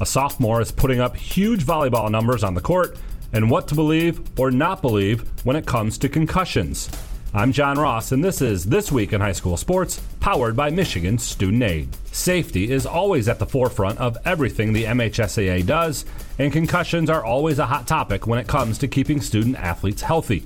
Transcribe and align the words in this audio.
A 0.00 0.06
sophomore 0.06 0.60
is 0.60 0.72
putting 0.72 0.98
up 0.98 1.14
huge 1.14 1.64
volleyball 1.64 2.10
numbers 2.10 2.42
on 2.42 2.54
the 2.54 2.60
court, 2.60 2.98
and 3.32 3.48
what 3.48 3.68
to 3.68 3.76
believe 3.76 4.20
or 4.36 4.50
not 4.50 4.82
believe 4.82 5.20
when 5.46 5.54
it 5.54 5.66
comes 5.66 5.98
to 5.98 6.08
concussions. 6.08 6.90
I'm 7.32 7.52
John 7.52 7.78
Ross, 7.78 8.10
and 8.10 8.22
this 8.22 8.42
is 8.42 8.64
This 8.64 8.90
Week 8.90 9.12
in 9.12 9.20
High 9.20 9.32
School 9.32 9.56
Sports, 9.56 10.00
powered 10.18 10.56
by 10.56 10.70
Michigan 10.70 11.18
Student 11.18 11.62
Aid. 11.62 11.88
Safety 12.10 12.72
is 12.72 12.86
always 12.86 13.28
at 13.28 13.38
the 13.38 13.46
forefront 13.46 14.00
of 14.00 14.18
everything 14.24 14.72
the 14.72 14.84
MHSAA 14.84 15.64
does, 15.64 16.04
and 16.40 16.52
concussions 16.52 17.08
are 17.08 17.24
always 17.24 17.60
a 17.60 17.66
hot 17.66 17.86
topic 17.86 18.26
when 18.26 18.40
it 18.40 18.48
comes 18.48 18.78
to 18.78 18.88
keeping 18.88 19.20
student 19.20 19.54
athletes 19.56 20.02
healthy. 20.02 20.42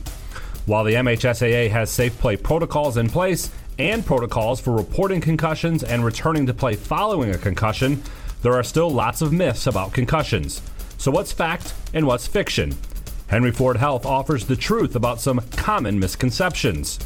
While 0.66 0.84
the 0.84 0.94
MHSAA 0.94 1.70
has 1.70 1.90
safe 1.90 2.18
play 2.18 2.36
protocols 2.36 2.98
in 2.98 3.08
place 3.08 3.50
and 3.78 4.04
protocols 4.04 4.60
for 4.60 4.76
reporting 4.76 5.22
concussions 5.22 5.82
and 5.82 6.04
returning 6.04 6.44
to 6.46 6.54
play 6.54 6.74
following 6.76 7.34
a 7.34 7.38
concussion, 7.38 8.02
there 8.42 8.54
are 8.54 8.62
still 8.62 8.90
lots 8.90 9.20
of 9.20 9.32
myths 9.32 9.66
about 9.66 9.92
concussions. 9.92 10.62
So, 10.96 11.10
what's 11.10 11.32
fact 11.32 11.74
and 11.92 12.06
what's 12.06 12.26
fiction? 12.26 12.76
Henry 13.28 13.52
Ford 13.52 13.76
Health 13.76 14.06
offers 14.06 14.46
the 14.46 14.56
truth 14.56 14.96
about 14.96 15.20
some 15.20 15.40
common 15.52 15.98
misconceptions. 15.98 16.98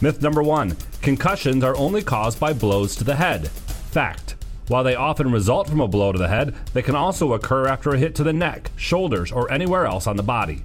Myth 0.00 0.20
number 0.20 0.42
one 0.42 0.76
concussions 1.00 1.64
are 1.64 1.76
only 1.76 2.02
caused 2.02 2.38
by 2.38 2.52
blows 2.52 2.96
to 2.96 3.04
the 3.04 3.16
head. 3.16 3.48
Fact. 3.48 4.34
While 4.68 4.84
they 4.84 4.94
often 4.94 5.30
result 5.30 5.68
from 5.68 5.80
a 5.80 5.88
blow 5.88 6.12
to 6.12 6.18
the 6.18 6.28
head, 6.28 6.54
they 6.72 6.82
can 6.82 6.94
also 6.94 7.34
occur 7.34 7.66
after 7.66 7.90
a 7.90 7.98
hit 7.98 8.14
to 8.16 8.24
the 8.24 8.32
neck, 8.32 8.70
shoulders, 8.76 9.30
or 9.30 9.50
anywhere 9.50 9.86
else 9.86 10.06
on 10.06 10.16
the 10.16 10.22
body. 10.22 10.62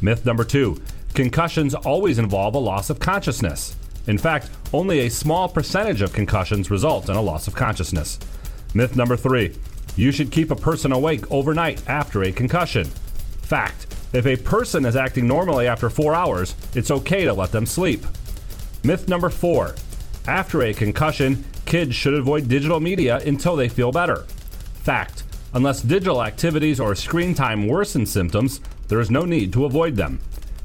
Myth 0.00 0.26
number 0.26 0.44
two 0.44 0.80
concussions 1.14 1.74
always 1.74 2.18
involve 2.18 2.54
a 2.54 2.58
loss 2.58 2.90
of 2.90 3.00
consciousness. 3.00 3.76
In 4.06 4.18
fact, 4.18 4.50
only 4.72 5.00
a 5.00 5.10
small 5.10 5.48
percentage 5.48 6.02
of 6.02 6.12
concussions 6.12 6.70
result 6.70 7.08
in 7.08 7.16
a 7.16 7.22
loss 7.22 7.46
of 7.48 7.54
consciousness. 7.54 8.18
Myth 8.74 8.96
number 8.96 9.16
three 9.16 9.54
you 9.96 10.12
should 10.12 10.30
keep 10.30 10.50
a 10.50 10.56
person 10.56 10.92
awake 10.92 11.30
overnight 11.30 11.86
after 11.88 12.22
a 12.22 12.32
concussion. 12.32 12.84
Fact 12.84 13.86
if 14.12 14.26
a 14.26 14.36
person 14.36 14.84
is 14.84 14.96
acting 14.96 15.26
normally 15.26 15.66
after 15.66 15.90
four 15.90 16.14
hours, 16.14 16.54
it's 16.74 16.90
okay 16.90 17.24
to 17.24 17.32
let 17.32 17.52
them 17.52 17.66
sleep. 17.66 18.04
Myth 18.84 19.08
number 19.08 19.30
four 19.30 19.74
after 20.26 20.62
a 20.62 20.74
concussion, 20.74 21.44
kids 21.64 21.94
should 21.94 22.14
avoid 22.14 22.48
digital 22.48 22.80
media 22.80 23.18
until 23.18 23.56
they 23.56 23.68
feel 23.68 23.92
better. 23.92 24.24
Fact 24.82 25.24
unless 25.54 25.82
digital 25.82 26.22
activities 26.22 26.78
or 26.78 26.94
screen 26.94 27.34
time 27.34 27.66
worsen 27.66 28.04
symptoms, 28.04 28.60
there 28.88 29.00
is 29.00 29.10
no 29.10 29.24
need 29.24 29.52
to 29.52 29.64
avoid 29.64 29.96
them. 29.96 30.20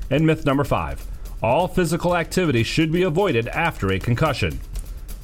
And 0.10 0.26
myth 0.26 0.46
number 0.46 0.64
five 0.64 1.06
all 1.42 1.68
physical 1.68 2.16
activity 2.16 2.64
should 2.64 2.92
be 2.92 3.04
avoided 3.04 3.50
after 3.50 3.92
a 3.92 4.00
concussion. 4.00 4.60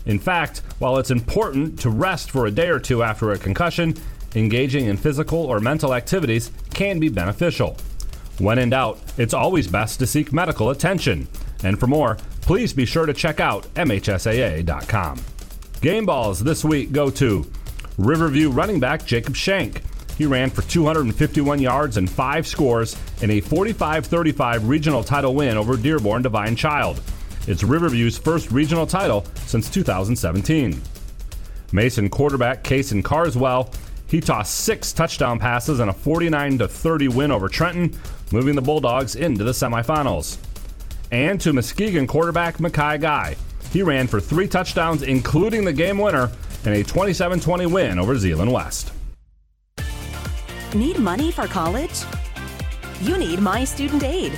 In 0.05 0.19
fact, 0.19 0.61
while 0.80 0.97
it's 0.97 1.11
important 1.11 1.80
to 1.80 1.89
rest 1.89 2.31
for 2.31 2.45
a 2.45 2.52
day 2.52 2.69
or 2.69 2.80
two 2.80 3.03
after 3.03 3.31
a 3.31 3.38
concussion, 3.38 3.95
engaging 4.36 4.86
in 4.86 4.97
physical 4.97 5.39
or 5.39 5.59
mental 5.59 5.94
activities 5.94 6.52
can 6.73 7.00
be 7.00 7.09
beneficial. 7.09 7.78
When 8.38 8.58
in 8.58 8.70
doubt, 8.70 9.00
it's 9.17 9.33
always 9.33 9.67
best 9.67 10.00
to 10.00 10.08
seek 10.08 10.31
medical 10.31 10.70
attention. 10.70 11.27
And 11.64 11.80
for 11.80 11.88
more, 11.88 12.17
please 12.42 12.72
be 12.73 12.86
sure 12.86 13.05
to 13.05 13.14
check 13.14 13.39
out 13.39 13.64
MHSAA.com. 13.75 15.20
Game 15.81 16.05
balls 16.05 16.39
this 16.39 16.64
week 16.64 16.92
go 16.92 17.09
to 17.11 17.45
Riverview 17.97 18.50
running 18.50 18.80
back 18.80 19.05
Jacob 19.05 19.36
Shank. 19.36 19.81
He 20.17 20.25
ran 20.25 20.50
for 20.50 20.61
251 20.64 21.59
yards 21.59 21.97
and 21.97 22.09
five 22.09 22.47
scores 22.47 22.97
in 23.22 23.31
a 23.31 23.42
45 23.42 24.05
35 24.05 24.67
regional 24.67 25.03
title 25.03 25.36
win 25.36 25.58
over 25.58 25.77
Dearborn 25.77 26.22
Divine 26.22 26.55
Child. 26.55 27.02
It's 27.50 27.64
Riverview's 27.64 28.16
first 28.16 28.52
regional 28.52 28.86
title 28.86 29.25
since 29.47 29.72
2017. 29.72 30.80
Mason 31.72 32.08
quarterback 32.08 32.64
Kason 32.64 33.03
Carswell 33.03 33.73
he 34.05 34.22
tossed 34.22 34.53
six 34.53 34.94
touchdown 34.94 35.39
passes 35.39 35.80
in 35.80 35.89
a 35.89 35.94
49 35.94 36.59
30 36.59 37.08
win 37.08 37.31
over 37.31 37.50
Trenton, 37.50 38.00
moving 38.31 38.55
the 38.55 38.61
Bulldogs 38.61 39.16
into 39.16 39.44
the 39.44 39.52
semifinals. 39.52 40.38
And 41.11 41.42
to 41.42 41.52
Muskegon 41.52 42.05
quarterback 42.05 42.58
M'Khi 42.58 43.02
Guy. 43.02 43.36
He 43.71 43.82
ran 43.82 44.05
for 44.05 44.20
three 44.20 44.48
touchdowns, 44.48 45.02
including 45.02 45.65
the 45.65 45.73
game 45.73 45.98
winner, 45.98 46.30
in 46.65 46.73
a 46.73 46.83
27 46.83 47.39
20 47.39 47.65
win 47.65 47.98
over 47.98 48.15
Zeeland 48.15 48.54
West. 48.54 48.92
Need 50.76 50.99
money 50.99 51.32
for 51.32 51.48
college? 51.48 52.04
You 53.02 53.17
need 53.17 53.39
My 53.39 53.64
Student 53.64 54.04
Aid. 54.04 54.38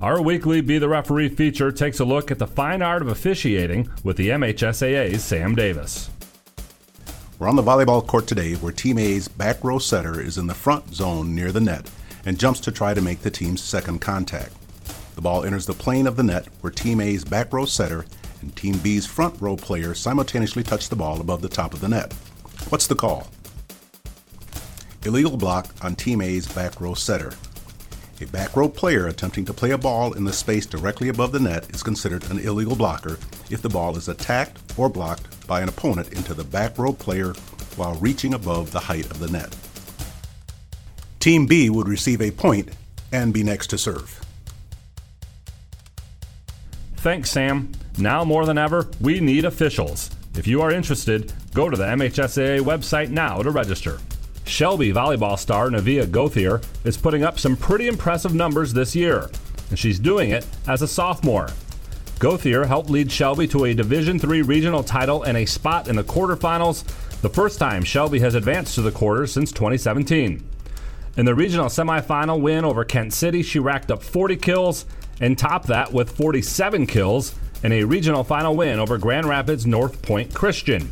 Our 0.00 0.22
weekly 0.22 0.62
Be 0.62 0.78
the 0.78 0.88
Referee 0.88 1.28
feature 1.28 1.70
takes 1.70 2.00
a 2.00 2.06
look 2.06 2.30
at 2.30 2.38
the 2.38 2.46
fine 2.46 2.80
art 2.80 3.02
of 3.02 3.08
officiating 3.08 3.90
with 4.02 4.16
the 4.16 4.30
MHSAA's 4.30 5.22
Sam 5.22 5.54
Davis. 5.54 6.08
We're 7.38 7.50
on 7.50 7.56
the 7.56 7.62
volleyball 7.62 8.06
court 8.06 8.26
today 8.26 8.54
where 8.54 8.72
Team 8.72 8.96
A's 8.96 9.28
back 9.28 9.62
row 9.62 9.78
setter 9.78 10.18
is 10.18 10.38
in 10.38 10.46
the 10.46 10.54
front 10.54 10.94
zone 10.94 11.34
near 11.34 11.52
the 11.52 11.60
net 11.60 11.90
and 12.24 12.38
jumps 12.38 12.60
to 12.60 12.72
try 12.72 12.94
to 12.94 13.02
make 13.02 13.20
the 13.20 13.30
team's 13.30 13.62
second 13.62 14.00
contact. 14.00 14.54
The 15.16 15.20
ball 15.20 15.44
enters 15.44 15.66
the 15.66 15.74
plane 15.74 16.06
of 16.06 16.16
the 16.16 16.22
net 16.22 16.46
where 16.62 16.72
Team 16.72 17.02
A's 17.02 17.22
back 17.22 17.52
row 17.52 17.66
setter 17.66 18.06
and 18.40 18.56
Team 18.56 18.78
B's 18.78 19.04
front 19.04 19.38
row 19.38 19.54
player 19.54 19.94
simultaneously 19.94 20.62
touch 20.62 20.88
the 20.88 20.96
ball 20.96 21.20
above 21.20 21.42
the 21.42 21.48
top 21.50 21.74
of 21.74 21.82
the 21.82 21.88
net. 21.88 22.14
What's 22.70 22.86
the 22.86 22.94
call? 22.94 23.28
Illegal 25.04 25.36
block 25.36 25.68
on 25.82 25.94
Team 25.94 26.22
A's 26.22 26.50
back 26.50 26.80
row 26.80 26.94
setter. 26.94 27.34
A 28.22 28.26
back 28.26 28.54
row 28.54 28.68
player 28.68 29.06
attempting 29.06 29.46
to 29.46 29.54
play 29.54 29.70
a 29.70 29.78
ball 29.78 30.12
in 30.12 30.24
the 30.24 30.32
space 30.32 30.66
directly 30.66 31.08
above 31.08 31.32
the 31.32 31.40
net 31.40 31.70
is 31.70 31.82
considered 31.82 32.30
an 32.30 32.38
illegal 32.38 32.76
blocker 32.76 33.18
if 33.48 33.62
the 33.62 33.68
ball 33.70 33.96
is 33.96 34.08
attacked 34.08 34.58
or 34.76 34.90
blocked 34.90 35.46
by 35.46 35.62
an 35.62 35.70
opponent 35.70 36.12
into 36.12 36.34
the 36.34 36.44
back 36.44 36.76
row 36.76 36.92
player 36.92 37.32
while 37.76 37.94
reaching 37.94 38.34
above 38.34 38.72
the 38.72 38.80
height 38.80 39.10
of 39.10 39.20
the 39.20 39.28
net. 39.28 39.56
Team 41.18 41.46
B 41.46 41.70
would 41.70 41.88
receive 41.88 42.20
a 42.20 42.30
point 42.30 42.68
and 43.10 43.32
be 43.32 43.42
next 43.42 43.68
to 43.68 43.78
serve. 43.78 44.20
Thanks, 46.96 47.30
Sam. 47.30 47.72
Now 47.96 48.22
more 48.22 48.44
than 48.44 48.58
ever, 48.58 48.86
we 49.00 49.20
need 49.20 49.46
officials. 49.46 50.10
If 50.34 50.46
you 50.46 50.60
are 50.60 50.70
interested, 50.70 51.32
go 51.54 51.70
to 51.70 51.76
the 51.76 51.84
MHSAA 51.84 52.60
website 52.60 53.08
now 53.08 53.42
to 53.42 53.50
register. 53.50 53.98
Shelby 54.50 54.92
volleyball 54.92 55.38
star 55.38 55.70
Navia 55.70 56.06
Gothier 56.06 56.62
is 56.84 56.96
putting 56.96 57.22
up 57.22 57.38
some 57.38 57.56
pretty 57.56 57.86
impressive 57.86 58.34
numbers 58.34 58.72
this 58.72 58.96
year, 58.96 59.30
and 59.70 59.78
she's 59.78 59.98
doing 59.98 60.30
it 60.30 60.44
as 60.66 60.82
a 60.82 60.88
sophomore. 60.88 61.48
Gothier 62.18 62.66
helped 62.66 62.90
lead 62.90 63.10
Shelby 63.10 63.46
to 63.48 63.64
a 63.64 63.74
Division 63.74 64.20
III 64.22 64.42
regional 64.42 64.82
title 64.82 65.22
and 65.22 65.38
a 65.38 65.46
spot 65.46 65.88
in 65.88 65.96
the 65.96 66.04
quarterfinals, 66.04 66.84
the 67.22 67.30
first 67.30 67.58
time 67.58 67.84
Shelby 67.84 68.18
has 68.18 68.34
advanced 68.34 68.74
to 68.74 68.82
the 68.82 68.90
quarters 68.90 69.32
since 69.32 69.52
2017. 69.52 70.44
In 71.16 71.24
the 71.24 71.34
regional 71.34 71.66
semifinal 71.66 72.40
win 72.40 72.64
over 72.64 72.84
Kent 72.84 73.12
City, 73.12 73.42
she 73.42 73.58
racked 73.58 73.90
up 73.90 74.02
40 74.02 74.36
kills 74.36 74.84
and 75.20 75.38
topped 75.38 75.68
that 75.68 75.92
with 75.92 76.10
47 76.10 76.86
kills 76.86 77.34
in 77.62 77.72
a 77.72 77.84
regional 77.84 78.24
final 78.24 78.56
win 78.56 78.78
over 78.80 78.98
Grand 78.98 79.26
Rapids 79.26 79.64
NorthPointe 79.64 80.34
Christian. 80.34 80.90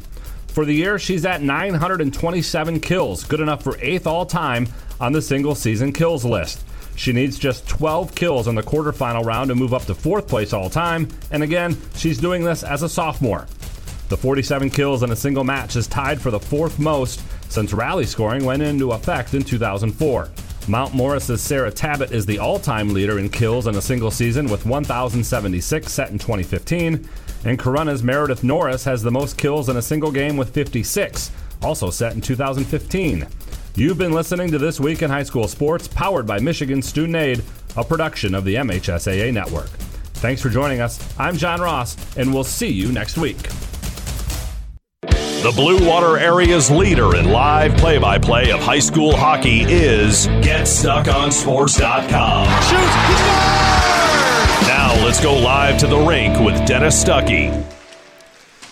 For 0.59 0.65
the 0.65 0.75
year, 0.75 0.99
she's 0.99 1.25
at 1.25 1.41
927 1.41 2.81
kills, 2.81 3.23
good 3.23 3.39
enough 3.39 3.63
for 3.63 3.79
eighth 3.81 4.09
all 4.09 4.27
time 4.27 4.67
on 5.01 5.13
the 5.13 5.23
single 5.23 5.55
season 5.55 5.93
kills 5.93 6.25
list. 6.25 6.65
She 6.97 7.13
needs 7.13 7.39
just 7.39 7.69
12 7.69 8.13
kills 8.17 8.49
in 8.49 8.57
the 8.57 8.63
quarterfinal 8.65 9.25
round 9.25 9.51
to 9.51 9.55
move 9.55 9.73
up 9.73 9.85
to 9.85 9.95
fourth 9.95 10.27
place 10.27 10.53
all 10.53 10.69
time, 10.69 11.07
and 11.31 11.45
again, 11.45 11.77
she's 11.95 12.19
doing 12.19 12.43
this 12.43 12.65
as 12.65 12.83
a 12.83 12.89
sophomore. 12.89 13.47
The 14.09 14.17
47 14.17 14.71
kills 14.71 15.05
in 15.05 15.13
a 15.13 15.17
single 15.17 15.45
match 15.45 15.77
is 15.77 15.87
tied 15.87 16.21
for 16.21 16.33
the 16.33 16.41
fourth 16.41 16.81
most 16.81 17.23
since 17.49 17.73
rally 17.73 18.05
scoring 18.05 18.45
went 18.45 18.61
into 18.61 18.91
effect 18.91 19.35
in 19.35 19.45
2004. 19.45 20.29
Mount 20.67 20.93
Morris's 20.93 21.41
Sarah 21.41 21.71
Tabbitt 21.71 22.11
is 22.11 22.27
the 22.27 22.41
all 22.41 22.59
time 22.59 22.93
leader 22.93 23.21
in 23.21 23.29
kills 23.29 23.69
in 23.69 23.77
a 23.77 23.81
single 23.81 24.11
season 24.11 24.49
with 24.49 24.67
1,076 24.67 25.93
set 25.93 26.11
in 26.11 26.19
2015, 26.19 27.09
and 27.45 27.59
Corunna's 27.59 28.03
Meredith 28.03 28.45
Norris 28.45 28.85
has 28.85 29.03
the 29.03 29.11
most 29.11 29.39
kills 29.39 29.69
in 29.69 29.77
a 29.77 29.83
single 29.83 30.11
game 30.11 30.37
with 30.37 30.55
56, 30.55 31.31
also 31.63 31.91
set 31.91 32.15
in 32.15 32.21
2015. 32.21 33.27
You've 33.75 33.99
been 33.99 34.13
listening 34.13 34.51
to 34.51 34.59
This 34.59 34.81
Week 34.81 35.03
in 35.03 35.11
High 35.11 35.23
School 35.23 35.47
Sports, 35.47 35.87
powered 35.89 36.27
by 36.27 36.39
Michigan 36.39 36.83
Student 36.83 37.17
Aid, 37.17 37.43
a 37.77 37.85
production 37.85 38.35
of 38.35 38.45
the 38.45 38.57
MHSAA 38.57 39.33
Network. 39.33 39.69
Thanks 40.15 40.43
for 40.43 40.49
joining 40.49 40.81
us. 40.81 40.99
I'm 41.19 41.37
John 41.37 41.61
Ross, 41.61 41.97
and 42.17 42.35
we'll 42.35 42.43
see 42.43 42.73
you 42.73 42.91
next 42.91 43.19
week. 43.19 43.39
The 45.01 45.53
Blue 45.55 45.89
Water 45.89 46.19
area's 46.19 46.69
leader 46.69 47.15
in 47.15 47.31
live 47.31 47.77
play 47.77 47.99
by 47.99 48.19
play 48.19 48.51
of 48.51 48.59
high 48.59 48.81
school 48.81 49.17
hockey 49.17 49.61
is 49.61 50.27
GetStuckOnSports.com. 50.27 52.63
Shoot! 52.65 53.68
Let's 55.09 55.23
go 55.23 55.35
live 55.39 55.79
to 55.79 55.87
the 55.87 55.97
rink 55.97 56.39
with 56.39 56.67
Dennis 56.67 57.03
Stuckey. 57.03 57.51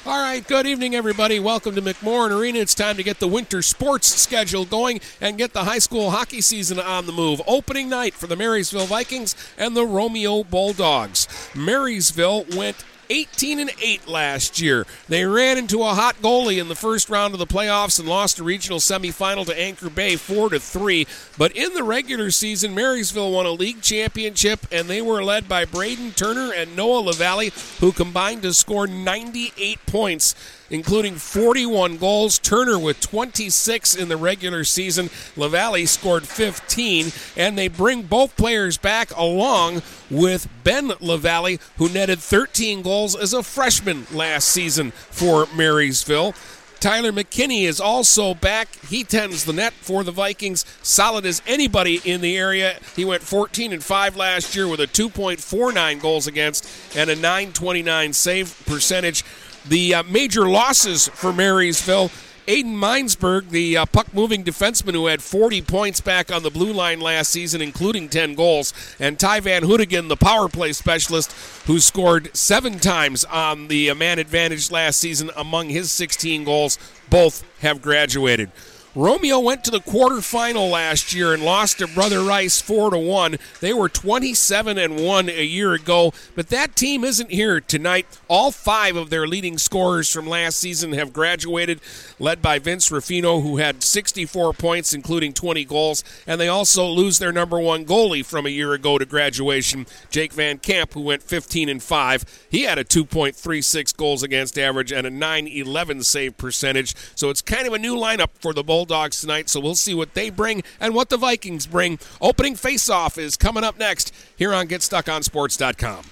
All 0.05 0.23
right, 0.23 0.47
good 0.47 0.67
evening, 0.67 0.95
everybody. 0.95 1.41
Welcome 1.41 1.75
to 1.77 1.81
McMorran 1.81 2.39
Arena. 2.39 2.59
It's 2.59 2.75
time 2.75 2.99
to 2.99 3.03
get 3.03 3.21
the 3.21 3.27
winter 3.27 3.63
sports 3.63 4.07
schedule 4.09 4.67
going 4.67 5.01
and 5.19 5.39
get 5.39 5.55
the 5.55 5.65
high 5.65 5.79
school 5.79 6.11
hockey 6.11 6.43
season 6.43 6.79
on 6.79 7.07
the 7.07 7.13
move. 7.13 7.41
Opening 7.47 7.89
night 7.89 8.13
for 8.13 8.27
the 8.27 8.37
Marysville 8.37 8.85
Vikings 8.85 9.35
and 9.57 9.75
the 9.75 9.87
Romeo 9.87 10.45
Bulldogs. 10.45 11.27
Marysville 11.55 12.45
went 12.55 12.85
18 13.11 13.61
and 13.61 13.71
8 13.83 14.09
last 14.09 14.61
year. 14.61 14.87
They 15.09 15.25
ran 15.25 15.59
into 15.59 15.83
a 15.83 15.95
hot 15.95 16.17
goalie 16.23 16.61
in 16.61 16.69
the 16.69 16.75
first 16.75 17.09
round 17.09 17.35
of 17.35 17.39
the 17.39 17.47
playoffs 17.47 17.99
and 17.99 18.09
lost 18.09 18.39
a 18.39 18.45
regional 18.45 18.79
semifinal 18.79 19.47
to 19.47 19.59
Anchor 19.59 19.91
Bay 19.91 20.17
4 20.17 20.51
to 20.51 20.61
3. 20.61 21.07
But 21.39 21.57
in 21.57 21.75
the 21.75 21.83
regular 21.83 22.31
season, 22.31 22.75
Marysville 22.75 23.33
won 23.33 23.47
a 23.47 23.51
league 23.51 23.83
championship 23.83 24.67
and 24.71 24.89
they 24.89 25.03
were 25.03 25.23
led 25.23 25.49
by 25.49 25.65
Braden 25.65 26.13
Turner 26.13 26.53
and 26.53 26.77
Noah 26.77 27.01
LaValle 27.01 27.53
who 27.81 27.93
combined 27.93 28.43
to 28.43 28.53
score 28.53 28.87
98 28.87 29.85
points 29.87 30.35
including 30.71 31.17
41 31.17 31.97
goals. 31.99 32.39
Turner 32.39 32.79
with 32.79 33.01
26 33.01 33.95
in 33.95 34.09
the 34.09 34.17
regular 34.17 34.65
season. 34.65 35.11
LaValle 35.37 35.87
scored 35.87 36.27
15, 36.27 37.13
and 37.37 37.57
they 37.57 37.69
bring 37.69 38.03
both 38.03 38.37
players 38.37 38.79
back 38.79 39.11
along 39.17 39.83
with 40.11 40.49
Ben 40.65 40.93
LaValle, 41.01 41.59
who 41.79 41.89
netted 41.89 42.19
13 42.19 42.83
goals 42.83 43.17
as 43.17 43.33
a 43.33 43.43
freshman 43.43 44.07
last 44.13 44.49
season 44.49 44.91
for 44.91 45.47
Marysville. 45.55 46.35
Tyler 46.79 47.11
McKinney 47.11 47.63
is 47.63 47.81
also 47.81 48.35
back. 48.35 48.69
He 48.89 49.03
tends 49.03 49.45
the 49.45 49.53
net 49.53 49.73
for 49.73 50.05
the 50.05 50.13
Vikings, 50.13 50.65
solid 50.83 51.25
as 51.25 51.43
anybody 51.47 52.01
in 52.05 52.21
the 52.21 52.37
area. 52.37 52.79
He 52.95 53.05
went 53.05 53.23
14 53.23 53.73
and 53.73 53.83
5 53.83 54.17
last 54.17 54.55
year 54.55 54.69
with 54.69 54.81
a 54.81 54.87
2.49 54.87 56.01
goals 56.01 56.27
against 56.27 56.69
and 56.97 57.09
a 57.09 57.17
929 57.17 58.13
save 58.13 58.63
percentage. 58.67 59.25
The 59.69 59.95
uh, 59.95 60.03
major 60.05 60.49
losses 60.49 61.09
for 61.09 61.33
Marysville. 61.33 62.11
Aiden 62.47 62.77
Minesberg, 62.77 63.51
the 63.51 63.77
uh, 63.77 63.87
puck 63.87 64.15
moving 64.15 64.45
defenseman 64.45 64.93
who 64.93 65.07
had 65.07 65.21
40 65.21 65.63
points 65.63 66.01
back 66.01 66.31
on 66.31 66.45
the 66.45 66.51
blue 66.51 66.73
line 66.73 67.01
last 67.01 67.33
season, 67.33 67.61
including 67.61 68.09
10 68.09 68.37
goals, 68.37 68.73
and 69.01 69.19
Ty 69.19 69.41
Van 69.41 69.63
Hoodigan, 69.63 70.07
the 70.07 70.17
power 70.17 70.49
play 70.49 70.73
specialist, 70.73 71.33
who 71.67 71.81
scored 71.81 72.37
seven 72.37 72.79
times 72.79 73.25
on 73.25 73.67
the 73.67 73.91
uh, 73.91 73.97
man 73.97 74.21
advantage 74.21 74.71
last 74.71 75.01
season 75.01 75.33
among 75.37 75.71
his 75.71 75.91
16 75.91 76.45
goals, 76.45 76.79
both 77.11 77.45
have 77.63 77.83
graduated. 77.83 78.53
Romeo 78.97 79.39
went 79.39 79.63
to 79.63 79.71
the 79.71 79.81
quarterfinal 79.81 80.71
last 80.71 81.13
year 81.13 81.35
and 81.35 81.43
lost 81.43 81.81
to 81.81 81.87
Brother 81.87 82.23
Rice 82.23 82.63
4 82.63 82.93
to 82.93 82.99
1. 82.99 83.37
They 83.61 83.75
were 83.75 83.91
27 83.91 84.79
and 84.79 84.99
1 84.99 85.29
a 85.29 85.45
year 85.45 85.75
ago, 85.75 86.15
but 86.35 86.49
that 86.49 86.75
team 86.75 87.05
isn't 87.05 87.31
here 87.31 87.61
tonight. 87.61 88.07
All 88.27 88.51
5 88.51 88.97
of 88.97 89.11
their 89.11 89.27
leading 89.27 89.59
scorers 89.59 90.11
from 90.11 90.27
last 90.27 90.59
season 90.59 90.95
have 90.95 91.13
graduated, 91.13 91.83
led 92.19 92.41
by 92.41 92.59
Vince 92.59 92.91
Ruffino 92.91 93.43
who 93.43 93.59
had 93.59 93.83
64 93.83 94.55
points 94.55 94.95
including 94.95 95.35
20 95.35 95.67
goals, 95.67 96.03
and 96.27 96.41
they 96.41 96.49
also 96.49 96.87
lose 96.87 97.19
their 97.19 97.33
number 97.33 97.61
1 97.61 97.85
goalie 97.85 98.25
from 98.25 98.47
a 98.47 98.49
year 98.49 98.73
ago 98.73 98.97
to 98.97 99.05
graduation, 99.05 99.85
Jake 100.09 100.33
Van 100.33 100.57
Camp 100.57 100.95
who 100.95 101.03
went 101.03 101.23
15 101.23 101.69
and 101.69 101.83
5. 101.83 102.47
He 102.51 102.63
had 102.63 102.79
a 102.79 102.85
2.36 102.85 103.95
goals 103.95 104.23
against 104.23 104.59
average 104.59 104.91
and 104.91 105.07
a 105.07 105.11
911 105.11 106.03
save 106.03 106.39
percentage. 106.39 106.95
So 107.15 107.29
it's 107.29 107.43
kind 107.43 107.67
of 107.67 107.75
a 107.75 107.79
new 107.79 107.95
lineup 107.95 108.31
for 108.41 108.55
the 108.55 108.65
Bulls 108.65 108.86
Bulldogs 108.87 109.21
tonight, 109.21 109.49
so 109.49 109.59
we'll 109.59 109.75
see 109.75 109.95
what 109.95 110.15
they 110.15 110.31
bring 110.31 110.63
and 110.79 110.95
what 110.95 111.09
the 111.09 111.17
Vikings 111.17 111.67
bring. 111.67 111.99
Opening 112.21 112.55
face-off 112.55 113.19
is 113.19 113.37
coming 113.37 113.65
up 113.65 113.77
next 113.79 114.15
here 114.37 114.55
on 114.55 114.69
GetStuckOnSports.com. 114.69 116.05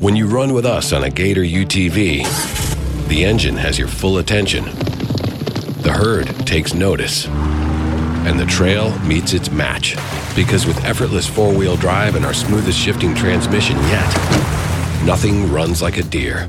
When 0.00 0.16
you 0.16 0.26
run 0.26 0.54
with 0.54 0.66
us 0.66 0.92
on 0.92 1.04
a 1.04 1.10
Gator 1.10 1.42
UTV, 1.42 3.08
the 3.08 3.24
engine 3.24 3.56
has 3.56 3.78
your 3.78 3.86
full 3.86 4.18
attention. 4.18 4.64
The 4.64 5.92
herd 5.94 6.26
takes 6.46 6.74
notice. 6.74 7.28
And 7.28 8.40
the 8.40 8.46
trail 8.46 8.98
meets 9.00 9.32
its 9.32 9.52
match. 9.52 9.94
Because 10.34 10.66
with 10.66 10.84
effortless 10.84 11.28
four 11.28 11.54
wheel 11.54 11.76
drive 11.76 12.16
and 12.16 12.24
our 12.24 12.34
smoothest 12.34 12.78
shifting 12.78 13.14
transmission 13.14 13.76
yet, 13.76 15.04
nothing 15.04 15.52
runs 15.52 15.80
like 15.80 15.96
a 15.98 16.02
Deere. 16.02 16.48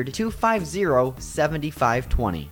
250 0.03 1.15
7520. 1.19 2.51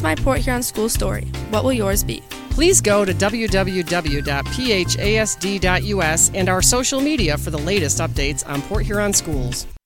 my 0.01 0.15
Port 0.15 0.39
Huron 0.39 0.63
school 0.63 0.89
story. 0.89 1.25
What 1.49 1.63
will 1.63 1.73
yours 1.73 2.03
be? 2.03 2.21
Please 2.49 2.81
go 2.81 3.05
to 3.05 3.13
www.phasd.us 3.13 4.21
and 6.33 6.49
our 6.49 6.61
social 6.61 6.99
media 6.99 7.37
for 7.37 7.51
the 7.51 7.59
latest 7.59 7.99
updates 7.99 8.45
on 8.47 8.61
Port 8.63 8.85
Huron 8.85 9.13
schools. 9.13 9.67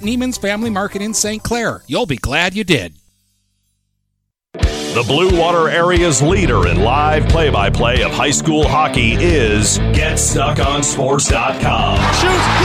Neiman's 0.00 0.38
Family 0.38 0.70
Market 0.70 1.02
in 1.02 1.12
St. 1.14 1.42
Clair. 1.42 1.82
You'll 1.86 2.06
be 2.06 2.16
glad 2.16 2.54
you 2.54 2.64
did. 2.64 2.94
The 4.52 5.04
Blue 5.06 5.38
Water 5.38 5.70
area's 5.70 6.20
leader 6.20 6.68
in 6.68 6.82
live 6.82 7.26
play 7.28 7.48
by 7.48 7.70
play 7.70 8.02
of 8.02 8.10
high 8.12 8.30
school 8.30 8.68
hockey 8.68 9.14
is 9.14 9.78
GetStuckOnSports.com. 9.78 11.96
Shoots, 12.14 12.46
he! 12.58 12.64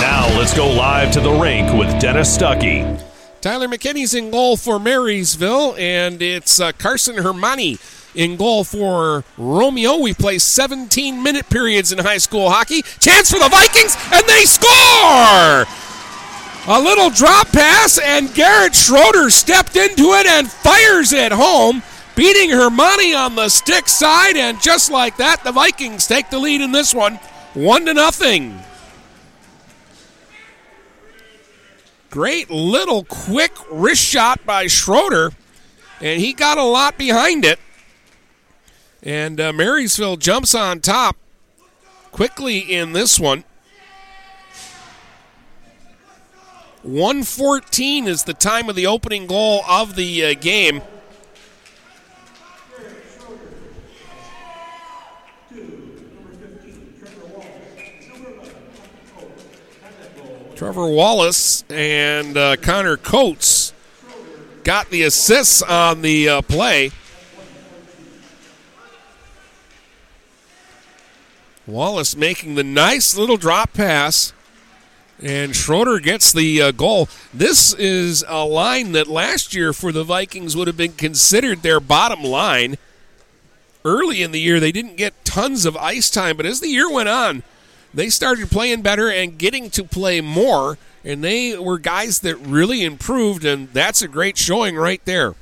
Now 0.00 0.26
let's 0.36 0.52
go 0.52 0.68
live 0.68 1.12
to 1.12 1.20
the 1.20 1.30
rink 1.30 1.72
with 1.78 2.00
Dennis 2.00 2.36
Stuckey. 2.36 3.00
Tyler 3.40 3.68
McKinney's 3.68 4.14
in 4.14 4.32
goal 4.32 4.56
for 4.56 4.80
Marysville, 4.80 5.76
and 5.78 6.20
it's 6.20 6.58
uh, 6.58 6.72
Carson 6.72 7.14
Hermani 7.16 7.78
in 8.14 8.36
goal 8.36 8.64
for 8.64 9.24
Romeo. 9.36 9.98
We 9.98 10.14
play 10.14 10.38
17 10.38 11.22
minute 11.22 11.48
periods 11.50 11.92
in 11.92 11.98
high 11.98 12.18
school 12.18 12.50
hockey. 12.50 12.82
Chance 13.00 13.30
for 13.30 13.38
the 13.38 13.48
Vikings, 13.48 13.96
and 14.12 14.26
they 14.26 14.44
score! 14.44 15.66
A 16.66 16.80
little 16.80 17.10
drop 17.10 17.48
pass, 17.48 17.98
and 17.98 18.32
Garrett 18.32 18.74
Schroeder 18.74 19.28
stepped 19.28 19.76
into 19.76 20.14
it 20.14 20.26
and 20.26 20.50
fires 20.50 21.12
it 21.12 21.30
home, 21.30 21.82
beating 22.16 22.50
Hermani 22.50 23.14
on 23.14 23.34
the 23.34 23.50
stick 23.50 23.86
side. 23.86 24.36
And 24.36 24.60
just 24.62 24.90
like 24.90 25.18
that, 25.18 25.44
the 25.44 25.52
Vikings 25.52 26.06
take 26.06 26.30
the 26.30 26.38
lead 26.38 26.62
in 26.62 26.72
this 26.72 26.94
one, 26.94 27.16
one 27.52 27.84
to 27.84 27.92
nothing. 27.92 28.58
Great 32.08 32.48
little 32.48 33.04
quick 33.04 33.52
wrist 33.70 34.02
shot 34.02 34.46
by 34.46 34.66
Schroeder, 34.66 35.32
and 36.00 36.20
he 36.20 36.32
got 36.32 36.56
a 36.56 36.62
lot 36.62 36.96
behind 36.96 37.44
it. 37.44 37.58
And 39.04 39.38
uh, 39.38 39.52
Marysville 39.52 40.16
jumps 40.16 40.54
on 40.54 40.80
top 40.80 41.16
quickly 42.10 42.58
in 42.58 42.94
this 42.94 43.20
one. 43.20 43.44
114 46.82 48.06
is 48.06 48.24
the 48.24 48.32
time 48.32 48.70
of 48.70 48.76
the 48.76 48.86
opening 48.86 49.26
goal 49.26 49.62
of 49.68 49.94
the 49.94 50.24
uh, 50.24 50.34
game. 50.34 50.80
Trevor 60.54 60.88
Wallace 60.88 61.64
and 61.68 62.38
uh, 62.38 62.56
Connor 62.56 62.96
Coates 62.96 63.74
got 64.62 64.88
the 64.88 65.02
assists 65.02 65.60
on 65.60 66.00
the 66.00 66.28
uh, 66.28 66.42
play. 66.42 66.90
Wallace 71.74 72.14
making 72.14 72.54
the 72.54 72.62
nice 72.62 73.16
little 73.16 73.36
drop 73.36 73.72
pass, 73.72 74.32
and 75.20 75.56
Schroeder 75.56 75.98
gets 75.98 76.32
the 76.32 76.62
uh, 76.62 76.70
goal. 76.70 77.08
This 77.32 77.74
is 77.74 78.24
a 78.28 78.44
line 78.44 78.92
that 78.92 79.08
last 79.08 79.56
year 79.56 79.72
for 79.72 79.90
the 79.90 80.04
Vikings 80.04 80.56
would 80.56 80.68
have 80.68 80.76
been 80.76 80.92
considered 80.92 81.62
their 81.62 81.80
bottom 81.80 82.22
line. 82.22 82.76
Early 83.84 84.22
in 84.22 84.30
the 84.30 84.40
year, 84.40 84.60
they 84.60 84.70
didn't 84.70 84.94
get 84.94 85.24
tons 85.24 85.66
of 85.66 85.76
ice 85.76 86.10
time, 86.10 86.36
but 86.36 86.46
as 86.46 86.60
the 86.60 86.68
year 86.68 86.88
went 86.88 87.08
on, 87.08 87.42
they 87.92 88.08
started 88.08 88.52
playing 88.52 88.82
better 88.82 89.10
and 89.10 89.36
getting 89.36 89.68
to 89.70 89.82
play 89.82 90.20
more, 90.20 90.78
and 91.04 91.24
they 91.24 91.58
were 91.58 91.78
guys 91.78 92.20
that 92.20 92.36
really 92.36 92.84
improved, 92.84 93.44
and 93.44 93.68
that's 93.72 94.00
a 94.00 94.06
great 94.06 94.38
showing 94.38 94.76
right 94.76 95.04
there. 95.06 95.34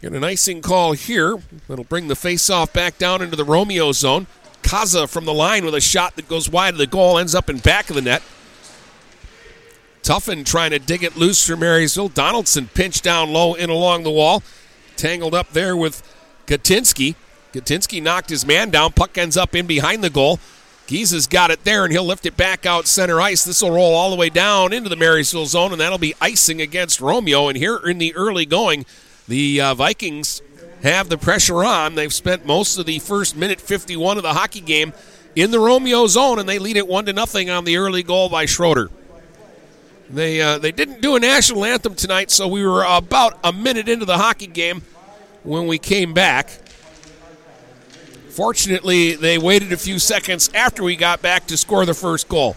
Get 0.00 0.14
an 0.14 0.24
icing 0.24 0.62
call 0.62 0.92
here. 0.92 1.36
That'll 1.68 1.84
bring 1.84 2.08
the 2.08 2.16
face-off 2.16 2.72
back 2.72 2.96
down 2.96 3.20
into 3.20 3.36
the 3.36 3.44
Romeo 3.44 3.92
zone. 3.92 4.26
Kaza 4.62 5.08
from 5.08 5.24
the 5.24 5.34
line 5.34 5.64
with 5.64 5.74
a 5.74 5.80
shot 5.80 6.16
that 6.16 6.28
goes 6.28 6.48
wide 6.48 6.74
of 6.74 6.78
the 6.78 6.86
goal, 6.86 7.18
ends 7.18 7.34
up 7.34 7.48
in 7.48 7.58
back 7.58 7.90
of 7.90 7.96
the 7.96 8.02
net. 8.02 8.22
Tuffin 10.02 10.44
trying 10.44 10.70
to 10.70 10.78
dig 10.78 11.02
it 11.02 11.16
loose 11.16 11.46
for 11.46 11.56
Marysville. 11.56 12.08
Donaldson 12.08 12.68
pinched 12.68 13.04
down 13.04 13.30
low 13.30 13.54
in 13.54 13.68
along 13.68 14.04
the 14.04 14.10
wall. 14.10 14.42
Tangled 14.96 15.34
up 15.34 15.50
there 15.52 15.76
with 15.76 16.02
Gatinsky. 16.46 17.14
Gatinsky 17.52 18.02
knocked 18.02 18.30
his 18.30 18.46
man 18.46 18.70
down. 18.70 18.92
Puck 18.92 19.18
ends 19.18 19.36
up 19.36 19.54
in 19.54 19.66
behind 19.66 20.02
the 20.02 20.10
goal. 20.10 20.38
Giza's 20.86 21.26
got 21.26 21.50
it 21.50 21.64
there, 21.64 21.84
and 21.84 21.92
he'll 21.92 22.04
lift 22.04 22.24
it 22.24 22.38
back 22.38 22.64
out 22.64 22.86
center 22.86 23.20
ice. 23.20 23.44
This 23.44 23.60
will 23.60 23.72
roll 23.72 23.94
all 23.94 24.10
the 24.10 24.16
way 24.16 24.30
down 24.30 24.72
into 24.72 24.88
the 24.88 24.96
Marysville 24.96 25.44
zone, 25.44 25.72
and 25.72 25.80
that'll 25.80 25.98
be 25.98 26.14
icing 26.22 26.62
against 26.62 27.02
Romeo. 27.02 27.48
And 27.48 27.58
here 27.58 27.76
in 27.76 27.98
the 27.98 28.14
early 28.14 28.46
going, 28.46 28.86
the 29.26 29.60
uh, 29.60 29.74
Vikings 29.74 30.40
have 30.82 31.08
the 31.08 31.18
pressure 31.18 31.64
on. 31.64 31.94
They've 31.94 32.12
spent 32.12 32.46
most 32.46 32.78
of 32.78 32.86
the 32.86 32.98
first 32.98 33.36
minute 33.36 33.60
51 33.60 34.16
of 34.16 34.22
the 34.22 34.34
hockey 34.34 34.60
game 34.60 34.92
in 35.34 35.50
the 35.50 35.60
Romeo 35.60 36.06
zone, 36.06 36.38
and 36.38 36.48
they 36.48 36.58
lead 36.58 36.76
it 36.76 36.86
one 36.86 37.06
to 37.06 37.12
nothing 37.12 37.50
on 37.50 37.64
the 37.64 37.76
early 37.76 38.02
goal 38.02 38.28
by 38.28 38.46
Schroeder. 38.46 38.90
They 40.10 40.40
uh, 40.40 40.58
they 40.58 40.72
didn't 40.72 41.02
do 41.02 41.16
a 41.16 41.20
national 41.20 41.64
anthem 41.64 41.94
tonight, 41.94 42.30
so 42.30 42.48
we 42.48 42.64
were 42.64 42.82
about 42.82 43.38
a 43.44 43.52
minute 43.52 43.88
into 43.88 44.06
the 44.06 44.16
hockey 44.16 44.46
game 44.46 44.82
when 45.42 45.66
we 45.66 45.78
came 45.78 46.14
back. 46.14 46.48
Fortunately, 48.30 49.16
they 49.16 49.36
waited 49.36 49.72
a 49.72 49.76
few 49.76 49.98
seconds 49.98 50.50
after 50.54 50.82
we 50.82 50.96
got 50.96 51.20
back 51.20 51.46
to 51.48 51.56
score 51.56 51.84
the 51.84 51.92
first 51.92 52.28
goal. 52.28 52.56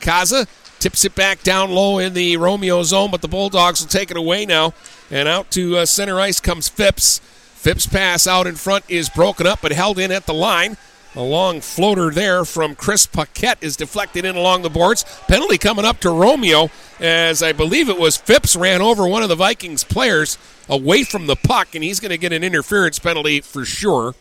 Kaza 0.00 0.46
tips 0.80 1.04
it 1.04 1.14
back 1.14 1.42
down 1.42 1.70
low 1.70 1.98
in 1.98 2.12
the 2.12 2.36
Romeo 2.36 2.82
zone, 2.82 3.10
but 3.10 3.22
the 3.22 3.28
Bulldogs 3.28 3.80
will 3.80 3.88
take 3.88 4.10
it 4.10 4.16
away 4.16 4.44
now. 4.44 4.74
And 5.10 5.28
out 5.28 5.50
to 5.52 5.78
uh, 5.78 5.86
center 5.86 6.20
ice 6.20 6.40
comes 6.40 6.68
Phipps. 6.68 7.20
Phipps' 7.56 7.86
pass 7.86 8.26
out 8.26 8.46
in 8.46 8.54
front 8.54 8.84
is 8.88 9.08
broken 9.08 9.46
up 9.46 9.60
but 9.62 9.72
held 9.72 9.98
in 9.98 10.12
at 10.12 10.26
the 10.26 10.34
line. 10.34 10.76
A 11.16 11.22
long 11.22 11.62
floater 11.62 12.10
there 12.10 12.44
from 12.44 12.74
Chris 12.74 13.06
Paquette 13.06 13.58
is 13.62 13.74
deflected 13.74 14.26
in 14.26 14.36
along 14.36 14.62
the 14.62 14.70
boards. 14.70 15.04
Penalty 15.26 15.56
coming 15.56 15.86
up 15.86 15.98
to 16.00 16.10
Romeo 16.10 16.70
as 17.00 17.42
I 17.42 17.52
believe 17.52 17.88
it 17.88 17.98
was 17.98 18.18
Phipps 18.18 18.54
ran 18.54 18.82
over 18.82 19.08
one 19.08 19.22
of 19.22 19.30
the 19.30 19.34
Vikings 19.34 19.82
players 19.82 20.36
away 20.68 21.04
from 21.04 21.26
the 21.26 21.34
puck, 21.34 21.74
and 21.74 21.82
he's 21.82 22.00
going 22.00 22.10
to 22.10 22.18
get 22.18 22.32
an 22.32 22.44
interference 22.44 22.98
penalty 22.98 23.40
for 23.40 23.64
sure. 23.64 24.14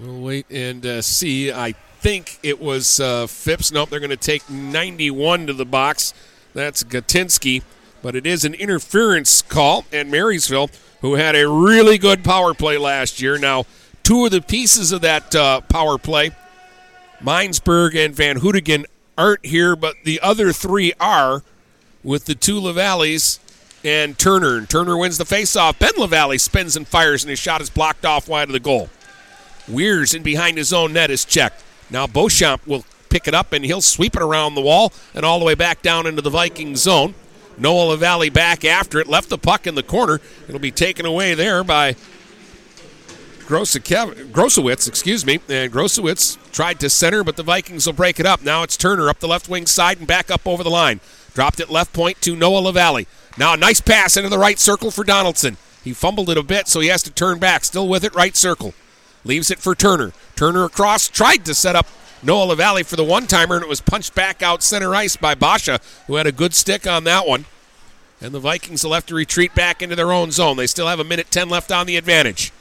We'll 0.00 0.20
wait 0.20 0.46
and 0.50 0.84
uh, 0.84 1.02
see. 1.02 1.52
I 1.52 1.72
think 2.00 2.38
it 2.42 2.60
was 2.60 2.98
uh, 2.98 3.28
Phipps. 3.28 3.70
Nope, 3.70 3.90
they're 3.90 4.00
going 4.00 4.10
to 4.10 4.16
take 4.16 4.48
91 4.50 5.46
to 5.46 5.52
the 5.52 5.64
box. 5.64 6.14
That's 6.52 6.82
Gatinsky. 6.82 7.62
But 8.02 8.16
it 8.16 8.26
is 8.26 8.44
an 8.44 8.54
interference 8.54 9.42
call, 9.42 9.84
and 9.92 10.10
Marysville, 10.10 10.70
who 11.00 11.14
had 11.14 11.36
a 11.36 11.48
really 11.48 11.98
good 11.98 12.24
power 12.24 12.54
play 12.54 12.78
last 12.78 13.20
year, 13.20 13.38
now 13.38 13.64
two 14.02 14.24
of 14.24 14.30
the 14.30 14.40
pieces 14.40 14.92
of 14.92 15.02
that 15.02 15.34
uh, 15.34 15.60
power 15.62 15.98
play, 15.98 16.30
Minesburg 17.22 17.94
and 17.94 18.14
Van 18.14 18.38
Houtigen, 18.40 18.84
aren't 19.18 19.44
here, 19.44 19.76
but 19.76 19.96
the 20.04 20.20
other 20.20 20.52
three 20.52 20.92
are, 20.98 21.42
with 22.02 22.24
the 22.24 22.34
two 22.34 22.58
LaValleys 22.58 23.38
and 23.84 24.18
Turner. 24.18 24.56
And 24.56 24.68
Turner 24.68 24.96
wins 24.96 25.18
the 25.18 25.24
faceoff. 25.24 25.78
Ben 25.78 25.92
LaValle 25.98 26.38
spins 26.38 26.76
and 26.76 26.88
fires, 26.88 27.22
and 27.22 27.30
his 27.30 27.38
shot 27.38 27.60
is 27.60 27.68
blocked 27.68 28.06
off 28.06 28.28
wide 28.28 28.48
of 28.48 28.52
the 28.52 28.60
goal. 28.60 28.88
Weirs 29.68 30.14
in 30.14 30.22
behind 30.22 30.56
his 30.56 30.72
own 30.72 30.94
net 30.94 31.10
is 31.10 31.24
checked. 31.24 31.62
Now 31.90 32.06
Beauchamp 32.06 32.66
will 32.66 32.84
pick 33.08 33.26
it 33.28 33.34
up 33.34 33.52
and 33.52 33.64
he'll 33.64 33.80
sweep 33.80 34.14
it 34.14 34.22
around 34.22 34.54
the 34.54 34.60
wall 34.60 34.92
and 35.14 35.24
all 35.24 35.38
the 35.38 35.44
way 35.44 35.54
back 35.54 35.82
down 35.82 36.06
into 36.06 36.22
the 36.22 36.30
Viking 36.30 36.76
zone. 36.76 37.14
Noah 37.60 37.90
LaValle 37.90 38.30
back 38.30 38.64
after 38.64 38.98
it, 38.98 39.06
left 39.06 39.28
the 39.28 39.38
puck 39.38 39.66
in 39.66 39.74
the 39.74 39.82
corner. 39.82 40.20
It'll 40.48 40.58
be 40.58 40.70
taken 40.70 41.04
away 41.04 41.34
there 41.34 41.62
by 41.62 41.94
Groskowitz, 43.46 44.88
excuse 44.88 45.26
me. 45.26 45.40
And 45.48 45.70
Groskowitz 45.70 46.38
tried 46.52 46.80
to 46.80 46.88
center, 46.88 47.22
but 47.22 47.36
the 47.36 47.42
Vikings 47.42 47.86
will 47.86 47.92
break 47.92 48.18
it 48.18 48.26
up. 48.26 48.42
Now 48.42 48.62
it's 48.62 48.76
Turner 48.76 49.08
up 49.08 49.20
the 49.20 49.28
left 49.28 49.48
wing 49.48 49.66
side 49.66 49.98
and 49.98 50.06
back 50.06 50.30
up 50.30 50.46
over 50.46 50.62
the 50.62 50.70
line. 50.70 51.00
Dropped 51.34 51.60
it 51.60 51.70
left 51.70 51.92
point 51.92 52.20
to 52.22 52.34
Noah 52.34 52.60
LaValle. 52.60 53.06
Now 53.36 53.54
a 53.54 53.56
nice 53.56 53.80
pass 53.80 54.16
into 54.16 54.30
the 54.30 54.38
right 54.38 54.58
circle 54.58 54.90
for 54.90 55.04
Donaldson. 55.04 55.56
He 55.84 55.92
fumbled 55.92 56.30
it 56.30 56.38
a 56.38 56.42
bit, 56.42 56.66
so 56.68 56.80
he 56.80 56.88
has 56.88 57.02
to 57.04 57.10
turn 57.10 57.38
back. 57.38 57.64
Still 57.64 57.88
with 57.88 58.04
it, 58.04 58.14
right 58.14 58.36
circle. 58.36 58.74
Leaves 59.24 59.50
it 59.50 59.58
for 59.58 59.74
Turner. 59.74 60.12
Turner 60.34 60.64
across, 60.64 61.08
tried 61.08 61.44
to 61.44 61.54
set 61.54 61.76
up 61.76 61.86
Noah 62.22 62.44
LaValle 62.44 62.82
for 62.82 62.96
the 62.96 63.04
one 63.04 63.26
timer, 63.26 63.56
and 63.56 63.64
it 63.64 63.68
was 63.68 63.80
punched 63.80 64.14
back 64.14 64.42
out 64.42 64.62
center 64.62 64.94
ice 64.94 65.16
by 65.16 65.34
Basha, 65.34 65.80
who 66.06 66.16
had 66.16 66.26
a 66.26 66.32
good 66.32 66.54
stick 66.54 66.86
on 66.86 67.04
that 67.04 67.26
one. 67.26 67.46
And 68.20 68.32
the 68.32 68.40
Vikings 68.40 68.84
will 68.84 68.92
have 68.92 69.06
to 69.06 69.14
retreat 69.14 69.54
back 69.54 69.80
into 69.80 69.96
their 69.96 70.12
own 70.12 70.30
zone. 70.30 70.58
They 70.58 70.66
still 70.66 70.88
have 70.88 71.00
a 71.00 71.04
minute 71.04 71.30
10 71.30 71.48
left 71.48 71.72
on 71.72 71.86
the 71.86 71.96
advantage. 71.96 72.52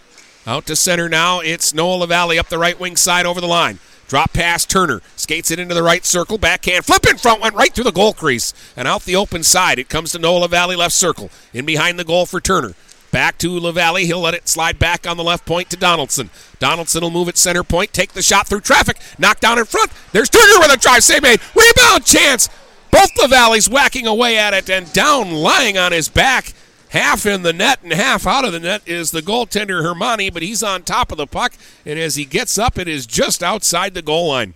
Out 0.47 0.65
to 0.67 0.75
center 0.75 1.09
now. 1.09 1.41
It's 1.41 1.73
Noah 1.73 1.97
LaValle 1.97 2.39
up 2.39 2.47
the 2.47 2.57
right 2.57 2.79
wing 2.79 2.95
side 2.95 3.25
over 3.25 3.41
the 3.41 3.47
line. 3.47 3.79
Drop 4.07 4.31
pass 4.31 4.65
Turner. 4.65 5.01
Skates 5.17 5.51
it 5.51 5.59
into 5.59 5.75
the 5.75 5.83
right 5.83 6.05
circle. 6.05 6.37
Backhand 6.37 6.85
flip 6.85 7.05
in 7.05 7.17
front. 7.17 7.41
Went 7.41 7.55
right 7.55 7.73
through 7.73 7.83
the 7.83 7.91
goal 7.91 8.13
crease. 8.13 8.53
And 8.77 8.87
out 8.87 9.03
the 9.03 9.17
open 9.17 9.43
side. 9.43 9.77
It 9.77 9.89
comes 9.89 10.13
to 10.13 10.19
Noah 10.19 10.47
Valley 10.47 10.77
left 10.77 10.95
circle. 10.95 11.29
In 11.53 11.65
behind 11.65 11.99
the 11.99 12.05
goal 12.05 12.25
for 12.25 12.39
Turner. 12.39 12.73
Back 13.11 13.37
to 13.39 13.59
LaValle. 13.59 14.05
He'll 14.05 14.19
let 14.19 14.33
it 14.33 14.47
slide 14.47 14.77
back 14.77 15.07
on 15.07 15.17
the 15.17 15.23
left 15.23 15.45
point 15.45 15.69
to 15.71 15.77
Donaldson. 15.77 16.29
Donaldson 16.59 17.01
will 17.01 17.09
move 17.09 17.27
at 17.27 17.37
center 17.37 17.63
point, 17.63 17.93
take 17.93 18.13
the 18.13 18.21
shot 18.21 18.47
through 18.47 18.61
traffic, 18.61 18.97
knock 19.17 19.39
down 19.39 19.57
in 19.57 19.65
front. 19.65 19.91
There's 20.11 20.29
Turner 20.29 20.59
with 20.59 20.73
a 20.73 20.77
drive 20.77 21.03
save 21.03 21.23
made. 21.23 21.39
Rebound 21.55 22.05
chance. 22.05 22.49
Both 22.91 23.11
LaValle's 23.19 23.69
whacking 23.69 24.07
away 24.07 24.37
at 24.37 24.53
it 24.53 24.69
and 24.69 24.91
down 24.93 25.31
lying 25.31 25.77
on 25.77 25.91
his 25.91 26.09
back. 26.09 26.53
Half 26.89 27.27
in 27.27 27.43
the 27.43 27.53
net 27.53 27.83
and 27.83 27.93
half 27.93 28.25
out 28.25 28.45
of 28.45 28.51
the 28.51 28.59
net 28.59 28.81
is 28.87 29.11
the 29.11 29.21
goaltender 29.21 29.83
Hermani, 29.83 30.33
but 30.33 30.41
he's 30.41 30.63
on 30.63 30.81
top 30.81 31.11
of 31.11 31.19
the 31.19 31.27
puck. 31.27 31.53
And 31.85 31.99
as 31.99 32.15
he 32.15 32.25
gets 32.25 32.57
up, 32.57 32.79
it 32.79 32.87
is 32.87 33.05
just 33.05 33.43
outside 33.43 33.93
the 33.93 34.01
goal 34.01 34.29
line. 34.29 34.55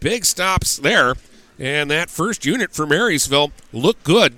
Big 0.00 0.24
stops 0.24 0.76
there. 0.76 1.14
And 1.60 1.90
that 1.90 2.10
first 2.10 2.44
unit 2.44 2.72
for 2.72 2.86
Marysville 2.86 3.52
looked 3.72 4.02
good 4.02 4.34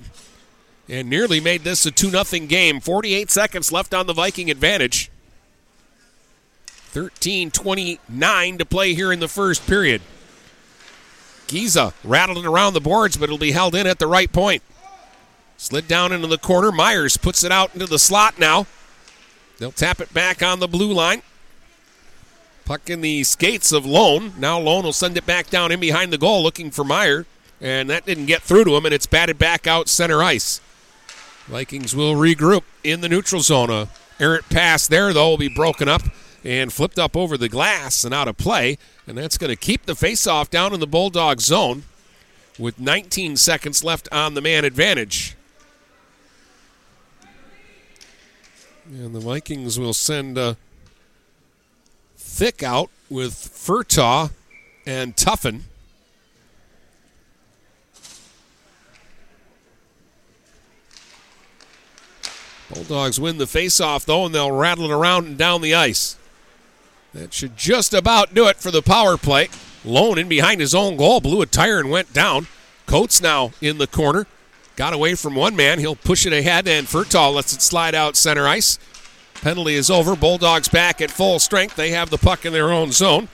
and 0.92 1.08
nearly 1.08 1.40
made 1.40 1.64
this 1.64 1.86
a 1.86 1.90
2 1.90 2.10
0 2.10 2.46
game. 2.46 2.78
48 2.78 3.30
seconds 3.30 3.72
left 3.72 3.94
on 3.94 4.06
the 4.06 4.12
Viking 4.12 4.50
advantage. 4.50 5.10
13 6.66 7.50
29 7.50 8.58
to 8.58 8.66
play 8.66 8.92
here 8.92 9.10
in 9.10 9.18
the 9.18 9.26
first 9.26 9.66
period. 9.66 10.02
Giza 11.46 11.94
rattling 12.04 12.44
around 12.44 12.74
the 12.74 12.80
boards, 12.80 13.16
but 13.16 13.24
it'll 13.24 13.38
be 13.38 13.52
held 13.52 13.74
in 13.74 13.86
at 13.86 13.98
the 13.98 14.06
right 14.06 14.30
point. 14.30 14.62
Slid 15.56 15.88
down 15.88 16.12
into 16.12 16.26
the 16.26 16.36
corner. 16.36 16.70
Myers 16.70 17.16
puts 17.16 17.42
it 17.42 17.50
out 17.50 17.72
into 17.72 17.86
the 17.86 17.98
slot 17.98 18.38
now. 18.38 18.66
They'll 19.58 19.72
tap 19.72 20.00
it 20.00 20.12
back 20.12 20.42
on 20.42 20.60
the 20.60 20.68
blue 20.68 20.92
line. 20.92 21.22
Puck 22.66 22.90
in 22.90 23.00
the 23.00 23.24
skates 23.24 23.72
of 23.72 23.86
Lone. 23.86 24.34
Now 24.38 24.58
Lone 24.58 24.84
will 24.84 24.92
send 24.92 25.16
it 25.16 25.24
back 25.24 25.48
down 25.48 25.72
in 25.72 25.80
behind 25.80 26.12
the 26.12 26.18
goal 26.18 26.42
looking 26.42 26.70
for 26.70 26.84
Meyer. 26.84 27.24
And 27.62 27.88
that 27.88 28.04
didn't 28.04 28.26
get 28.26 28.42
through 28.42 28.64
to 28.64 28.76
him, 28.76 28.84
and 28.84 28.94
it's 28.94 29.06
batted 29.06 29.38
back 29.38 29.66
out 29.66 29.88
center 29.88 30.22
ice. 30.22 30.60
Vikings 31.52 31.94
will 31.94 32.14
regroup 32.14 32.62
in 32.82 33.02
the 33.02 33.10
neutral 33.10 33.42
zone. 33.42 33.68
A 33.68 33.86
errant 34.18 34.48
pass 34.48 34.88
there, 34.88 35.12
though, 35.12 35.28
will 35.28 35.36
be 35.36 35.48
broken 35.48 35.86
up 35.86 36.00
and 36.42 36.72
flipped 36.72 36.98
up 36.98 37.14
over 37.14 37.36
the 37.36 37.50
glass 37.50 38.04
and 38.04 38.14
out 38.14 38.26
of 38.26 38.38
play. 38.38 38.78
And 39.06 39.18
that's 39.18 39.36
going 39.36 39.50
to 39.50 39.56
keep 39.56 39.84
the 39.84 39.92
faceoff 39.92 40.48
down 40.48 40.72
in 40.72 40.80
the 40.80 40.86
Bulldog 40.86 41.42
zone 41.42 41.82
with 42.58 42.80
19 42.80 43.36
seconds 43.36 43.84
left 43.84 44.08
on 44.10 44.32
the 44.32 44.40
man 44.40 44.64
advantage. 44.64 45.36
And 48.86 49.14
the 49.14 49.20
Vikings 49.20 49.78
will 49.78 49.92
send 49.92 50.38
uh, 50.38 50.54
Thick 52.16 52.62
out 52.62 52.88
with 53.10 53.34
Furtaw 53.34 54.30
and 54.86 55.14
Tuffin. 55.16 55.64
Bulldogs 62.74 63.20
win 63.20 63.38
the 63.38 63.44
faceoff, 63.44 64.04
though, 64.04 64.26
and 64.26 64.34
they'll 64.34 64.52
rattle 64.52 64.84
it 64.84 64.90
around 64.90 65.26
and 65.26 65.38
down 65.38 65.60
the 65.60 65.74
ice. 65.74 66.16
That 67.12 67.34
should 67.34 67.56
just 67.56 67.92
about 67.92 68.34
do 68.34 68.46
it 68.48 68.56
for 68.56 68.70
the 68.70 68.82
power 68.82 69.16
play. 69.16 69.48
Lone 69.84 70.18
in 70.18 70.28
behind 70.28 70.60
his 70.60 70.74
own 70.74 70.96
goal, 70.96 71.20
blew 71.20 71.42
a 71.42 71.46
tire 71.46 71.78
and 71.78 71.90
went 71.90 72.12
down. 72.12 72.46
Coates 72.86 73.20
now 73.20 73.52
in 73.60 73.78
the 73.78 73.86
corner. 73.86 74.26
Got 74.76 74.94
away 74.94 75.14
from 75.14 75.34
one 75.34 75.54
man. 75.54 75.78
He'll 75.78 75.96
push 75.96 76.24
it 76.24 76.32
ahead, 76.32 76.66
and 76.66 76.86
Furtaw 76.86 77.34
lets 77.34 77.52
it 77.52 77.60
slide 77.60 77.94
out 77.94 78.16
center 78.16 78.46
ice. 78.46 78.78
Penalty 79.34 79.74
is 79.74 79.90
over. 79.90 80.16
Bulldogs 80.16 80.68
back 80.68 81.00
at 81.00 81.10
full 81.10 81.38
strength. 81.38 81.76
They 81.76 81.90
have 81.90 82.10
the 82.10 82.16
puck 82.16 82.46
in 82.46 82.52
their 82.52 82.72
own 82.72 82.92
zone. 82.92 83.28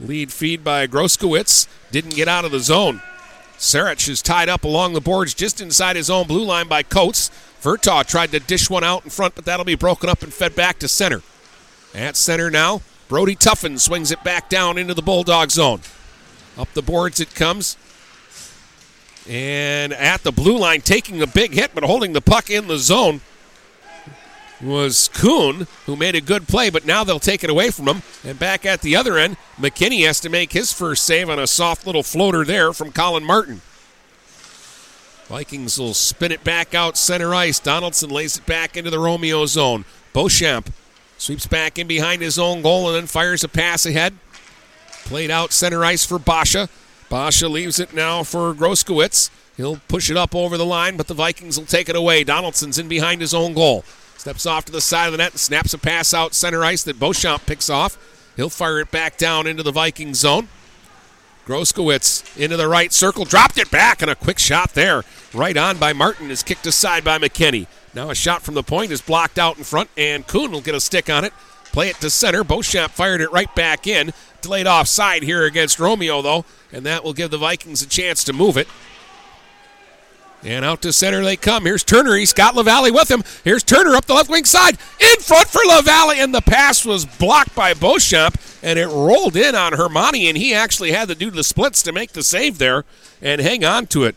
Lead 0.00 0.32
feed 0.32 0.64
by 0.64 0.86
Groskowitz. 0.86 1.66
Didn't 1.90 2.14
get 2.14 2.28
out 2.28 2.44
of 2.44 2.52
the 2.52 2.60
zone. 2.60 3.02
Sarich 3.58 4.08
is 4.08 4.22
tied 4.22 4.48
up 4.48 4.62
along 4.62 4.92
the 4.92 5.00
boards 5.00 5.34
just 5.34 5.60
inside 5.60 5.96
his 5.96 6.08
own 6.08 6.28
blue 6.28 6.44
line 6.44 6.68
by 6.68 6.84
Coates. 6.84 7.30
Furtaw 7.60 8.06
tried 8.06 8.30
to 8.32 8.40
dish 8.40 8.70
one 8.70 8.84
out 8.84 9.04
in 9.04 9.10
front, 9.10 9.34
but 9.34 9.44
that'll 9.44 9.64
be 9.64 9.74
broken 9.74 10.08
up 10.08 10.22
and 10.22 10.32
fed 10.32 10.54
back 10.54 10.78
to 10.78 10.88
center. 10.88 11.22
At 11.94 12.16
center 12.16 12.50
now, 12.50 12.82
Brody 13.08 13.34
Tuffin 13.34 13.80
swings 13.80 14.10
it 14.10 14.22
back 14.22 14.48
down 14.48 14.78
into 14.78 14.94
the 14.94 15.02
Bulldog 15.02 15.50
zone. 15.50 15.80
Up 16.56 16.72
the 16.74 16.82
boards 16.82 17.20
it 17.20 17.34
comes. 17.34 17.76
And 19.28 19.92
at 19.92 20.22
the 20.22 20.32
blue 20.32 20.58
line, 20.58 20.80
taking 20.80 21.20
a 21.20 21.26
big 21.26 21.52
hit, 21.52 21.74
but 21.74 21.84
holding 21.84 22.12
the 22.12 22.20
puck 22.20 22.50
in 22.50 22.68
the 22.68 22.78
zone 22.78 23.20
was 24.60 25.08
Kuhn, 25.14 25.66
who 25.86 25.96
made 25.96 26.14
a 26.14 26.20
good 26.20 26.48
play, 26.48 26.70
but 26.70 26.86
now 26.86 27.04
they'll 27.04 27.20
take 27.20 27.44
it 27.44 27.50
away 27.50 27.70
from 27.70 27.88
him. 27.88 28.02
And 28.24 28.38
back 28.38 28.66
at 28.66 28.82
the 28.82 28.96
other 28.96 29.18
end, 29.18 29.36
McKinney 29.58 30.06
has 30.06 30.20
to 30.20 30.28
make 30.28 30.52
his 30.52 30.72
first 30.72 31.04
save 31.04 31.30
on 31.30 31.38
a 31.38 31.46
soft 31.46 31.86
little 31.86 32.02
floater 32.02 32.44
there 32.44 32.72
from 32.72 32.92
Colin 32.92 33.24
Martin. 33.24 33.60
Vikings 35.28 35.78
will 35.78 35.92
spin 35.92 36.32
it 36.32 36.42
back 36.42 36.74
out 36.74 36.96
center 36.96 37.34
ice. 37.34 37.58
Donaldson 37.58 38.08
lays 38.08 38.38
it 38.38 38.46
back 38.46 38.78
into 38.78 38.90
the 38.90 38.98
Romeo 38.98 39.44
zone. 39.44 39.84
Beauchamp 40.14 40.72
sweeps 41.18 41.46
back 41.46 41.78
in 41.78 41.86
behind 41.86 42.22
his 42.22 42.38
own 42.38 42.62
goal 42.62 42.88
and 42.88 42.96
then 42.96 43.06
fires 43.06 43.44
a 43.44 43.48
pass 43.48 43.84
ahead. 43.84 44.14
Played 45.04 45.30
out 45.30 45.52
center 45.52 45.84
ice 45.84 46.04
for 46.04 46.18
Basha. 46.18 46.70
Basha 47.10 47.46
leaves 47.46 47.78
it 47.78 47.92
now 47.92 48.22
for 48.22 48.54
Groskowitz. 48.54 49.28
He'll 49.58 49.80
push 49.88 50.08
it 50.08 50.16
up 50.16 50.34
over 50.34 50.56
the 50.56 50.64
line, 50.64 50.96
but 50.96 51.08
the 51.08 51.14
Vikings 51.14 51.58
will 51.58 51.66
take 51.66 51.90
it 51.90 51.96
away. 51.96 52.24
Donaldson's 52.24 52.78
in 52.78 52.88
behind 52.88 53.20
his 53.20 53.34
own 53.34 53.52
goal. 53.52 53.84
Steps 54.16 54.46
off 54.46 54.64
to 54.64 54.72
the 54.72 54.80
side 54.80 55.06
of 55.06 55.12
the 55.12 55.18
net 55.18 55.32
and 55.32 55.40
snaps 55.40 55.74
a 55.74 55.78
pass 55.78 56.14
out 56.14 56.34
center 56.34 56.64
ice 56.64 56.84
that 56.84 56.98
Beauchamp 56.98 57.44
picks 57.44 57.68
off. 57.68 57.98
He'll 58.36 58.48
fire 58.48 58.80
it 58.80 58.90
back 58.90 59.18
down 59.18 59.46
into 59.46 59.62
the 59.62 59.72
Viking 59.72 60.14
zone. 60.14 60.48
Groskowitz 61.48 62.36
into 62.38 62.58
the 62.58 62.68
right 62.68 62.92
circle, 62.92 63.24
dropped 63.24 63.56
it 63.56 63.70
back, 63.70 64.02
and 64.02 64.10
a 64.10 64.14
quick 64.14 64.38
shot 64.38 64.74
there. 64.74 65.02
Right 65.32 65.56
on 65.56 65.78
by 65.78 65.94
Martin 65.94 66.30
is 66.30 66.42
kicked 66.42 66.66
aside 66.66 67.04
by 67.04 67.18
McKinney. 67.18 67.66
Now 67.94 68.10
a 68.10 68.14
shot 68.14 68.42
from 68.42 68.54
the 68.54 68.62
point 68.62 68.92
is 68.92 69.00
blocked 69.00 69.38
out 69.38 69.56
in 69.56 69.64
front, 69.64 69.88
and 69.96 70.26
Kuhn 70.26 70.52
will 70.52 70.60
get 70.60 70.74
a 70.74 70.80
stick 70.80 71.08
on 71.08 71.24
it. 71.24 71.32
Play 71.72 71.88
it 71.88 71.96
to 71.96 72.10
center. 72.10 72.44
Beauchamp 72.44 72.92
fired 72.92 73.22
it 73.22 73.32
right 73.32 73.52
back 73.54 73.86
in. 73.86 74.12
Delayed 74.42 74.66
offside 74.66 75.22
here 75.22 75.44
against 75.44 75.80
Romeo, 75.80 76.20
though, 76.20 76.44
and 76.70 76.84
that 76.84 77.02
will 77.02 77.14
give 77.14 77.30
the 77.30 77.38
Vikings 77.38 77.80
a 77.80 77.88
chance 77.88 78.22
to 78.24 78.34
move 78.34 78.58
it. 78.58 78.68
And 80.44 80.64
out 80.64 80.82
to 80.82 80.92
center 80.92 81.24
they 81.24 81.36
come. 81.36 81.64
Here's 81.64 81.82
Turner. 81.82 82.14
He's 82.14 82.32
got 82.32 82.54
LaValle 82.54 82.92
with 82.92 83.10
him. 83.10 83.24
Here's 83.42 83.64
Turner 83.64 83.96
up 83.96 84.06
the 84.06 84.14
left 84.14 84.30
wing 84.30 84.44
side. 84.44 84.78
In 85.00 85.20
front 85.20 85.48
for 85.48 85.60
LaValle, 85.66 86.20
and 86.20 86.32
the 86.32 86.40
pass 86.40 86.84
was 86.84 87.04
blocked 87.04 87.54
by 87.56 87.74
Beauchamp, 87.74 88.38
and 88.62 88.78
it 88.78 88.86
rolled 88.86 89.36
in 89.36 89.54
on 89.54 89.72
Hermani, 89.72 90.28
and 90.28 90.36
he 90.36 90.54
actually 90.54 90.92
had 90.92 91.08
to 91.08 91.16
do 91.16 91.30
the 91.30 91.42
splits 91.42 91.82
to 91.82 91.92
make 91.92 92.12
the 92.12 92.22
save 92.22 92.58
there 92.58 92.84
and 93.20 93.40
hang 93.40 93.64
on 93.64 93.86
to 93.88 94.04
it. 94.04 94.14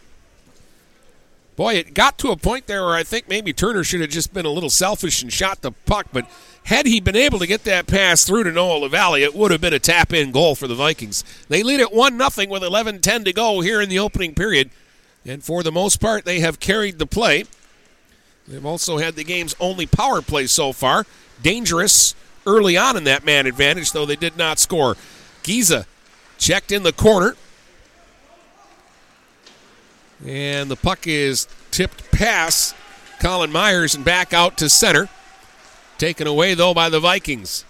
Boy, 1.56 1.76
it 1.76 1.94
got 1.94 2.18
to 2.20 2.30
a 2.30 2.38
point 2.38 2.68
there 2.68 2.86
where 2.86 2.96
I 2.96 3.04
think 3.04 3.28
maybe 3.28 3.52
Turner 3.52 3.84
should 3.84 4.02
have 4.02 4.10
just 4.10 4.34
been 4.34 4.46
a 4.46 4.50
little 4.50 4.70
selfish 4.70 5.22
and 5.22 5.34
shot 5.34 5.62
the 5.62 5.72
puck, 5.72 6.08
but 6.14 6.26
had 6.66 6.86
he 6.86 7.00
been 7.00 7.16
able 7.16 7.40
to 7.40 7.48
get 7.48 7.64
that 7.66 7.88
pass 7.88 8.24
through 8.24 8.46
to 8.46 8.52
Noah 8.52 8.78
LaValle, 8.80 9.24
it 9.24 9.36
would 9.36 9.52
have 9.52 9.62
been 9.62 9.74
a 9.74 9.80
tap 9.80 10.14
in 10.14 10.32
goal 10.32 10.56
for 10.56 10.68
the 10.68 10.76
Vikings. 10.76 11.24
They 11.50 11.64
lead 11.64 11.82
at 11.82 11.94
1 11.94 12.18
0 12.18 12.50
with 12.50 12.64
11 12.64 13.02
10 13.02 13.24
to 13.26 13.34
go 13.34 13.62
here 13.62 13.82
in 13.82 13.90
the 13.90 14.00
opening 14.00 14.34
period. 14.34 14.70
And 15.26 15.44
for 15.44 15.64
the 15.64 15.72
most 15.72 16.02
part, 16.02 16.26
they 16.26 16.40
have 16.40 16.60
carried 16.60 17.00
the 17.00 17.06
play. 17.06 17.46
They've 18.48 18.66
also 18.66 18.98
had 18.98 19.16
the 19.16 19.24
game's 19.24 19.56
only 19.60 19.86
power 19.86 20.22
play 20.22 20.48
so 20.48 20.74
far. 20.74 21.06
Dangerous 21.42 22.16
early 22.46 22.76
on 22.76 22.98
in 22.98 23.04
that 23.06 23.24
man 23.24 23.46
advantage, 23.46 23.92
though 23.92 24.06
they 24.06 24.16
did 24.16 24.38
not 24.38 24.60
score. 24.60 24.98
Giza 25.44 25.86
checked 26.38 26.72
in 26.72 26.84
the 26.84 26.94
corner. 26.94 27.36
And 30.26 30.70
the 30.70 30.76
puck 30.76 31.08
is 31.08 31.48
tipped 31.72 32.12
past 32.12 32.76
Colin 33.20 33.52
Myers 33.52 33.96
and 33.96 34.04
back 34.04 34.34
out 34.34 34.58
to 34.58 34.70
center. 34.70 35.10
Taken 35.98 36.26
away, 36.28 36.56
though, 36.56 36.74
by 36.74 36.90
the 36.90 37.00
Vikings. 37.00 37.64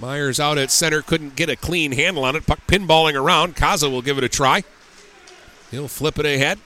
Myers 0.00 0.40
out 0.40 0.58
at 0.58 0.70
center 0.70 1.02
couldn't 1.02 1.36
get 1.36 1.48
a 1.48 1.56
clean 1.56 1.92
handle 1.92 2.24
on 2.24 2.36
it. 2.36 2.46
Puck 2.46 2.60
pinballing 2.66 3.14
around. 3.14 3.56
Kaza 3.56 3.90
will 3.90 4.02
give 4.02 4.18
it 4.18 4.24
a 4.24 4.28
try. 4.28 4.64
He'll 5.72 5.88
flip 5.88 6.18
it 6.18 6.26
ahead, 6.26 6.58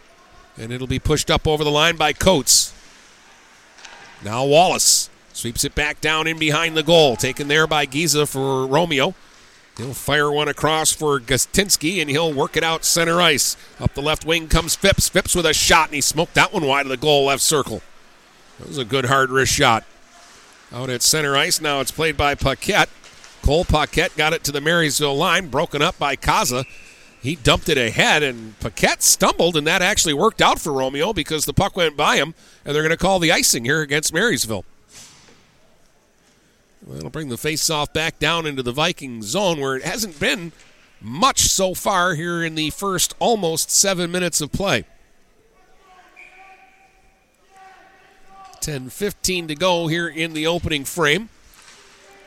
and 0.59 0.73
it'll 0.73 0.89
be 0.89 0.99
pushed 0.99 1.31
up 1.31 1.47
over 1.47 1.65
the 1.65 1.71
line 1.71 1.97
by 1.97 2.13
Coates. 2.13 2.75
Now 4.23 4.45
Wallace 4.45 5.09
sweeps 5.33 5.65
it 5.65 5.77
back 5.77 6.01
down 6.01 6.27
in 6.27 6.39
behind 6.39 6.77
the 6.77 6.83
goal, 6.83 7.15
taken 7.15 7.47
there 7.47 7.69
by 7.69 7.87
Giza 7.87 8.27
for 8.27 8.67
Romeo. 8.67 9.15
He'll 9.77 9.95
fire 9.95 10.33
one 10.33 10.49
across 10.49 10.91
for 10.91 11.21
Gatinsky, 11.21 12.01
and 12.01 12.11
he'll 12.11 12.33
work 12.33 12.57
it 12.57 12.65
out 12.65 12.85
center 12.85 13.21
ice. 13.21 13.57
Up 13.79 13.95
the 13.95 14.03
left 14.03 14.25
wing 14.25 14.49
comes 14.49 14.75
Phipps. 14.75 15.09
Phipps 15.09 15.37
with 15.37 15.47
a 15.47 15.55
shot, 15.55 15.89
and 15.89 15.95
he 15.95 16.01
smoked 16.01 16.35
that 16.35 16.53
one 16.53 16.67
wide 16.67 16.87
of 16.87 16.91
the 16.91 16.97
goal 16.97 17.27
left 17.27 17.43
circle. 17.43 17.83
That 18.59 18.69
was 18.69 18.79
a 18.79 18.85
good 18.85 19.05
hard 19.05 19.31
wrist 19.31 19.53
shot. 19.53 19.85
Out 20.73 20.91
at 20.91 21.03
center 21.03 21.37
ice, 21.37 21.61
now 21.61 21.81
it's 21.81 21.93
played 21.93 22.17
by 22.17 22.35
Paquette. 22.35 22.89
Cole 23.43 23.65
Paquette 23.65 24.17
got 24.17 24.33
it 24.33 24.43
to 24.45 24.51
the 24.51 24.61
Marysville 24.61 25.17
line, 25.17 25.49
broken 25.49 25.81
up 25.81 25.97
by 25.97 26.17
Kaza. 26.17 26.65
He 27.27 27.35
dumped 27.35 27.69
it 27.69 27.77
ahead, 27.77 28.23
and 28.23 28.57
Paquette 28.61 29.03
stumbled, 29.03 29.57
and 29.57 29.67
that 29.67 29.83
actually 29.83 30.15
worked 30.15 30.41
out 30.41 30.61
for 30.61 30.73
Romeo 30.73 31.13
because 31.13 31.45
the 31.45 31.53
puck 31.53 31.77
went 31.77 31.97
by 31.97 32.19
him, 32.19 32.37
and 32.65 32.73
they're 32.73 32.85
going 32.85 32.91
to 32.91 32.97
call 32.97 33.19
the 33.19 33.33
icing 33.33 33.65
here 33.65 33.81
against 33.81 34.15
Marysville. 34.15 34.65
That'll 36.87 37.11
bring 37.11 37.29
the 37.29 37.37
face-off 37.37 37.93
back 37.93 38.21
down 38.21 38.47
into 38.47 38.63
the 38.63 38.71
Viking 38.71 39.25
zone 39.25 39.59
where 39.59 39.75
it 39.75 39.83
hasn't 39.83 40.21
been 40.21 40.53
much 41.01 41.41
so 41.41 41.75
far 41.75 42.15
here 42.15 42.45
in 42.45 42.55
the 42.55 42.71
first 42.71 43.17
almost 43.19 43.73
seven 43.73 44.13
minutes 44.13 44.41
of 44.41 44.53
play. 44.53 44.85
10 48.61 48.89
15 48.89 49.49
to 49.49 49.57
go 49.57 49.89
here 49.89 50.07
in 50.07 50.33
the 50.33 50.47
opening 50.47 50.85
frame. 50.85 51.29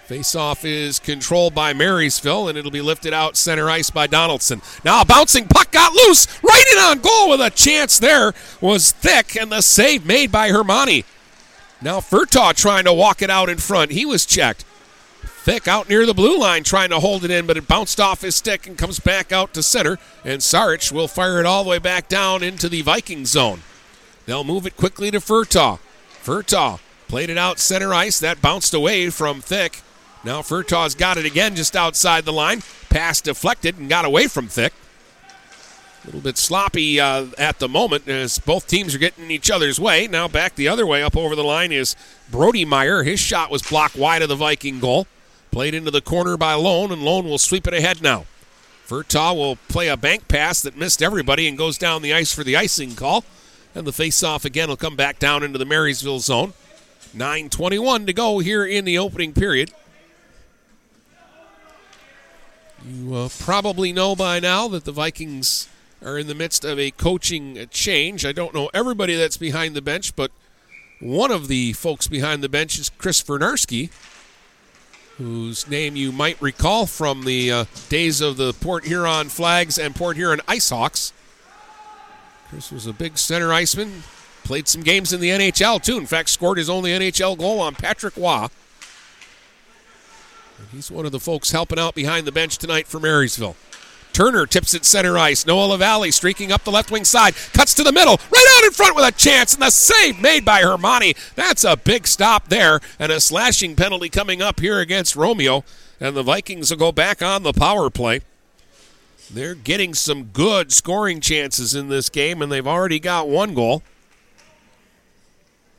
Face-off 0.10 0.66
is 0.66 0.98
controlled 0.98 1.54
by 1.54 1.72
Marysville, 1.72 2.48
and 2.48 2.58
it'll 2.58 2.72
be 2.72 2.82
lifted 2.82 3.14
out 3.14 3.38
center 3.38 3.70
ice 3.70 3.92
by 3.92 4.08
Donaldson. 4.08 4.64
Now 4.84 5.04
a 5.04 5.06
bouncing 5.06 5.48
puck 5.48 5.72
got 5.72 5.94
loose, 5.94 6.26
right 6.42 6.66
in 6.74 6.80
on 6.80 6.98
goal 6.98 7.30
with 7.30 7.40
a 7.40 7.52
chance 7.52 8.00
there 8.00 8.34
was 8.60 8.92
Thick, 8.92 9.36
and 9.36 9.52
the 9.52 9.62
save 9.62 10.08
made 10.08 10.32
by 10.32 10.50
Hermani. 10.50 11.06
Now 11.80 12.00
Furtaw 12.00 12.56
trying 12.56 12.86
to 12.86 12.94
walk 12.94 13.22
it 13.22 13.30
out 13.30 13.50
in 13.50 13.60
front. 13.60 13.92
He 13.92 14.04
was 14.04 14.26
checked. 14.26 14.66
Thick 15.22 15.68
out 15.68 15.88
near 15.88 16.08
the 16.08 16.16
blue 16.16 16.40
line 16.40 16.64
trying 16.64 16.90
to 16.90 17.00
hold 17.00 17.24
it 17.24 17.30
in, 17.30 17.46
but 17.46 17.58
it 17.58 17.68
bounced 17.68 18.00
off 18.00 18.24
his 18.24 18.34
stick 18.34 18.66
and 18.66 18.80
comes 18.80 19.00
back 19.00 19.32
out 19.32 19.54
to 19.54 19.62
center. 19.62 20.00
And 20.26 20.42
Sarich 20.42 20.92
will 20.92 21.08
fire 21.08 21.40
it 21.40 21.46
all 21.46 21.64
the 21.64 21.70
way 21.70 21.78
back 21.78 22.08
down 22.10 22.42
into 22.42 22.68
the 22.68 22.82
Viking 22.82 23.28
zone. 23.28 23.62
They'll 24.26 24.44
move 24.44 24.66
it 24.66 24.76
quickly 24.76 25.12
to 25.12 25.20
Furtaw. 25.20 25.78
Furtaw 26.24 26.80
played 27.08 27.30
it 27.30 27.38
out 27.38 27.60
center 27.60 27.94
ice. 27.94 28.20
That 28.20 28.42
bounced 28.42 28.74
away 28.74 29.12
from 29.12 29.42
Thick. 29.42 29.82
Now 30.24 30.42
Furtaw's 30.42 30.96
got 30.96 31.18
it 31.18 31.26
again 31.26 31.56
just 31.56 31.76
outside 31.76 32.26
the 32.26 32.34
line. 32.34 32.62
Pass 32.90 33.22
deflected 33.22 33.78
and 33.78 33.90
got 33.90 34.06
away 34.06 34.28
from 34.28 34.48
Thick. 34.48 34.74
A 36.04 36.08
little 36.08 36.22
bit 36.22 36.38
sloppy 36.38 37.00
uh, 37.00 37.28
at 37.38 37.60
the 37.60 37.68
moment 37.68 38.08
as 38.08 38.40
both 38.40 38.68
teams 38.68 38.96
are 38.96 39.00
getting 39.00 39.26
in 39.26 39.32
each 39.32 39.52
other's 39.52 39.80
way. 39.80 40.08
Now 40.08 40.28
back 40.28 40.56
the 40.56 40.68
other 40.68 40.86
way 40.86 41.04
up 41.04 41.16
over 41.16 41.36
the 41.36 41.44
line 41.44 41.72
is 41.72 41.96
Brody 42.32 42.66
Meyer. 42.66 43.04
His 43.04 43.20
shot 43.20 43.52
was 43.52 43.62
blocked 43.62 43.96
wide 43.96 44.22
of 44.22 44.30
the 44.30 44.36
Viking 44.36 44.80
goal. 44.80 45.08
Played 45.52 45.74
into 45.74 45.92
the 45.92 46.02
corner 46.02 46.38
by 46.38 46.54
Lone, 46.54 46.92
and 46.92 47.02
Lone 47.02 47.26
will 47.26 47.38
sweep 47.38 47.68
it 47.68 47.74
ahead 47.74 48.02
now. 48.02 48.26
Furtaw 48.88 49.36
will 49.36 49.56
play 49.68 49.88
a 49.88 49.98
bank 49.98 50.28
pass 50.28 50.62
that 50.62 50.78
missed 50.78 51.02
everybody 51.02 51.48
and 51.48 51.58
goes 51.58 51.78
down 51.78 52.02
the 52.02 52.14
ice 52.14 52.34
for 52.34 52.44
the 52.44 52.56
icing 52.56 52.96
call. 52.96 53.24
And 53.76 53.86
the 53.86 53.94
face-off 53.94 54.46
again 54.46 54.70
will 54.70 54.78
come 54.78 54.96
back 54.96 55.20
down 55.20 55.44
into 55.44 55.60
the 55.60 55.66
Marysville 55.66 56.20
zone. 56.20 56.54
9.21 57.16 58.06
to 58.08 58.14
go 58.14 58.40
here 58.40 58.66
in 58.66 58.86
the 58.86 58.98
opening 58.98 59.34
period. 59.34 59.72
You 62.90 63.16
uh, 63.16 63.30
probably 63.40 63.94
know 63.94 64.16
by 64.16 64.40
now 64.40 64.68
that 64.70 64.84
the 64.84 64.92
Vikings 64.92 65.70
are 66.04 66.18
in 66.18 66.26
the 66.26 66.34
midst 66.34 66.66
of 66.66 66.80
a 66.80 66.90
coaching 66.90 67.68
change. 67.70 68.26
I 68.26 68.32
don't 68.32 68.54
know 68.54 68.72
everybody 68.74 69.16
that's 69.16 69.38
behind 69.38 69.76
the 69.76 69.82
bench, 69.82 70.16
but 70.16 70.32
one 71.00 71.30
of 71.30 71.48
the 71.48 71.74
folks 71.74 72.08
behind 72.08 72.42
the 72.42 72.50
bench 72.50 72.80
is 72.80 72.90
Kris 72.90 73.22
Vernarsky, 73.22 73.92
whose 75.20 75.70
name 75.70 75.96
you 75.96 76.12
might 76.12 76.42
recall 76.42 76.88
from 76.88 77.26
the 77.26 77.52
uh, 77.52 77.66
days 77.90 78.22
of 78.22 78.38
the 78.38 78.54
Port 78.54 78.86
Huron 78.86 79.30
Flags 79.30 79.78
and 79.78 79.96
Port 79.96 80.18
Huron 80.18 80.42
Ice 80.48 80.72
Hawks. 80.72 81.14
Chris 82.50 82.72
was 82.72 82.88
a 82.88 82.94
big 82.94 83.20
center 83.20 83.54
iceman, 83.54 84.02
played 84.44 84.68
some 84.68 84.82
games 84.82 85.14
in 85.14 85.22
the 85.22 85.30
NHL 85.30 85.84
too. 85.84 85.98
In 85.98 86.08
fact, 86.08 86.30
scored 86.30 86.58
his 86.58 86.72
only 86.72 86.90
NHL 86.90 87.38
goal 87.38 87.60
on 87.60 87.76
Patrick 87.76 88.18
Waugh. 88.18 88.50
He's 90.72 90.92
one 90.92 91.06
of 91.06 91.12
the 91.12 91.20
folks 91.20 91.52
helping 91.52 91.80
out 91.80 91.96
behind 91.96 92.28
the 92.28 92.32
bench 92.32 92.58
tonight 92.58 92.88
for 92.88 93.00
Marysville. 93.00 93.56
Turner 94.14 94.46
tips 94.46 94.74
it 94.74 94.86
center 94.86 95.18
ice. 95.18 95.46
Noah 95.46 95.66
LaValle 95.66 96.12
streaking 96.12 96.52
up 96.52 96.64
the 96.64 96.72
left 96.72 96.92
wing 96.92 97.06
side. 97.06 97.36
Cuts 97.54 97.74
to 97.76 97.84
the 97.84 97.92
middle. 97.92 98.20
Right 98.32 98.58
out 98.58 98.66
in 98.66 98.72
front 98.72 98.96
with 98.96 99.06
a 99.06 99.12
chance. 99.12 99.54
And 99.54 99.62
the 99.62 99.70
save 99.70 100.20
made 100.20 100.44
by 100.44 100.62
Hermani. 100.62 101.16
That's 101.36 101.64
a 101.64 101.78
big 101.78 102.08
stop 102.08 102.50
there. 102.50 102.80
And 102.98 103.12
a 103.12 103.22
slashing 103.22 103.76
penalty 103.76 104.10
coming 104.10 104.42
up 104.42 104.60
here 104.60 104.80
against 104.80 105.16
Romeo. 105.16 105.64
And 106.00 106.16
the 106.16 106.24
Vikings 106.24 106.70
will 106.70 106.78
go 106.78 106.92
back 106.92 107.22
on 107.22 107.44
the 107.44 107.54
power 107.54 107.90
play. 107.90 108.22
They're 109.32 109.56
getting 109.56 109.94
some 109.94 110.26
good 110.26 110.72
scoring 110.72 111.22
chances 111.22 111.76
in 111.76 111.90
this 111.90 112.10
game, 112.10 112.42
and 112.42 112.52
they've 112.52 112.66
already 112.66 113.00
got 113.00 113.30
one 113.30 113.54
goal. 113.54 113.84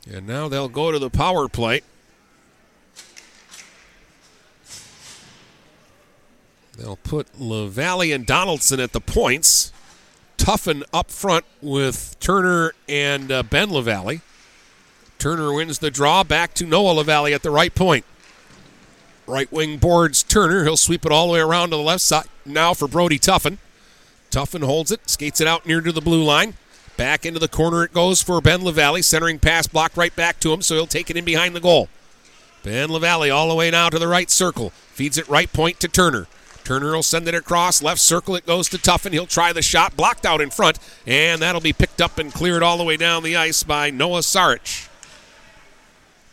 And 0.09 0.25
now 0.25 0.47
they'll 0.47 0.69
go 0.69 0.91
to 0.91 0.99
the 0.99 1.09
power 1.09 1.49
play. 1.49 1.81
They'll 6.81 6.95
put 6.95 7.39
LaValle 7.39 8.11
and 8.11 8.25
Donaldson 8.25 8.79
at 8.79 8.91
the 8.91 8.99
points. 8.99 9.71
Tuffin 10.37 10.81
up 10.91 11.11
front 11.11 11.45
with 11.61 12.15
Turner 12.19 12.73
and 12.89 13.31
uh, 13.31 13.43
Ben 13.43 13.69
LaValle. 13.69 14.21
Turner 15.19 15.53
wins 15.53 15.77
the 15.77 15.91
draw 15.91 16.23
back 16.23 16.55
to 16.55 16.65
Noah 16.65 16.93
LaValle 16.93 17.35
at 17.35 17.43
the 17.43 17.51
right 17.51 17.75
point. 17.75 18.03
Right 19.27 19.51
wing 19.51 19.77
boards 19.77 20.23
Turner. 20.23 20.63
He'll 20.63 20.75
sweep 20.75 21.05
it 21.05 21.11
all 21.11 21.27
the 21.27 21.33
way 21.33 21.39
around 21.39 21.69
to 21.69 21.75
the 21.75 21.83
left 21.83 22.01
side 22.01 22.25
now 22.47 22.73
for 22.73 22.87
Brody 22.87 23.19
Tuffin. 23.19 23.59
Tuffin 24.31 24.63
holds 24.63 24.91
it, 24.91 25.07
skates 25.07 25.39
it 25.39 25.47
out 25.47 25.67
near 25.67 25.81
to 25.81 25.91
the 25.91 26.01
blue 26.01 26.23
line. 26.23 26.55
Back 26.97 27.27
into 27.27 27.39
the 27.39 27.47
corner 27.47 27.83
it 27.83 27.93
goes 27.93 28.23
for 28.23 28.41
Ben 28.41 28.63
LaValle. 28.63 29.03
Centering 29.03 29.37
pass 29.37 29.67
blocked 29.67 29.97
right 29.97 30.15
back 30.15 30.39
to 30.39 30.51
him, 30.51 30.63
so 30.63 30.73
he'll 30.73 30.87
take 30.87 31.11
it 31.11 31.17
in 31.17 31.25
behind 31.25 31.55
the 31.55 31.59
goal. 31.59 31.89
Ben 32.63 32.89
LaValle 32.89 33.29
all 33.29 33.49
the 33.49 33.55
way 33.55 33.69
now 33.69 33.89
to 33.89 33.99
the 33.99 34.07
right 34.07 34.31
circle. 34.31 34.71
Feeds 34.93 35.19
it 35.19 35.29
right 35.29 35.53
point 35.53 35.79
to 35.81 35.87
Turner. 35.87 36.25
Turner 36.71 36.93
will 36.93 37.03
send 37.03 37.27
it 37.27 37.35
across. 37.35 37.83
Left 37.83 37.99
circle, 37.99 38.33
it 38.33 38.45
goes 38.45 38.69
to 38.69 38.77
Tuffin. 38.77 39.11
He'll 39.11 39.25
try 39.25 39.51
the 39.51 39.61
shot. 39.61 39.97
Blocked 39.97 40.25
out 40.25 40.39
in 40.39 40.49
front. 40.49 40.79
And 41.05 41.41
that'll 41.41 41.59
be 41.59 41.73
picked 41.73 41.99
up 41.99 42.17
and 42.17 42.33
cleared 42.33 42.63
all 42.63 42.77
the 42.77 42.85
way 42.85 42.95
down 42.95 43.23
the 43.23 43.35
ice 43.35 43.61
by 43.61 43.89
Noah 43.89 44.21
Sarich. 44.21 44.87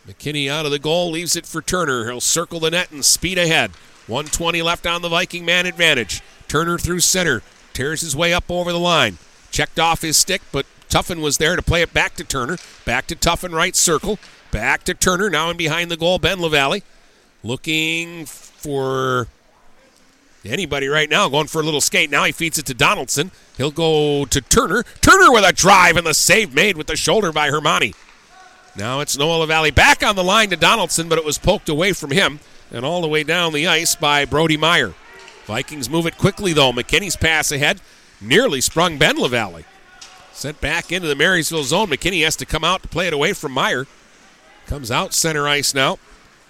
McKinney 0.07 0.49
out 0.49 0.65
of 0.65 0.71
the 0.71 0.79
goal, 0.79 1.11
leaves 1.11 1.35
it 1.35 1.45
for 1.45 1.61
Turner. 1.61 2.05
He'll 2.05 2.21
circle 2.21 2.61
the 2.61 2.71
net 2.71 2.89
and 2.89 3.03
speed 3.03 3.37
ahead. 3.37 3.71
120 4.07 4.61
left 4.61 4.87
on 4.87 5.01
the 5.01 5.09
Viking 5.09 5.43
man 5.43 5.65
advantage. 5.65 6.21
Turner 6.47 6.77
through 6.77 7.01
center. 7.01 7.43
Tears 7.73 7.99
his 7.99 8.15
way 8.15 8.33
up 8.33 8.49
over 8.49 8.71
the 8.71 8.79
line. 8.79 9.17
Checked 9.51 9.77
off 9.77 10.03
his 10.03 10.15
stick, 10.15 10.41
but 10.53 10.65
Tuffin 10.87 11.21
was 11.21 11.37
there 11.37 11.57
to 11.57 11.61
play 11.61 11.81
it 11.81 11.93
back 11.93 12.15
to 12.15 12.23
Turner. 12.23 12.57
Back 12.85 13.07
to 13.07 13.15
Tuffin, 13.17 13.53
right 13.53 13.75
circle. 13.75 14.17
Back 14.51 14.85
to 14.85 14.93
Turner, 14.93 15.29
now 15.29 15.49
in 15.49 15.57
behind 15.57 15.91
the 15.91 15.97
goal, 15.97 16.17
Ben 16.17 16.39
LaValle. 16.39 16.81
Looking 17.43 18.25
for 18.25 19.27
anybody 20.45 20.87
right 20.87 21.09
now 21.09 21.27
going 21.29 21.47
for 21.47 21.61
a 21.61 21.63
little 21.63 21.81
skate. 21.81 22.09
Now 22.09 22.23
he 22.23 22.31
feeds 22.31 22.57
it 22.57 22.65
to 22.67 22.73
Donaldson. 22.73 23.31
He'll 23.57 23.71
go 23.71 24.25
to 24.25 24.41
Turner. 24.41 24.83
Turner 25.01 25.31
with 25.31 25.43
a 25.43 25.53
drive 25.53 25.97
and 25.97 26.07
the 26.07 26.13
save 26.13 26.53
made 26.53 26.77
with 26.77 26.87
the 26.87 26.95
shoulder 26.95 27.31
by 27.31 27.49
Hermani. 27.49 27.93
Now 28.75 28.99
it's 29.01 29.17
Noah 29.17 29.39
LaValle 29.39 29.71
back 29.71 30.03
on 30.03 30.15
the 30.15 30.23
line 30.23 30.49
to 30.51 30.55
Donaldson, 30.55 31.09
but 31.09 31.17
it 31.17 31.25
was 31.25 31.37
poked 31.37 31.69
away 31.69 31.93
from 31.93 32.11
him 32.11 32.39
and 32.71 32.85
all 32.85 33.01
the 33.01 33.07
way 33.07 33.23
down 33.23 33.53
the 33.53 33.67
ice 33.67 33.95
by 33.95 34.25
Brody 34.25 34.57
Meyer. 34.57 34.93
Vikings 35.45 35.89
move 35.89 36.05
it 36.05 36.17
quickly 36.17 36.53
though. 36.53 36.71
McKinney's 36.71 37.15
pass 37.15 37.51
ahead 37.51 37.81
nearly 38.21 38.61
sprung 38.61 38.97
Ben 38.97 39.17
LaValle. 39.17 39.65
Sent 40.31 40.61
back 40.61 40.91
into 40.91 41.07
the 41.07 41.15
Marysville 41.15 41.63
zone. 41.63 41.87
McKinney 41.87 42.23
has 42.23 42.35
to 42.37 42.45
come 42.45 42.63
out 42.63 42.81
to 42.83 42.87
play 42.87 43.07
it 43.07 43.13
away 43.13 43.33
from 43.33 43.51
Meyer. 43.51 43.87
Comes 44.67 44.91
out 44.91 45.13
center 45.13 45.47
ice 45.47 45.73
now. 45.73 45.97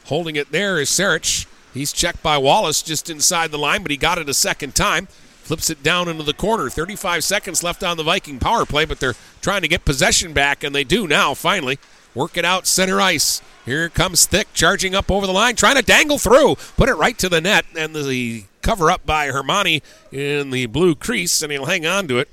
Holding 0.05 0.35
it 0.35 0.51
there 0.51 0.79
is 0.79 0.89
Sarich. 0.89 1.47
He's 1.79 1.93
checked 1.93 2.21
by 2.21 2.37
Wallace 2.37 2.81
just 2.81 3.09
inside 3.09 3.51
the 3.51 3.57
line, 3.57 3.83
but 3.83 3.91
he 3.91 3.95
got 3.95 4.17
it 4.17 4.27
a 4.27 4.33
second 4.33 4.75
time. 4.75 5.05
Flips 5.05 5.69
it 5.69 5.81
down 5.81 6.09
into 6.09 6.23
the 6.23 6.33
corner. 6.33 6.69
35 6.69 7.23
seconds 7.23 7.63
left 7.63 7.85
on 7.85 7.95
the 7.95 8.03
Viking 8.03 8.37
power 8.37 8.65
play, 8.65 8.83
but 8.83 8.99
they're 8.99 9.15
trying 9.41 9.61
to 9.61 9.69
get 9.69 9.85
possession 9.85 10.33
back, 10.33 10.61
and 10.61 10.75
they 10.75 10.83
do 10.83 11.07
now, 11.07 11.33
finally. 11.33 11.79
Work 12.13 12.35
it 12.35 12.43
out 12.43 12.67
center 12.67 12.99
ice. 12.99 13.41
Here 13.63 13.87
comes 13.87 14.25
Thick 14.25 14.53
charging 14.53 14.93
up 14.93 15.09
over 15.09 15.25
the 15.25 15.31
line, 15.31 15.55
trying 15.55 15.77
to 15.77 15.81
dangle 15.81 16.17
through. 16.17 16.55
Put 16.75 16.89
it 16.89 16.95
right 16.95 17.17
to 17.17 17.29
the 17.29 17.39
net, 17.39 17.63
and 17.77 17.95
the 17.95 18.43
cover 18.61 18.91
up 18.91 19.05
by 19.05 19.29
Hermani 19.29 19.81
in 20.11 20.51
the 20.51 20.65
blue 20.65 20.95
crease, 20.95 21.41
and 21.41 21.49
he'll 21.49 21.67
hang 21.67 21.85
on 21.85 22.09
to 22.09 22.19
it 22.19 22.27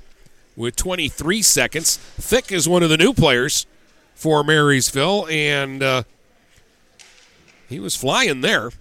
with 0.57 0.75
23 0.75 1.41
seconds. 1.41 1.95
Thick 1.95 2.51
is 2.51 2.67
one 2.67 2.83
of 2.83 2.89
the 2.89 2.97
new 2.97 3.13
players 3.13 3.65
for 4.13 4.43
Marysville, 4.43 5.25
and 5.29 5.81
uh, 5.81 6.03
he 7.69 7.79
was 7.79 7.95
flying 7.95 8.41
there. 8.41 8.71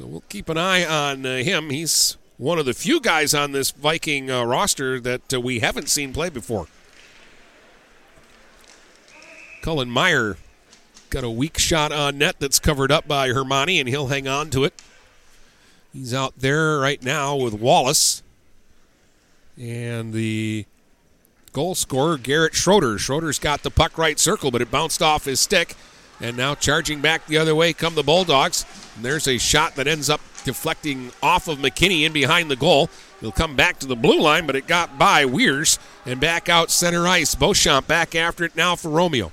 So 0.00 0.06
we'll 0.06 0.24
keep 0.30 0.48
an 0.48 0.56
eye 0.56 0.82
on 0.86 1.26
uh, 1.26 1.36
him. 1.42 1.68
He's 1.68 2.16
one 2.38 2.58
of 2.58 2.64
the 2.64 2.72
few 2.72 3.02
guys 3.02 3.34
on 3.34 3.52
this 3.52 3.70
Viking 3.70 4.30
uh, 4.30 4.44
roster 4.44 4.98
that 4.98 5.34
uh, 5.34 5.38
we 5.42 5.60
haven't 5.60 5.90
seen 5.90 6.14
play 6.14 6.30
before. 6.30 6.68
Cullen 9.60 9.90
Meyer 9.90 10.38
got 11.10 11.22
a 11.22 11.28
weak 11.28 11.58
shot 11.58 11.92
on 11.92 12.16
net 12.16 12.36
that's 12.38 12.58
covered 12.58 12.90
up 12.90 13.06
by 13.06 13.28
Hermani, 13.28 13.78
and 13.78 13.90
he'll 13.90 14.06
hang 14.06 14.26
on 14.26 14.48
to 14.50 14.64
it. 14.64 14.72
He's 15.92 16.14
out 16.14 16.32
there 16.38 16.78
right 16.78 17.02
now 17.04 17.36
with 17.36 17.52
Wallace. 17.52 18.22
And 19.58 20.14
the 20.14 20.64
goal 21.52 21.74
scorer, 21.74 22.16
Garrett 22.16 22.54
Schroeder. 22.54 22.96
Schroeder's 22.96 23.38
got 23.38 23.62
the 23.64 23.70
puck 23.70 23.98
right 23.98 24.18
circle, 24.18 24.50
but 24.50 24.62
it 24.62 24.70
bounced 24.70 25.02
off 25.02 25.26
his 25.26 25.40
stick. 25.40 25.74
And 26.22 26.38
now 26.38 26.54
charging 26.54 27.02
back 27.02 27.26
the 27.26 27.36
other 27.36 27.54
way 27.54 27.74
come 27.74 27.94
the 27.96 28.02
Bulldogs. 28.02 28.64
And 29.00 29.04
there's 29.06 29.26
a 29.26 29.38
shot 29.38 29.76
that 29.76 29.86
ends 29.86 30.10
up 30.10 30.20
deflecting 30.44 31.10
off 31.22 31.48
of 31.48 31.56
McKinney 31.56 32.02
in 32.04 32.12
behind 32.12 32.50
the 32.50 32.56
goal. 32.56 32.90
He'll 33.22 33.32
come 33.32 33.56
back 33.56 33.78
to 33.78 33.86
the 33.86 33.96
blue 33.96 34.20
line, 34.20 34.46
but 34.46 34.56
it 34.56 34.66
got 34.66 34.98
by 34.98 35.24
Weirs 35.24 35.78
and 36.04 36.20
back 36.20 36.50
out 36.50 36.70
center 36.70 37.08
ice. 37.08 37.34
Beauchamp 37.34 37.86
back 37.86 38.14
after 38.14 38.44
it 38.44 38.54
now 38.54 38.76
for 38.76 38.90
Romeo. 38.90 39.32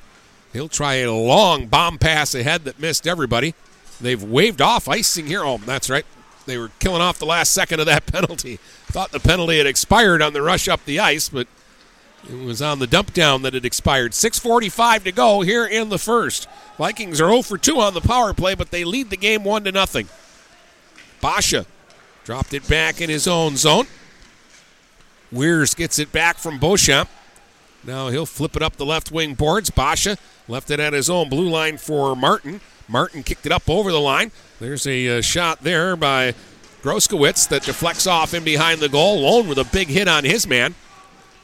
He'll 0.53 0.69
try 0.69 0.93
a 0.93 1.11
long 1.11 1.67
bomb 1.67 1.97
pass 1.97 2.33
ahead 2.33 2.63
that 2.63 2.79
missed 2.79 3.05
everybody. 3.05 3.55
They've 3.99 4.23
waved 4.23 4.61
off 4.61 4.87
icing 4.87 5.27
here. 5.27 5.43
Oh, 5.43 5.57
that's 5.57 5.89
right. 5.89 6.05
They 6.45 6.57
were 6.57 6.71
killing 6.79 7.01
off 7.01 7.19
the 7.19 7.25
last 7.25 7.51
second 7.51 7.81
of 7.81 7.87
that 7.87 8.05
penalty. 8.05 8.59
Thought 8.85 9.11
the 9.11 9.19
penalty 9.19 9.57
had 9.57 9.67
expired 9.67 10.21
on 10.21 10.31
the 10.31 10.41
rush 10.41 10.69
up 10.69 10.85
the 10.85 11.01
ice, 11.01 11.27
but 11.27 11.49
it 12.29 12.45
was 12.45 12.61
on 12.61 12.79
the 12.79 12.87
dump 12.87 13.13
down 13.13 13.41
that 13.43 13.55
it 13.55 13.65
expired. 13.65 14.13
6:45 14.13 15.03
to 15.05 15.11
go 15.11 15.41
here 15.41 15.65
in 15.65 15.89
the 15.89 15.99
first. 15.99 16.47
Vikings 16.77 17.21
are 17.21 17.29
0 17.29 17.41
for 17.41 17.57
2 17.57 17.79
on 17.79 17.93
the 17.93 18.01
power 18.01 18.33
play, 18.33 18.53
but 18.53 18.71
they 18.71 18.83
lead 18.83 19.09
the 19.09 19.17
game 19.17 19.43
1 19.43 19.63
to 19.63 19.71
nothing. 19.71 20.09
Basha 21.21 21.65
dropped 22.23 22.53
it 22.53 22.67
back 22.67 23.01
in 23.01 23.09
his 23.09 23.27
own 23.27 23.55
zone. 23.57 23.87
Weirs 25.31 25.73
gets 25.73 25.99
it 25.99 26.11
back 26.11 26.37
from 26.37 26.59
Beauchamp. 26.59 27.09
Now 27.83 28.09
he'll 28.09 28.25
flip 28.25 28.55
it 28.55 28.61
up 28.61 28.75
the 28.75 28.85
left 28.85 29.11
wing 29.11 29.33
boards. 29.33 29.69
Basha 29.69 30.17
left 30.47 30.69
it 30.71 30.79
at 30.79 30.93
his 30.93 31.09
own 31.09 31.29
blue 31.29 31.49
line 31.49 31.77
for 31.77 32.15
Martin. 32.15 32.61
Martin 32.87 33.23
kicked 33.23 33.45
it 33.45 33.51
up 33.51 33.69
over 33.69 33.91
the 33.91 33.99
line. 33.99 34.31
There's 34.59 34.87
a 34.87 35.17
uh, 35.17 35.21
shot 35.21 35.63
there 35.63 35.95
by 35.95 36.33
Groskowitz 36.81 37.47
that 37.49 37.63
deflects 37.63 38.07
off 38.07 38.33
in 38.33 38.43
behind 38.43 38.79
the 38.79 38.89
goal. 38.89 39.21
Lone 39.21 39.47
with 39.47 39.57
a 39.57 39.65
big 39.65 39.87
hit 39.87 40.07
on 40.07 40.23
his 40.23 40.47
man. 40.47 40.75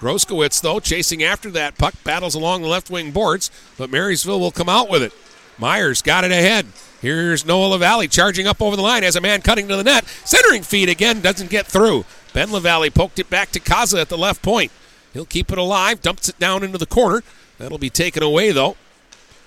Groskowitz, 0.03 0.59
though, 0.59 0.81
chasing 0.81 1.23
after 1.23 1.49
that 1.51 1.77
puck, 1.77 1.93
battles 2.03 2.35
along 2.35 2.61
the 2.61 2.67
left 2.67 2.89
wing 2.89 3.11
boards, 3.11 3.49
but 3.77 3.89
Marysville 3.89 4.41
will 4.41 4.51
come 4.51 4.67
out 4.67 4.89
with 4.89 5.01
it. 5.01 5.13
Myers 5.57 6.01
got 6.01 6.25
it 6.25 6.31
ahead. 6.31 6.65
Here's 7.01 7.45
Noah 7.45 7.67
LaValle 7.67 8.09
charging 8.09 8.45
up 8.45 8.61
over 8.61 8.75
the 8.75 8.81
line 8.81 9.05
as 9.05 9.15
a 9.15 9.21
man 9.21 9.41
cutting 9.41 9.69
to 9.69 9.77
the 9.77 9.83
net. 9.83 10.05
Centering 10.25 10.61
feed 10.61 10.89
again, 10.89 11.21
doesn't 11.21 11.49
get 11.49 11.67
through. 11.67 12.03
Ben 12.33 12.51
LaValle 12.51 12.89
poked 12.89 13.17
it 13.17 13.29
back 13.29 13.51
to 13.51 13.61
Kaza 13.61 14.01
at 14.01 14.09
the 14.09 14.17
left 14.17 14.41
point. 14.41 14.73
He'll 15.13 15.23
keep 15.23 15.53
it 15.53 15.57
alive, 15.57 16.01
dumps 16.01 16.27
it 16.27 16.37
down 16.37 16.65
into 16.65 16.77
the 16.77 16.85
corner. 16.85 17.23
That'll 17.57 17.77
be 17.77 17.89
taken 17.89 18.23
away, 18.23 18.51
though. 18.51 18.75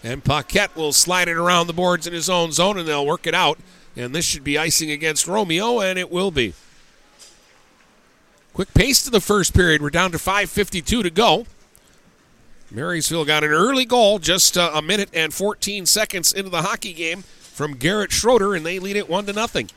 And 0.02 0.24
Paquette 0.24 0.74
will 0.74 0.94
slide 0.94 1.28
it 1.28 1.36
around 1.36 1.66
the 1.66 1.74
boards 1.74 2.06
in 2.06 2.14
his 2.14 2.30
own 2.30 2.52
zone, 2.52 2.78
and 2.78 2.88
they'll 2.88 3.04
work 3.04 3.26
it 3.26 3.34
out. 3.34 3.58
And 3.94 4.14
this 4.14 4.24
should 4.24 4.44
be 4.44 4.56
icing 4.56 4.90
against 4.90 5.26
Romeo, 5.26 5.80
and 5.80 5.98
it 5.98 6.10
will 6.10 6.30
be. 6.30 6.54
Quick 8.56 8.72
pace 8.72 9.04
to 9.04 9.10
the 9.10 9.20
first 9.20 9.52
period. 9.52 9.82
We're 9.82 9.90
down 9.90 10.12
to 10.12 10.16
5.52 10.16 11.02
to 11.02 11.10
go. 11.10 11.44
Marysville 12.70 13.26
got 13.26 13.44
an 13.44 13.50
early 13.50 13.84
goal 13.84 14.18
just 14.18 14.56
uh, 14.56 14.70
a 14.72 14.80
minute 14.80 15.10
and 15.12 15.34
14 15.34 15.84
seconds 15.84 16.32
into 16.32 16.48
the 16.48 16.62
hockey 16.62 16.94
game 16.94 17.20
from 17.20 17.74
Garrett 17.74 18.12
Schroeder, 18.12 18.54
and 18.54 18.64
they 18.64 18.78
lead 18.78 18.96
it 18.96 19.10
1 19.10 19.26
to 19.26 19.34
nothing. 19.34 19.68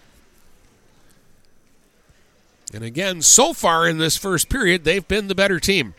And 2.73 2.85
again, 2.85 3.21
so 3.21 3.51
far 3.51 3.85
in 3.85 3.97
this 3.97 4.15
first 4.15 4.47
period, 4.47 4.85
they've 4.85 5.05
been 5.05 5.27
the 5.27 5.35
better 5.35 5.59
team. 5.59 5.93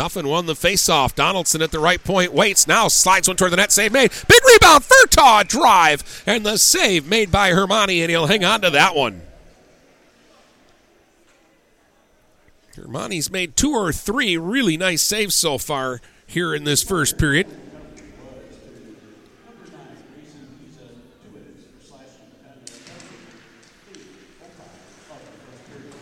Tuffin 0.00 0.24
won 0.24 0.46
the 0.46 0.54
faceoff. 0.54 1.14
Donaldson 1.14 1.60
at 1.60 1.72
the 1.72 1.78
right 1.78 2.02
point 2.02 2.32
waits. 2.32 2.66
Now 2.66 2.88
slides 2.88 3.28
one 3.28 3.36
toward 3.36 3.52
the 3.52 3.58
net. 3.58 3.70
Save 3.70 3.92
made. 3.92 4.10
Big 4.28 4.40
rebound. 4.46 4.82
Furtaw 4.84 5.46
drive. 5.46 6.22
And 6.26 6.46
the 6.46 6.56
save 6.56 7.06
made 7.06 7.30
by 7.30 7.50
Hermani, 7.50 8.00
and 8.00 8.08
he'll 8.08 8.26
hang 8.26 8.42
on 8.42 8.62
to 8.62 8.70
that 8.70 8.96
one. 8.96 9.20
Hermani's 12.76 13.30
made 13.30 13.58
two 13.58 13.72
or 13.72 13.92
three 13.92 14.38
really 14.38 14.78
nice 14.78 15.02
saves 15.02 15.34
so 15.34 15.58
far 15.58 16.00
here 16.26 16.54
in 16.54 16.64
this 16.64 16.82
first 16.82 17.18
period. 17.18 17.46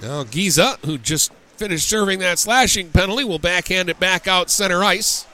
Now 0.01 0.23
Giza, 0.23 0.79
who 0.85 0.99
just 0.99 1.33
finished 1.59 1.89
serving 1.89 2.21
that 2.21 2.39
slashing 2.39 2.91
penalty, 2.91 3.25
will 3.25 3.39
backhand 3.39 3.89
it 3.89 3.99
back 3.99 4.29
out 4.29 4.51
center 4.51 4.85
ice. 4.85 5.27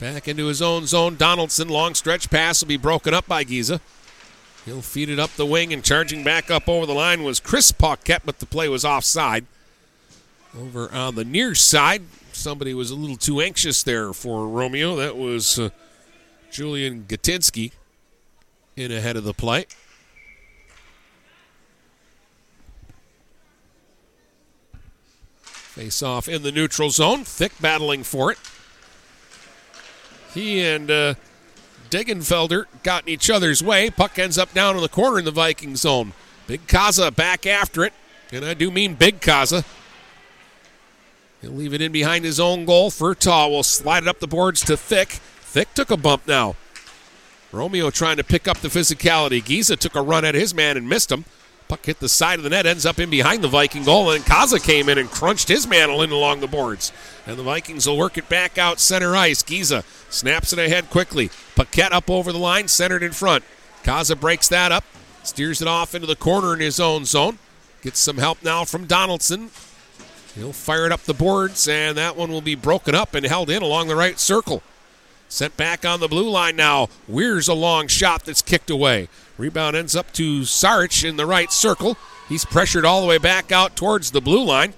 Back 0.00 0.28
into 0.28 0.46
his 0.46 0.60
own 0.60 0.86
zone. 0.86 1.16
Donaldson, 1.16 1.68
long 1.68 1.94
stretch 1.94 2.30
pass 2.30 2.60
will 2.60 2.68
be 2.68 2.76
broken 2.76 3.14
up 3.14 3.26
by 3.26 3.44
Giza. 3.44 3.80
He'll 4.64 4.82
feed 4.82 5.08
it 5.08 5.18
up 5.18 5.30
the 5.30 5.46
wing 5.46 5.72
and 5.72 5.82
charging 5.82 6.22
back 6.22 6.50
up 6.50 6.68
over 6.68 6.86
the 6.86 6.94
line 6.94 7.22
was 7.22 7.40
Chris 7.40 7.72
Paquette, 7.72 8.22
but 8.24 8.38
the 8.38 8.46
play 8.46 8.68
was 8.68 8.84
offside. 8.84 9.46
Over 10.56 10.92
on 10.92 11.14
the 11.14 11.24
near 11.24 11.54
side, 11.54 12.02
somebody 12.32 12.74
was 12.74 12.90
a 12.90 12.94
little 12.94 13.16
too 13.16 13.40
anxious 13.40 13.82
there 13.82 14.12
for 14.12 14.46
Romeo. 14.46 14.96
That 14.96 15.16
was 15.16 15.58
uh, 15.58 15.70
Julian 16.50 17.04
Gatinsky 17.04 17.72
in 18.76 18.92
ahead 18.92 19.16
of 19.16 19.24
the 19.24 19.34
play. 19.34 19.66
Face 25.78 26.02
off 26.02 26.26
in 26.26 26.42
the 26.42 26.50
neutral 26.50 26.90
zone. 26.90 27.22
Thick 27.22 27.52
battling 27.60 28.02
for 28.02 28.32
it. 28.32 28.38
He 30.34 30.60
and 30.60 30.90
uh, 30.90 31.14
Degenfelder 31.88 32.64
got 32.82 33.04
in 33.04 33.10
each 33.10 33.30
other's 33.30 33.62
way. 33.62 33.88
Puck 33.88 34.18
ends 34.18 34.36
up 34.38 34.52
down 34.52 34.74
in 34.74 34.82
the 34.82 34.88
corner 34.88 35.20
in 35.20 35.24
the 35.24 35.30
Viking 35.30 35.76
zone. 35.76 36.14
Big 36.48 36.66
Kaza 36.66 37.14
back 37.14 37.46
after 37.46 37.84
it. 37.84 37.92
And 38.32 38.44
I 38.44 38.54
do 38.54 38.72
mean 38.72 38.94
Big 38.96 39.20
Kaza. 39.20 39.64
He'll 41.42 41.52
leave 41.52 41.72
it 41.72 41.80
in 41.80 41.92
behind 41.92 42.24
his 42.24 42.40
own 42.40 42.64
goal. 42.64 42.90
Furtaw 42.90 43.48
will 43.48 43.62
slide 43.62 44.02
it 44.02 44.08
up 44.08 44.18
the 44.18 44.26
boards 44.26 44.62
to 44.62 44.76
Thick. 44.76 45.10
Thick 45.42 45.74
took 45.74 45.92
a 45.92 45.96
bump 45.96 46.26
now. 46.26 46.56
Romeo 47.52 47.90
trying 47.90 48.16
to 48.16 48.24
pick 48.24 48.48
up 48.48 48.58
the 48.58 48.68
physicality. 48.68 49.44
Giza 49.44 49.76
took 49.76 49.94
a 49.94 50.02
run 50.02 50.24
at 50.24 50.34
his 50.34 50.52
man 50.52 50.76
and 50.76 50.88
missed 50.88 51.12
him. 51.12 51.24
Puck 51.68 51.84
hit 51.84 52.00
the 52.00 52.08
side 52.08 52.38
of 52.38 52.44
the 52.44 52.50
net, 52.50 52.64
ends 52.64 52.86
up 52.86 52.98
in 52.98 53.10
behind 53.10 53.44
the 53.44 53.48
Viking 53.48 53.84
goal, 53.84 54.10
and 54.10 54.24
Kaza 54.24 54.62
came 54.62 54.88
in 54.88 54.96
and 54.96 55.10
crunched 55.10 55.48
his 55.48 55.66
mantle 55.66 56.02
in 56.02 56.10
along 56.10 56.40
the 56.40 56.46
boards. 56.46 56.92
And 57.26 57.38
the 57.38 57.42
Vikings 57.42 57.86
will 57.86 57.98
work 57.98 58.16
it 58.16 58.28
back 58.30 58.56
out 58.56 58.80
center 58.80 59.14
ice. 59.14 59.42
Giza 59.42 59.84
snaps 60.08 60.54
it 60.54 60.58
ahead 60.58 60.88
quickly. 60.88 61.30
Paquette 61.54 61.92
up 61.92 62.08
over 62.08 62.32
the 62.32 62.38
line, 62.38 62.68
centered 62.68 63.02
in 63.02 63.12
front. 63.12 63.44
Kaza 63.84 64.18
breaks 64.18 64.48
that 64.48 64.72
up, 64.72 64.84
steers 65.22 65.60
it 65.60 65.68
off 65.68 65.94
into 65.94 66.06
the 66.06 66.16
corner 66.16 66.54
in 66.54 66.60
his 66.60 66.80
own 66.80 67.04
zone. 67.04 67.38
Gets 67.82 68.00
some 68.00 68.16
help 68.16 68.42
now 68.42 68.64
from 68.64 68.86
Donaldson. 68.86 69.50
He'll 70.34 70.54
fire 70.54 70.86
it 70.86 70.92
up 70.92 71.02
the 71.02 71.12
boards, 71.12 71.68
and 71.68 71.98
that 71.98 72.16
one 72.16 72.30
will 72.30 72.40
be 72.40 72.54
broken 72.54 72.94
up 72.94 73.14
and 73.14 73.26
held 73.26 73.50
in 73.50 73.62
along 73.62 73.88
the 73.88 73.96
right 73.96 74.18
circle. 74.18 74.62
Sent 75.28 75.56
back 75.58 75.84
on 75.84 76.00
the 76.00 76.08
blue 76.08 76.30
line 76.30 76.56
now. 76.56 76.88
Weir's 77.06 77.48
a 77.48 77.54
long 77.54 77.88
shot 77.88 78.24
that's 78.24 78.40
kicked 78.40 78.70
away. 78.70 79.08
Rebound 79.38 79.76
ends 79.76 79.94
up 79.94 80.12
to 80.14 80.40
Sarch 80.40 81.08
in 81.08 81.16
the 81.16 81.24
right 81.26 81.52
circle. 81.52 81.96
He's 82.28 82.44
pressured 82.44 82.84
all 82.84 83.00
the 83.00 83.06
way 83.06 83.18
back 83.18 83.52
out 83.52 83.76
towards 83.76 84.10
the 84.10 84.20
blue 84.20 84.44
line. 84.44 84.74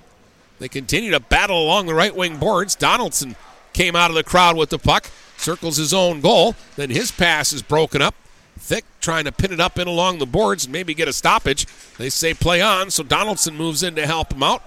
They 0.59 0.69
continue 0.69 1.11
to 1.11 1.21
battle 1.21 1.65
along 1.65 1.87
the 1.87 1.95
right 1.95 2.15
wing 2.15 2.37
boards. 2.37 2.75
Donaldson 2.75 3.35
came 3.73 3.97
out 3.97 4.11
of 4.11 4.15
the 4.15 4.23
crowd 4.23 4.57
with 4.57 4.69
the 4.69 4.79
puck, 4.79 5.11
circles 5.39 5.79
his 5.79 5.95
own 5.95 6.21
goal. 6.21 6.55
Then 6.77 6.91
his 6.91 7.11
pass 7.11 7.53
is 7.53 7.63
broken 7.63 8.03
up. 8.03 8.15
Thick 8.59 8.85
trying 9.01 9.25
to 9.25 9.33
pin 9.33 9.53
it 9.53 9.61
up 9.61 9.79
in 9.79 9.89
along 9.89 10.19
the 10.19 10.27
boards 10.27 10.67
and 10.67 10.73
maybe 10.73 10.93
get 10.93 11.09
a 11.09 11.15
stoppage. 11.15 11.67
They 11.97 12.11
say 12.11 12.35
play 12.35 12.61
on, 12.61 12.91
so 12.91 13.03
Donaldson 13.03 13.57
moves 13.57 13.83
in 13.83 13.95
to 13.95 14.07
help 14.07 14.35
him 14.35 14.43
out. 14.43 14.63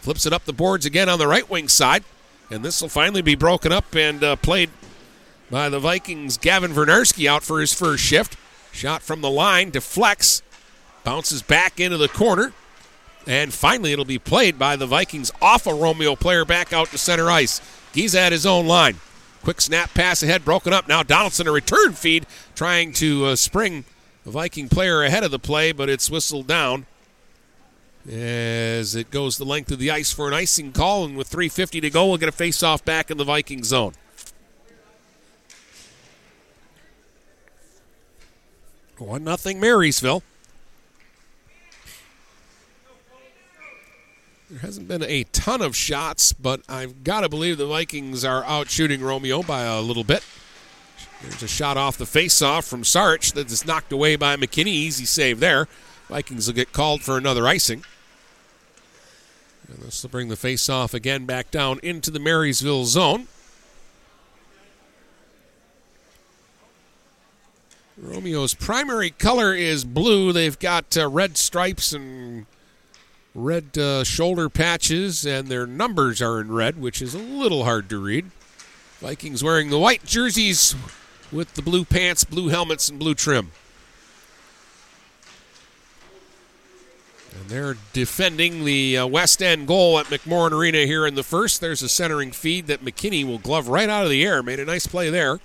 Flips 0.00 0.24
it 0.24 0.32
up 0.32 0.46
the 0.46 0.54
boards 0.54 0.86
again 0.86 1.10
on 1.10 1.18
the 1.18 1.28
right 1.28 1.48
wing 1.48 1.68
side. 1.68 2.04
And 2.50 2.64
this 2.64 2.80
will 2.80 2.88
finally 2.88 3.22
be 3.22 3.34
broken 3.34 3.70
up 3.70 3.94
and 3.94 4.24
uh, 4.24 4.36
played 4.36 4.70
by 5.50 5.68
the 5.68 5.78
Vikings. 5.78 6.38
Gavin 6.38 6.72
Vernarsky 6.72 7.28
out 7.28 7.42
for 7.42 7.60
his 7.60 7.74
first 7.74 8.02
shift. 8.02 8.38
Shot 8.74 9.02
from 9.02 9.20
the 9.20 9.30
line, 9.30 9.70
deflects, 9.70 10.42
bounces 11.04 11.42
back 11.42 11.78
into 11.78 11.96
the 11.96 12.08
corner. 12.08 12.52
And 13.24 13.54
finally, 13.54 13.92
it'll 13.92 14.04
be 14.04 14.18
played 14.18 14.58
by 14.58 14.74
the 14.74 14.86
Vikings 14.86 15.30
off 15.40 15.68
a 15.68 15.72
Romeo 15.72 16.16
player 16.16 16.44
back 16.44 16.72
out 16.72 16.88
to 16.88 16.98
center 16.98 17.30
ice. 17.30 17.60
He's 17.94 18.16
at 18.16 18.32
his 18.32 18.44
own 18.44 18.66
line. 18.66 18.96
Quick 19.44 19.60
snap 19.60 19.94
pass 19.94 20.24
ahead, 20.24 20.44
broken 20.44 20.72
up. 20.72 20.88
Now 20.88 21.04
Donaldson, 21.04 21.46
a 21.46 21.52
return 21.52 21.92
feed, 21.92 22.26
trying 22.56 22.92
to 22.94 23.26
uh, 23.26 23.36
spring 23.36 23.84
the 24.24 24.32
Viking 24.32 24.68
player 24.68 25.04
ahead 25.04 25.22
of 25.22 25.30
the 25.30 25.38
play, 25.38 25.70
but 25.70 25.88
it's 25.88 26.10
whistled 26.10 26.48
down 26.48 26.86
as 28.10 28.94
it 28.94 29.10
goes 29.10 29.38
the 29.38 29.44
length 29.44 29.70
of 29.70 29.78
the 29.78 29.90
ice 29.90 30.12
for 30.12 30.26
an 30.26 30.34
icing 30.34 30.72
call. 30.72 31.04
And 31.04 31.16
with 31.16 31.30
3.50 31.30 31.80
to 31.80 31.90
go, 31.90 32.06
we'll 32.06 32.18
get 32.18 32.28
a 32.28 32.32
face 32.32 32.62
off 32.62 32.84
back 32.84 33.10
in 33.10 33.18
the 33.18 33.24
Viking 33.24 33.62
zone. 33.62 33.92
One 38.98 39.24
nothing 39.24 39.60
Marysville. 39.60 40.22
There 44.50 44.60
hasn't 44.60 44.86
been 44.86 45.02
a 45.02 45.24
ton 45.24 45.62
of 45.62 45.74
shots, 45.74 46.32
but 46.32 46.60
I've 46.68 47.02
got 47.02 47.22
to 47.22 47.28
believe 47.28 47.58
the 47.58 47.66
Vikings 47.66 48.24
are 48.24 48.44
out 48.44 48.70
shooting 48.70 49.02
Romeo 49.02 49.42
by 49.42 49.62
a 49.62 49.80
little 49.80 50.04
bit. 50.04 50.22
There's 51.22 51.42
a 51.42 51.48
shot 51.48 51.76
off 51.76 51.98
the 51.98 52.06
face-off 52.06 52.64
from 52.64 52.82
Sarch 52.82 53.32
that 53.32 53.50
is 53.50 53.66
knocked 53.66 53.92
away 53.92 54.16
by 54.16 54.36
McKinney. 54.36 54.66
Easy 54.66 55.06
save 55.06 55.40
there. 55.40 55.66
Vikings 56.08 56.46
will 56.46 56.54
get 56.54 56.72
called 56.72 57.02
for 57.02 57.16
another 57.16 57.48
icing. 57.48 57.84
And 59.68 59.78
this 59.78 60.02
will 60.02 60.10
bring 60.10 60.28
the 60.28 60.36
face-off 60.36 60.94
again 60.94 61.24
back 61.24 61.50
down 61.50 61.80
into 61.82 62.10
the 62.10 62.20
Marysville 62.20 62.84
zone. 62.84 63.26
Romeo's 68.00 68.54
primary 68.54 69.10
color 69.10 69.54
is 69.54 69.84
blue. 69.84 70.32
They've 70.32 70.58
got 70.58 70.96
uh, 70.96 71.08
red 71.08 71.36
stripes 71.36 71.92
and 71.92 72.46
red 73.34 73.78
uh, 73.78 74.04
shoulder 74.04 74.48
patches, 74.48 75.24
and 75.24 75.48
their 75.48 75.66
numbers 75.66 76.20
are 76.20 76.40
in 76.40 76.50
red, 76.50 76.80
which 76.80 77.00
is 77.00 77.14
a 77.14 77.18
little 77.18 77.64
hard 77.64 77.88
to 77.90 77.98
read. 77.98 78.30
Vikings 79.00 79.44
wearing 79.44 79.70
the 79.70 79.78
white 79.78 80.04
jerseys 80.04 80.74
with 81.30 81.54
the 81.54 81.62
blue 81.62 81.84
pants, 81.84 82.24
blue 82.24 82.48
helmets, 82.48 82.88
and 82.88 82.98
blue 82.98 83.14
trim. 83.14 83.52
And 87.38 87.48
they're 87.48 87.76
defending 87.92 88.64
the 88.64 88.98
uh, 88.98 89.06
West 89.06 89.42
End 89.42 89.66
goal 89.66 89.98
at 89.98 90.06
McMorran 90.06 90.52
Arena 90.52 90.86
here 90.86 91.06
in 91.06 91.14
the 91.14 91.24
first. 91.24 91.60
There's 91.60 91.82
a 91.82 91.88
centering 91.88 92.32
feed 92.32 92.68
that 92.68 92.84
McKinney 92.84 93.24
will 93.24 93.38
glove 93.38 93.68
right 93.68 93.88
out 93.88 94.04
of 94.04 94.10
the 94.10 94.24
air. 94.24 94.42
Made 94.42 94.60
a 94.60 94.64
nice 94.64 94.86
play 94.86 95.10
there. 95.10 95.40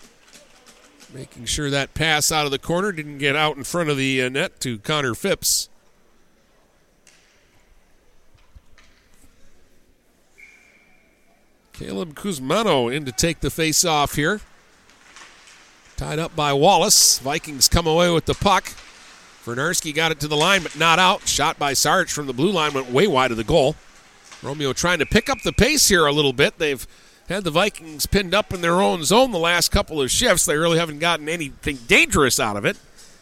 Making 1.14 1.46
sure 1.46 1.70
that 1.72 1.94
pass 1.96 2.32
out 2.32 2.46
of 2.46 2.52
the 2.52 2.60
corner 2.60 2.92
didn't 2.92 3.18
get 3.18 3.36
out 3.36 3.58
in 3.58 3.64
front 3.64 3.90
of 3.90 3.98
the 3.98 4.22
uh, 4.22 4.30
net 4.30 4.60
to 4.60 4.78
Connor 4.80 5.16
Phipps. 5.16 5.70
Caleb 11.74 12.14
Kuzmano 12.14 12.94
in 12.94 13.06
to 13.06 13.12
take 13.12 13.40
the 13.40 13.50
face 13.50 13.86
off 13.86 14.16
here. 14.16 14.42
Tied 15.96 16.20
up 16.20 16.36
by 16.36 16.54
Wallace. 16.54 17.20
Vikings 17.20 17.68
come 17.68 17.88
away 17.88 18.12
with 18.12 18.26
the 18.26 18.34
puck. 18.34 18.74
Vernarsky 19.46 19.96
got 19.96 20.12
it 20.12 20.20
to 20.20 20.28
the 20.28 20.36
line, 20.36 20.62
but 20.62 20.78
not 20.78 21.00
out. 21.00 21.28
Shot 21.28 21.58
by 21.58 21.74
Sarge 21.74 22.12
from 22.12 22.28
the 22.28 22.34
blue 22.34 22.52
line 22.52 22.74
went 22.74 22.92
way 22.92 23.08
wide 23.08 23.32
of 23.32 23.38
the 23.38 23.44
goal. 23.44 23.76
Romeo 24.44 24.74
trying 24.74 25.00
to 25.00 25.06
pick 25.06 25.30
up 25.30 25.42
the 25.42 25.54
pace 25.54 25.88
here 25.88 26.06
a 26.06 26.12
little 26.12 26.34
bit. 26.34 26.58
They've 26.58 26.86
had 27.30 27.44
the 27.44 27.52
Vikings 27.52 28.06
pinned 28.06 28.34
up 28.34 28.54
in 28.54 28.62
their 28.62 28.82
own 28.82 29.04
zone 29.04 29.32
the 29.32 29.38
last 29.38 29.70
couple 29.70 30.02
of 30.02 30.12
shifts. 30.12 30.46
They 30.46 30.58
really 30.58 30.80
haven't 30.80 31.00
gotten 31.00 31.30
anything 31.30 31.78
dangerous 31.88 32.40
out 32.40 32.58
of 32.58 32.66
it. 32.66 32.78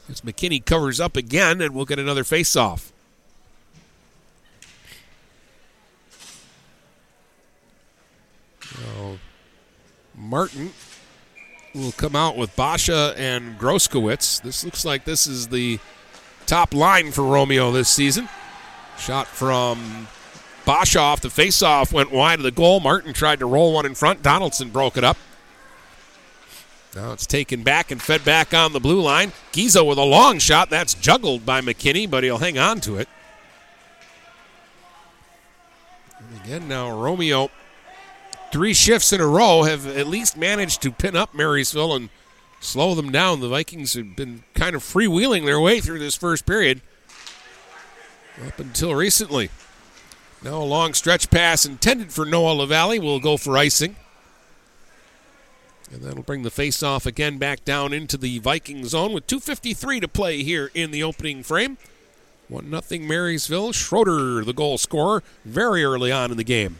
As 0.09 0.21
McKinney 0.21 0.63
covers 0.63 0.99
up 1.01 1.17
again, 1.17 1.59
and 1.61 1.75
we'll 1.75 1.85
get 1.85 1.99
another 1.99 2.23
face-off. 2.23 2.93
So 8.61 9.19
Martin 10.15 10.71
will 11.75 11.91
come 11.91 12.15
out 12.15 12.37
with 12.37 12.55
Basha 12.55 13.13
and 13.17 13.59
Groskowitz. 13.59 14.41
This 14.41 14.63
looks 14.63 14.85
like 14.85 15.03
this 15.03 15.27
is 15.27 15.49
the 15.49 15.79
top 16.45 16.73
line 16.73 17.11
for 17.11 17.23
Romeo 17.23 17.71
this 17.71 17.89
season. 17.89 18.29
Shot 18.97 19.27
from 19.27 20.07
Basha 20.67 20.99
off 20.99 21.21
the 21.21 21.29
faceoff 21.29 21.93
went 21.93 22.11
wide 22.11 22.39
of 22.39 22.43
the 22.43 22.51
goal. 22.51 22.81
Martin 22.81 23.13
tried 23.13 23.39
to 23.39 23.45
roll 23.45 23.71
one 23.71 23.85
in 23.85 23.95
front. 23.95 24.21
Donaldson 24.21 24.69
broke 24.69 24.97
it 24.97 25.03
up. 25.05 25.15
Now 26.93 27.13
it's 27.13 27.25
taken 27.25 27.63
back 27.63 27.89
and 27.89 28.01
fed 28.01 28.25
back 28.25 28.53
on 28.53 28.73
the 28.73 28.81
blue 28.81 28.99
line. 29.01 29.31
Giza 29.53 29.81
with 29.85 29.97
a 29.97 30.03
long 30.03 30.39
shot. 30.39 30.69
That's 30.69 30.93
juggled 30.93 31.45
by 31.45 31.61
McKinney, 31.61 32.09
but 32.11 32.25
he'll 32.25 32.39
hang 32.39 32.59
on 32.59 32.81
to 32.81 32.97
it. 32.97 33.07
And 36.19 36.41
again, 36.43 36.67
now 36.67 36.91
Romeo, 36.91 37.49
three 38.51 38.73
shifts 38.73 39.13
in 39.13 39.21
a 39.21 39.27
row, 39.27 39.63
have 39.63 39.87
at 39.87 40.07
least 40.07 40.35
managed 40.35 40.81
to 40.81 40.91
pin 40.91 41.15
up 41.15 41.33
Marysville 41.33 41.95
and 41.95 42.09
slow 42.59 42.93
them 42.93 43.09
down. 43.09 43.39
The 43.39 43.47
Vikings 43.47 43.93
have 43.93 44.17
been 44.17 44.43
kind 44.53 44.75
of 44.75 44.83
freewheeling 44.83 45.45
their 45.45 45.61
way 45.61 45.79
through 45.79 45.99
this 45.99 46.17
first 46.17 46.45
period 46.45 46.81
up 48.45 48.59
until 48.59 48.93
recently. 48.93 49.49
Now 50.43 50.61
a 50.61 50.63
long 50.63 50.93
stretch 50.93 51.29
pass 51.29 51.65
intended 51.65 52.13
for 52.13 52.25
Noah 52.25 52.53
LaValle 52.53 52.99
will 52.99 53.19
go 53.19 53.37
for 53.37 53.57
icing. 53.57 53.95
And 55.91 56.01
that'll 56.01 56.23
bring 56.23 56.43
the 56.43 56.51
face-off 56.51 57.05
again 57.05 57.37
back 57.37 57.63
down 57.63 57.93
into 57.93 58.17
the 58.17 58.39
Viking 58.39 58.85
zone 58.85 59.13
with 59.13 59.25
2.53 59.25 60.01
to 60.01 60.07
play 60.07 60.43
here 60.43 60.69
in 60.73 60.91
the 60.91 61.01
opening 61.01 61.43
frame. 61.43 61.77
1 62.49 62.69
nothing 62.69 63.07
Marysville. 63.07 63.71
Schroeder, 63.71 64.43
the 64.43 64.53
goal 64.53 64.77
scorer, 64.77 65.23
very 65.43 65.83
early 65.83 66.11
on 66.11 66.31
in 66.31 66.37
the 66.37 66.43
game. 66.43 66.79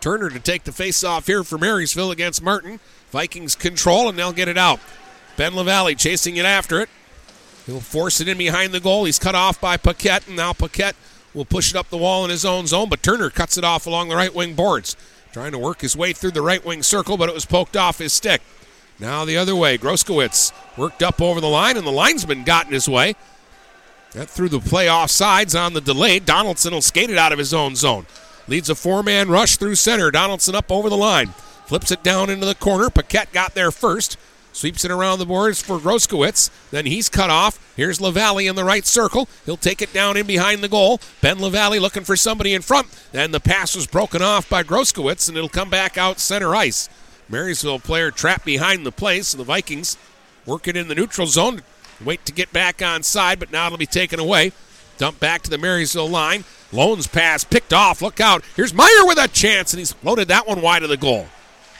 Turner 0.00 0.30
to 0.30 0.40
take 0.40 0.64
the 0.64 0.72
face-off 0.72 1.28
here 1.28 1.44
for 1.44 1.58
Marysville 1.58 2.10
against 2.10 2.42
Martin. 2.42 2.80
Vikings 3.10 3.54
control, 3.54 4.08
and 4.08 4.18
they'll 4.18 4.32
get 4.32 4.48
it 4.48 4.58
out. 4.58 4.80
Ben 5.36 5.54
LaValle 5.54 5.94
chasing 5.94 6.36
it 6.36 6.44
after 6.44 6.80
it. 6.80 6.88
He'll 7.66 7.80
force 7.80 8.20
it 8.20 8.28
in 8.28 8.38
behind 8.38 8.72
the 8.72 8.80
goal. 8.80 9.04
He's 9.04 9.18
cut 9.18 9.34
off 9.34 9.60
by 9.60 9.76
Paquette, 9.76 10.26
and 10.26 10.36
now 10.36 10.52
Paquette 10.52 10.96
will 11.32 11.44
push 11.44 11.70
it 11.70 11.76
up 11.76 11.88
the 11.90 11.96
wall 11.96 12.24
in 12.24 12.30
his 12.30 12.44
own 12.44 12.66
zone, 12.66 12.88
but 12.88 13.02
Turner 13.02 13.30
cuts 13.30 13.56
it 13.56 13.64
off 13.64 13.86
along 13.86 14.08
the 14.08 14.16
right 14.16 14.34
wing 14.34 14.54
boards. 14.54 14.96
Trying 15.32 15.52
to 15.52 15.58
work 15.58 15.80
his 15.80 15.96
way 15.96 16.12
through 16.12 16.32
the 16.32 16.42
right 16.42 16.64
wing 16.64 16.82
circle, 16.82 17.16
but 17.16 17.28
it 17.28 17.34
was 17.34 17.46
poked 17.46 17.76
off 17.76 17.98
his 17.98 18.12
stick. 18.12 18.42
Now 18.98 19.24
the 19.24 19.36
other 19.36 19.56
way. 19.56 19.78
Groskowitz 19.78 20.52
worked 20.76 21.02
up 21.02 21.20
over 21.22 21.40
the 21.40 21.48
line, 21.48 21.76
and 21.76 21.86
the 21.86 21.90
linesman 21.90 22.44
got 22.44 22.66
in 22.66 22.72
his 22.72 22.88
way. 22.88 23.14
That 24.12 24.28
threw 24.28 24.48
the 24.48 24.60
play 24.60 24.88
off 24.88 25.10
sides 25.10 25.54
on 25.54 25.72
the 25.72 25.80
delay. 25.80 26.18
Donaldson 26.18 26.74
will 26.74 26.82
skate 26.82 27.08
it 27.08 27.16
out 27.16 27.32
of 27.32 27.38
his 27.38 27.54
own 27.54 27.76
zone. 27.76 28.06
Leads 28.46 28.68
a 28.68 28.74
four 28.74 29.02
man 29.02 29.30
rush 29.30 29.56
through 29.56 29.76
center. 29.76 30.10
Donaldson 30.10 30.54
up 30.54 30.70
over 30.70 30.90
the 30.90 30.96
line. 30.96 31.28
Flips 31.66 31.90
it 31.90 32.02
down 32.02 32.28
into 32.28 32.44
the 32.44 32.54
corner. 32.54 32.90
Paquette 32.90 33.32
got 33.32 33.54
there 33.54 33.70
first. 33.70 34.18
Sweeps 34.52 34.84
it 34.84 34.90
around 34.90 35.18
the 35.18 35.26
boards 35.26 35.62
for 35.62 35.78
Groskowitz. 35.78 36.50
Then 36.70 36.84
he's 36.84 37.08
cut 37.08 37.30
off. 37.30 37.58
Here's 37.74 38.00
LaValle 38.00 38.46
in 38.46 38.54
the 38.54 38.64
right 38.64 38.86
circle. 38.86 39.28
He'll 39.46 39.56
take 39.56 39.80
it 39.80 39.92
down 39.92 40.16
in 40.16 40.26
behind 40.26 40.62
the 40.62 40.68
goal. 40.68 41.00
Ben 41.22 41.40
LaValle 41.40 41.78
looking 41.78 42.04
for 42.04 42.16
somebody 42.16 42.52
in 42.52 42.60
front. 42.62 42.88
Then 43.12 43.30
the 43.30 43.40
pass 43.40 43.74
was 43.74 43.86
broken 43.86 44.20
off 44.20 44.48
by 44.50 44.62
Groskowitz, 44.62 45.28
and 45.28 45.36
it'll 45.36 45.48
come 45.48 45.70
back 45.70 45.96
out 45.96 46.20
center 46.20 46.54
ice. 46.54 46.90
Marysville 47.28 47.78
player 47.78 48.10
trapped 48.10 48.44
behind 48.44 48.84
the 48.84 48.92
play, 48.92 49.22
so 49.22 49.38
the 49.38 49.44
Vikings 49.44 49.96
working 50.44 50.76
in 50.76 50.88
the 50.88 50.94
neutral 50.94 51.26
zone. 51.26 51.62
Wait 52.04 52.24
to 52.26 52.32
get 52.32 52.52
back 52.52 52.82
on 52.82 53.02
side, 53.02 53.38
but 53.38 53.52
now 53.52 53.66
it'll 53.66 53.78
be 53.78 53.86
taken 53.86 54.20
away. 54.20 54.52
Dump 54.98 55.18
back 55.18 55.42
to 55.42 55.50
the 55.50 55.56
Marysville 55.56 56.10
line. 56.10 56.44
Lone's 56.72 57.06
pass 57.06 57.42
picked 57.42 57.72
off. 57.72 58.02
Look 58.02 58.20
out. 58.20 58.44
Here's 58.54 58.74
Meyer 58.74 59.06
with 59.06 59.18
a 59.18 59.28
chance, 59.28 59.72
and 59.72 59.78
he's 59.78 59.92
floated 59.92 60.28
that 60.28 60.46
one 60.46 60.60
wide 60.60 60.82
of 60.82 60.90
the 60.90 60.96
goal. 60.96 61.26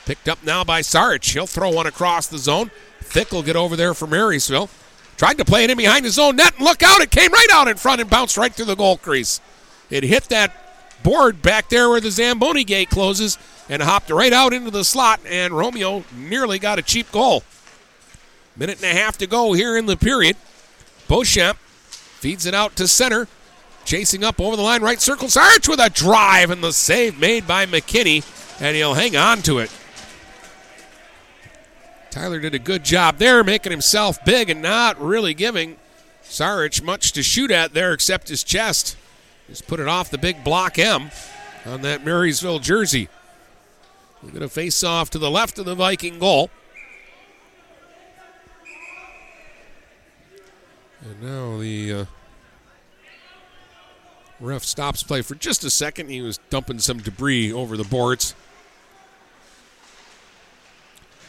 Picked 0.04 0.28
up 0.28 0.42
now 0.42 0.64
by 0.64 0.80
Sarich. 0.80 1.32
He'll 1.32 1.46
throw 1.46 1.70
one 1.70 1.86
across 1.86 2.26
the 2.26 2.38
zone. 2.38 2.70
Thick 3.00 3.30
will 3.30 3.42
get 3.42 3.56
over 3.56 3.76
there 3.76 3.94
for 3.94 4.06
Marysville. 4.06 4.68
Tried 5.16 5.38
to 5.38 5.44
play 5.44 5.64
it 5.64 5.70
in 5.70 5.76
behind 5.76 6.04
his 6.04 6.18
own 6.18 6.36
net, 6.36 6.54
and 6.56 6.64
look 6.64 6.82
out. 6.82 7.00
It 7.00 7.10
came 7.10 7.32
right 7.32 7.50
out 7.52 7.68
in 7.68 7.76
front 7.76 8.00
and 8.00 8.10
bounced 8.10 8.36
right 8.36 8.52
through 8.52 8.64
the 8.64 8.74
goal 8.74 8.96
crease. 8.96 9.40
It 9.90 10.02
hit 10.02 10.24
that 10.24 11.02
board 11.02 11.42
back 11.42 11.68
there 11.68 11.88
where 11.88 12.00
the 12.00 12.10
Zamboni 12.10 12.64
gate 12.64 12.90
closes 12.90 13.38
and 13.68 13.82
hopped 13.82 14.10
right 14.10 14.32
out 14.32 14.52
into 14.52 14.70
the 14.70 14.84
slot, 14.84 15.20
and 15.28 15.52
Romeo 15.52 16.04
nearly 16.16 16.58
got 16.58 16.78
a 16.78 16.82
cheap 16.82 17.12
goal. 17.12 17.44
Minute 18.56 18.82
and 18.82 18.96
a 18.96 19.00
half 19.00 19.16
to 19.18 19.26
go 19.26 19.52
here 19.52 19.76
in 19.76 19.86
the 19.86 19.96
period. 19.96 20.36
Beauchamp 21.08 21.58
feeds 21.58 22.46
it 22.46 22.54
out 22.54 22.74
to 22.76 22.88
center. 22.88 23.28
Chasing 23.84 24.22
up 24.22 24.40
over 24.40 24.56
the 24.56 24.62
line, 24.62 24.82
right 24.82 25.00
circle. 25.00 25.28
Sarich 25.28 25.68
with 25.68 25.80
a 25.80 25.90
drive, 25.90 26.50
and 26.50 26.62
the 26.62 26.72
save 26.72 27.18
made 27.18 27.46
by 27.46 27.66
McKinney, 27.66 28.24
and 28.60 28.76
he'll 28.76 28.94
hang 28.94 29.16
on 29.16 29.42
to 29.42 29.58
it. 29.58 29.70
Tyler 32.12 32.40
did 32.40 32.54
a 32.54 32.58
good 32.58 32.84
job 32.84 33.16
there, 33.16 33.42
making 33.42 33.72
himself 33.72 34.22
big 34.22 34.50
and 34.50 34.60
not 34.60 35.00
really 35.00 35.32
giving 35.32 35.78
Sarich 36.22 36.82
much 36.82 37.12
to 37.12 37.22
shoot 37.22 37.50
at 37.50 37.72
there 37.72 37.94
except 37.94 38.28
his 38.28 38.44
chest. 38.44 38.98
Just 39.48 39.66
put 39.66 39.80
it 39.80 39.88
off 39.88 40.10
the 40.10 40.18
big 40.18 40.44
block 40.44 40.78
M 40.78 41.10
on 41.64 41.80
that 41.80 42.04
Marysville 42.04 42.58
jersey. 42.58 43.08
We're 44.22 44.28
going 44.28 44.42
to 44.42 44.50
face 44.50 44.84
off 44.84 45.08
to 45.10 45.18
the 45.18 45.30
left 45.30 45.58
of 45.58 45.64
the 45.64 45.74
Viking 45.74 46.18
goal. 46.18 46.50
And 51.00 51.22
now 51.22 51.56
the 51.56 51.92
uh, 51.92 52.04
ref 54.38 54.64
stops 54.64 55.02
play 55.02 55.22
for 55.22 55.34
just 55.34 55.64
a 55.64 55.70
second. 55.70 56.10
He 56.10 56.20
was 56.20 56.38
dumping 56.50 56.78
some 56.78 56.98
debris 56.98 57.50
over 57.50 57.78
the 57.78 57.84
boards. 57.84 58.34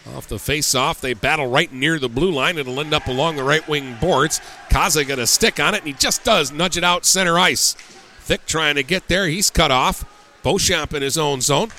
Off 0.06 0.28
the 0.28 0.38
face-off, 0.38 1.00
they 1.00 1.14
battle 1.14 1.48
right 1.48 1.72
near 1.72 1.98
the 1.98 2.10
blue 2.10 2.32
line. 2.32 2.58
It'll 2.58 2.80
end 2.80 2.94
up 2.94 3.08
along 3.08 3.38
the 3.38 3.44
right 3.44 3.66
wing 3.68 3.96
boards. 4.02 4.42
Kaza 4.70 5.08
got 5.08 5.18
a 5.18 5.26
stick 5.26 5.60
on 5.60 5.74
it, 5.76 5.80
and 5.80 5.88
he 5.88 5.94
just 5.94 6.26
does 6.26 6.52
nudge 6.52 6.76
it 6.76 6.84
out 6.84 7.06
center 7.06 7.40
ice. 7.40 7.74
Thick 8.20 8.46
trying 8.46 8.76
to 8.76 8.84
get 8.84 9.08
there. 9.08 9.28
He's 9.28 9.50
cut 9.50 9.72
off. 9.72 10.04
Beauchamp 10.44 10.94
in 10.94 11.02
his 11.02 11.18
own 11.18 11.40
zone. 11.40 11.70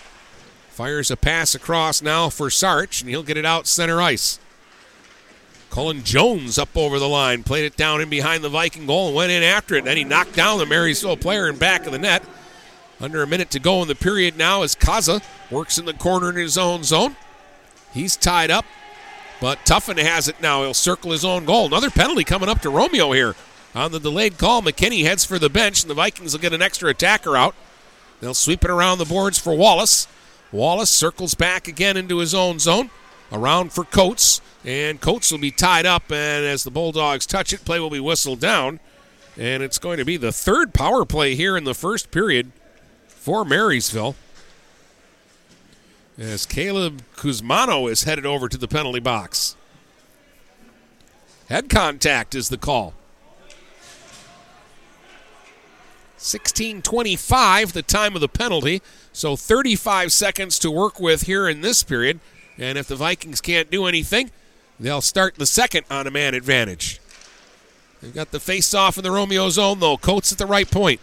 Fires 0.71 1.11
a 1.11 1.17
pass 1.17 1.55
across 1.55 2.01
now 2.01 2.31
for 2.31 2.49
Sarch, 2.49 3.03
and 3.03 3.11
he'll 3.11 3.23
get 3.23 3.37
it 3.37 3.45
out 3.45 3.67
center 3.67 4.01
ice. 4.01 4.39
Cullen 5.71 6.03
Jones 6.03 6.57
up 6.57 6.77
over 6.77 6.99
the 6.99 7.09
line, 7.09 7.43
played 7.43 7.65
it 7.65 7.77
down 7.77 8.01
in 8.01 8.09
behind 8.09 8.43
the 8.43 8.49
Viking 8.49 8.87
goal 8.87 9.09
and 9.09 9.17
went 9.17 9.33
in 9.33 9.43
after 9.43 9.75
it. 9.75 9.85
Then 9.85 9.97
he 9.97 10.05
knocked 10.05 10.35
down 10.35 10.59
the 10.59 10.67
Marysville 10.67 11.17
player 11.17 11.49
in 11.49 11.57
back 11.57 11.85
of 11.85 11.93
the 11.93 11.99
net. 11.99 12.23
Under 13.01 13.23
a 13.23 13.27
minute 13.27 13.51
to 13.51 13.59
go 13.59 13.83
in 13.83 13.89
the 13.89 13.95
period 13.95 14.39
now 14.39 14.63
as 14.63 14.77
Kaza 14.77 15.23
works 15.51 15.77
in 15.77 15.85
the 15.85 15.93
corner 15.93 16.31
in 16.31 16.37
his 16.37 16.57
own 16.57 16.85
zone. 16.85 17.17
He's 17.95 18.17
tied 18.17 18.51
up, 18.51 18.67
but 19.41 19.61
Tuffin 19.65 19.99
has 19.99 20.29
it 20.29 20.41
now. 20.43 20.63
He'll 20.63 20.75
circle 20.75 21.13
his 21.13 21.25
own 21.25 21.45
goal. 21.45 21.67
Another 21.67 21.91
penalty 21.91 22.25
coming 22.25 22.49
up 22.49 22.61
to 22.63 22.71
Romeo 22.71 23.13
here. 23.13 23.37
On 23.75 23.91
the 23.91 24.01
delayed 24.01 24.37
call, 24.37 24.63
McKinney 24.63 25.05
heads 25.05 25.25
for 25.25 25.39
the 25.39 25.49
bench, 25.49 25.83
and 25.83 25.91
the 25.91 25.95
Vikings 25.95 26.33
will 26.33 26.41
get 26.41 26.53
an 26.53 26.63
extra 26.63 26.91
attacker 26.91 27.37
out. 27.37 27.55
They'll 28.21 28.35
sweep 28.35 28.65
it 28.65 28.71
around 28.71 28.99
the 28.99 29.05
boards 29.05 29.39
for 29.39 29.57
Wallace. 29.57 30.07
Wallace 30.53 30.91
circles 30.91 31.35
back 31.35 31.67
again 31.69 31.97
into 31.97 32.19
his 32.19 32.35
own 32.35 32.59
zone. 32.59 32.91
around 33.33 33.73
for 33.73 33.85
Coates, 33.85 34.41
and 34.65 35.01
Coates 35.01 35.31
will 35.31 35.39
be 35.39 35.51
tied 35.51 35.87
up. 35.87 36.05
And 36.11 36.45
as 36.45 36.65
the 36.65 36.71
Bulldogs 36.71 37.27
touch 37.27 37.53
it, 37.53 37.65
play 37.65 37.81
will 37.81 37.91
be 37.91 38.01
whistled 38.01 38.41
down. 38.41 38.81
And 39.37 39.63
it's 39.63 39.79
going 39.79 39.99
to 39.99 40.05
be 40.05 40.17
the 40.17 40.33
third 40.33 40.73
power 40.73 41.05
play 41.05 41.35
here 41.35 41.57
in 41.57 41.65
the 41.65 41.75
first 41.75 42.11
period 42.11 42.53
for 43.09 43.45
Marysville. 43.45 44.15
As 46.17 46.47
Caleb 46.47 47.03
Kuzmano 47.17 47.91
is 47.91 48.05
headed 48.05 48.25
over 48.25 48.49
to 48.49 48.57
the 48.57 48.69
penalty 48.69 49.01
box. 49.01 49.57
Head 51.49 51.69
contact 51.69 52.35
is 52.35 52.49
the 52.49 52.57
call. 52.57 52.95
16:25 56.17 57.73
the 57.73 57.83
time 57.83 58.15
of 58.15 58.21
the 58.21 58.29
penalty, 58.29 58.81
so 59.13 59.37
35 59.37 60.13
seconds 60.13 60.59
to 60.61 60.71
work 60.71 60.99
with 61.01 61.23
here 61.23 61.49
in 61.49 61.61
this 61.61 61.83
period. 61.83 62.21
And 62.57 62.79
if 62.79 62.87
the 62.87 62.97
Vikings 62.97 63.41
can't 63.41 63.71
do 63.71 63.85
anything, 63.85 64.31
they'll 64.79 65.03
start 65.03 65.35
the 65.35 65.47
second 65.47 65.85
on 65.91 66.07
a 66.07 66.11
man 66.11 66.33
advantage. 66.33 67.01
They've 68.01 68.15
got 68.15 68.31
the 68.31 68.41
face-off 68.41 68.97
in 68.97 69.03
the 69.05 69.11
Romeo 69.11 69.51
zone 69.51 69.81
though. 69.81 69.97
Coates 69.97 70.31
at 70.31 70.39
the 70.39 70.47
right 70.47 70.71
point. 70.71 71.01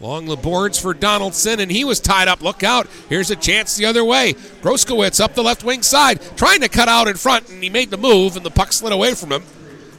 Along 0.00 0.26
the 0.26 0.36
boards 0.36 0.78
for 0.78 0.92
Donaldson, 0.92 1.60
and 1.60 1.70
he 1.70 1.84
was 1.84 2.00
tied 2.00 2.26
up. 2.26 2.42
Look 2.42 2.62
out. 2.62 2.88
Here's 3.08 3.30
a 3.30 3.36
chance 3.36 3.76
the 3.76 3.86
other 3.86 4.04
way. 4.04 4.34
Groskowitz 4.60 5.20
up 5.20 5.34
the 5.34 5.42
left 5.42 5.62
wing 5.62 5.82
side, 5.82 6.20
trying 6.36 6.60
to 6.60 6.68
cut 6.68 6.88
out 6.88 7.08
in 7.08 7.16
front, 7.16 7.48
and 7.48 7.62
he 7.62 7.70
made 7.70 7.90
the 7.90 7.96
move, 7.96 8.36
and 8.36 8.44
the 8.44 8.50
puck 8.50 8.72
slid 8.72 8.92
away 8.92 9.14
from 9.14 9.30
him. 9.30 9.44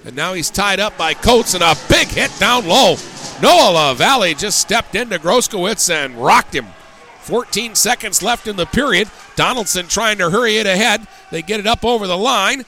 And 0.04 0.16
now 0.16 0.34
he's 0.34 0.50
tied 0.50 0.80
up 0.80 0.98
by 0.98 1.14
Coates, 1.14 1.54
and 1.54 1.64
a 1.64 1.76
big 1.89 2.10
hit 2.10 2.32
down 2.39 2.68
low. 2.68 2.98
Noah 3.41 3.72
LaValle 3.72 4.36
just 4.36 4.60
stepped 4.60 4.96
into 4.96 5.18
Groskowitz 5.18 5.89
and 5.89 6.16
rocked 6.16 6.54
him. 6.54 6.68
14 7.22 7.74
seconds 7.74 8.22
left 8.22 8.48
in 8.48 8.56
the 8.56 8.68
period. 8.68 9.10
Donaldson 9.36 9.88
trying 9.88 10.20
to 10.20 10.30
hurry 10.30 10.58
it 10.58 10.68
ahead. 10.68 11.08
They 11.32 11.41
get 11.41 11.60
it 11.60 11.66
up 11.66 11.84
over 11.84 12.06
the 12.06 12.18
line. 12.18 12.66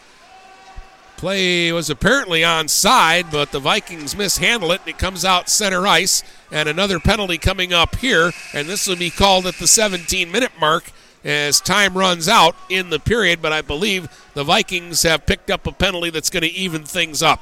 Play 1.18 1.72
was 1.72 1.90
apparently 1.90 2.42
onside, 2.42 3.32
but 3.32 3.52
the 3.52 3.60
Vikings 3.60 4.16
mishandle 4.16 4.72
it. 4.72 4.82
and 4.82 4.90
It 4.90 5.00
comes 5.00 5.26
out 5.26 5.50
center 5.50 5.88
ice, 5.88 6.22
and 6.52 6.70
another 6.70 7.00
penalty 7.00 7.40
coming 7.40 7.74
up 7.74 7.96
here, 7.96 8.32
and 8.54 8.70
this 8.70 8.86
will 8.86 8.98
be 8.98 9.10
called 9.10 9.48
at 9.48 9.56
the 9.56 9.66
17 9.66 10.32
minute 10.32 10.52
mark 10.60 10.92
as 11.24 11.60
time 11.60 11.98
runs 11.98 12.28
out 12.28 12.56
in 12.70 12.92
the 12.92 13.00
period. 13.00 13.42
But 13.42 13.52
I 13.52 13.64
believe 13.64 14.08
the 14.36 14.44
Vikings 14.44 15.02
have 15.02 15.26
picked 15.26 15.50
up 15.50 15.66
a 15.66 15.72
penalty 15.72 16.12
that's 16.12 16.30
going 16.30 16.44
to 16.44 16.52
even 16.52 16.84
things 16.84 17.24
up. 17.24 17.42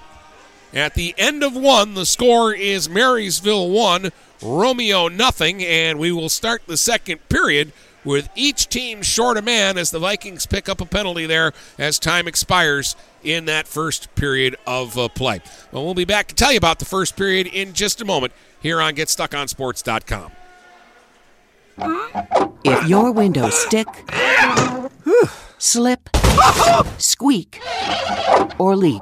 At 0.73 0.93
the 0.93 1.13
end 1.17 1.43
of 1.43 1.53
one, 1.53 1.95
the 1.95 2.05
score 2.05 2.53
is 2.53 2.87
Marysville 2.87 3.69
1, 3.69 4.11
Romeo 4.41 5.09
nothing, 5.09 5.61
and 5.63 5.99
we 5.99 6.13
will 6.13 6.29
start 6.29 6.63
the 6.65 6.77
second 6.77 7.27
period 7.27 7.73
with 8.05 8.29
each 8.35 8.69
team 8.69 9.01
short 9.01 9.35
a 9.35 9.41
man 9.41 9.77
as 9.77 9.91
the 9.91 9.99
Vikings 9.99 10.45
pick 10.45 10.69
up 10.69 10.79
a 10.79 10.85
penalty 10.85 11.25
there 11.25 11.51
as 11.77 11.99
time 11.99 12.27
expires 12.27 12.95
in 13.23 13.45
that 13.45 13.67
first 13.67 14.13
period 14.15 14.55
of 14.65 14.97
uh, 14.97 15.09
play. 15.09 15.41
Well, 15.71 15.83
we'll 15.83 15.95
be 15.95 16.05
back 16.05 16.27
to 16.27 16.35
tell 16.35 16.51
you 16.51 16.57
about 16.57 16.79
the 16.79 16.85
first 16.85 17.17
period 17.17 17.47
in 17.47 17.73
just 17.73 17.99
a 17.99 18.05
moment 18.05 18.31
here 18.61 18.79
on 18.79 18.93
GetStuckOnSports.com. 18.95 20.31
If 22.63 22.87
your 22.87 23.11
windows 23.11 23.53
stick, 23.53 23.87
slip, 25.57 26.09
squeak, 26.97 27.59
or 28.57 28.75
leak, 28.75 29.01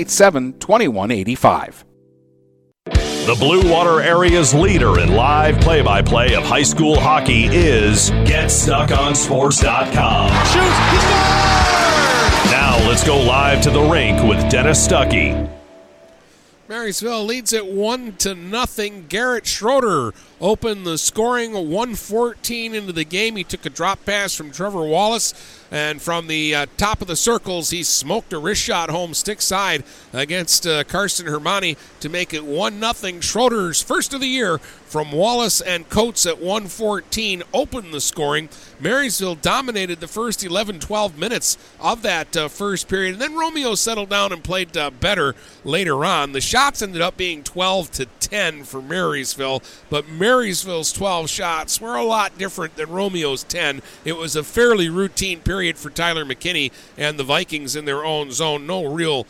987 0.00 0.58
2185. 0.58 1.84
The 2.86 3.36
Blue 3.38 3.70
Water 3.70 4.00
Area's 4.00 4.54
leader 4.54 4.98
in 4.98 5.12
live 5.12 5.60
play 5.60 5.82
by 5.82 6.00
play 6.00 6.34
of 6.34 6.42
high 6.42 6.62
school 6.62 6.98
hockey 6.98 7.44
is 7.44 8.10
GetStuckOnSports.com. 8.10 10.30
Shoot! 10.46 10.62
He! 10.62 10.70
Now 12.50 12.78
let's 12.88 13.04
go 13.04 13.20
live 13.20 13.60
to 13.62 13.70
the 13.70 13.82
rink 13.82 14.26
with 14.26 14.50
Dennis 14.50 14.88
Stuckey. 14.88 15.50
Marysville 16.66 17.26
leads 17.26 17.52
it 17.52 17.66
one 17.66 18.16
to 18.18 18.34
nothing. 18.34 19.04
Garrett 19.06 19.46
Schroeder 19.46 20.14
opened 20.40 20.86
the 20.86 20.96
scoring 20.96 21.52
114 21.52 22.74
into 22.74 22.92
the 22.92 23.04
game. 23.04 23.36
He 23.36 23.44
took 23.44 23.66
a 23.66 23.70
drop 23.70 24.06
pass 24.06 24.34
from 24.34 24.50
Trevor 24.50 24.86
Wallace. 24.86 25.34
And 25.70 26.02
from 26.02 26.26
the 26.26 26.54
uh, 26.54 26.66
top 26.76 27.00
of 27.00 27.06
the 27.06 27.16
circles, 27.16 27.70
he 27.70 27.82
smoked 27.82 28.32
a 28.32 28.38
wrist 28.38 28.62
shot 28.62 28.90
home 28.90 29.14
stick 29.14 29.40
side 29.40 29.84
against 30.12 30.66
uh, 30.66 30.84
Carson 30.84 31.26
Hermani 31.26 31.76
to 32.00 32.08
make 32.08 32.34
it 32.34 32.44
1 32.44 32.80
0. 32.94 33.20
Schroeder's 33.20 33.80
first 33.80 34.12
of 34.12 34.20
the 34.20 34.26
year 34.26 34.58
from 34.90 35.12
Wallace 35.12 35.60
and 35.60 35.88
Coates 35.88 36.26
at 36.26 36.40
114 36.40 37.44
opened 37.54 37.94
the 37.94 38.00
scoring. 38.00 38.48
Marysville 38.80 39.36
dominated 39.36 40.00
the 40.00 40.08
first 40.08 40.42
11 40.42 40.80
12 40.80 41.16
minutes 41.16 41.56
of 41.78 42.02
that 42.02 42.36
uh, 42.36 42.48
first 42.48 42.88
period. 42.88 43.12
And 43.12 43.22
then 43.22 43.36
Romeo 43.36 43.76
settled 43.76 44.08
down 44.08 44.32
and 44.32 44.42
played 44.42 44.76
uh, 44.76 44.90
better 44.90 45.36
later 45.62 46.04
on. 46.04 46.32
The 46.32 46.40
shots 46.40 46.82
ended 46.82 47.00
up 47.00 47.16
being 47.16 47.44
12 47.44 47.92
to 47.92 48.06
10 48.18 48.64
for 48.64 48.82
Marysville, 48.82 49.62
but 49.90 50.08
Marysville's 50.08 50.92
12 50.92 51.30
shots 51.30 51.80
were 51.80 51.94
a 51.94 52.02
lot 52.02 52.36
different 52.36 52.74
than 52.74 52.90
Romeo's 52.90 53.44
10. 53.44 53.82
It 54.04 54.16
was 54.16 54.34
a 54.34 54.42
fairly 54.42 54.88
routine 54.88 55.38
period 55.38 55.78
for 55.78 55.90
Tyler 55.90 56.24
McKinney 56.24 56.72
and 56.98 57.16
the 57.16 57.22
Vikings 57.22 57.76
in 57.76 57.84
their 57.84 58.04
own 58.04 58.32
zone. 58.32 58.66
No 58.66 58.84
real 58.84 59.24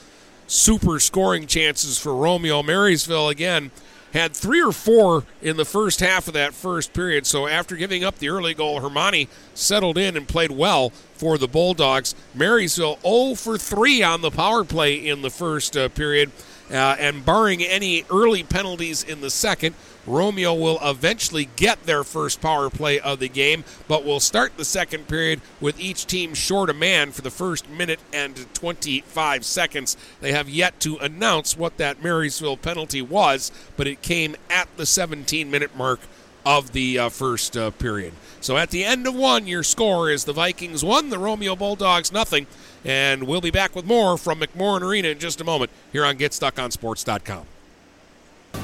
super 0.46 0.98
scoring 0.98 1.46
chances 1.46 1.98
for 1.98 2.14
Romeo. 2.14 2.62
Marysville, 2.62 3.28
again, 3.28 3.70
had 4.12 4.34
three 4.34 4.62
or 4.62 4.72
four 4.72 5.24
in 5.40 5.56
the 5.56 5.64
first 5.64 6.00
half 6.00 6.28
of 6.28 6.34
that 6.34 6.54
first 6.54 6.92
period. 6.92 7.26
So 7.26 7.46
after 7.46 7.76
giving 7.76 8.04
up 8.04 8.18
the 8.18 8.28
early 8.28 8.54
goal, 8.54 8.80
Hermani 8.80 9.28
settled 9.54 9.98
in 9.98 10.16
and 10.16 10.26
played 10.26 10.50
well 10.50 10.90
for 11.14 11.38
the 11.38 11.48
Bulldogs. 11.48 12.14
Marysville 12.34 12.98
0 13.02 13.34
for 13.34 13.58
3 13.58 14.02
on 14.02 14.20
the 14.20 14.30
power 14.30 14.64
play 14.64 14.94
in 14.94 15.22
the 15.22 15.30
first 15.30 15.76
uh, 15.76 15.88
period. 15.88 16.30
Uh, 16.70 16.96
and 16.98 17.24
barring 17.24 17.62
any 17.62 18.04
early 18.10 18.44
penalties 18.44 19.02
in 19.02 19.20
the 19.20 19.30
second, 19.30 19.74
Romeo 20.06 20.54
will 20.54 20.78
eventually 20.82 21.48
get 21.56 21.84
their 21.84 22.04
first 22.04 22.40
power 22.40 22.70
play 22.70 23.00
of 23.00 23.18
the 23.18 23.28
game, 23.28 23.64
but 23.88 24.04
will 24.04 24.20
start 24.20 24.56
the 24.56 24.64
second 24.64 25.08
period 25.08 25.40
with 25.60 25.78
each 25.80 26.06
team 26.06 26.32
short 26.32 26.70
a 26.70 26.74
man 26.74 27.10
for 27.10 27.22
the 27.22 27.30
first 27.30 27.68
minute 27.68 28.00
and 28.12 28.52
25 28.54 29.44
seconds. 29.44 29.96
They 30.20 30.32
have 30.32 30.48
yet 30.48 30.80
to 30.80 30.96
announce 30.98 31.56
what 31.56 31.76
that 31.78 32.02
Marysville 32.02 32.56
penalty 32.56 33.02
was, 33.02 33.52
but 33.76 33.86
it 33.86 34.00
came 34.00 34.36
at 34.48 34.68
the 34.76 34.86
17 34.86 35.50
minute 35.50 35.76
mark 35.76 36.00
of 36.58 36.72
the 36.72 36.98
uh, 36.98 37.08
first 37.08 37.56
uh, 37.56 37.70
period. 37.70 38.12
So 38.40 38.56
at 38.56 38.70
the 38.70 38.84
end 38.84 39.06
of 39.06 39.14
one, 39.14 39.46
your 39.46 39.62
score 39.62 40.10
is 40.10 40.24
the 40.24 40.32
Vikings 40.32 40.84
one, 40.84 41.08
the 41.08 41.18
Romeo 41.18 41.54
Bulldogs 41.54 42.10
nothing. 42.10 42.48
And 42.84 43.24
we'll 43.24 43.40
be 43.40 43.52
back 43.52 43.76
with 43.76 43.84
more 43.84 44.18
from 44.18 44.40
McMorran 44.40 44.80
Arena 44.82 45.08
in 45.08 45.18
just 45.20 45.40
a 45.40 45.44
moment 45.44 45.70
here 45.92 46.04
on 46.04 46.16
GetStuckOnSports.com. 46.16 47.46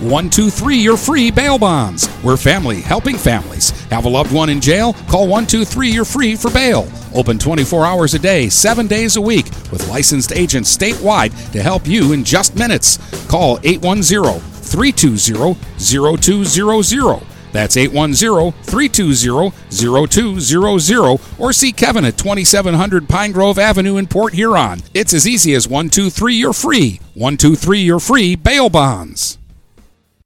123 0.00 0.76
Your 0.78 0.96
Free 0.96 1.30
Bail 1.30 1.58
Bonds. 1.58 2.08
We're 2.24 2.36
family 2.36 2.80
helping 2.80 3.16
families. 3.16 3.70
Have 3.86 4.04
a 4.04 4.08
loved 4.08 4.32
one 4.32 4.50
in 4.50 4.60
jail? 4.60 4.94
Call 5.08 5.28
123 5.28 5.90
You're 5.90 6.04
Free 6.04 6.34
for 6.34 6.50
bail. 6.50 6.88
Open 7.14 7.38
24 7.38 7.86
hours 7.86 8.14
a 8.14 8.18
day, 8.18 8.48
7 8.48 8.88
days 8.88 9.14
a 9.16 9.20
week, 9.20 9.46
with 9.70 9.88
licensed 9.88 10.32
agents 10.32 10.76
statewide 10.76 11.30
to 11.52 11.62
help 11.62 11.86
you 11.86 12.12
in 12.12 12.24
just 12.24 12.56
minutes. 12.56 12.98
Call 13.28 13.60
810 13.62 14.40
320 14.40 15.54
0200. 15.78 17.35
That's 17.52 17.76
810 17.76 18.52
320 18.62 19.52
0200 19.70 21.20
or 21.38 21.52
see 21.52 21.72
Kevin 21.72 22.04
at 22.04 22.18
2700 22.18 23.08
Pine 23.08 23.32
Grove 23.32 23.58
Avenue 23.58 23.96
in 23.96 24.06
Port 24.06 24.34
Huron. 24.34 24.80
It's 24.94 25.14
as 25.14 25.26
easy 25.26 25.54
as 25.54 25.68
123 25.68 26.34
You're 26.34 26.52
Free. 26.52 27.00
123 27.14 27.80
You're 27.80 28.00
Free 28.00 28.34
Bail 28.36 28.68
Bonds. 28.68 29.38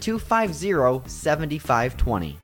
250 0.00 1.02
7520. 1.06 2.43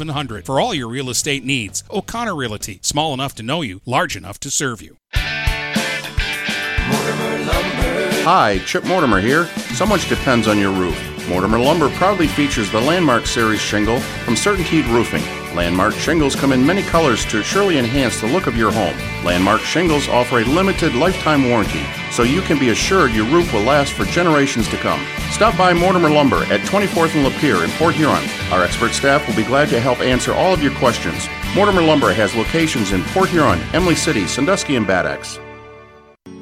700 0.00 0.46
for 0.46 0.58
all 0.58 0.72
your 0.72 0.88
real 0.88 1.10
estate 1.10 1.44
needs. 1.44 1.84
O'Connor 1.90 2.34
Realty, 2.34 2.80
small 2.82 3.12
enough 3.12 3.34
to 3.34 3.42
know 3.42 3.60
you, 3.60 3.82
large 3.84 4.16
enough 4.16 4.40
to 4.40 4.50
serve 4.50 4.80
you. 4.80 4.96
Hi, 8.22 8.62
Chip 8.64 8.84
Mortimer 8.84 9.20
here. 9.20 9.44
So 9.74 9.84
much 9.84 10.08
depends 10.08 10.48
on 10.48 10.58
your 10.58 10.72
roof. 10.72 10.98
Mortimer 11.28 11.58
Lumber 11.58 11.90
proudly 11.90 12.28
features 12.28 12.70
the 12.70 12.80
Landmark 12.80 13.26
Series 13.26 13.60
shingle 13.60 14.00
from 14.00 14.36
Certainteed 14.36 14.90
Roofing. 14.90 15.22
Landmark 15.54 15.92
shingles 15.92 16.34
come 16.34 16.52
in 16.52 16.64
many 16.64 16.82
colors 16.82 17.26
to 17.26 17.42
surely 17.42 17.76
enhance 17.76 18.22
the 18.22 18.26
look 18.26 18.46
of 18.46 18.56
your 18.56 18.72
home. 18.72 18.96
Landmark 19.22 19.60
shingles 19.60 20.08
offer 20.08 20.38
a 20.38 20.44
limited 20.44 20.94
lifetime 20.94 21.50
warranty, 21.50 21.84
so 22.10 22.22
you 22.22 22.40
can 22.42 22.58
be 22.58 22.70
assured 22.70 23.12
your 23.12 23.26
roof 23.26 23.52
will 23.52 23.62
last 23.62 23.92
for 23.92 24.04
generations 24.04 24.68
to 24.68 24.76
come. 24.76 25.04
Stop 25.30 25.56
by 25.56 25.72
Mortimer 25.72 26.10
Lumber 26.10 26.44
at 26.44 26.60
24th 26.60 27.14
and 27.14 27.26
Lapeer 27.26 27.64
in 27.64 27.70
Port 27.72 27.94
Huron. 27.94 28.28
Our 28.50 28.64
expert 28.64 28.92
staff 28.92 29.26
will 29.26 29.36
be 29.36 29.44
glad 29.44 29.68
to 29.68 29.80
help 29.80 30.00
answer 30.00 30.32
all 30.32 30.52
of 30.52 30.62
your 30.62 30.74
questions. 30.74 31.28
Mortimer 31.54 31.82
Lumber 31.82 32.12
has 32.12 32.34
locations 32.34 32.92
in 32.92 33.02
Port 33.04 33.28
Huron, 33.28 33.60
Imlay 33.74 33.94
City, 33.94 34.26
Sandusky, 34.26 34.76
and 34.76 34.86
Bad 34.86 35.06
Axe. 35.06 35.38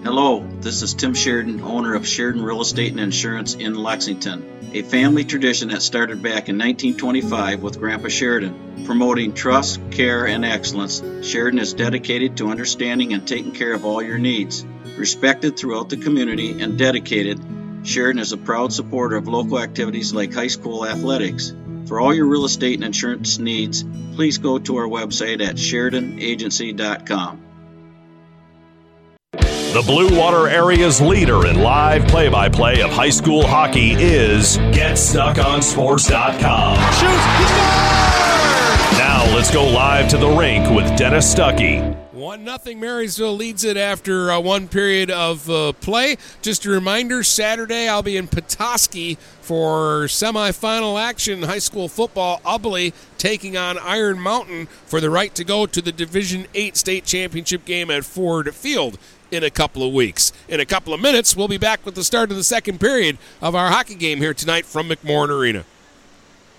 Hello, 0.05 0.47
this 0.61 0.83
is 0.83 0.95
Tim 0.95 1.13
Sheridan, 1.13 1.61
owner 1.61 1.95
of 1.95 2.07
Sheridan 2.07 2.43
Real 2.43 2.61
Estate 2.61 2.93
and 2.93 3.01
Insurance 3.01 3.55
in 3.55 3.75
Lexington, 3.75 4.71
a 4.73 4.83
family 4.83 5.25
tradition 5.25 5.69
that 5.69 5.83
started 5.83 6.23
back 6.23 6.49
in 6.49 6.57
1925 6.57 7.63
with 7.63 7.79
Grandpa 7.79 8.09
Sheridan. 8.09 8.85
Promoting 8.85 9.35
trust, 9.35 9.81
care, 9.91 10.27
and 10.27 10.45
excellence, 10.45 11.03
Sheridan 11.23 11.59
is 11.59 11.75
dedicated 11.75 12.37
to 12.37 12.49
understanding 12.49 13.13
and 13.13 13.27
taking 13.27 13.53
care 13.53 13.75
of 13.75 13.85
all 13.85 14.01
your 14.01 14.19
needs. 14.19 14.65
Respected 14.99 15.57
throughout 15.57 15.89
the 15.89 15.97
community 15.97 16.61
and 16.61 16.77
dedicated, 16.77 17.41
Sheridan 17.85 18.21
is 18.21 18.33
a 18.33 18.37
proud 18.37 18.73
supporter 18.73 19.15
of 19.17 19.29
local 19.29 19.61
activities 19.61 20.13
like 20.13 20.35
high 20.35 20.49
school 20.49 20.85
athletics. 20.85 21.55
For 21.87 22.01
all 22.01 22.13
your 22.13 22.27
real 22.27 22.45
estate 22.45 22.75
and 22.75 22.85
insurance 22.85 23.39
needs, 23.39 23.85
please 24.17 24.39
go 24.39 24.59
to 24.59 24.77
our 24.77 24.89
website 24.89 25.41
at 25.41 25.55
SheridanAgency.com. 25.55 27.45
The 29.31 29.85
Blue 29.87 30.19
Water 30.19 30.49
area's 30.49 31.01
leader 31.01 31.47
in 31.47 31.61
live 31.61 32.09
play 32.09 32.29
by 32.29 32.49
play 32.49 32.83
of 32.83 32.91
high 32.91 33.11
school 33.11 33.47
hockey 33.47 33.93
is 33.93 34.59
GetStuckOnSports.com. 34.59 36.75
Now 38.99 39.33
let's 39.33 39.53
go 39.53 39.65
live 39.65 40.09
to 40.09 40.17
the 40.17 40.29
rink 40.29 40.69
with 40.71 40.99
Dennis 40.99 41.33
Stuckey. 41.33 42.08
One 42.29 42.45
nothing. 42.45 42.79
Marysville 42.79 43.37
leads 43.37 43.65
it 43.65 43.79
after 43.79 44.31
uh, 44.31 44.39
one 44.39 44.69
period 44.69 45.11
of 45.11 45.49
uh, 45.49 45.73
play. 45.73 46.19
Just 46.43 46.67
a 46.67 46.69
reminder: 46.69 47.23
Saturday 47.23 47.89
I'll 47.89 48.03
be 48.03 48.19
in 48.19 48.29
Petoskey 48.29 49.15
for 49.41 50.09
semifinal 50.09 51.01
action. 51.01 51.45
High 51.45 51.59
school 51.59 51.89
football. 51.89 52.43
Ubly 52.45 52.93
taking 53.17 53.57
on 53.57 53.79
Iron 53.79 54.21
Mountain 54.21 54.67
for 54.85 55.01
the 55.01 55.09
right 55.09 55.35
to 55.37 55.43
go 55.43 55.65
to 55.65 55.81
the 55.81 55.91
Division 55.91 56.47
Eight 56.55 56.77
state 56.77 57.07
championship 57.07 57.65
game 57.65 57.91
at 57.91 58.05
Ford 58.05 58.55
Field 58.55 58.99
in 59.31 59.43
a 59.43 59.49
couple 59.49 59.83
of 59.83 59.95
weeks. 59.95 60.31
In 60.51 60.61
a 60.61 60.67
couple 60.67 60.93
of 60.93 61.01
minutes, 61.01 61.35
we'll 61.35 61.49
be 61.49 61.57
back 61.57 61.83
with 61.87 61.95
the 61.95 62.05
start 62.05 62.31
of 62.31 62.37
the 62.37 62.45
second 62.45 62.79
period 62.79 63.17
of 63.41 63.55
our 63.55 63.71
hockey 63.71 63.95
game 63.95 64.19
here 64.19 64.35
tonight 64.35 64.67
from 64.67 64.91
McMorran 64.91 65.31
Arena. 65.31 65.65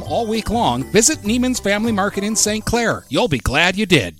all 0.00 0.28
week 0.28 0.48
long, 0.48 0.84
visit 0.84 1.18
Neiman's 1.22 1.58
Family 1.58 1.90
Market 1.90 2.22
in 2.22 2.36
St. 2.36 2.64
Clair. 2.64 3.04
You'll 3.08 3.26
be 3.26 3.40
glad 3.40 3.76
you 3.76 3.84
did. 3.84 4.14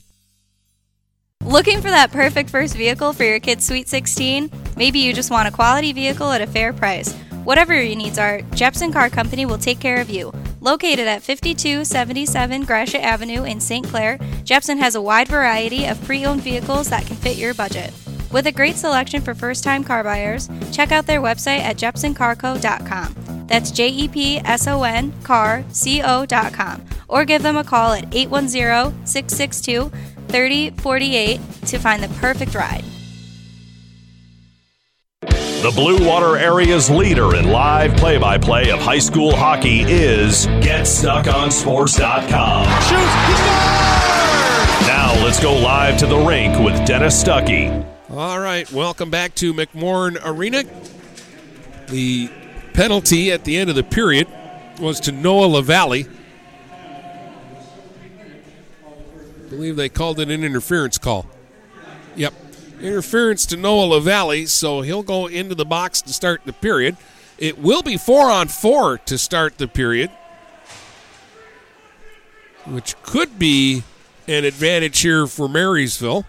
Looking 1.45 1.81
for 1.81 1.91
that 1.91 2.11
perfect 2.11 2.51
first 2.51 2.77
vehicle 2.77 3.13
for 3.13 3.23
your 3.23 3.39
kid's 3.39 3.65
Sweet 3.65 3.89
16? 3.89 4.51
Maybe 4.77 4.99
you 4.99 5.13
just 5.13 5.31
want 5.31 5.47
a 5.47 5.53
quality 5.53 5.93
vehicle 5.93 6.33
at 6.33 6.41
a 6.41 6.47
fair 6.47 6.73
price. 6.73 7.15
Whatever 7.45 7.75
your 7.75 7.97
needs 7.97 8.19
are, 8.19 8.43
Jepson 8.55 8.93
Car 8.93 9.09
Company 9.09 9.47
will 9.47 9.59
take 9.59 9.81
care 9.81 10.01
of 10.01 10.11
you. 10.11 10.33
Located 10.61 11.09
at 11.09 11.23
5277 11.23 12.65
Gratiot 12.65 13.03
Avenue 13.03 13.45
in 13.45 13.61
St. 13.61 13.87
Clair, 13.87 14.19
Jepson 14.45 14.79
has 14.79 14.95
a 14.95 15.03
wide 15.03 15.29
variety 15.29 15.87
of 15.87 16.03
pre 16.05 16.25
owned 16.25 16.43
vehicles 16.43 16.91
that 16.91 17.07
can 17.07 17.17
fit 17.17 17.37
your 17.37 17.55
budget. 17.55 17.93
With 18.33 18.47
a 18.47 18.53
great 18.53 18.77
selection 18.77 19.21
for 19.21 19.35
first 19.35 19.63
time 19.63 19.85
car 19.85 20.03
buyers, 20.03 20.49
check 20.73 20.91
out 20.91 21.05
their 21.07 21.21
website 21.21 21.61
at 21.61 21.77
jepsoncarco.com. 21.77 23.47
That's 23.47 23.71
J 23.71 23.91
E 23.91 24.09
P 24.09 24.39
S 24.39 24.67
O 24.67 24.85
N 24.85 25.13
car 25.23 25.63
C 25.69 26.01
O.com. 26.03 26.83
Or 27.09 27.27
give 27.27 27.43
them 27.43 27.59
a 27.59 27.65
call 27.65 27.93
at 27.93 28.15
810 28.15 29.07
662 29.07 29.91
3048 30.29 31.41
to 31.67 31.79
find 31.79 32.03
the 32.03 32.09
perfect 32.21 32.55
ride. 32.55 32.85
The 35.21 35.71
Blue 35.77 36.03
Water 36.05 36.39
area's 36.39 36.89
leader 36.89 37.37
in 37.37 37.51
live 37.51 37.95
play 37.97 38.17
by 38.17 38.39
play 38.39 38.71
of 38.71 38.81
high 38.81 38.99
school 38.99 39.37
hockey 39.37 39.83
is 39.83 40.47
GetStuckOnSports.com. 40.47 42.65
Now 44.89 45.13
let's 45.23 45.39
go 45.39 45.55
live 45.55 45.99
to 45.99 46.07
the 46.07 46.17
rink 46.17 46.59
with 46.59 46.83
Dennis 46.87 47.23
Stuckey. 47.23 47.92
All 48.15 48.39
right, 48.39 48.71
welcome 48.71 49.09
back 49.09 49.35
to 49.37 49.55
McMorran 49.55 50.21
Arena. 50.23 50.65
The 51.87 52.29
penalty 52.75 53.33
at 53.33 53.45
the 53.45 53.57
end 53.57 53.71
of 53.71 53.77
the 53.77 53.83
period 53.83 54.29
was 54.79 55.01
to 55.01 55.13
Noah 55.13 55.47
LaValle. 55.47 56.05
I 56.05 56.09
believe 59.49 59.77
they 59.77 59.89
called 59.89 60.21
it 60.21 60.31
an 60.31 60.45
interference 60.45 60.99
call. 60.99 61.25
Yep. 62.17 62.35
Interference 62.83 63.47
to 63.47 63.57
Noah 63.57 63.95
LaValle, 63.95 64.45
so 64.45 64.83
he'll 64.83 65.03
go 65.03 65.27
into 65.27 65.55
the 65.55 65.65
box 65.65 66.03
to 66.03 66.13
start 66.13 66.43
the 66.45 66.53
period. 66.53 66.99
It 67.39 67.59
will 67.59 67.81
be 67.81 67.97
four 67.97 68.31
on 68.31 68.49
four 68.49 68.99
to 68.99 69.17
start 69.17 69.57
the 69.57 69.69
period, 69.69 70.11
which 72.67 72.95
could 73.05 73.39
be 73.39 73.85
an 74.29 74.45
advantage 74.45 75.01
here 75.01 75.27
for 75.27 75.49
Marysville. 75.49 76.27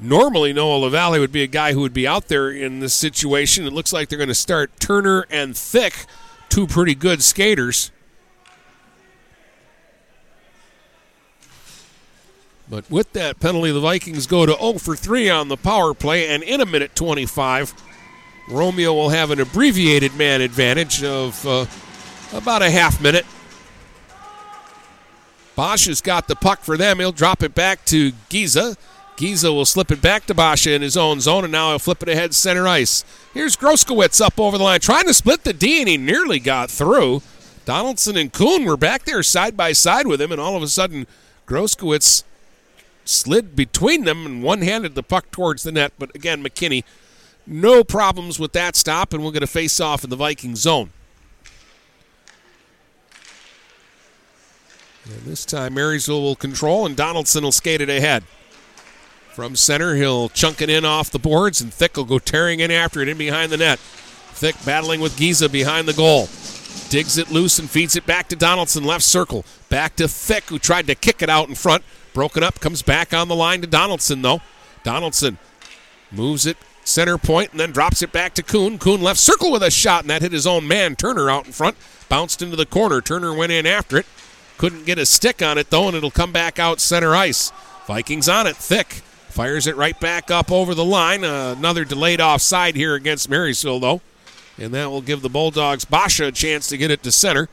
Normally, 0.00 0.52
Noah 0.52 0.78
LaValle 0.78 1.18
would 1.18 1.32
be 1.32 1.42
a 1.42 1.48
guy 1.48 1.72
who 1.72 1.80
would 1.80 1.92
be 1.92 2.06
out 2.06 2.28
there 2.28 2.50
in 2.50 2.78
this 2.78 2.94
situation. 2.94 3.66
It 3.66 3.72
looks 3.72 3.92
like 3.92 4.08
they're 4.08 4.18
going 4.18 4.28
to 4.28 4.34
start 4.34 4.78
Turner 4.78 5.26
and 5.28 5.56
Thick, 5.56 6.06
two 6.48 6.68
pretty 6.68 6.94
good 6.94 7.22
skaters. 7.22 7.90
But 12.70 12.88
with 12.90 13.12
that 13.14 13.40
penalty, 13.40 13.72
the 13.72 13.80
Vikings 13.80 14.26
go 14.26 14.46
to 14.46 14.54
0 14.54 14.74
for 14.74 14.94
3 14.94 15.30
on 15.30 15.48
the 15.48 15.56
power 15.56 15.94
play, 15.94 16.28
and 16.28 16.42
in 16.42 16.60
a 16.60 16.66
minute 16.66 16.94
25, 16.94 17.74
Romeo 18.48 18.92
will 18.92 19.08
have 19.08 19.30
an 19.30 19.40
abbreviated 19.40 20.14
man 20.14 20.42
advantage 20.42 21.02
of 21.02 21.44
uh, 21.46 21.66
about 22.32 22.62
a 22.62 22.70
half 22.70 23.00
minute. 23.00 23.26
Bosch 25.56 25.86
has 25.86 26.00
got 26.00 26.28
the 26.28 26.36
puck 26.36 26.60
for 26.60 26.76
them. 26.76 26.98
He'll 26.98 27.10
drop 27.10 27.42
it 27.42 27.54
back 27.54 27.84
to 27.86 28.12
Giza. 28.28 28.76
Giza 29.18 29.52
will 29.52 29.64
slip 29.64 29.90
it 29.90 30.00
back 30.00 30.26
to 30.26 30.34
Basha 30.34 30.72
in 30.72 30.80
his 30.80 30.96
own 30.96 31.20
zone, 31.20 31.42
and 31.42 31.50
now 31.50 31.70
he'll 31.70 31.80
flip 31.80 32.04
it 32.04 32.08
ahead 32.08 32.36
center 32.36 32.68
ice. 32.68 33.04
Here's 33.34 33.56
Groskowitz 33.56 34.20
up 34.20 34.38
over 34.38 34.56
the 34.56 34.62
line, 34.62 34.78
trying 34.78 35.06
to 35.06 35.12
split 35.12 35.42
the 35.42 35.52
D, 35.52 35.80
and 35.80 35.88
he 35.88 35.96
nearly 35.96 36.38
got 36.38 36.70
through. 36.70 37.22
Donaldson 37.64 38.16
and 38.16 38.32
Kuhn 38.32 38.64
were 38.64 38.76
back 38.76 39.04
there 39.04 39.24
side 39.24 39.56
by 39.56 39.72
side 39.72 40.06
with 40.06 40.22
him, 40.22 40.30
and 40.30 40.40
all 40.40 40.54
of 40.54 40.62
a 40.62 40.68
sudden, 40.68 41.08
Groskowitz 41.48 42.22
slid 43.04 43.56
between 43.56 44.04
them 44.04 44.24
and 44.24 44.40
one 44.40 44.62
handed 44.62 44.94
the 44.94 45.02
puck 45.02 45.32
towards 45.32 45.64
the 45.64 45.72
net. 45.72 45.92
But 45.98 46.14
again, 46.14 46.40
McKinney, 46.44 46.84
no 47.44 47.82
problems 47.82 48.38
with 48.38 48.52
that 48.52 48.76
stop, 48.76 49.12
and 49.12 49.20
we'll 49.20 49.32
get 49.32 49.42
a 49.42 49.48
face 49.48 49.80
off 49.80 50.04
in 50.04 50.10
the 50.10 50.16
Viking 50.16 50.54
zone. 50.54 50.90
And 55.06 55.22
this 55.22 55.44
time, 55.44 55.74
Marysville 55.74 56.22
will 56.22 56.36
control, 56.36 56.86
and 56.86 56.94
Donaldson 56.94 57.42
will 57.42 57.50
skate 57.50 57.80
it 57.80 57.90
ahead. 57.90 58.22
From 59.38 59.54
center, 59.54 59.94
he'll 59.94 60.30
chunk 60.30 60.60
it 60.62 60.68
in 60.68 60.84
off 60.84 61.12
the 61.12 61.18
boards, 61.20 61.60
and 61.60 61.72
Thick 61.72 61.96
will 61.96 62.04
go 62.04 62.18
tearing 62.18 62.58
in 62.58 62.72
after 62.72 63.02
it 63.02 63.08
in 63.08 63.16
behind 63.16 63.52
the 63.52 63.56
net. 63.56 63.78
Thick 63.78 64.56
battling 64.64 64.98
with 65.00 65.16
Giza 65.16 65.48
behind 65.48 65.86
the 65.86 65.92
goal. 65.92 66.28
Digs 66.88 67.16
it 67.16 67.30
loose 67.30 67.56
and 67.60 67.70
feeds 67.70 67.94
it 67.94 68.04
back 68.04 68.28
to 68.30 68.34
Donaldson, 68.34 68.82
left 68.82 69.04
circle. 69.04 69.44
Back 69.68 69.94
to 69.94 70.08
Thick, 70.08 70.46
who 70.46 70.58
tried 70.58 70.88
to 70.88 70.96
kick 70.96 71.22
it 71.22 71.30
out 71.30 71.48
in 71.48 71.54
front. 71.54 71.84
Broken 72.14 72.42
up, 72.42 72.58
comes 72.58 72.82
back 72.82 73.14
on 73.14 73.28
the 73.28 73.36
line 73.36 73.60
to 73.60 73.68
Donaldson, 73.68 74.22
though. 74.22 74.40
Donaldson 74.82 75.38
moves 76.10 76.44
it 76.44 76.56
center 76.82 77.16
point 77.16 77.52
and 77.52 77.60
then 77.60 77.70
drops 77.70 78.02
it 78.02 78.10
back 78.10 78.34
to 78.34 78.42
Kuhn. 78.42 78.76
Kuhn 78.76 79.00
left 79.00 79.20
circle 79.20 79.52
with 79.52 79.62
a 79.62 79.70
shot, 79.70 80.02
and 80.02 80.10
that 80.10 80.22
hit 80.22 80.32
his 80.32 80.48
own 80.48 80.66
man, 80.66 80.96
Turner, 80.96 81.30
out 81.30 81.46
in 81.46 81.52
front. 81.52 81.76
Bounced 82.08 82.42
into 82.42 82.56
the 82.56 82.66
corner. 82.66 83.00
Turner 83.00 83.32
went 83.32 83.52
in 83.52 83.66
after 83.66 83.98
it. 83.98 84.06
Couldn't 84.56 84.84
get 84.84 84.98
a 84.98 85.06
stick 85.06 85.40
on 85.42 85.58
it, 85.58 85.70
though, 85.70 85.86
and 85.86 85.96
it'll 85.96 86.10
come 86.10 86.32
back 86.32 86.58
out 86.58 86.80
center 86.80 87.14
ice. 87.14 87.52
Vikings 87.86 88.28
on 88.28 88.48
it. 88.48 88.56
Thick 88.56 89.02
fires 89.28 89.66
it 89.66 89.76
right 89.76 89.98
back 89.98 90.30
up 90.30 90.50
over 90.50 90.74
the 90.74 90.84
line. 90.84 91.24
Uh, 91.24 91.54
another 91.56 91.84
delayed 91.84 92.20
offside 92.20 92.74
here 92.76 92.94
against 92.94 93.28
Marysville, 93.28 93.80
though. 93.80 94.00
And 94.58 94.74
that 94.74 94.90
will 94.90 95.02
give 95.02 95.22
the 95.22 95.28
Bulldogs 95.28 95.84
Basha 95.84 96.26
a 96.26 96.32
chance 96.32 96.68
to 96.68 96.76
get 96.76 96.90
it 96.90 97.02
to 97.04 97.12
center. 97.12 97.48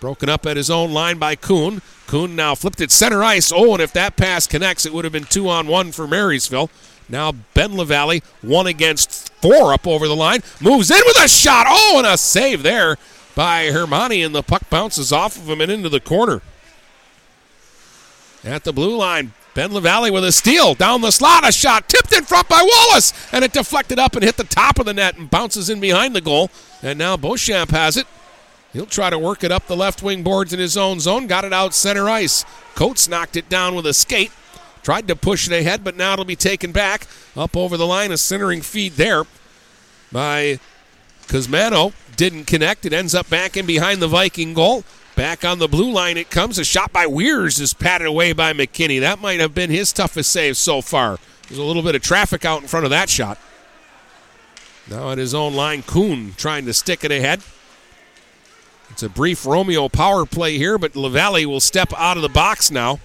Broken 0.00 0.28
up 0.28 0.44
at 0.44 0.56
his 0.56 0.70
own 0.70 0.92
line 0.92 1.18
by 1.18 1.36
Kuhn. 1.36 1.80
Kuhn 2.06 2.36
now 2.36 2.54
flipped 2.54 2.80
it 2.80 2.90
center 2.90 3.24
ice. 3.24 3.50
Oh, 3.54 3.72
and 3.72 3.82
if 3.82 3.92
that 3.94 4.16
pass 4.16 4.46
connects, 4.46 4.84
it 4.84 4.92
would 4.92 5.04
have 5.04 5.12
been 5.12 5.24
two 5.24 5.48
on 5.48 5.66
one 5.66 5.92
for 5.92 6.06
Marysville. 6.06 6.70
Now 7.08 7.32
Ben 7.54 7.76
LaValle, 7.76 8.20
one 8.42 8.66
against 8.66 9.32
four 9.40 9.72
up 9.72 9.86
over 9.86 10.06
the 10.06 10.16
line. 10.16 10.42
Moves 10.60 10.90
in 10.90 11.00
with 11.06 11.16
a 11.24 11.28
shot. 11.28 11.66
Oh, 11.68 11.94
and 11.98 12.06
a 12.06 12.18
save 12.18 12.62
there 12.62 12.96
by 13.34 13.66
Hermani, 13.70 14.24
and 14.24 14.34
the 14.34 14.42
puck 14.42 14.68
bounces 14.68 15.12
off 15.12 15.36
of 15.36 15.48
him 15.48 15.60
and 15.60 15.70
into 15.70 15.88
the 15.88 16.00
corner. 16.00 16.42
At 18.44 18.64
the 18.64 18.72
blue 18.72 18.96
line, 18.96 19.32
Ben 19.56 19.72
LaValle 19.72 20.10
with 20.10 20.22
a 20.22 20.32
steal 20.32 20.74
down 20.74 21.00
the 21.00 21.10
slot, 21.10 21.48
a 21.48 21.50
shot 21.50 21.88
tipped 21.88 22.12
in 22.12 22.24
front 22.24 22.46
by 22.46 22.60
Wallace, 22.60 23.14
and 23.32 23.42
it 23.42 23.54
deflected 23.54 23.98
up 23.98 24.14
and 24.14 24.22
hit 24.22 24.36
the 24.36 24.44
top 24.44 24.78
of 24.78 24.84
the 24.84 24.92
net 24.92 25.16
and 25.16 25.30
bounces 25.30 25.70
in 25.70 25.80
behind 25.80 26.14
the 26.14 26.20
goal. 26.20 26.50
And 26.82 26.98
now 26.98 27.16
Beauchamp 27.16 27.70
has 27.70 27.96
it. 27.96 28.06
He'll 28.74 28.84
try 28.84 29.08
to 29.08 29.18
work 29.18 29.42
it 29.42 29.50
up 29.50 29.66
the 29.66 29.74
left 29.74 30.02
wing 30.02 30.22
boards 30.22 30.52
in 30.52 30.60
his 30.60 30.76
own 30.76 31.00
zone. 31.00 31.26
Got 31.26 31.46
it 31.46 31.54
out 31.54 31.72
center 31.72 32.06
ice. 32.06 32.44
Coates 32.74 33.08
knocked 33.08 33.34
it 33.34 33.48
down 33.48 33.74
with 33.74 33.86
a 33.86 33.94
skate. 33.94 34.30
Tried 34.82 35.08
to 35.08 35.16
push 35.16 35.48
it 35.48 35.58
ahead, 35.58 35.82
but 35.82 35.96
now 35.96 36.12
it'll 36.12 36.26
be 36.26 36.36
taken 36.36 36.70
back 36.70 37.06
up 37.34 37.56
over 37.56 37.78
the 37.78 37.86
line. 37.86 38.12
A 38.12 38.18
centering 38.18 38.60
feed 38.60 38.92
there 38.92 39.24
by 40.12 40.60
Cosmano. 41.28 41.94
Didn't 42.14 42.44
connect. 42.44 42.84
It 42.84 42.92
ends 42.92 43.14
up 43.14 43.30
back 43.30 43.56
in 43.56 43.64
behind 43.64 44.02
the 44.02 44.08
Viking 44.08 44.52
goal. 44.52 44.84
Back 45.16 45.46
on 45.46 45.58
the 45.58 45.66
blue 45.66 45.90
line 45.90 46.18
it 46.18 46.30
comes. 46.30 46.58
A 46.58 46.64
shot 46.64 46.92
by 46.92 47.06
Weirs 47.06 47.58
is 47.58 47.72
patted 47.72 48.06
away 48.06 48.34
by 48.34 48.52
McKinney. 48.52 49.00
That 49.00 49.18
might 49.18 49.40
have 49.40 49.54
been 49.54 49.70
his 49.70 49.90
toughest 49.90 50.30
save 50.30 50.58
so 50.58 50.82
far. 50.82 51.18
There's 51.48 51.58
a 51.58 51.64
little 51.64 51.82
bit 51.82 51.94
of 51.94 52.02
traffic 52.02 52.44
out 52.44 52.60
in 52.60 52.68
front 52.68 52.84
of 52.84 52.90
that 52.90 53.08
shot. 53.08 53.38
Now 54.90 55.10
at 55.10 55.18
his 55.18 55.34
own 55.34 55.54
line, 55.54 55.82
Kuhn 55.82 56.34
trying 56.36 56.66
to 56.66 56.74
stick 56.74 57.02
it 57.02 57.10
ahead. 57.10 57.40
It's 58.90 59.02
a 59.02 59.08
brief 59.08 59.46
Romeo 59.46 59.88
power 59.88 60.26
play 60.26 60.58
here, 60.58 60.76
but 60.76 60.94
LaValle 60.94 61.46
will 61.46 61.60
step 61.60 61.92
out 61.96 62.18
of 62.18 62.22
the 62.22 62.28
box 62.28 62.70
now. 62.70 63.00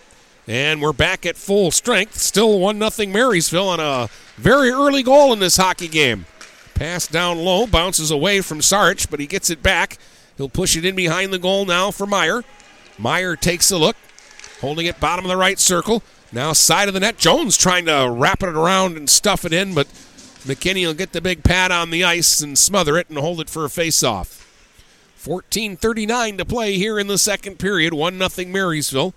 And 0.47 0.82
we're 0.82 0.91
back 0.91 1.26
at 1.26 1.38
full 1.38 1.72
strength. 1.72 2.18
Still 2.18 2.59
1 2.59 2.91
0 2.91 3.09
Marysville 3.09 3.70
on 3.70 3.80
a 3.80 4.09
very 4.36 4.70
early 4.70 5.01
goal 5.01 5.32
in 5.32 5.39
this 5.39 5.55
hockey 5.55 5.88
game. 5.88 6.26
Pass 6.74 7.07
down 7.07 7.38
low, 7.38 7.68
bounces 7.68 8.12
away 8.12 8.41
from 8.41 8.59
Sarch, 8.59 9.09
but 9.09 9.22
he 9.22 9.28
gets 9.28 9.49
it 9.49 9.64
back. 9.64 9.97
He'll 10.38 10.50
push 10.50 10.76
it 10.76 10.86
in 10.86 10.96
behind 10.96 11.32
the 11.32 11.40
goal 11.40 11.66
now 11.66 11.92
for 11.92 12.06
Meyer. 12.06 12.44
Meyer 12.98 13.36
takes 13.36 13.72
a 13.72 13.78
look, 13.78 13.96
holding 14.60 14.86
it 14.86 15.00
bottom 15.00 15.26
of 15.26 15.30
the 15.30 15.38
right 15.38 15.60
circle. 15.60 16.04
Now 16.32 16.54
side 16.54 16.88
of 16.88 16.94
the 16.94 17.00
net. 17.00 17.18
Jones 17.18 17.58
trying 17.58 17.86
to 17.86 18.10
wrap 18.10 18.42
it 18.42 18.50
around 18.50 18.96
and 18.96 19.10
stuff 19.10 19.44
it 19.44 19.54
in, 19.54 19.74
but 19.74 19.88
McKinney 20.46 20.86
will 20.86 20.94
get 20.94 21.12
the 21.12 21.22
big 21.22 21.44
pad 21.44 21.72
on 21.72 21.90
the 21.90 22.04
ice 22.04 22.42
and 22.42 22.58
smother 22.58 22.98
it 22.98 23.10
and 23.10 23.18
hold 23.18 23.42
it 23.42 23.50
for 23.50 23.66
a 23.66 23.70
face-off. 23.70 24.48
14:39 25.18 26.38
to 26.38 26.46
play 26.46 26.78
here 26.78 26.98
in 26.98 27.08
the 27.08 27.18
second 27.18 27.60
period. 27.60 27.94
One 27.94 28.18
nothing 28.18 28.52
Marysville. 28.52 29.14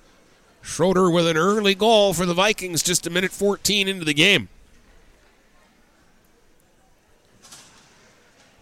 Schroeder 0.60 1.10
with 1.10 1.26
an 1.26 1.36
early 1.36 1.74
goal 1.74 2.14
for 2.14 2.26
the 2.26 2.34
Vikings, 2.34 2.82
just 2.82 3.06
a 3.06 3.10
minute 3.10 3.32
14 3.32 3.86
into 3.86 4.04
the 4.04 4.14
game. 4.14 4.48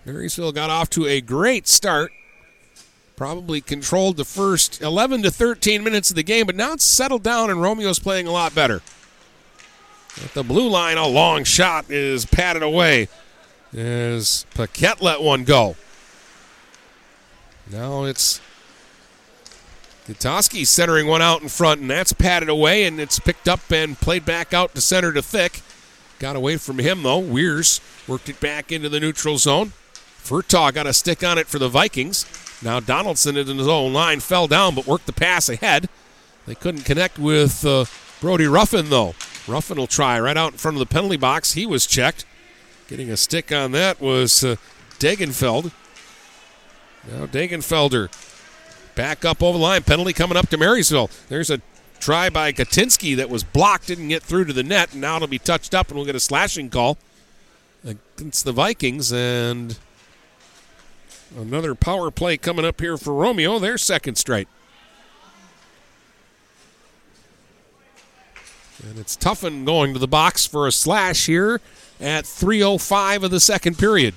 Marysville 0.05 0.53
got 0.53 0.69
off 0.69 0.91
to 0.91 1.07
a 1.07 1.21
great 1.21 1.69
start 1.69 2.13
probably 3.17 3.61
controlled 3.61 4.17
the 4.17 4.25
first 4.25 4.81
11 4.81 5.23
to 5.23 5.31
13 5.31 5.83
minutes 5.85 6.11
of 6.11 6.17
the 6.17 6.23
game, 6.23 6.47
but 6.47 6.57
now 6.57 6.73
it's 6.73 6.85
settled 6.85 7.23
down 7.23 7.51
and 7.51 7.61
Romeo's 7.61 7.99
playing 7.99 8.27
a 8.27 8.33
lot 8.33 8.55
better. 8.55 8.83
At 10.23 10.35
the 10.35 10.43
blue 10.43 10.69
line, 10.69 10.99
a 10.99 11.07
long 11.07 11.45
shot 11.45 11.91
is 11.91 12.27
patted 12.27 12.63
away 12.63 13.09
as 13.75 14.45
Paquette 14.55 15.01
let 15.01 15.23
one 15.23 15.45
go. 15.45 15.77
Now 17.71 18.05
it's 18.05 18.41
Gatoski 20.07 20.67
centering 20.67 21.07
one 21.07 21.23
out 21.23 21.43
in 21.43 21.49
front, 21.49 21.81
and 21.81 21.89
that's 21.89 22.13
patted 22.13 22.49
away, 22.49 22.85
and 22.85 23.01
it's 23.01 23.19
picked 23.19 23.49
up 23.49 23.61
and 23.71 23.99
played 23.99 24.25
back 24.25 24.53
out 24.53 24.75
to 24.75 24.81
center 24.81 25.13
to 25.13 25.23
Thick. 25.23 25.63
Got 26.19 26.37
away 26.37 26.57
from 26.57 26.79
him, 26.79 27.03
though. 27.03 27.19
Weirs 27.19 27.81
worked 28.07 28.29
it 28.29 28.41
back 28.41 28.71
into 28.73 28.89
the 28.89 29.01
neutral 29.01 29.39
zone. 29.39 29.73
Furtaw 30.23 30.73
got 30.73 30.87
a 30.87 30.93
stick 30.93 31.25
on 31.25 31.39
it 31.39 31.47
for 31.47 31.59
the 31.59 31.69
Vikings. 31.69 32.27
Now 32.63 32.81
Donaldson 32.81 33.37
in 33.37 33.47
his 33.47 33.69
own 33.69 33.93
line 33.93 34.21
fell 34.21 34.47
down, 34.47 34.75
but 34.75 34.87
worked 34.87 35.07
the 35.07 35.13
pass 35.13 35.49
ahead. 35.49 35.89
They 36.47 36.55
couldn't 36.55 36.83
connect 36.83 37.19
with 37.19 37.65
uh, 37.65 37.85
Brody 38.21 38.47
Ruffin, 38.47 38.91
though. 38.91 39.15
Ruffin 39.47 39.77
will 39.77 39.87
try 39.87 40.19
right 40.21 40.37
out 40.37 40.53
in 40.53 40.59
front 40.59 40.77
of 40.77 40.79
the 40.79 40.87
penalty 40.87 41.17
box. 41.17 41.53
He 41.53 41.67
was 41.67 41.87
checked. 41.87 42.25
Getting 42.89 43.11
a 43.11 43.17
stick 43.17 43.51
on 43.53 43.73
that 43.73 44.01
was 44.01 44.45
uh, 44.45 44.57
Degenfeld. 44.99 45.73
Now 47.11 47.27
Degenfelder 47.27 48.11
back 48.95 49.25
up 49.25 49.43
over 49.43 49.59
the 49.59 49.63
line. 49.63 49.83
Penalty 49.83 50.13
coming 50.13 50.37
up 50.37 50.49
to 50.51 50.57
Marysville. 50.57 51.11
There's 51.29 51.51
a 51.51 51.61
try 51.99 52.31
by 52.31 52.53
Gatinsky 52.53 53.17
that 53.17 53.31
was 53.31 53.43
blocked, 53.45 53.87
didn't 53.87 54.09
get 54.09 54.23
through 54.23 54.45
to 54.47 54.53
the 54.53 54.63
net, 54.63 54.93
and 54.93 55.01
now 55.01 55.17
it'll 55.17 55.29
be 55.29 55.39
touched 55.39 55.75
up, 55.75 55.89
and 55.89 55.97
we'll 55.97 56.07
get 56.07 56.15
a 56.17 56.21
slashing 56.21 56.71
call 56.71 56.99
against 57.85 58.45
the 58.45 58.53
Vikings. 58.53 59.13
And 59.13 59.79
Another 61.37 61.74
power 61.74 62.11
play 62.11 62.37
coming 62.37 62.64
up 62.64 62.80
here 62.80 62.97
for 62.97 63.14
Romeo. 63.14 63.59
Their 63.59 63.78
second 63.78 64.16
straight. 64.16 64.49
And 68.83 68.99
it's 68.99 69.16
Tuffin 69.16 69.64
going 69.64 69.93
to 69.93 69.99
the 69.99 70.09
box 70.09 70.45
for 70.45 70.66
a 70.66 70.72
slash 70.72 71.26
here 71.26 71.61
at 72.01 72.24
3.05 72.24 73.22
of 73.22 73.30
the 73.30 73.41
second 73.41 73.78
period. 73.78 74.14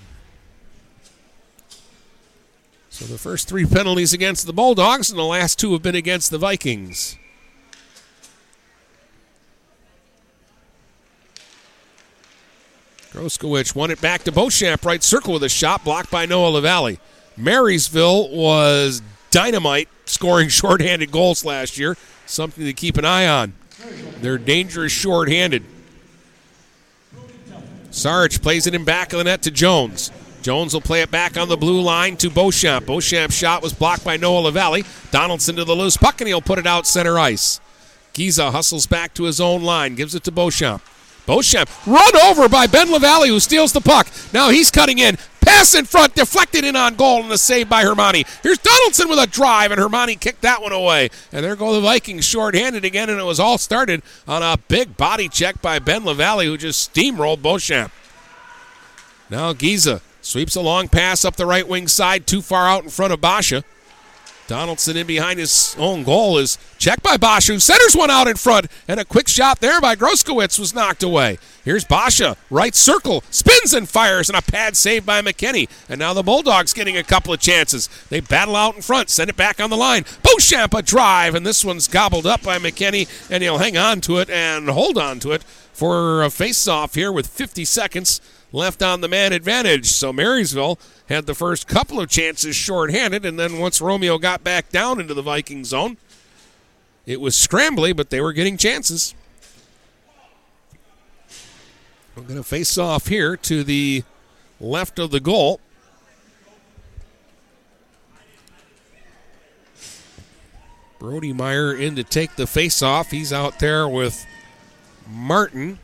So 2.90 3.06
the 3.06 3.18
first 3.18 3.48
three 3.48 3.66
penalties 3.66 4.14
against 4.14 4.48
the 4.48 4.54
Bulldogs, 4.54 5.10
and 5.10 5.20
the 5.20 5.24
last 5.24 5.60
two 5.60 5.74
have 5.74 5.84
been 5.84 5.96
against 5.96 6.32
the 6.32 6.38
Vikings. 6.38 7.18
Groskowitz 13.16 13.74
won 13.74 13.92
it 13.92 14.02
back 14.02 14.24
to 14.24 14.32
Beauchamp, 14.32 14.84
right 14.84 15.02
circle 15.02 15.32
with 15.32 15.44
a 15.44 15.48
shot 15.48 15.86
blocked 15.86 16.12
by 16.12 16.26
Noah 16.26 16.50
LaValle. 16.50 17.00
Marysville 17.38 18.30
was 18.30 19.02
dynamite 19.32 19.88
scoring 20.06 20.50
shorthanded 20.50 21.12
goals 21.12 21.46
last 21.46 21.78
year, 21.78 21.96
something 22.26 22.66
to 22.66 22.74
keep 22.74 22.98
an 22.98 23.06
eye 23.06 23.26
on. 23.26 23.54
They're 24.20 24.38
dangerous 24.38 24.92
shorthanded. 24.92 25.64
Sarge 27.90 28.42
plays 28.42 28.68
it 28.68 28.76
in 28.76 28.84
back 28.84 29.14
of 29.14 29.20
the 29.20 29.24
net 29.24 29.44
to 29.44 29.52
Jones. 29.52 30.12
Jones 30.42 30.74
will 30.74 30.82
play 30.82 31.02
it 31.02 31.10
back 31.10 31.38
on 31.38 31.48
the 31.48 31.56
blue 31.56 31.80
line 31.80 32.18
to 32.18 32.30
Beauchamp. 32.30 32.86
Beauchamp's 32.86 33.34
shot 33.34 33.64
was 33.64 33.72
blocked 33.72 34.04
by 34.04 34.18
Noah 34.18 34.42
LaValle. 34.42 34.84
Donaldson 35.12 35.56
to 35.56 35.64
the 35.64 35.74
loose 35.74 35.96
puck, 35.96 36.20
and 36.20 36.28
he'll 36.28 36.42
put 36.42 36.60
it 36.60 36.68
out 36.68 36.86
center 36.86 37.18
ice. 37.18 37.62
Giza 38.12 38.52
hustles 38.52 38.86
back 38.86 39.14
to 39.14 39.24
his 39.24 39.40
own 39.40 39.64
line, 39.64 39.96
gives 39.96 40.16
it 40.16 40.26
to 40.26 40.32
Beauchamp. 40.32 40.84
Beauchamp 41.26 41.70
run 41.88 42.16
over 42.18 42.48
by 42.48 42.68
Ben 42.68 42.92
LaValle, 42.92 43.28
who 43.28 43.40
steals 43.40 43.74
the 43.74 43.82
puck. 43.82 44.08
Now 44.34 44.50
he's 44.50 44.72
cutting 44.72 45.00
in. 45.00 45.18
Pass 45.42 45.76
in 45.76 45.86
front, 45.86 46.16
deflected 46.16 46.64
in 46.64 46.76
on 46.76 46.96
goal, 46.96 47.22
and 47.22 47.32
a 47.32 47.38
save 47.38 47.70
by 47.70 47.84
Hermani. 47.84 48.26
Here's 48.42 48.58
Donaldson 48.58 49.10
with 49.10 49.20
a 49.20 49.28
drive, 49.28 49.72
and 49.72 49.80
Hermani 49.80 50.20
kicked 50.20 50.42
that 50.42 50.60
one 50.62 50.72
away. 50.72 51.10
And 51.32 51.46
there 51.46 51.56
go 51.56 51.74
the 51.74 51.82
Vikings 51.82 52.26
shorthanded 52.26 52.84
again, 52.84 53.12
and 53.12 53.20
it 53.20 53.26
was 53.26 53.40
all 53.40 53.60
started 53.60 54.02
on 54.28 54.42
a 54.42 54.58
big 54.68 54.98
body 54.98 55.30
check 55.30 55.62
by 55.62 55.78
Ben 55.78 56.04
LaValle, 56.04 56.48
who 56.48 56.58
just 56.58 56.92
steamrolled 56.92 57.44
Beauchamp. 57.44 57.92
Now 59.30 59.54
Giza 59.54 60.02
sweeps 60.22 60.56
a 60.56 60.62
long 60.62 60.88
pass 60.88 61.24
up 61.24 61.36
the 61.36 61.46
right 61.46 61.68
wing 61.68 61.88
side, 61.88 62.26
too 62.26 62.42
far 62.42 62.68
out 62.68 62.84
in 62.84 62.90
front 62.90 63.14
of 63.14 63.22
Basha. 63.22 63.64
Donaldson 64.48 64.96
in 64.96 65.08
behind 65.08 65.40
his 65.40 65.76
own 65.80 66.04
goal 66.04 66.38
is 66.38 66.58
checked 66.78 67.02
by 67.02 67.18
Bosch, 67.18 67.48
who 67.48 67.60
centers 67.60 67.96
one 67.96 68.12
out 68.12 68.28
in 68.28 68.36
front, 68.36 68.68
and 68.88 69.00
a 69.00 69.06
quick 69.06 69.28
shot 69.28 69.60
there 69.60 69.82
by 69.82 69.96
Groskowitz 69.96 70.60
was 70.60 70.74
knocked 70.74 71.02
away. 71.02 71.40
Here's 71.64 71.84
Basha, 71.84 72.38
right 72.52 72.76
circle, 72.76 73.24
spins 73.32 73.74
and 73.74 73.90
fires, 73.90 74.30
and 74.30 74.38
a 74.38 74.42
pad 74.42 74.78
saved 74.78 75.06
by 75.06 75.22
McKinney. 75.22 75.68
And 75.90 75.98
now 75.98 76.14
the 76.14 76.22
Bulldogs 76.22 76.74
getting 76.74 76.96
a 76.96 77.04
couple 77.04 77.34
of 77.34 77.40
chances. 77.40 77.90
They 78.10 78.20
battle 78.20 78.56
out 78.56 78.76
in 78.76 78.84
front, 78.84 79.10
send 79.10 79.32
it 79.32 79.36
back 79.36 79.60
on 79.60 79.72
the 79.72 79.78
line. 79.78 80.06
Beauchamp 80.22 80.76
a 80.76 80.84
drive, 80.84 81.34
and 81.34 81.46
this 81.46 81.66
one's 81.66 81.88
gobbled 81.88 82.28
up 82.28 82.44
by 82.44 82.60
McKinney, 82.60 83.10
and 83.32 83.42
he'll 83.42 83.58
hang 83.58 83.78
on 83.78 84.00
to 84.02 84.18
it 84.20 84.30
and 84.30 84.70
hold 84.70 84.98
on 85.00 85.20
to 85.22 85.32
it 85.32 85.44
for 85.74 86.24
a 86.24 86.30
face-off 86.30 86.94
here 86.94 87.12
with 87.12 87.28
50 87.28 87.66
seconds 87.66 88.22
left 88.56 88.82
on 88.82 89.02
the 89.02 89.08
man 89.08 89.34
advantage. 89.34 89.88
So 89.88 90.14
Marysville 90.14 90.80
had 91.10 91.26
the 91.26 91.36
first 91.36 91.68
couple 91.68 92.00
of 92.00 92.10
chances 92.10 92.56
shorthanded, 92.56 93.26
and 93.26 93.38
then 93.38 93.60
once 93.60 93.82
Romeo 93.82 94.18
got 94.18 94.44
back 94.44 94.70
down 94.70 95.00
into 95.00 95.14
the 95.14 95.22
Viking 95.22 95.64
zone, 95.64 95.98
it 97.06 97.22
was 97.22 97.36
scrambly, 97.36 97.96
but 97.96 98.10
they 98.10 98.22
were 98.22 98.34
getting 98.34 98.58
chances. 98.58 99.14
We're 102.16 102.24
going 102.24 102.38
to 102.38 102.44
face 102.44 102.78
off 102.78 103.08
here 103.08 103.36
to 103.38 103.64
the 103.64 104.04
left 104.60 105.00
of 105.00 105.12
the 105.12 105.20
goal. 105.20 105.60
Brody 110.98 111.34
Meyer 111.34 111.74
in 111.76 111.96
to 111.98 112.04
take 112.04 112.36
the 112.36 112.48
face 112.48 112.82
off. 112.82 113.12
He's 113.12 113.34
out 113.34 113.60
there 113.60 113.88
with 113.88 114.26
Martin. 115.08 115.78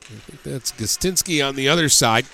I 0.00 0.01
think 0.01 0.01
that's 0.44 0.72
Gostinski 0.72 1.46
on 1.46 1.56
the 1.56 1.68
other 1.68 1.88
side. 1.88 2.26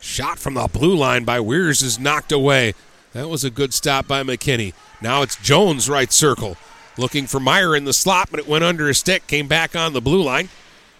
Shot 0.00 0.38
from 0.38 0.54
the 0.54 0.68
blue 0.68 0.94
line 0.94 1.24
by 1.24 1.40
Weirs 1.40 1.82
is 1.82 1.98
knocked 1.98 2.32
away. 2.32 2.74
That 3.12 3.28
was 3.28 3.44
a 3.44 3.50
good 3.50 3.72
stop 3.72 4.06
by 4.06 4.22
McKinney. 4.22 4.74
Now 5.00 5.22
it's 5.22 5.36
Jones 5.36 5.88
right 5.88 6.12
circle. 6.12 6.56
Looking 6.98 7.26
for 7.26 7.40
Meyer 7.40 7.76
in 7.76 7.84
the 7.84 7.92
slot, 7.92 8.28
but 8.30 8.40
it 8.40 8.48
went 8.48 8.64
under 8.64 8.88
his 8.88 8.98
stick, 8.98 9.26
came 9.26 9.48
back 9.48 9.74
on 9.76 9.92
the 9.92 10.00
blue 10.00 10.22
line. 10.22 10.48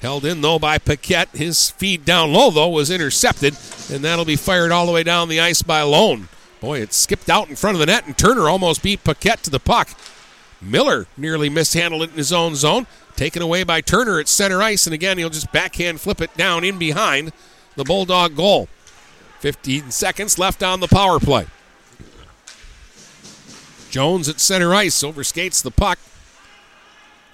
Held 0.00 0.24
in 0.24 0.40
though 0.40 0.59
by 0.59 0.78
Paquette. 0.78 1.30
His 1.34 1.70
feed 1.70 2.04
down 2.04 2.32
low 2.32 2.50
though 2.50 2.68
was 2.68 2.90
intercepted, 2.90 3.57
and 3.90 4.04
that'll 4.04 4.24
be 4.24 4.36
fired 4.36 4.72
all 4.72 4.86
the 4.86 4.92
way 4.92 5.02
down 5.02 5.28
the 5.28 5.40
ice 5.40 5.62
by 5.62 5.82
Lone. 5.82 6.28
Boy, 6.61 6.80
it 6.80 6.92
skipped 6.92 7.30
out 7.30 7.48
in 7.48 7.57
front 7.57 7.76
of 7.76 7.80
the 7.80 7.86
net, 7.86 8.07
and 8.07 8.16
Turner 8.16 8.48
almost 8.48 8.82
beat 8.82 9.04
Paquette 9.04 9.42
to 9.44 9.50
the 9.50 9.61
puck. 9.61 9.88
Miller 10.61 11.07
nearly 11.16 11.48
mishandled 11.48 12.02
it 12.02 12.11
in 12.11 12.16
his 12.16 12.32
own 12.32 12.54
zone. 12.54 12.86
Taken 13.16 13.40
away 13.40 13.64
by 13.64 13.80
Turner 13.80 14.20
at 14.20 14.28
center 14.28 14.62
ice, 14.62 14.86
and 14.86 14.92
again, 14.92 15.16
he'll 15.16 15.30
just 15.30 15.50
backhand 15.50 16.00
flip 16.00 16.20
it 16.20 16.36
down 16.36 16.64
in 16.64 16.78
behind 16.78 17.32
the 17.74 17.84
Bulldog 17.84 18.36
goal. 18.36 18.68
15 19.40 19.90
seconds 19.90 20.38
left 20.38 20.62
on 20.62 20.80
the 20.80 20.88
power 20.88 21.18
play. 21.18 21.46
Jones 23.90 24.28
at 24.28 24.40
center 24.40 24.74
ice 24.74 25.02
overskates 25.02 25.62
the 25.62 25.70
puck. 25.70 25.98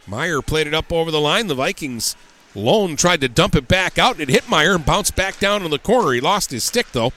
Meyer 0.07 0.41
played 0.41 0.67
it 0.67 0.75
up 0.75 0.93
over 0.93 1.11
the 1.11 1.21
line. 1.21 1.49
The 1.49 1.55
Vikings 1.55 2.17
Lone 2.55 2.97
tried 2.97 3.21
to 3.21 3.29
dump 3.29 3.57
it 3.57 3.67
back 3.67 3.99
out, 3.99 4.15
and 4.15 4.23
it 4.23 4.29
hit 4.29 4.49
Meyer 4.49 4.75
and 4.75 4.87
bounced 4.87 5.17
back 5.17 5.41
down 5.41 5.65
in 5.65 5.71
the 5.71 5.79
corner. 5.79 6.13
He 6.13 6.21
lost 6.21 6.51
his 6.51 6.65
stick, 6.65 6.93
though. 6.93 7.13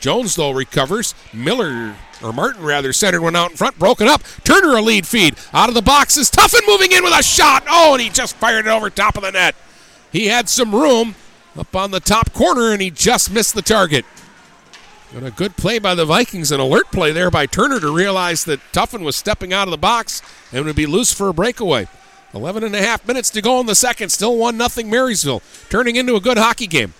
Jones, 0.00 0.36
though, 0.36 0.52
recovers. 0.52 1.14
Miller, 1.32 1.94
or 2.22 2.32
Martin 2.32 2.64
rather, 2.64 2.92
centered 2.92 3.22
one 3.22 3.36
out 3.36 3.50
in 3.50 3.56
front, 3.56 3.78
broken 3.78 4.08
up. 4.08 4.22
Turner 4.44 4.76
a 4.76 4.82
lead 4.82 5.06
feed. 5.06 5.34
Out 5.52 5.68
of 5.68 5.74
the 5.74 5.82
box 5.82 5.98
boxes. 5.98 6.30
Tuffin 6.30 6.66
moving 6.66 6.92
in 6.92 7.04
with 7.04 7.12
a 7.12 7.22
shot. 7.22 7.64
Oh, 7.68 7.94
and 7.94 8.02
he 8.02 8.08
just 8.08 8.36
fired 8.36 8.66
it 8.66 8.70
over 8.70 8.88
top 8.88 9.16
of 9.16 9.22
the 9.22 9.32
net. 9.32 9.54
He 10.10 10.28
had 10.28 10.48
some 10.48 10.74
room 10.74 11.16
up 11.56 11.74
on 11.76 11.90
the 11.90 12.00
top 12.00 12.32
corner, 12.32 12.72
and 12.72 12.80
he 12.80 12.90
just 12.90 13.30
missed 13.30 13.54
the 13.54 13.62
target. 13.62 14.04
And 15.14 15.26
a 15.26 15.30
good 15.30 15.56
play 15.56 15.78
by 15.78 15.94
the 15.94 16.04
Vikings, 16.04 16.52
an 16.52 16.60
alert 16.60 16.90
play 16.92 17.12
there 17.12 17.30
by 17.30 17.46
Turner 17.46 17.80
to 17.80 17.94
realize 17.94 18.44
that 18.44 18.60
Tuffin 18.72 19.02
was 19.02 19.16
stepping 19.16 19.52
out 19.52 19.66
of 19.66 19.72
the 19.72 19.78
box 19.78 20.22
and 20.52 20.64
would 20.64 20.76
be 20.76 20.86
loose 20.86 21.12
for 21.12 21.28
a 21.28 21.34
breakaway. 21.34 21.88
11 22.32 22.62
and 22.62 22.74
a 22.74 22.82
half 22.82 23.06
minutes 23.06 23.30
to 23.30 23.42
go 23.42 23.58
in 23.60 23.66
the 23.66 23.74
second. 23.74 24.10
Still 24.10 24.36
1 24.36 24.56
nothing 24.56 24.88
Marysville. 24.88 25.42
Turning 25.68 25.96
into 25.96 26.14
a 26.14 26.20
good 26.20 26.38
hockey 26.38 26.66
game. 26.66 26.94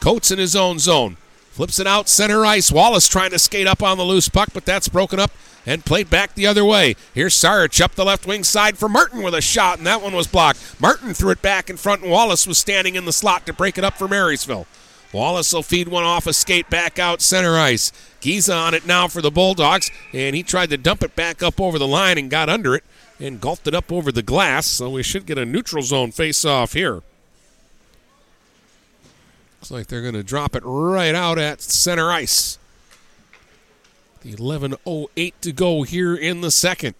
Coates 0.00 0.30
in 0.30 0.38
his 0.38 0.56
own 0.56 0.78
zone. 0.78 1.16
Flips 1.58 1.80
it 1.80 1.88
out 1.88 2.08
center 2.08 2.46
ice. 2.46 2.70
Wallace 2.70 3.08
trying 3.08 3.32
to 3.32 3.38
skate 3.40 3.66
up 3.66 3.82
on 3.82 3.98
the 3.98 4.04
loose 4.04 4.28
puck, 4.28 4.50
but 4.54 4.64
that's 4.64 4.86
broken 4.86 5.18
up 5.18 5.32
and 5.66 5.84
played 5.84 6.08
back 6.08 6.36
the 6.36 6.46
other 6.46 6.64
way. 6.64 6.94
Here's 7.12 7.34
Sarich 7.34 7.80
up 7.80 7.96
the 7.96 8.04
left 8.04 8.28
wing 8.28 8.44
side 8.44 8.78
for 8.78 8.88
Martin 8.88 9.24
with 9.24 9.34
a 9.34 9.40
shot, 9.40 9.78
and 9.78 9.84
that 9.88 10.00
one 10.00 10.14
was 10.14 10.28
blocked. 10.28 10.80
Martin 10.80 11.14
threw 11.14 11.30
it 11.30 11.42
back 11.42 11.68
in 11.68 11.76
front, 11.76 12.02
and 12.02 12.12
Wallace 12.12 12.46
was 12.46 12.58
standing 12.58 12.94
in 12.94 13.06
the 13.06 13.12
slot 13.12 13.44
to 13.46 13.52
break 13.52 13.76
it 13.76 13.82
up 13.82 13.94
for 13.94 14.06
Marysville. 14.06 14.68
Wallace 15.12 15.52
will 15.52 15.64
feed 15.64 15.88
one 15.88 16.04
off 16.04 16.28
a 16.28 16.32
skate 16.32 16.70
back 16.70 17.00
out 17.00 17.20
center 17.20 17.58
ice. 17.58 17.90
Giza 18.20 18.54
on 18.54 18.72
it 18.72 18.86
now 18.86 19.08
for 19.08 19.20
the 19.20 19.32
Bulldogs, 19.32 19.90
and 20.12 20.36
he 20.36 20.44
tried 20.44 20.70
to 20.70 20.76
dump 20.76 21.02
it 21.02 21.16
back 21.16 21.42
up 21.42 21.60
over 21.60 21.76
the 21.76 21.88
line 21.88 22.18
and 22.18 22.30
got 22.30 22.48
under 22.48 22.76
it 22.76 22.84
and 23.18 23.40
gulped 23.40 23.66
it 23.66 23.74
up 23.74 23.90
over 23.90 24.12
the 24.12 24.22
glass, 24.22 24.68
so 24.68 24.90
we 24.90 25.02
should 25.02 25.26
get 25.26 25.38
a 25.38 25.44
neutral 25.44 25.82
zone 25.82 26.12
face 26.12 26.44
off 26.44 26.74
here. 26.74 27.02
Looks 29.60 29.70
like 29.70 29.86
they're 29.88 30.02
going 30.02 30.14
to 30.14 30.22
drop 30.22 30.54
it 30.54 30.62
right 30.64 31.14
out 31.14 31.38
at 31.38 31.60
center 31.60 32.10
ice. 32.10 32.58
The 34.20 34.34
11.08 34.34 35.32
to 35.40 35.52
go 35.52 35.82
here 35.82 36.14
in 36.14 36.40
the 36.40 36.50
second. 36.50 36.94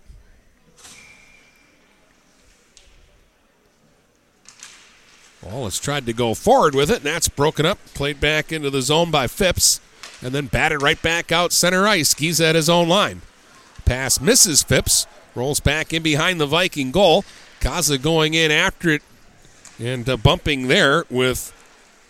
Wallace 5.42 5.78
tried 5.78 6.04
to 6.06 6.12
go 6.12 6.34
forward 6.34 6.74
with 6.74 6.90
it, 6.90 6.98
and 6.98 7.06
that's 7.06 7.28
broken 7.28 7.64
up. 7.64 7.78
Played 7.94 8.20
back 8.20 8.52
into 8.52 8.70
the 8.70 8.82
zone 8.82 9.10
by 9.10 9.28
Phipps, 9.28 9.80
and 10.20 10.32
then 10.32 10.46
batted 10.46 10.82
right 10.82 11.00
back 11.00 11.30
out 11.30 11.52
center 11.52 11.86
ice. 11.86 12.14
He's 12.14 12.40
at 12.40 12.54
his 12.54 12.68
own 12.68 12.88
line. 12.88 13.22
Pass 13.84 14.20
misses 14.20 14.62
Phipps. 14.62 15.06
Rolls 15.34 15.60
back 15.60 15.92
in 15.92 16.02
behind 16.02 16.40
the 16.40 16.46
Viking 16.46 16.90
goal. 16.90 17.24
Kaza 17.60 18.00
going 18.00 18.34
in 18.34 18.50
after 18.50 18.90
it 18.90 19.02
and 19.78 20.08
uh, 20.08 20.16
bumping 20.16 20.68
there 20.68 21.04
with 21.08 21.52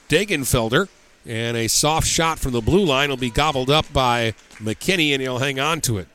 Dagenfelder. 0.08 0.88
And 1.26 1.56
a 1.56 1.68
soft 1.68 2.06
shot 2.06 2.38
from 2.38 2.52
the 2.52 2.62
blue 2.62 2.84
line 2.84 3.10
will 3.10 3.18
be 3.18 3.28
gobbled 3.28 3.68
up 3.68 3.92
by 3.92 4.32
McKinney, 4.54 5.12
and 5.12 5.20
he'll 5.20 5.38
hang 5.38 5.60
on 5.60 5.80
to 5.82 5.98
it. 5.98 6.08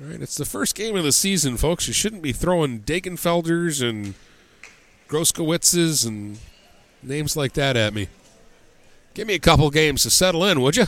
All 0.00 0.06
right, 0.06 0.22
it's 0.22 0.36
the 0.36 0.44
first 0.44 0.74
game 0.74 0.96
of 0.96 1.04
the 1.04 1.12
season, 1.12 1.56
folks. 1.56 1.86
You 1.86 1.92
shouldn't 1.92 2.22
be 2.22 2.32
throwing 2.32 2.80
Dagenfelders 2.80 3.86
and 3.86 4.14
Groskowitzes 5.08 6.06
and 6.06 6.38
names 7.02 7.36
like 7.36 7.52
that 7.52 7.76
at 7.76 7.92
me. 7.92 8.08
Give 9.12 9.28
me 9.28 9.34
a 9.34 9.38
couple 9.38 9.70
games 9.70 10.02
to 10.02 10.10
settle 10.10 10.44
in, 10.44 10.60
would 10.62 10.76
you? 10.76 10.86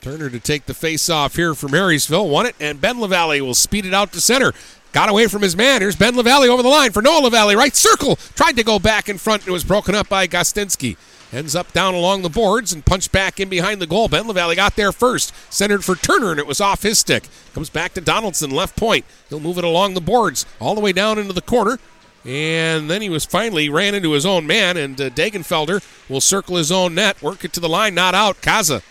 Turner 0.00 0.30
to 0.30 0.40
take 0.40 0.66
the 0.66 0.74
face 0.74 1.08
off 1.08 1.36
here 1.36 1.54
for 1.54 1.68
Marysville. 1.68 2.28
Won 2.28 2.46
it, 2.46 2.56
and 2.58 2.80
Ben 2.80 3.00
LaValle 3.00 3.40
will 3.40 3.54
speed 3.54 3.86
it 3.86 3.94
out 3.94 4.12
to 4.12 4.20
center. 4.20 4.52
Got 4.92 5.08
away 5.08 5.26
from 5.26 5.40
his 5.40 5.56
man. 5.56 5.80
Here's 5.80 5.96
Ben 5.96 6.16
LaValle 6.16 6.48
over 6.48 6.62
the 6.62 6.68
line 6.68 6.92
for 6.92 7.00
Noah 7.00 7.22
LaValle. 7.22 7.56
Right 7.56 7.74
circle. 7.74 8.16
Tried 8.34 8.56
to 8.56 8.62
go 8.62 8.78
back 8.78 9.08
in 9.08 9.16
front. 9.16 9.46
It 9.46 9.50
was 9.50 9.64
broken 9.64 9.94
up 9.94 10.08
by 10.08 10.26
Gostinski. 10.26 10.98
Ends 11.32 11.56
up 11.56 11.72
down 11.72 11.94
along 11.94 12.20
the 12.20 12.28
boards 12.28 12.74
and 12.74 12.84
punched 12.84 13.10
back 13.10 13.40
in 13.40 13.48
behind 13.48 13.80
the 13.80 13.86
goal. 13.86 14.06
Ben 14.08 14.26
LaValle 14.26 14.54
got 14.54 14.76
there 14.76 14.92
first. 14.92 15.32
Centered 15.50 15.82
for 15.82 15.96
Turner, 15.96 16.30
and 16.30 16.38
it 16.38 16.46
was 16.46 16.60
off 16.60 16.82
his 16.82 16.98
stick. 16.98 17.24
Comes 17.54 17.70
back 17.70 17.94
to 17.94 18.02
Donaldson, 18.02 18.50
left 18.50 18.76
point. 18.76 19.06
He'll 19.30 19.40
move 19.40 19.56
it 19.56 19.64
along 19.64 19.94
the 19.94 20.02
boards, 20.02 20.44
all 20.60 20.74
the 20.74 20.82
way 20.82 20.92
down 20.92 21.18
into 21.18 21.32
the 21.32 21.40
corner. 21.40 21.78
And 22.26 22.90
then 22.90 23.00
he 23.00 23.08
was 23.08 23.24
finally 23.24 23.70
ran 23.70 23.94
into 23.94 24.12
his 24.12 24.26
own 24.26 24.46
man, 24.46 24.76
and 24.76 25.00
uh, 25.00 25.08
Dagenfelder 25.08 25.82
will 26.10 26.20
circle 26.20 26.56
his 26.56 26.70
own 26.70 26.94
net, 26.94 27.22
work 27.22 27.46
it 27.46 27.54
to 27.54 27.60
the 27.60 27.68
line, 27.68 27.94
not 27.94 28.14
out. 28.14 28.42
Kaza 28.42 28.82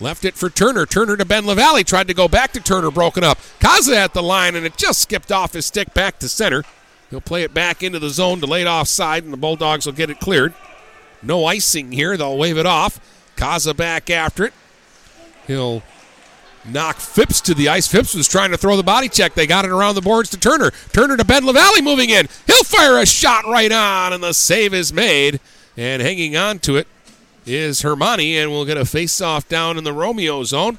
Left 0.00 0.24
it 0.24 0.34
for 0.34 0.48
Turner. 0.48 0.86
Turner 0.86 1.16
to 1.16 1.24
Ben 1.24 1.46
LaValle. 1.46 1.84
Tried 1.84 2.08
to 2.08 2.14
go 2.14 2.26
back 2.26 2.52
to 2.52 2.60
Turner, 2.60 2.90
broken 2.90 3.22
up. 3.22 3.38
Kaza 3.60 3.94
at 3.94 4.14
the 4.14 4.22
line, 4.22 4.56
and 4.56 4.64
it 4.64 4.76
just 4.76 5.02
skipped 5.02 5.30
off 5.30 5.52
his 5.52 5.66
stick 5.66 5.92
back 5.92 6.18
to 6.20 6.28
center. 6.28 6.64
He'll 7.10 7.20
play 7.20 7.42
it 7.42 7.52
back 7.52 7.82
into 7.82 7.98
the 7.98 8.08
zone, 8.08 8.36
to 8.36 8.46
delayed 8.46 8.66
offside, 8.66 9.24
and 9.24 9.32
the 9.32 9.36
Bulldogs 9.36 9.84
will 9.84 9.92
get 9.92 10.10
it 10.10 10.20
cleared. 10.20 10.54
No 11.22 11.44
icing 11.44 11.92
here. 11.92 12.16
They'll 12.16 12.38
wave 12.38 12.56
it 12.56 12.66
off. 12.66 12.98
Kaza 13.36 13.76
back 13.76 14.08
after 14.08 14.44
it. 14.44 14.54
He'll 15.46 15.82
knock 16.64 16.96
Phipps 16.96 17.40
to 17.42 17.54
the 17.54 17.68
ice. 17.68 17.86
Phipps 17.86 18.14
was 18.14 18.28
trying 18.28 18.52
to 18.52 18.56
throw 18.56 18.76
the 18.76 18.82
body 18.82 19.08
check. 19.08 19.34
They 19.34 19.46
got 19.46 19.64
it 19.64 19.70
around 19.70 19.96
the 19.96 20.00
boards 20.00 20.30
to 20.30 20.38
Turner. 20.38 20.70
Turner 20.92 21.16
to 21.18 21.24
Ben 21.24 21.44
LaValle 21.44 21.82
moving 21.82 22.08
in. 22.08 22.26
He'll 22.46 22.64
fire 22.64 22.98
a 22.98 23.06
shot 23.06 23.44
right 23.46 23.72
on, 23.72 24.14
and 24.14 24.22
the 24.22 24.32
save 24.32 24.72
is 24.72 24.92
made. 24.92 25.40
And 25.76 26.00
hanging 26.00 26.36
on 26.36 26.58
to 26.60 26.76
it 26.76 26.86
is 27.54 27.82
Hermani, 27.82 28.34
and 28.34 28.50
we'll 28.50 28.64
get 28.64 28.76
a 28.76 28.84
face-off 28.84 29.48
down 29.48 29.78
in 29.78 29.84
the 29.84 29.92
Romeo 29.92 30.44
zone 30.44 30.78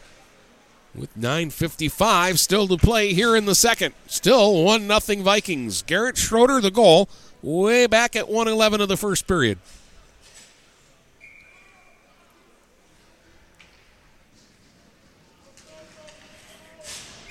with 0.94 1.16
9.55 1.18 2.38
still 2.38 2.68
to 2.68 2.78
play 2.78 3.14
here 3.14 3.36
in 3.36 3.46
the 3.46 3.56
second. 3.56 3.94
Still 4.08 4.64
1 4.64 4.88
nothing 4.88 5.24
Vikings. 5.24 5.82
Garrett 5.84 6.18
Schroeder, 6.18 6.60
the 6.60 6.72
goal, 6.72 7.10
way 7.42 7.88
back 7.88 8.16
at 8.16 8.28
111 8.28 8.82
of 8.82 8.88
the 8.88 8.98
first 8.98 9.28
period. 9.28 9.58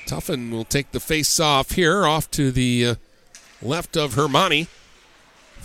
Tuffin 0.06 0.50
will 0.50 0.64
take 0.64 0.90
the 0.90 0.98
face 0.98 1.38
off 1.38 1.72
here, 1.72 2.04
off 2.04 2.28
to 2.32 2.50
the 2.50 2.84
uh, 2.84 2.94
left 3.62 3.96
of 3.96 4.14
Hermani. 4.14 4.66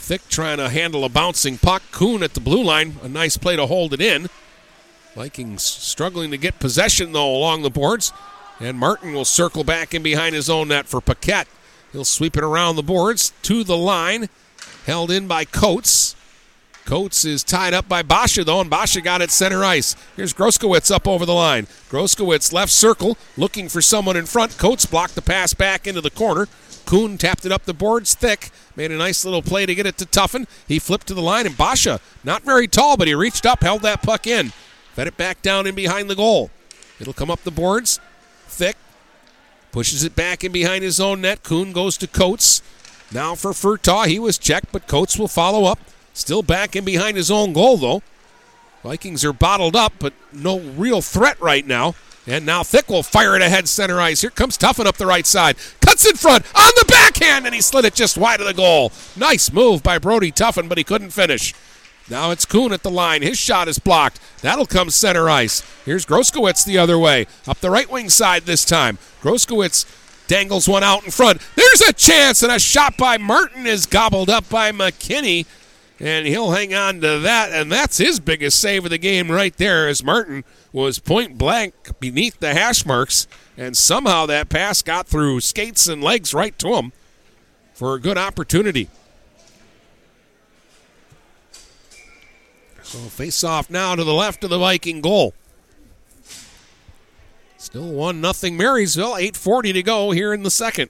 Thick 0.06 0.30
trying 0.30 0.58
to 0.58 0.70
handle 0.70 1.04
a 1.04 1.10
bouncing 1.10 1.58
puck. 1.58 1.82
Kuhn 1.92 2.22
at 2.22 2.36
the 2.36 2.40
blue 2.40 2.64
line. 2.64 2.98
A 3.02 3.10
nice 3.10 3.38
play 3.38 3.56
to 3.56 3.66
hold 3.66 3.92
it 3.92 4.00
in. 4.00 4.28
Vikings 5.16 5.64
struggling 5.64 6.30
to 6.30 6.38
get 6.38 6.60
possession, 6.60 7.12
though, 7.12 7.36
along 7.36 7.64
the 7.64 7.72
boards. 7.72 8.14
And 8.60 8.78
Martin 8.78 9.14
will 9.14 9.26
circle 9.26 9.64
back 9.64 9.96
in 9.96 10.04
behind 10.04 10.36
his 10.36 10.48
own 10.48 10.68
net 10.68 10.86
for 10.86 11.02
Paquette. 11.02 11.48
He'll 11.92 12.06
sweep 12.06 12.38
it 12.38 12.44
around 12.44 12.76
the 12.76 12.84
boards 12.84 13.34
to 13.42 13.64
the 13.64 13.76
line. 13.76 14.30
Held 14.86 15.10
in 15.10 15.26
by 15.26 15.44
Coates. 15.44 16.16
Coates 16.86 17.26
is 17.26 17.44
tied 17.44 17.74
up 17.74 17.90
by 17.90 18.04
Basha, 18.04 18.44
though, 18.44 18.62
and 18.62 18.70
Basha 18.70 19.02
got 19.02 19.24
it 19.24 19.32
center 19.32 19.64
ice. 19.64 19.96
Here's 20.16 20.36
Groskowitz 20.36 20.92
up 20.92 21.08
over 21.08 21.26
the 21.26 21.34
line. 21.34 21.66
Groskowitz 21.90 22.54
left 22.54 22.72
circle, 22.72 23.18
looking 23.36 23.70
for 23.70 23.82
someone 23.82 24.16
in 24.16 24.28
front. 24.28 24.60
Coates 24.60 24.86
blocked 24.86 25.16
the 25.16 25.24
pass 25.24 25.56
back 25.56 25.88
into 25.88 26.02
the 26.02 26.12
corner. 26.12 26.48
Kuhn 26.86 27.18
tapped 27.18 27.46
it 27.46 27.52
up 27.52 27.66
the 27.66 27.74
boards 27.74 28.14
thick. 28.14 28.52
Made 28.76 28.92
a 28.92 28.98
nice 28.98 29.26
little 29.26 29.42
play 29.42 29.66
to 29.66 29.76
get 29.76 29.86
it 29.86 29.98
to 29.98 30.06
Tuffin. 30.06 30.48
He 30.68 30.80
flipped 30.80 31.08
to 31.08 31.14
the 31.14 31.22
line, 31.22 31.46
and 31.46 31.58
Basha, 31.58 32.00
not 32.24 32.44
very 32.44 32.68
tall, 32.68 32.98
but 32.98 33.08
he 33.08 33.16
reached 33.16 33.46
up, 33.46 33.62
held 33.62 33.82
that 33.82 34.04
puck 34.04 34.28
in. 34.28 34.52
Fed 34.94 35.08
it 35.08 35.18
back 35.18 35.42
down 35.42 35.68
in 35.68 35.76
behind 35.76 36.10
the 36.10 36.16
goal. 36.16 36.52
It'll 37.00 37.14
come 37.14 37.32
up 37.32 37.44
the 37.44 37.52
boards. 37.52 38.00
Thick. 38.48 38.78
Pushes 39.72 40.04
it 40.04 40.16
back 40.16 40.44
in 40.44 40.52
behind 40.52 40.84
his 40.84 41.00
own 41.00 41.22
net. 41.22 41.44
Kuhn 41.44 41.74
goes 41.74 41.98
to 41.98 42.08
Coates. 42.08 42.62
Now 43.12 43.36
for 43.36 43.52
Furtaw. 43.52 44.08
He 44.08 44.20
was 44.20 44.38
checked, 44.38 44.72
but 44.72 44.88
Coates 44.88 45.20
will 45.20 45.28
follow 45.28 45.66
up. 45.66 45.80
Still 46.14 46.44
back 46.44 46.76
in 46.76 46.86
behind 46.86 47.18
his 47.18 47.30
own 47.30 47.52
goal, 47.52 47.76
though. 47.78 48.02
Vikings 48.84 49.26
are 49.26 49.34
bottled 49.34 49.76
up, 49.76 49.94
but 50.00 50.14
no 50.32 50.60
real 50.60 51.02
threat 51.02 51.40
right 51.42 51.66
now. 51.68 51.96
And 52.28 52.46
now 52.46 52.64
Thick 52.64 52.90
will 52.90 53.04
fire 53.04 53.36
it 53.36 53.42
ahead 53.42 53.68
center 53.68 54.02
ice. 54.02 54.22
Here 54.22 54.32
comes 54.32 54.58
Tuffin 54.58 54.86
up 54.86 54.98
the 54.98 55.06
right 55.06 55.26
side. 55.26 55.58
Cuts 55.80 56.08
in 56.08 56.16
front 56.16 56.46
on 56.56 56.72
the 56.76 56.86
backhand, 56.88 57.46
and 57.46 57.54
he 57.54 57.62
slid 57.62 57.86
it 57.86 57.94
just 57.94 58.18
wide 58.18 58.42
of 58.42 58.48
the 58.48 58.54
goal. 58.54 58.92
Nice 59.16 59.52
move 59.52 59.84
by 59.84 60.00
Brody 60.00 60.32
Tuffin, 60.32 60.68
but 60.68 60.78
he 60.78 60.84
couldn't 60.84 61.12
finish. 61.12 61.54
Now 62.10 62.32
it's 62.32 62.46
Kuhn 62.46 62.72
at 62.72 62.84
the 62.84 62.92
line. 62.92 63.22
His 63.22 63.38
shot 63.38 63.68
is 63.68 63.80
blocked. 63.80 64.20
That'll 64.42 64.66
come 64.66 64.90
center 64.90 65.30
ice. 65.30 65.64
Here's 65.86 66.06
Groskowitz 66.06 66.66
the 66.66 66.78
other 66.78 67.00
way. 67.00 67.26
Up 67.48 67.60
the 67.60 67.72
right 67.72 67.90
wing 67.90 68.10
side 68.10 68.44
this 68.44 68.66
time. 68.66 68.98
Groskowitz 69.22 69.86
dangles 70.28 70.68
one 70.68 70.84
out 70.84 71.04
in 71.04 71.12
front. 71.12 71.42
There's 71.56 71.82
a 71.82 71.94
chance, 71.94 72.44
and 72.44 72.52
a 72.52 72.60
shot 72.60 72.98
by 72.98 73.18
Martin 73.18 73.66
is 73.66 73.86
gobbled 73.86 74.30
up 74.30 74.50
by 74.50 74.72
McKinney. 74.72 75.46
And 76.00 76.28
he'll 76.28 76.52
hang 76.52 76.74
on 76.74 77.02
to 77.02 77.20
that, 77.20 77.52
and 77.52 77.72
that's 77.72 77.98
his 77.98 78.20
biggest 78.20 78.60
save 78.60 78.86
of 78.86 78.92
the 78.92 78.98
game 78.98 79.32
right 79.32 79.56
there 79.58 79.88
as 79.88 80.04
Martin 80.04 80.44
was 80.74 81.00
point 81.00 81.38
blank 81.38 81.74
beneath 82.00 82.40
the 82.40 82.54
hash 82.54 82.86
marks, 82.86 83.28
and 83.58 83.78
somehow 83.78 84.26
that 84.26 84.50
pass 84.50 84.82
got 84.82 85.08
through 85.08 85.40
skates 85.40 85.88
and 85.88 86.04
legs 86.04 86.34
right 86.34 86.58
to 86.60 86.76
him 86.76 86.92
for 87.74 87.94
a 87.94 88.00
good 88.00 88.18
opportunity. 88.18 88.90
So 92.84 93.00
face 93.00 93.44
off 93.44 93.70
now 93.70 93.96
to 93.96 94.04
the 94.04 94.14
left 94.14 94.44
of 94.44 94.50
the 94.50 94.60
Viking 94.60 95.02
goal. 95.02 95.34
Still 97.58 97.92
1 97.92 98.22
nothing 98.22 98.56
Marysville, 98.56 99.14
8.40 99.14 99.74
to 99.74 99.84
go 99.84 100.12
here 100.12 100.34
in 100.34 100.44
the 100.44 100.52
second. 100.52 100.90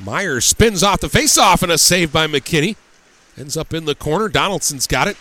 Myers 0.00 0.44
spins 0.44 0.82
off 0.82 1.00
the 1.00 1.08
faceoff 1.08 1.62
and 1.62 1.72
a 1.72 1.78
save 1.78 2.12
by 2.12 2.26
McKinney. 2.26 2.76
Ends 3.36 3.56
up 3.56 3.74
in 3.74 3.84
the 3.84 3.94
corner. 3.94 4.28
Donaldson's 4.28 4.86
got 4.86 5.08
it. 5.08 5.16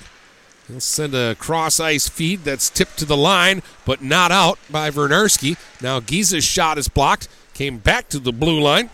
He'll 0.67 0.79
send 0.79 1.15
a 1.15 1.35
cross 1.35 1.79
ice 1.79 2.09
feed 2.09 2.43
that's 2.43 2.69
tipped 2.69 2.97
to 2.99 3.05
the 3.05 3.15
line, 3.15 3.61
but 3.85 4.01
not 4.01 4.31
out 4.31 4.59
by 4.69 4.91
Vernarsky. 4.91 5.57
Now 5.81 5.99
Giza's 5.99 6.43
shot 6.43 6.77
is 6.77 6.89
blocked. 6.89 7.27
Came 7.53 7.77
back 7.77 8.09
to 8.09 8.19
the 8.19 8.33
blue 8.33 8.59
line. 8.59 8.89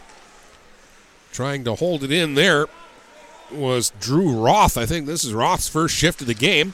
Trying 1.31 1.63
to 1.63 1.75
hold 1.75 2.03
it 2.03 2.11
in 2.11 2.35
there 2.35 2.67
was 3.51 3.91
Drew 3.99 4.31
Roth. 4.39 4.77
I 4.77 4.85
think 4.85 5.07
this 5.07 5.23
is 5.23 5.33
Roth's 5.33 5.67
first 5.67 5.95
shift 5.95 6.21
of 6.21 6.27
the 6.27 6.33
game. 6.33 6.73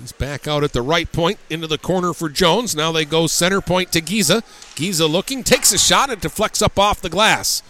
He's 0.00 0.12
back 0.12 0.46
out 0.46 0.62
at 0.62 0.72
the 0.72 0.82
right 0.82 1.10
point 1.10 1.40
into 1.50 1.66
the 1.66 1.78
corner 1.78 2.12
for 2.12 2.28
Jones. 2.28 2.76
Now 2.76 2.92
they 2.92 3.04
go 3.04 3.26
center 3.26 3.60
point 3.60 3.90
to 3.92 4.00
Giza. 4.00 4.44
Giza 4.76 5.06
looking, 5.06 5.42
takes 5.42 5.72
a 5.72 5.78
shot 5.78 6.08
and 6.08 6.20
deflects 6.20 6.62
up 6.62 6.78
off 6.78 7.00
the 7.00 7.10
glass. 7.10 7.62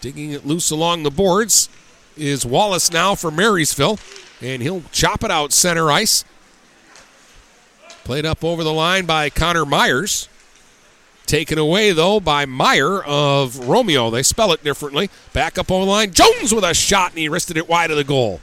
Digging 0.00 0.30
it 0.30 0.46
loose 0.46 0.70
along 0.70 1.02
the 1.02 1.10
boards 1.10 1.68
is 2.16 2.46
Wallace 2.46 2.92
now 2.92 3.14
for 3.14 3.30
Marysville, 3.30 3.98
and 4.40 4.62
he'll 4.62 4.82
chop 4.92 5.24
it 5.24 5.30
out 5.30 5.52
center 5.52 5.90
ice. 5.90 6.24
Played 8.04 8.24
up 8.24 8.44
over 8.44 8.64
the 8.64 8.72
line 8.72 9.06
by 9.06 9.28
Connor 9.28 9.66
Myers. 9.66 10.28
Taken 11.26 11.58
away, 11.58 11.92
though, 11.92 12.20
by 12.20 12.46
Meyer 12.46 13.02
of 13.02 13.68
Romeo. 13.68 14.08
They 14.08 14.22
spell 14.22 14.50
it 14.52 14.64
differently. 14.64 15.10
Back 15.34 15.58
up 15.58 15.70
over 15.70 15.84
the 15.84 15.90
line. 15.90 16.12
Jones 16.12 16.54
with 16.54 16.64
a 16.64 16.72
shot, 16.72 17.10
and 17.10 17.18
he 17.18 17.28
wristed 17.28 17.58
it 17.58 17.68
wide 17.68 17.90
of 17.90 17.98
the 17.98 18.04
goal. 18.04 18.40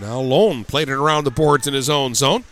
Now 0.00 0.20
Lone 0.20 0.64
played 0.64 0.88
it 0.88 0.94
around 0.94 1.24
the 1.24 1.30
boards 1.30 1.66
in 1.66 1.74
his 1.74 1.90
own 1.90 2.14
zone. 2.14 2.44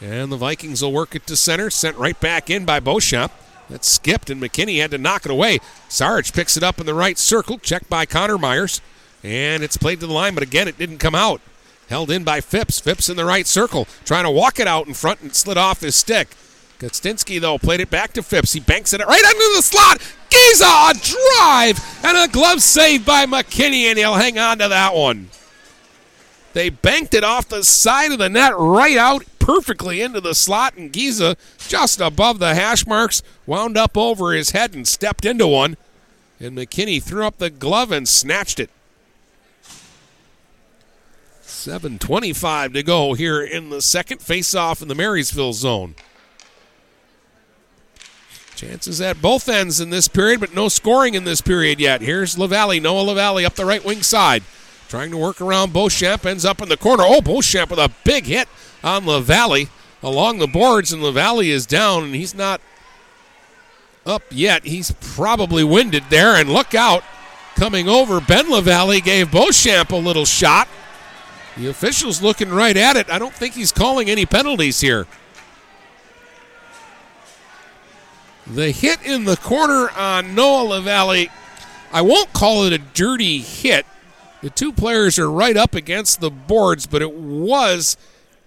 And 0.00 0.30
the 0.30 0.36
Vikings 0.36 0.82
will 0.82 0.92
work 0.92 1.16
it 1.16 1.26
to 1.26 1.36
center. 1.36 1.68
Sent 1.68 1.96
right 1.96 2.18
back 2.20 2.48
in 2.48 2.64
by 2.64 2.78
Beauchamp. 2.78 3.32
That 3.70 3.84
skipped, 3.84 4.30
and 4.30 4.42
McKinney 4.42 4.80
had 4.80 4.90
to 4.90 4.98
knock 4.98 5.24
it 5.24 5.30
away. 5.30 5.60
Sarge 5.88 6.32
picks 6.32 6.56
it 6.56 6.64
up 6.64 6.80
in 6.80 6.86
the 6.86 6.94
right 6.94 7.16
circle, 7.16 7.58
checked 7.58 7.88
by 7.88 8.04
Connor 8.04 8.36
Myers, 8.36 8.80
and 9.22 9.62
it's 9.62 9.76
played 9.76 10.00
to 10.00 10.06
the 10.06 10.12
line, 10.12 10.34
but 10.34 10.42
again, 10.42 10.66
it 10.66 10.76
didn't 10.76 10.98
come 10.98 11.14
out. 11.14 11.40
Held 11.88 12.10
in 12.10 12.24
by 12.24 12.40
Phipps. 12.40 12.80
Phipps 12.80 13.08
in 13.08 13.16
the 13.16 13.24
right 13.24 13.46
circle, 13.46 13.86
trying 14.04 14.24
to 14.24 14.30
walk 14.30 14.58
it 14.58 14.66
out 14.66 14.86
in 14.86 14.94
front 14.94 15.20
and 15.20 15.34
slid 15.34 15.56
off 15.56 15.80
his 15.80 15.94
stick. 15.94 16.36
Kostinsky, 16.80 17.40
though, 17.40 17.58
played 17.58 17.80
it 17.80 17.90
back 17.90 18.12
to 18.14 18.22
Phipps. 18.22 18.54
He 18.54 18.60
banks 18.60 18.92
it 18.92 19.06
right 19.06 19.24
under 19.24 19.56
the 19.56 19.62
slot. 19.62 19.98
Giza, 20.30 20.64
a 20.64 20.94
drive, 20.94 22.04
and 22.04 22.16
a 22.16 22.32
glove 22.32 22.62
save 22.62 23.04
by 23.04 23.26
McKinney, 23.26 23.84
and 23.84 23.98
he'll 23.98 24.14
hang 24.14 24.38
on 24.38 24.58
to 24.58 24.68
that 24.68 24.94
one. 24.94 25.30
They 26.54 26.70
banked 26.70 27.14
it 27.14 27.22
off 27.22 27.48
the 27.48 27.62
side 27.62 28.10
of 28.12 28.18
the 28.18 28.28
net 28.28 28.52
right 28.56 28.96
out 28.96 29.24
perfectly 29.40 30.00
into 30.00 30.20
the 30.20 30.34
slot, 30.34 30.76
and 30.76 30.92
Giza 30.92 31.36
just 31.58 32.00
above 32.00 32.38
the 32.38 32.54
hash 32.54 32.86
marks 32.86 33.24
wound 33.46 33.76
up 33.76 33.96
over 33.96 34.32
his 34.32 34.50
head 34.50 34.74
and 34.74 34.86
stepped 34.86 35.24
into 35.24 35.48
one. 35.48 35.76
And 36.38 36.56
McKinney 36.56 37.02
threw 37.02 37.26
up 37.26 37.38
the 37.38 37.50
glove 37.50 37.90
and 37.90 38.08
snatched 38.08 38.60
it. 38.60 38.70
7.25 41.42 42.72
to 42.74 42.82
go 42.82 43.14
here 43.14 43.42
in 43.42 43.68
the 43.68 43.82
second 43.82 44.22
face-off 44.22 44.80
in 44.80 44.88
the 44.88 44.94
Marysville 44.94 45.52
zone. 45.52 45.94
Chances 48.56 49.00
at 49.00 49.20
both 49.20 49.48
ends 49.48 49.80
in 49.80 49.90
this 49.90 50.08
period, 50.08 50.40
but 50.40 50.54
no 50.54 50.68
scoring 50.68 51.14
in 51.14 51.24
this 51.24 51.40
period 51.40 51.80
yet. 51.80 52.02
Here's 52.02 52.38
LaValle, 52.38 52.80
Noah 52.80 53.02
LaValle 53.02 53.44
up 53.44 53.54
the 53.54 53.66
right 53.66 53.84
wing 53.84 54.02
side. 54.02 54.42
Trying 54.88 55.10
to 55.10 55.16
work 55.16 55.40
around 55.40 55.72
Beauchamp, 55.72 56.24
ends 56.24 56.44
up 56.44 56.60
in 56.60 56.68
the 56.68 56.76
corner. 56.76 57.04
Oh, 57.06 57.20
Beauchamp 57.20 57.70
with 57.70 57.78
a 57.78 57.92
big 58.04 58.24
hit 58.24 58.48
on 58.82 59.06
LaValle 59.06 59.68
along 60.02 60.38
the 60.38 60.46
boards, 60.46 60.92
and 60.92 61.02
LaValle 61.02 61.50
is 61.50 61.66
down, 61.66 62.04
and 62.04 62.14
he's 62.14 62.34
not 62.34 62.60
up 64.06 64.22
yet. 64.30 64.64
He's 64.64 64.92
probably 65.00 65.64
winded 65.64 66.04
there, 66.10 66.36
and 66.36 66.50
look 66.50 66.74
out. 66.74 67.04
Coming 67.56 67.88
over, 67.88 68.20
Ben 68.20 68.48
LaValle 68.48 69.00
gave 69.00 69.30
Beauchamp 69.30 69.92
a 69.92 69.96
little 69.96 70.24
shot. 70.24 70.68
The 71.56 71.68
official's 71.68 72.22
looking 72.22 72.48
right 72.48 72.76
at 72.76 72.96
it. 72.96 73.10
I 73.10 73.18
don't 73.18 73.34
think 73.34 73.54
he's 73.54 73.72
calling 73.72 74.08
any 74.08 74.24
penalties 74.24 74.80
here. 74.80 75.06
The 78.46 78.70
hit 78.70 79.02
in 79.02 79.24
the 79.24 79.36
corner 79.36 79.90
on 79.90 80.34
Noah 80.34 80.64
LaValle, 80.64 81.30
I 81.92 82.02
won't 82.02 82.32
call 82.32 82.64
it 82.64 82.72
a 82.72 82.78
dirty 82.78 83.40
hit. 83.40 83.84
The 84.42 84.50
two 84.50 84.72
players 84.72 85.18
are 85.18 85.30
right 85.30 85.56
up 85.56 85.74
against 85.74 86.20
the 86.20 86.30
boards, 86.30 86.86
but 86.86 87.02
it 87.02 87.12
was 87.12 87.96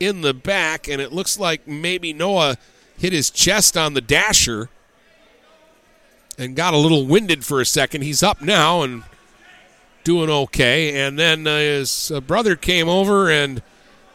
in 0.05 0.21
the 0.21 0.33
back, 0.33 0.87
and 0.87 1.01
it 1.01 1.11
looks 1.11 1.39
like 1.39 1.67
maybe 1.67 2.13
Noah 2.13 2.57
hit 2.97 3.13
his 3.13 3.29
chest 3.29 3.75
on 3.77 3.93
the 3.93 4.01
dasher 4.01 4.69
and 6.37 6.55
got 6.55 6.73
a 6.73 6.77
little 6.77 7.05
winded 7.05 7.45
for 7.45 7.61
a 7.61 7.65
second. 7.65 8.01
He's 8.01 8.23
up 8.23 8.41
now 8.41 8.81
and 8.81 9.03
doing 10.03 10.29
okay. 10.29 11.05
And 11.05 11.17
then 11.17 11.47
uh, 11.47 11.57
his 11.57 12.11
uh, 12.11 12.21
brother 12.21 12.55
came 12.55 12.89
over 12.89 13.29
and 13.29 13.61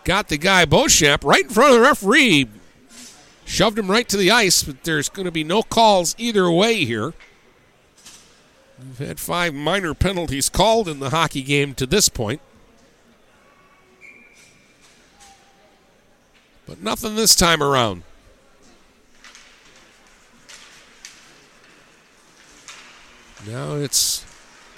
got 0.05 0.29
the 0.29 0.39
guy 0.39 0.65
Beauchamp 0.65 1.25
right 1.25 1.45
in 1.45 1.51
front 1.51 1.75
of 1.75 1.77
the 1.77 1.87
referee, 1.87 2.49
shoved 3.45 3.79
him 3.79 3.91
right 3.91 4.09
to 4.09 4.17
the 4.17 4.31
ice. 4.31 4.63
But 4.63 4.85
there's 4.85 5.09
going 5.09 5.27
to 5.27 5.33
be 5.33 5.45
no 5.45 5.63
calls 5.63 6.15
either 6.19 6.51
way 6.51 6.85
here. 6.85 7.15
We've 8.79 9.09
had 9.09 9.19
five 9.19 9.55
minor 9.55 9.93
penalties 9.93 10.49
called 10.49 10.89
in 10.89 11.01
the 11.01 11.11
hockey 11.11 11.43
game 11.43 11.75
to 11.75 11.87
this 11.87 12.09
point. 12.09 12.41
But 16.69 16.83
nothing 16.83 17.17
this 17.17 17.35
time 17.35 17.63
around. 17.63 18.03
Now 23.47 23.77
it's 23.77 24.27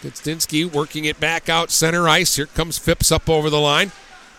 Kostinsky 0.01 0.71
working 0.71 1.05
it 1.05 1.19
back 1.19 1.49
out 1.49 1.73
center 1.73 2.09
ice. 2.09 2.37
Here 2.37 2.47
comes 2.47 2.79
Phipps 2.79 3.11
up 3.11 3.29
over 3.29 3.51
the 3.51 3.61
line. 3.61 3.91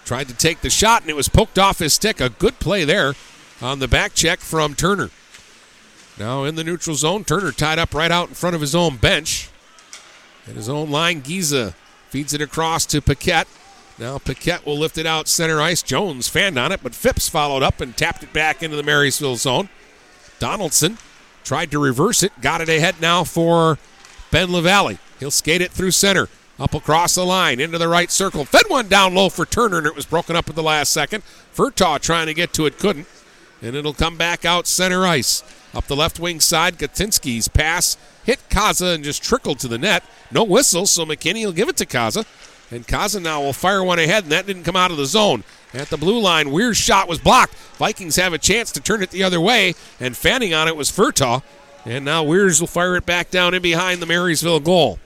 Tried 0.06 0.30
to 0.30 0.34
take 0.34 0.62
the 0.62 0.70
shot 0.70 1.02
and 1.02 1.10
it 1.10 1.16
was 1.16 1.28
poked 1.28 1.60
off 1.60 1.80
his 1.80 1.94
stick. 1.94 2.22
A 2.22 2.30
good 2.30 2.60
play 2.60 2.86
there 2.86 3.16
on 3.62 3.80
the 3.80 3.88
back 3.88 4.14
check 4.14 4.40
from 4.40 4.74
Turner. 4.74 5.10
Now 6.18 6.46
in 6.46 6.56
the 6.56 6.64
neutral 6.64 6.96
zone, 6.96 7.26
Turner 7.26 7.52
tied 7.52 7.80
up 7.80 7.94
right 7.94 8.12
out 8.12 8.30
in 8.30 8.36
front 8.36 8.56
of 8.56 8.62
his 8.62 8.74
own 8.74 8.96
bench. 8.96 9.50
And 10.48 10.56
his 10.56 10.70
own 10.70 10.90
line, 10.90 11.20
Giza 11.20 11.76
feeds 12.10 12.34
it 12.34 12.42
across 12.42 12.86
to 12.88 13.02
Paquette. 13.02 13.48
Now 14.02 14.18
Paquette 14.18 14.66
will 14.66 14.80
lift 14.80 14.98
it 14.98 15.06
out 15.06 15.28
center 15.28 15.62
ice. 15.62 15.84
Jones 15.84 16.28
fanned 16.28 16.58
on 16.58 16.72
it, 16.72 16.80
but 16.82 16.96
Phipps 16.96 17.30
followed 17.30 17.62
up 17.62 17.80
and 17.80 17.96
tapped 17.96 18.24
it 18.24 18.34
back 18.34 18.64
into 18.64 18.76
the 18.76 18.82
Marysville 18.82 19.36
zone. 19.36 19.70
Donaldson 20.40 20.98
tried 21.44 21.70
to 21.70 21.78
reverse 21.78 22.24
it, 22.24 22.32
got 22.42 22.62
it 22.62 22.68
ahead 22.68 22.96
now 23.00 23.24
for 23.24 23.78
Ben 24.32 24.52
LaValle. 24.52 24.98
He'll 25.20 25.30
skate 25.30 25.62
it 25.62 25.72
through 25.72 25.92
center, 25.92 26.30
up 26.60 26.74
across 26.74 27.14
the 27.14 27.24
line, 27.24 27.60
into 27.60 27.78
the 27.78 27.88
right 27.88 28.10
circle. 28.10 28.44
Fed 28.44 28.64
one 28.70 28.88
down 28.88 29.14
low 29.14 29.30
for 29.30 29.46
Turner, 29.46 29.78
and 29.78 29.86
it 29.86 29.96
was 29.96 30.08
broken 30.08 30.36
up 30.36 30.50
at 30.50 30.56
the 30.56 30.64
last 30.64 30.92
second. 30.92 31.22
Furtaw 31.54 32.00
trying 32.00 32.26
to 32.26 32.34
get 32.34 32.54
to 32.54 32.66
it, 32.66 32.80
couldn't. 32.80 33.08
And 33.62 33.76
it'll 33.76 33.94
come 33.94 34.18
back 34.18 34.46
out 34.46 34.66
center 34.66 35.06
ice. 35.06 35.44
Up 35.76 35.86
the 35.86 35.96
left 35.96 36.20
wing 36.20 36.40
side, 36.40 36.80
Kostinsky's 36.80 37.48
pass 37.48 37.98
hit 38.24 38.40
Kaza 38.50 38.96
and 38.96 39.04
just 39.04 39.24
trickled 39.24 39.60
to 39.60 39.68
the 39.68 39.78
net. 39.78 40.04
No 40.32 40.44
whistle, 40.44 40.88
so 40.88 41.06
McKinney 41.06 41.46
will 41.46 41.54
give 41.54 41.70
it 41.70 41.78
to 41.78 41.86
Kaza. 41.86 42.26
And 42.72 42.88
Kaza 42.88 43.22
now 43.22 43.42
will 43.42 43.54
fire 43.54 43.84
one 43.84 44.00
ahead, 44.00 44.24
and 44.24 44.32
that 44.32 44.48
didn't 44.48 44.64
come 44.64 44.78
out 44.78 44.92
of 44.92 44.98
the 44.98 45.06
zone. 45.06 45.44
At 45.74 45.90
the 45.90 45.98
blue 45.98 46.20
line, 46.20 46.52
Weir's 46.52 46.78
shot 46.78 47.08
was 47.08 47.20
blocked. 47.20 47.54
Vikings 47.78 48.16
have 48.16 48.34
a 48.34 48.38
chance 48.38 48.72
to 48.72 48.80
turn 48.80 49.04
it 49.04 49.12
the 49.12 49.24
other 49.24 49.42
way, 49.42 49.76
and 50.00 50.16
fanning 50.16 50.54
on 50.54 50.68
it 50.68 50.76
was 50.76 50.90
Furtaw. 50.90 51.44
And 51.86 52.06
now 52.06 52.24
Weirs 52.24 52.60
will 52.60 52.68
fire 52.68 52.96
it 52.96 53.06
back 53.06 53.30
down 53.30 53.54
in 53.54 53.62
behind 53.62 54.02
the 54.02 54.06
Marysville 54.06 54.60
goal. 54.60 55.00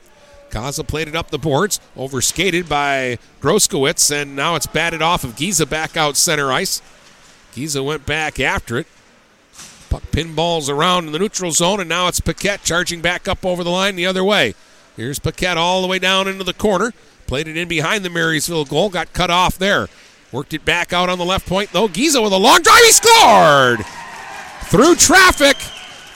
Kaza 0.49 0.87
played 0.87 1.07
it 1.07 1.15
up 1.15 1.31
the 1.31 1.37
boards, 1.37 1.79
overskated 1.97 2.69
by 2.69 3.17
Groskowitz, 3.41 4.11
and 4.11 4.35
now 4.35 4.55
it's 4.55 4.67
batted 4.67 5.01
off 5.01 5.23
of 5.23 5.35
Giza 5.35 5.65
back 5.65 5.97
out 5.97 6.17
center 6.17 6.51
ice. 6.51 6.81
Giza 7.53 7.81
went 7.81 8.05
back 8.05 8.39
after 8.39 8.77
it. 8.77 8.87
Puck 9.89 10.03
pinballs 10.11 10.69
around 10.69 11.07
in 11.07 11.13
the 11.13 11.19
neutral 11.19 11.51
zone, 11.51 11.79
and 11.79 11.89
now 11.89 12.07
it's 12.07 12.19
Paquette 12.19 12.63
charging 12.63 13.01
back 13.01 13.27
up 13.27 13.45
over 13.45 13.63
the 13.63 13.69
line 13.69 13.95
the 13.95 14.05
other 14.05 14.23
way. 14.23 14.53
Here's 14.95 15.19
Paquette 15.19 15.57
all 15.57 15.81
the 15.81 15.87
way 15.87 15.99
down 15.99 16.27
into 16.27 16.43
the 16.43 16.53
corner. 16.53 16.93
Played 17.27 17.47
it 17.47 17.57
in 17.57 17.67
behind 17.67 18.05
the 18.05 18.09
Marysville 18.09 18.65
goal, 18.65 18.89
got 18.89 19.13
cut 19.13 19.31
off 19.31 19.57
there. 19.57 19.87
Worked 20.31 20.53
it 20.53 20.65
back 20.65 20.93
out 20.93 21.09
on 21.09 21.17
the 21.17 21.25
left 21.25 21.47
point, 21.47 21.71
though. 21.71 21.87
Giza 21.87 22.21
with 22.21 22.33
a 22.33 22.37
long 22.37 22.61
drive, 22.61 22.83
he 22.83 22.91
scored! 22.91 23.79
Through 24.63 24.95
traffic, 24.95 25.57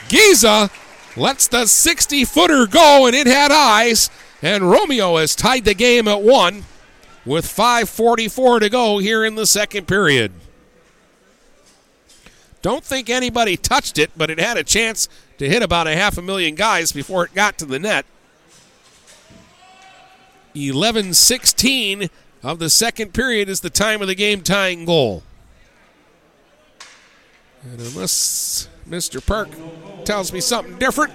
Giza 0.08 0.70
lets 1.16 1.48
the 1.48 1.66
60 1.66 2.24
footer 2.24 2.66
go, 2.66 3.06
and 3.06 3.14
it 3.14 3.26
had 3.26 3.50
eyes. 3.50 4.10
And 4.42 4.70
Romeo 4.70 5.16
has 5.16 5.34
tied 5.34 5.64
the 5.64 5.74
game 5.74 6.08
at 6.08 6.22
one 6.22 6.64
with 7.24 7.44
5.44 7.44 8.60
to 8.60 8.68
go 8.68 8.98
here 8.98 9.24
in 9.24 9.34
the 9.34 9.46
second 9.46 9.86
period. 9.86 10.32
Don't 12.62 12.84
think 12.84 13.08
anybody 13.08 13.56
touched 13.56 13.98
it, 13.98 14.10
but 14.16 14.30
it 14.30 14.38
had 14.38 14.56
a 14.56 14.64
chance 14.64 15.08
to 15.38 15.48
hit 15.48 15.62
about 15.62 15.86
a 15.86 15.96
half 15.96 16.18
a 16.18 16.22
million 16.22 16.54
guys 16.54 16.92
before 16.92 17.24
it 17.24 17.34
got 17.34 17.56
to 17.58 17.64
the 17.64 17.78
net. 17.78 18.04
11 20.54 21.14
16 21.14 22.08
of 22.42 22.58
the 22.58 22.70
second 22.70 23.12
period 23.12 23.48
is 23.48 23.60
the 23.60 23.70
time 23.70 24.02
of 24.02 24.08
the 24.08 24.14
game 24.14 24.42
tying 24.42 24.84
goal. 24.84 25.22
And 27.62 27.80
unless 27.80 28.68
Mr. 28.88 29.24
Park 29.24 29.48
tells 30.04 30.32
me 30.32 30.40
something 30.40 30.78
different, 30.78 31.12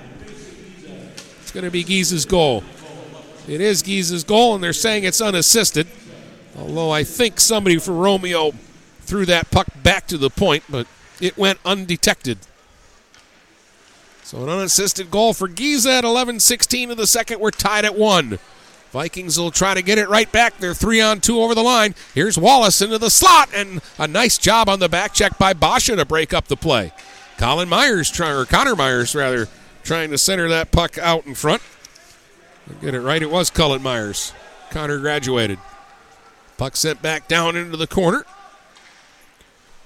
it's 1.41 1.51
going 1.51 1.65
to 1.65 1.71
be 1.71 1.83
Giza's 1.83 2.25
goal. 2.25 2.63
It 3.47 3.61
is 3.61 3.81
Giza's 3.81 4.23
goal, 4.23 4.55
and 4.55 4.63
they're 4.63 4.73
saying 4.73 5.03
it's 5.03 5.21
unassisted. 5.21 5.87
Although 6.57 6.91
I 6.91 7.03
think 7.03 7.39
somebody 7.39 7.77
for 7.77 7.93
Romeo 7.93 8.53
threw 9.01 9.25
that 9.25 9.51
puck 9.51 9.67
back 9.83 10.07
to 10.07 10.17
the 10.17 10.29
point, 10.29 10.63
but 10.69 10.87
it 11.19 11.37
went 11.37 11.59
undetected. 11.65 12.39
So 14.23 14.41
an 14.43 14.49
unassisted 14.49 15.11
goal 15.11 15.33
for 15.33 15.47
Giza 15.47 15.91
at 15.91 16.03
11 16.03 16.39
16 16.39 16.91
of 16.91 16.97
the 16.97 17.05
second. 17.05 17.39
We're 17.39 17.51
tied 17.51 17.85
at 17.85 17.95
one. 17.95 18.39
Vikings 18.95 19.37
will 19.37 19.51
try 19.51 19.73
to 19.73 19.81
get 19.81 19.97
it 19.97 20.07
right 20.07 20.31
back. 20.31 20.57
They're 20.57 20.73
three 20.73 21.01
on 21.01 21.19
two 21.19 21.41
over 21.41 21.53
the 21.53 21.61
line. 21.61 21.95
Here's 22.13 22.37
Wallace 22.37 22.81
into 22.81 22.97
the 22.97 23.09
slot, 23.09 23.49
and 23.53 23.81
a 23.99 24.07
nice 24.07 24.37
job 24.37 24.69
on 24.69 24.79
the 24.79 24.87
back 24.87 25.13
check 25.13 25.37
by 25.37 25.51
Basha 25.51 25.97
to 25.97 26.05
break 26.05 26.33
up 26.33 26.47
the 26.47 26.55
play. 26.55 26.93
Colin 27.37 27.67
Myers 27.67 28.09
trying, 28.09 28.37
or 28.37 28.45
Connor 28.45 28.73
Myers 28.73 29.13
rather, 29.13 29.49
trying 29.83 30.11
to 30.11 30.17
center 30.17 30.47
that 30.47 30.71
puck 30.71 30.97
out 30.97 31.25
in 31.25 31.35
front. 31.35 31.61
Get 32.79 32.95
it 32.95 33.01
right. 33.01 33.21
It 33.21 33.29
was 33.29 33.49
Cullen 33.49 33.81
Myers. 33.81 34.31
Connor 34.69 34.99
graduated. 34.99 35.59
Puck 36.57 36.77
sent 36.77 37.01
back 37.01 37.27
down 37.27 37.57
into 37.57 37.75
the 37.75 37.87
corner. 37.87 38.25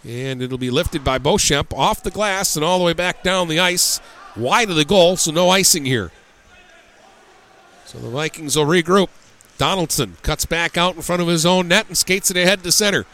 And 0.08 0.40
it'll 0.40 0.60
be 0.60 0.70
lifted 0.70 1.04
by 1.04 1.18
Beauchamp 1.18 1.74
off 1.74 2.04
the 2.04 2.12
glass 2.12 2.56
and 2.56 2.64
all 2.64 2.78
the 2.78 2.86
way 2.86 2.94
back 2.94 3.24
down 3.24 3.48
the 3.48 3.60
ice, 3.60 4.00
wide 4.38 4.70
of 4.70 4.76
the 4.76 4.86
goal, 4.86 5.18
so 5.18 5.32
no 5.32 5.50
icing 5.50 5.86
here. 5.86 6.12
So 7.90 7.98
the 7.98 8.10
Vikings 8.10 8.56
will 8.56 8.68
regroup. 8.68 9.10
Donaldson 9.58 10.18
cuts 10.22 10.46
back 10.46 10.78
out 10.78 10.96
in 10.96 11.02
front 11.02 11.24
of 11.24 11.28
his 11.28 11.44
own 11.44 11.70
net 11.70 11.88
and 11.88 11.98
skates 11.98 12.30
it 12.30 12.38
ahead 12.38 12.62
to 12.62 12.72
center. 12.72 13.08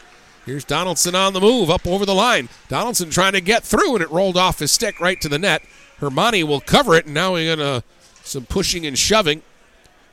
Here's 0.44 0.66
Donaldson 0.66 1.14
on 1.14 1.32
the 1.32 1.40
move 1.40 1.70
up 1.70 1.86
over 1.86 2.04
the 2.04 2.14
line. 2.14 2.50
Donaldson 2.68 3.08
trying 3.08 3.32
to 3.32 3.40
get 3.40 3.64
through, 3.64 3.94
and 3.94 4.02
it 4.02 4.10
rolled 4.10 4.36
off 4.36 4.58
his 4.58 4.70
stick 4.70 5.00
right 5.00 5.18
to 5.22 5.30
the 5.30 5.38
net. 5.38 5.62
Hermani 5.98 6.44
will 6.44 6.60
cover 6.60 6.94
it, 6.94 7.06
and 7.06 7.14
now 7.14 7.32
we 7.32 7.46
got 7.46 7.58
a, 7.58 7.84
some 8.22 8.44
pushing 8.44 8.84
and 8.84 8.98
shoving 8.98 9.40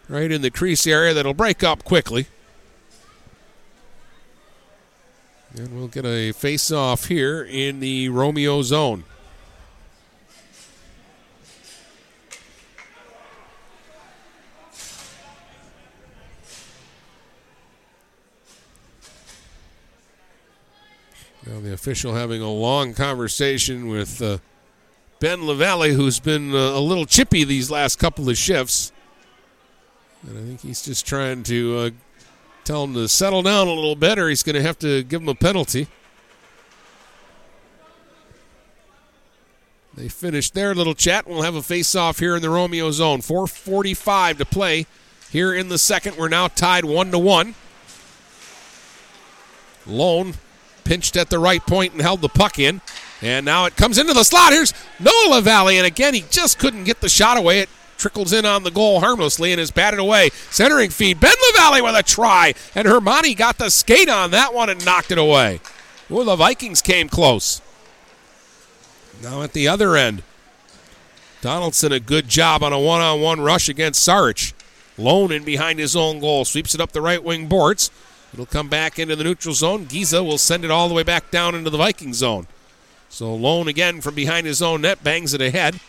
right 0.07 0.31
in 0.31 0.41
the 0.41 0.49
crease 0.49 0.87
area 0.87 1.13
that'll 1.13 1.33
break 1.33 1.61
up 1.61 1.83
quickly. 1.83 2.27
And 5.57 5.77
we'll 5.77 5.89
get 5.89 6.05
a 6.05 6.31
face 6.31 6.71
off 6.71 7.07
here 7.07 7.43
in 7.43 7.81
the 7.81 8.07
Romeo 8.07 8.61
zone. 8.61 9.03
The 21.63 21.73
official 21.73 22.13
having 22.13 22.41
a 22.41 22.51
long 22.51 22.93
conversation 22.93 23.87
with 23.87 24.21
uh, 24.21 24.37
Ben 25.19 25.45
LaValle, 25.45 25.93
who's 25.93 26.19
been 26.19 26.53
uh, 26.53 26.57
a 26.57 26.79
little 26.79 27.05
chippy 27.05 27.45
these 27.45 27.71
last 27.71 27.97
couple 27.97 28.29
of 28.29 28.37
shifts. 28.37 28.91
And 30.27 30.37
I 30.37 30.41
think 30.41 30.61
he's 30.61 30.83
just 30.83 31.07
trying 31.07 31.43
to 31.43 31.77
uh, 31.77 31.89
tell 32.65 32.83
him 32.83 32.93
to 32.95 33.07
settle 33.07 33.41
down 33.41 33.67
a 33.67 33.73
little 33.73 33.95
better. 33.95 34.27
he's 34.27 34.43
going 34.43 34.55
to 34.55 34.61
have 34.61 34.77
to 34.79 35.03
give 35.03 35.21
him 35.21 35.29
a 35.29 35.35
penalty. 35.35 35.87
They 39.95 40.09
finished 40.09 40.55
their 40.55 40.73
little 40.75 40.95
chat. 40.95 41.27
We'll 41.27 41.43
have 41.43 41.55
a 41.55 41.61
face-off 41.61 42.19
here 42.19 42.35
in 42.35 42.41
the 42.41 42.49
Romeo 42.49 42.91
zone. 42.91 43.21
4:45 43.21 44.39
to 44.39 44.45
play 44.45 44.85
here 45.31 45.53
in 45.53 45.69
the 45.69 45.77
second. 45.77 46.17
We're 46.17 46.29
now 46.29 46.47
tied 46.47 46.83
one 46.83 47.11
to 47.11 47.19
one. 47.19 47.55
Lone 49.85 50.33
pinched 50.83 51.15
at 51.15 51.29
the 51.29 51.39
right 51.39 51.65
point 51.65 51.93
and 51.93 52.01
held 52.01 52.21
the 52.21 52.29
puck 52.29 52.59
in, 52.59 52.81
and 53.21 53.45
now 53.45 53.65
it 53.65 53.75
comes 53.75 53.97
into 53.97 54.13
the 54.13 54.23
slot. 54.23 54.53
Here's 54.53 54.73
Noah 54.99 55.35
LaValle, 55.35 55.77
and 55.77 55.87
again 55.87 56.13
he 56.13 56.25
just 56.29 56.59
couldn't 56.59 56.83
get 56.83 57.01
the 57.01 57.09
shot 57.09 57.37
away. 57.37 57.59
It 57.59 57.69
trickles 57.97 58.33
in 58.33 58.45
on 58.45 58.63
the 58.63 58.71
goal 58.71 58.99
harmlessly 58.99 59.51
and 59.51 59.61
is 59.61 59.71
batted 59.71 59.99
away. 59.99 60.29
Centering 60.49 60.89
feed. 60.89 61.19
Ben 61.19 61.33
LaValle 61.51 61.81
with 61.81 61.95
a 61.95 62.03
try, 62.03 62.53
and 62.75 62.87
Hermani 62.87 63.35
got 63.35 63.57
the 63.57 63.69
skate 63.69 64.09
on 64.09 64.31
that 64.31 64.53
one 64.53 64.69
and 64.69 64.83
knocked 64.83 65.11
it 65.11 65.17
away. 65.17 65.61
Well, 66.09 66.25
the 66.25 66.35
Vikings 66.35 66.81
came 66.81 67.07
close. 67.07 67.61
Now 69.21 69.41
at 69.41 69.53
the 69.53 69.67
other 69.67 69.95
end, 69.95 70.23
Donaldson 71.41 71.91
a 71.91 71.99
good 71.99 72.27
job 72.27 72.61
on 72.61 72.73
a 72.73 72.79
one-on-one 72.79 73.41
rush 73.41 73.69
against 73.69 74.05
Sarich. 74.05 74.53
Lone 74.97 75.31
in 75.31 75.43
behind 75.43 75.79
his 75.79 75.95
own 75.95 76.19
goal, 76.19 76.45
sweeps 76.45 76.75
it 76.75 76.81
up 76.81 76.91
the 76.91 77.01
right 77.01 77.23
wing 77.23 77.47
boards. 77.47 77.89
It'll 78.33 78.45
come 78.47 78.67
back 78.67 78.97
into 78.97 79.15
the 79.15 79.23
neutral 79.23 79.53
zone. 79.53 79.85
Giza 79.85 80.23
will 80.23 80.39
send 80.39 80.65
it 80.65 80.71
all 80.71 80.89
the 80.89 80.95
way 80.95 81.03
back 81.03 81.29
down 81.29 81.53
into 81.53 81.69
the 81.69 81.77
Viking 81.77 82.13
zone. 82.13 82.47
So 83.09 83.33
Lone 83.33 83.67
again 83.67 84.01
from 84.01 84.15
behind 84.15 84.47
his 84.47 84.61
own 84.61 84.81
net 84.81 85.03
bangs 85.03 85.35
it 85.35 85.41
ahead. 85.41 85.79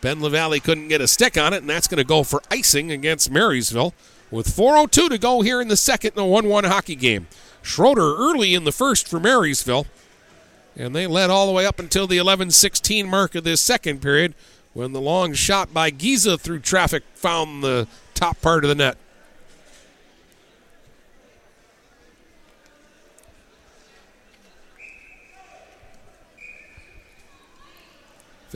Ben 0.00 0.22
LaValle 0.22 0.60
couldn't 0.60 0.88
get 0.88 1.02
a 1.02 1.08
stick 1.08 1.36
on 1.36 1.52
it, 1.52 1.58
and 1.58 1.68
that's 1.68 1.86
going 1.86 1.98
to 1.98 2.04
go 2.04 2.22
for 2.22 2.42
icing 2.50 2.90
against 2.90 3.30
Marysville. 3.30 3.92
With 4.30 4.48
4.02 4.48 5.10
to 5.10 5.18
go 5.18 5.42
here 5.42 5.60
in 5.60 5.68
the 5.68 5.76
second 5.76 6.12
in 6.14 6.22
a 6.22 6.26
1 6.26 6.48
1 6.48 6.64
hockey 6.64 6.96
game. 6.96 7.26
Schroeder 7.62 8.16
early 8.16 8.54
in 8.54 8.64
the 8.64 8.72
first 8.72 9.06
for 9.06 9.20
Marysville, 9.20 9.86
and 10.76 10.94
they 10.94 11.06
led 11.06 11.30
all 11.30 11.46
the 11.46 11.52
way 11.52 11.66
up 11.66 11.78
until 11.78 12.06
the 12.06 12.16
11 12.16 12.52
16 12.52 13.08
mark 13.08 13.34
of 13.34 13.44
this 13.44 13.60
second 13.60 14.00
period 14.00 14.34
when 14.72 14.92
the 14.92 15.00
long 15.00 15.32
shot 15.32 15.72
by 15.72 15.90
Giza 15.90 16.38
through 16.38 16.60
traffic 16.60 17.02
found 17.14 17.62
the 17.62 17.88
top 18.14 18.40
part 18.40 18.64
of 18.64 18.68
the 18.68 18.74
net. 18.74 18.96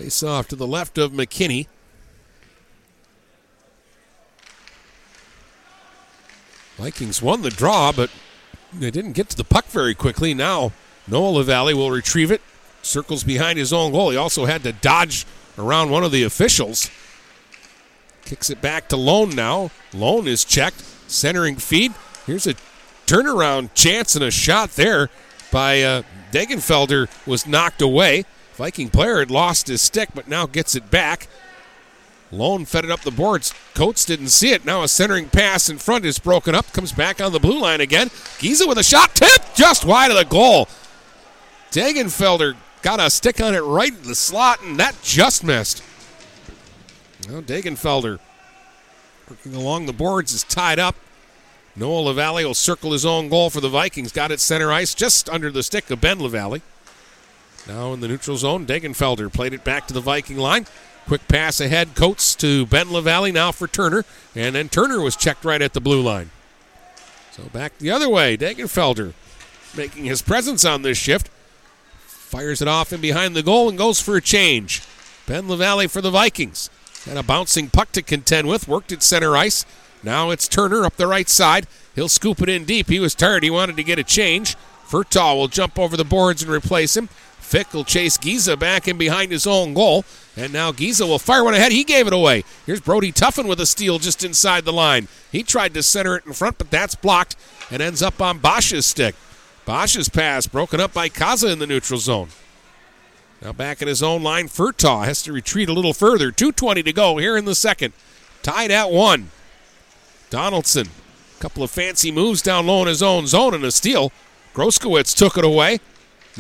Face 0.00 0.22
off 0.22 0.48
to 0.48 0.56
the 0.56 0.66
left 0.66 0.96
of 0.96 1.12
McKinney. 1.12 1.66
Vikings 6.78 7.20
won 7.20 7.42
the 7.42 7.50
draw, 7.50 7.92
but 7.92 8.08
they 8.72 8.90
didn't 8.90 9.12
get 9.12 9.28
to 9.28 9.36
the 9.36 9.44
puck 9.44 9.66
very 9.66 9.94
quickly. 9.94 10.32
Now 10.32 10.72
Noah 11.06 11.28
LaValle 11.28 11.74
will 11.74 11.90
retrieve 11.90 12.30
it. 12.30 12.40
Circles 12.80 13.24
behind 13.24 13.58
his 13.58 13.74
own 13.74 13.92
goal. 13.92 14.08
He 14.08 14.16
also 14.16 14.46
had 14.46 14.62
to 14.62 14.72
dodge 14.72 15.26
around 15.58 15.90
one 15.90 16.02
of 16.02 16.12
the 16.12 16.22
officials. 16.22 16.90
Kicks 18.24 18.48
it 18.48 18.62
back 18.62 18.88
to 18.88 18.96
Lone 18.96 19.36
now. 19.36 19.70
Lone 19.92 20.26
is 20.26 20.46
checked. 20.46 20.80
Centering 21.10 21.56
feed. 21.56 21.92
Here's 22.24 22.46
a 22.46 22.54
turnaround 23.04 23.74
chance 23.74 24.14
and 24.14 24.24
a 24.24 24.30
shot 24.30 24.70
there 24.76 25.10
by 25.52 25.82
uh, 25.82 26.02
Degenfelder 26.32 27.10
was 27.26 27.46
knocked 27.46 27.82
away. 27.82 28.24
Viking 28.60 28.90
player 28.90 29.20
had 29.20 29.30
lost 29.30 29.68
his 29.68 29.80
stick, 29.80 30.10
but 30.14 30.28
now 30.28 30.44
gets 30.44 30.74
it 30.74 30.90
back. 30.90 31.28
Lone 32.30 32.66
fed 32.66 32.84
it 32.84 32.90
up 32.90 33.00
the 33.00 33.10
boards. 33.10 33.54
Coates 33.72 34.04
didn't 34.04 34.28
see 34.28 34.52
it. 34.52 34.66
Now 34.66 34.82
a 34.82 34.88
centering 34.88 35.30
pass 35.30 35.70
in 35.70 35.78
front 35.78 36.04
is 36.04 36.18
broken 36.18 36.54
up. 36.54 36.70
Comes 36.74 36.92
back 36.92 37.22
on 37.22 37.32
the 37.32 37.40
blue 37.40 37.58
line 37.58 37.80
again. 37.80 38.10
Giza 38.38 38.66
with 38.68 38.76
a 38.76 38.82
shot. 38.82 39.14
Tip 39.14 39.54
just 39.54 39.86
wide 39.86 40.10
of 40.10 40.18
the 40.18 40.26
goal. 40.26 40.68
Degenfelder 41.70 42.54
got 42.82 43.00
a 43.00 43.08
stick 43.08 43.40
on 43.40 43.54
it 43.54 43.60
right 43.60 43.94
in 43.94 44.02
the 44.02 44.14
slot, 44.14 44.62
and 44.62 44.78
that 44.78 44.94
just 45.02 45.42
missed. 45.42 45.82
Now 47.30 47.40
Degenfelder 47.40 48.18
working 49.30 49.54
along 49.54 49.86
the 49.86 49.94
boards 49.94 50.34
is 50.34 50.44
tied 50.44 50.78
up. 50.78 50.96
Noah 51.74 52.00
LaValle 52.00 52.44
will 52.44 52.52
circle 52.52 52.92
his 52.92 53.06
own 53.06 53.30
goal 53.30 53.48
for 53.48 53.62
the 53.62 53.70
Vikings. 53.70 54.12
Got 54.12 54.32
it 54.32 54.38
center 54.38 54.70
ice 54.70 54.94
just 54.94 55.30
under 55.30 55.50
the 55.50 55.62
stick 55.62 55.90
of 55.90 56.02
Ben 56.02 56.20
LaValle. 56.20 56.60
Now 57.66 57.92
in 57.92 58.00
the 58.00 58.08
neutral 58.08 58.36
zone, 58.36 58.66
Degenfelder 58.66 59.32
played 59.32 59.52
it 59.52 59.64
back 59.64 59.86
to 59.86 59.94
the 59.94 60.00
Viking 60.00 60.38
line. 60.38 60.66
Quick 61.06 61.26
pass 61.28 61.60
ahead, 61.60 61.94
Coates 61.94 62.34
to 62.36 62.66
Ben 62.66 62.92
LaValle 62.92 63.32
now 63.32 63.52
for 63.52 63.66
Turner. 63.66 64.04
And 64.34 64.54
then 64.54 64.68
Turner 64.68 65.00
was 65.00 65.16
checked 65.16 65.44
right 65.44 65.62
at 65.62 65.72
the 65.72 65.80
blue 65.80 66.02
line. 66.02 66.30
So 67.32 67.44
back 67.44 67.78
the 67.78 67.90
other 67.90 68.08
way, 68.08 68.36
Degenfelder 68.36 69.14
making 69.76 70.04
his 70.04 70.22
presence 70.22 70.64
on 70.64 70.82
this 70.82 70.98
shift. 70.98 71.28
Fires 72.06 72.62
it 72.62 72.68
off 72.68 72.92
in 72.92 73.00
behind 73.00 73.34
the 73.34 73.42
goal 73.42 73.68
and 73.68 73.78
goes 73.78 74.00
for 74.00 74.16
a 74.16 74.20
change. 74.20 74.82
Ben 75.26 75.48
LaValle 75.48 75.88
for 75.88 76.00
the 76.00 76.10
Vikings. 76.10 76.70
Had 77.04 77.16
a 77.16 77.22
bouncing 77.22 77.70
puck 77.70 77.92
to 77.92 78.02
contend 78.02 78.46
with, 78.46 78.68
worked 78.68 78.92
at 78.92 79.02
center 79.02 79.36
ice. 79.36 79.64
Now 80.02 80.30
it's 80.30 80.48
Turner 80.48 80.84
up 80.84 80.96
the 80.96 81.06
right 81.06 81.28
side. 81.28 81.66
He'll 81.94 82.08
scoop 82.08 82.40
it 82.40 82.48
in 82.48 82.64
deep. 82.64 82.88
He 82.88 83.00
was 83.00 83.14
tired. 83.14 83.42
He 83.42 83.50
wanted 83.50 83.76
to 83.76 83.84
get 83.84 83.98
a 83.98 84.04
change. 84.04 84.56
Furtaw 84.86 85.36
will 85.36 85.48
jump 85.48 85.78
over 85.78 85.96
the 85.96 86.04
boards 86.04 86.42
and 86.42 86.50
replace 86.50 86.96
him. 86.96 87.08
Fick 87.50 87.74
will 87.74 87.82
chase 87.82 88.16
Giza 88.16 88.56
back 88.56 88.86
in 88.86 88.96
behind 88.96 89.32
his 89.32 89.44
own 89.44 89.74
goal. 89.74 90.04
And 90.36 90.52
now 90.52 90.70
Giza 90.70 91.04
will 91.04 91.18
fire 91.18 91.42
one 91.42 91.52
ahead. 91.52 91.72
He 91.72 91.82
gave 91.82 92.06
it 92.06 92.12
away. 92.12 92.44
Here's 92.64 92.80
Brody 92.80 93.10
Tuffin 93.10 93.48
with 93.48 93.58
a 93.58 93.66
steal 93.66 93.98
just 93.98 94.22
inside 94.22 94.64
the 94.64 94.72
line. 94.72 95.08
He 95.32 95.42
tried 95.42 95.74
to 95.74 95.82
center 95.82 96.14
it 96.14 96.24
in 96.24 96.32
front, 96.32 96.58
but 96.58 96.70
that's 96.70 96.94
blocked 96.94 97.34
and 97.68 97.82
ends 97.82 98.02
up 98.02 98.22
on 98.22 98.38
Bosch's 98.38 98.86
stick. 98.86 99.16
Bosch's 99.66 100.08
pass 100.08 100.46
broken 100.46 100.78
up 100.78 100.94
by 100.94 101.08
Kaza 101.08 101.52
in 101.52 101.58
the 101.58 101.66
neutral 101.66 101.98
zone. 101.98 102.28
Now 103.42 103.52
back 103.52 103.82
at 103.82 103.88
his 103.88 104.00
own 104.00 104.22
line, 104.22 104.46
Furtaw 104.46 105.04
has 105.04 105.20
to 105.22 105.32
retreat 105.32 105.68
a 105.68 105.72
little 105.72 105.92
further. 105.92 106.30
2.20 106.30 106.84
to 106.84 106.92
go 106.92 107.16
here 107.16 107.36
in 107.36 107.46
the 107.46 107.56
second. 107.56 107.94
Tied 108.44 108.70
at 108.70 108.92
one. 108.92 109.32
Donaldson, 110.30 110.86
a 110.86 111.42
couple 111.42 111.64
of 111.64 111.72
fancy 111.72 112.12
moves 112.12 112.42
down 112.42 112.68
low 112.68 112.82
in 112.82 112.86
his 112.86 113.02
own 113.02 113.26
zone 113.26 113.54
and 113.54 113.64
a 113.64 113.72
steal. 113.72 114.12
Groskowitz 114.54 115.16
took 115.16 115.36
it 115.36 115.44
away. 115.44 115.80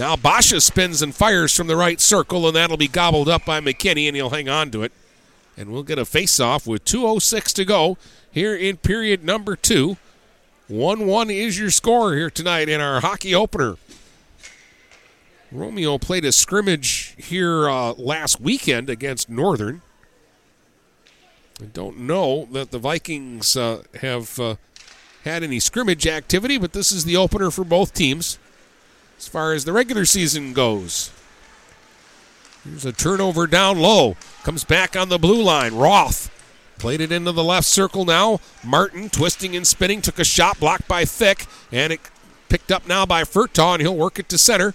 Now 0.00 0.16
Basha 0.16 0.62
spins 0.62 1.02
and 1.02 1.14
fires 1.14 1.54
from 1.54 1.66
the 1.66 1.76
right 1.76 2.00
circle, 2.00 2.46
and 2.46 2.56
that'll 2.56 2.78
be 2.78 2.88
gobbled 2.88 3.28
up 3.28 3.44
by 3.44 3.60
McKinney, 3.60 4.06
and 4.06 4.16
he'll 4.16 4.30
hang 4.30 4.48
on 4.48 4.70
to 4.70 4.82
it. 4.82 4.92
And 5.58 5.70
we'll 5.70 5.82
get 5.82 5.98
a 5.98 6.06
face-off 6.06 6.66
with 6.66 6.86
2.06 6.86 7.52
to 7.52 7.66
go 7.66 7.98
here 8.30 8.56
in 8.56 8.78
period 8.78 9.22
number 9.22 9.56
two. 9.56 9.98
1 10.68 11.06
1 11.06 11.30
is 11.30 11.58
your 11.58 11.68
score 11.68 12.14
here 12.14 12.30
tonight 12.30 12.70
in 12.70 12.80
our 12.80 13.02
hockey 13.02 13.34
opener. 13.34 13.76
Romeo 15.52 15.98
played 15.98 16.24
a 16.24 16.32
scrimmage 16.32 17.14
here 17.18 17.68
uh, 17.68 17.92
last 17.92 18.40
weekend 18.40 18.88
against 18.88 19.28
Northern. 19.28 19.82
I 21.60 21.66
don't 21.66 21.98
know 21.98 22.48
that 22.52 22.70
the 22.70 22.78
Vikings 22.78 23.54
uh, 23.54 23.82
have 24.00 24.40
uh, 24.40 24.54
had 25.24 25.42
any 25.42 25.60
scrimmage 25.60 26.06
activity, 26.06 26.56
but 26.56 26.72
this 26.72 26.90
is 26.90 27.04
the 27.04 27.18
opener 27.18 27.50
for 27.50 27.64
both 27.64 27.92
teams 27.92 28.38
as 29.20 29.28
far 29.28 29.52
as 29.52 29.66
the 29.66 29.72
regular 29.72 30.06
season 30.06 30.54
goes. 30.54 31.10
Here's 32.64 32.86
a 32.86 32.92
turnover 32.92 33.46
down 33.46 33.78
low. 33.78 34.16
Comes 34.44 34.64
back 34.64 34.96
on 34.96 35.10
the 35.10 35.18
blue 35.18 35.42
line. 35.42 35.74
Roth 35.74 36.30
played 36.78 37.02
it 37.02 37.12
into 37.12 37.30
the 37.30 37.44
left 37.44 37.66
circle 37.66 38.06
now. 38.06 38.40
Martin 38.64 39.10
twisting 39.10 39.54
and 39.54 39.66
spinning 39.66 40.00
took 40.00 40.18
a 40.18 40.24
shot 40.24 40.58
blocked 40.58 40.88
by 40.88 41.04
Fick, 41.04 41.44
and 41.70 41.92
it 41.92 42.00
picked 42.48 42.72
up 42.72 42.88
now 42.88 43.04
by 43.04 43.22
Furtaw, 43.24 43.74
and 43.74 43.82
he'll 43.82 43.94
work 43.94 44.18
it 44.18 44.30
to 44.30 44.38
center. 44.38 44.72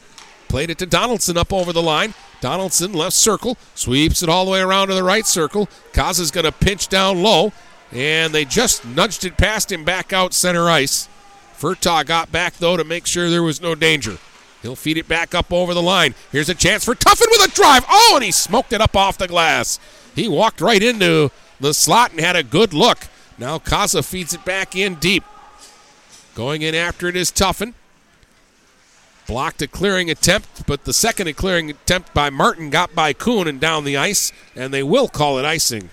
Played 0.48 0.70
it 0.70 0.78
to 0.78 0.86
Donaldson 0.86 1.38
up 1.38 1.52
over 1.52 1.74
the 1.74 1.82
line. 1.82 2.14
Donaldson 2.40 2.94
left 2.94 3.16
circle 3.16 3.58
sweeps 3.74 4.22
it 4.22 4.30
all 4.30 4.46
the 4.46 4.52
way 4.52 4.62
around 4.62 4.90
to 4.90 4.94
the 4.94 5.02
right 5.02 5.26
circle. 5.26 5.68
Kaza's 5.92 6.30
going 6.30 6.46
to 6.46 6.52
pinch 6.52 6.88
down 6.88 7.24
low, 7.24 7.52
and 7.92 8.32
they 8.32 8.46
just 8.46 8.86
nudged 8.86 9.26
it 9.26 9.38
past 9.38 9.72
him 9.72 9.84
back 9.84 10.14
out 10.14 10.36
center 10.36 10.70
ice. 10.70 11.10
Furtaw 11.58 12.06
got 12.06 12.32
back 12.32 12.58
though 12.58 12.78
to 12.78 12.84
make 12.84 13.08
sure 13.08 13.32
there 13.32 13.42
was 13.42 13.60
no 13.60 13.74
danger. 13.74 14.20
He'll 14.66 14.76
feed 14.76 14.98
it 14.98 15.08
back 15.08 15.36
up 15.36 15.54
over 15.54 15.76
the 15.76 15.82
line. 15.84 16.16
Here's 16.32 16.50
a 16.50 16.56
chance 16.56 16.84
for 16.84 16.96
Tuffin 16.96 17.28
with 17.30 17.48
a 17.48 17.54
drive. 17.54 17.86
Oh, 17.88 18.14
and 18.16 18.24
he 18.24 18.32
smoked 18.32 18.74
it 18.74 18.82
up 18.82 18.96
off 18.96 19.16
the 19.16 19.28
glass. 19.28 19.80
He 20.16 20.28
walked 20.28 20.60
right 20.60 20.82
into 20.82 21.30
the 21.60 21.72
slot 21.72 22.10
and 22.10 22.20
had 22.20 22.36
a 22.36 22.42
good 22.42 22.74
look. 22.74 23.06
Now 23.38 23.60
Kaza 23.60 24.04
feeds 24.04 24.34
it 24.34 24.44
back 24.44 24.76
in 24.76 24.96
deep. 24.96 25.24
Going 26.34 26.64
in 26.64 26.74
after 26.74 27.08
it 27.08 27.16
is 27.16 27.30
Tuffin. 27.30 27.76
Blocked 29.28 29.62
a 29.62 29.68
clearing 29.68 30.10
attempt, 30.10 30.66
but 30.66 30.86
the 30.86 30.94
second 30.94 31.32
clearing 31.38 31.70
attempt 31.70 32.12
by 32.16 32.32
Martin 32.32 32.72
got 32.72 32.96
by 32.96 33.14
Kuhn 33.14 33.48
and 33.48 33.60
down 33.60 33.84
the 33.84 33.98
ice, 33.98 34.32
and 34.56 34.74
they 34.74 34.82
will 34.82 35.08
call 35.08 35.38
it 35.38 35.46
icing. 35.46 35.92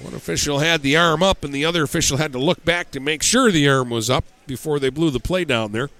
One 0.00 0.14
official 0.14 0.60
had 0.60 0.82
the 0.82 0.96
arm 0.96 1.24
up, 1.24 1.42
and 1.42 1.52
the 1.52 1.64
other 1.64 1.82
official 1.82 2.18
had 2.18 2.32
to 2.34 2.38
look 2.38 2.64
back 2.64 2.92
to 2.92 3.00
make 3.00 3.24
sure 3.24 3.50
the 3.50 3.68
arm 3.68 3.90
was 3.90 4.08
up 4.08 4.24
before 4.46 4.78
they 4.78 4.90
blew 4.90 5.10
the 5.10 5.18
play 5.18 5.44
down 5.44 5.72
there. 5.72 5.90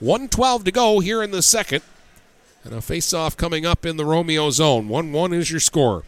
112 0.00 0.64
to 0.64 0.72
go 0.72 1.00
here 1.00 1.22
in 1.22 1.30
the 1.30 1.42
second. 1.42 1.82
And 2.64 2.74
a 2.74 2.82
face-off 2.82 3.36
coming 3.36 3.64
up 3.64 3.86
in 3.86 3.96
the 3.96 4.04
Romeo 4.04 4.50
zone. 4.50 4.88
1-1 4.88 5.32
is 5.34 5.50
your 5.50 5.60
score. 5.60 6.04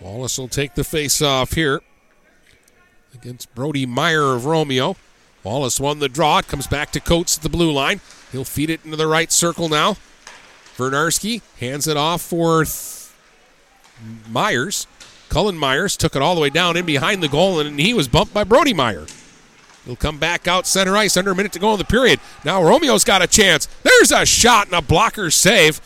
Wallace 0.00 0.38
will 0.38 0.48
take 0.48 0.74
the 0.74 0.82
face-off 0.82 1.52
here 1.52 1.82
against 3.14 3.54
Brody 3.54 3.86
Meyer 3.86 4.34
of 4.34 4.46
Romeo. 4.46 4.96
Wallace 5.44 5.78
won 5.78 5.98
the 5.98 6.08
draw. 6.08 6.38
It 6.38 6.48
comes 6.48 6.66
back 6.66 6.90
to 6.92 7.00
Coates 7.00 7.36
at 7.36 7.42
the 7.42 7.48
blue 7.48 7.70
line. 7.70 8.00
He'll 8.32 8.44
feed 8.44 8.70
it 8.70 8.84
into 8.84 8.96
the 8.96 9.06
right 9.06 9.30
circle 9.30 9.68
now. 9.68 9.96
Vernarsky 10.76 11.42
hands 11.58 11.86
it 11.86 11.96
off 11.96 12.22
for 12.22 12.64
Myers. 14.28 14.86
Cullen 15.30 15.56
Myers 15.56 15.96
took 15.96 16.16
it 16.16 16.22
all 16.22 16.34
the 16.34 16.40
way 16.40 16.50
down 16.50 16.76
in 16.76 16.84
behind 16.84 17.22
the 17.22 17.28
goal, 17.28 17.60
and 17.60 17.80
he 17.80 17.94
was 17.94 18.08
bumped 18.08 18.34
by 18.34 18.44
Brody 18.44 18.74
Meyer. 18.74 19.06
He'll 19.86 19.96
come 19.96 20.18
back 20.18 20.46
out 20.46 20.66
center 20.66 20.96
ice 20.96 21.16
under 21.16 21.30
a 21.30 21.36
minute 21.36 21.52
to 21.52 21.58
go 21.58 21.72
in 21.72 21.78
the 21.78 21.84
period. 21.84 22.20
Now 22.44 22.62
Romeo's 22.62 23.04
got 23.04 23.22
a 23.22 23.26
chance. 23.26 23.66
There's 23.82 24.12
a 24.12 24.26
shot 24.26 24.66
and 24.66 24.74
a 24.74 24.82
blocker 24.82 25.30
save. 25.30 25.80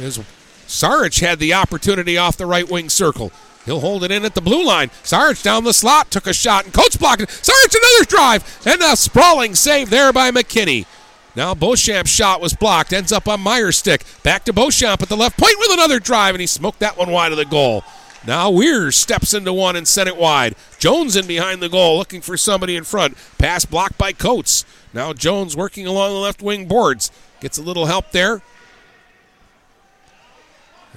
As 0.00 0.18
Sarich 0.66 1.20
had 1.20 1.38
the 1.38 1.54
opportunity 1.54 2.18
off 2.18 2.36
the 2.36 2.46
right 2.46 2.68
wing 2.68 2.88
circle. 2.88 3.30
He'll 3.66 3.80
hold 3.80 4.02
it 4.02 4.10
in 4.10 4.24
at 4.24 4.34
the 4.34 4.40
blue 4.40 4.64
line. 4.64 4.88
Sarich 5.04 5.42
down 5.42 5.64
the 5.64 5.74
slot, 5.74 6.10
took 6.10 6.26
a 6.26 6.32
shot, 6.32 6.64
and 6.64 6.72
Coach 6.72 6.98
blocked 6.98 7.22
it. 7.22 7.28
Sarich 7.28 7.76
another 7.76 8.04
drive, 8.06 8.66
and 8.66 8.80
a 8.82 8.96
sprawling 8.96 9.54
save 9.54 9.90
there 9.90 10.12
by 10.12 10.30
McKinney. 10.30 10.86
Now 11.34 11.52
Beauchamp's 11.54 12.10
shot 12.10 12.40
was 12.40 12.54
blocked, 12.54 12.92
ends 12.92 13.12
up 13.12 13.28
on 13.28 13.42
Meyer's 13.42 13.76
stick. 13.76 14.04
Back 14.22 14.44
to 14.46 14.52
Beauchamp 14.52 15.02
at 15.02 15.08
the 15.08 15.16
left 15.16 15.38
point 15.38 15.56
with 15.58 15.72
another 15.72 16.00
drive, 16.00 16.34
and 16.34 16.40
he 16.40 16.46
smoked 16.46 16.80
that 16.80 16.96
one 16.96 17.10
wide 17.10 17.32
of 17.32 17.38
the 17.38 17.44
goal. 17.44 17.84
Now 18.26 18.50
Weir 18.50 18.90
steps 18.90 19.34
into 19.34 19.52
one 19.52 19.76
and 19.76 19.86
sent 19.86 20.08
it 20.08 20.16
wide. 20.16 20.56
Jones 20.78 21.14
in 21.14 21.26
behind 21.26 21.62
the 21.62 21.68
goal 21.68 21.98
looking 21.98 22.20
for 22.20 22.36
somebody 22.36 22.74
in 22.74 22.84
front. 22.84 23.16
Pass 23.38 23.64
blocked 23.64 23.98
by 23.98 24.12
Coates. 24.12 24.64
Now 24.92 25.12
Jones 25.12 25.56
working 25.56 25.86
along 25.86 26.12
the 26.12 26.18
left 26.18 26.42
wing 26.42 26.66
boards. 26.66 27.10
Gets 27.40 27.58
a 27.58 27.62
little 27.62 27.86
help 27.86 28.10
there. 28.10 28.42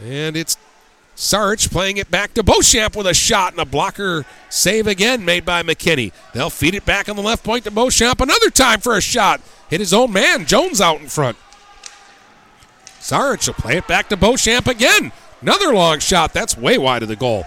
And 0.04 0.36
it's 0.36 0.58
Sarich 1.16 1.70
playing 1.70 1.98
it 1.98 2.10
back 2.10 2.34
to 2.34 2.44
Beauchamp 2.44 2.96
with 2.96 3.06
a 3.06 3.14
shot 3.14 3.52
and 3.52 3.60
a 3.60 3.66
blocker 3.66 4.26
save 4.50 4.88
again 4.88 5.26
made 5.26 5.46
by 5.46 5.62
McKinney. 5.62 6.14
They'll 6.34 6.50
feed 6.50 6.76
it 6.76 6.86
back 6.86 7.10
on 7.10 7.18
the 7.18 7.22
left 7.22 7.44
point 7.44 7.66
to 7.66 7.72
Beauchamp. 7.72 8.22
Another 8.22 8.50
time 8.50 8.80
for 8.80 8.96
a 8.96 9.02
shot. 9.02 9.42
Hit 9.70 9.82
his 9.82 9.94
own 9.94 10.14
man. 10.14 10.46
Jones 10.46 10.80
out 10.80 11.02
in 11.02 11.10
front. 11.10 11.38
Sarich 13.02 13.48
will 13.48 13.54
play 13.56 13.78
it 13.78 13.88
back 13.88 14.08
to 14.10 14.18
Beauchamp 14.18 14.68
again. 14.68 15.12
Another 15.42 15.74
long 15.74 16.00
shot. 16.00 16.34
That's 16.34 16.58
way 16.58 16.78
wide 16.78 17.04
of 17.04 17.10
the 17.10 17.16
goal. 17.16 17.46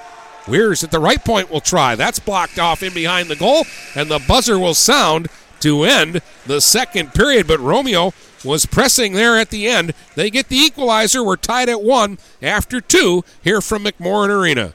Weirs 0.48 0.82
at 0.82 0.90
the 0.90 0.98
right 0.98 1.24
point 1.24 1.50
will 1.50 1.60
try. 1.60 1.94
That's 1.94 2.18
blocked 2.18 2.58
off 2.58 2.82
in 2.82 2.92
behind 2.92 3.28
the 3.28 3.36
goal, 3.36 3.64
and 3.94 4.10
the 4.10 4.22
buzzer 4.26 4.58
will 4.58 4.74
sound 4.74 5.28
to 5.60 5.84
end 5.84 6.20
the 6.46 6.60
second 6.60 7.14
period. 7.14 7.46
But 7.46 7.60
Romeo 7.60 8.12
was 8.44 8.66
pressing 8.66 9.12
there 9.12 9.38
at 9.38 9.50
the 9.50 9.68
end. 9.68 9.94
They 10.16 10.30
get 10.30 10.48
the 10.48 10.56
equalizer. 10.56 11.22
We're 11.22 11.36
tied 11.36 11.68
at 11.68 11.82
one 11.82 12.18
after 12.40 12.80
two 12.80 13.24
here 13.42 13.60
from 13.60 13.84
McMorran 13.84 14.30
Arena. 14.30 14.74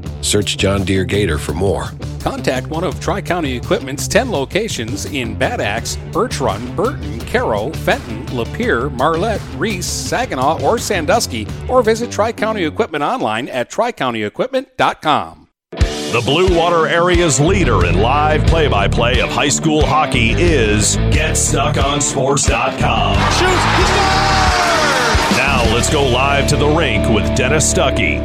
Search 0.21 0.57
John 0.57 0.83
Deere 0.83 1.05
Gator 1.05 1.37
for 1.37 1.53
more. 1.53 1.91
Contact 2.19 2.67
one 2.67 2.83
of 2.83 2.99
Tri 2.99 3.21
County 3.21 3.55
Equipment's 3.55 4.07
10 4.07 4.31
locations 4.31 5.05
in 5.05 5.35
Bad 5.35 5.59
Axe, 5.59 5.97
Birch 6.11 6.39
Run, 6.39 6.75
Burton, 6.75 7.19
Caro, 7.21 7.71
Fenton, 7.71 8.25
Lapeer, 8.27 8.91
Marlette, 8.91 9.41
Reese, 9.55 9.87
Saginaw, 9.87 10.61
or 10.61 10.77
Sandusky, 10.77 11.47
or 11.67 11.81
visit 11.83 12.11
Tri 12.11 12.31
County 12.31 12.63
Equipment 12.63 13.03
online 13.03 13.49
at 13.49 13.71
tricountyequipment.com. 13.71 15.47
The 15.71 16.21
Blue 16.25 16.53
Water 16.57 16.87
area's 16.87 17.39
leader 17.39 17.85
in 17.85 18.01
live 18.01 18.45
play 18.45 18.67
by 18.67 18.89
play 18.89 19.21
of 19.21 19.29
high 19.29 19.47
school 19.47 19.85
hockey 19.85 20.31
is 20.31 20.97
GetStuckOnSports.com. 20.97 23.15
Shoots, 23.15 23.39
he 23.39 23.83
scores! 23.85 25.37
Now 25.37 25.63
let's 25.73 25.89
go 25.89 26.05
live 26.05 26.49
to 26.49 26.57
the 26.57 26.67
rink 26.67 27.07
with 27.07 27.33
Dennis 27.37 27.73
Stuckey. 27.73 28.19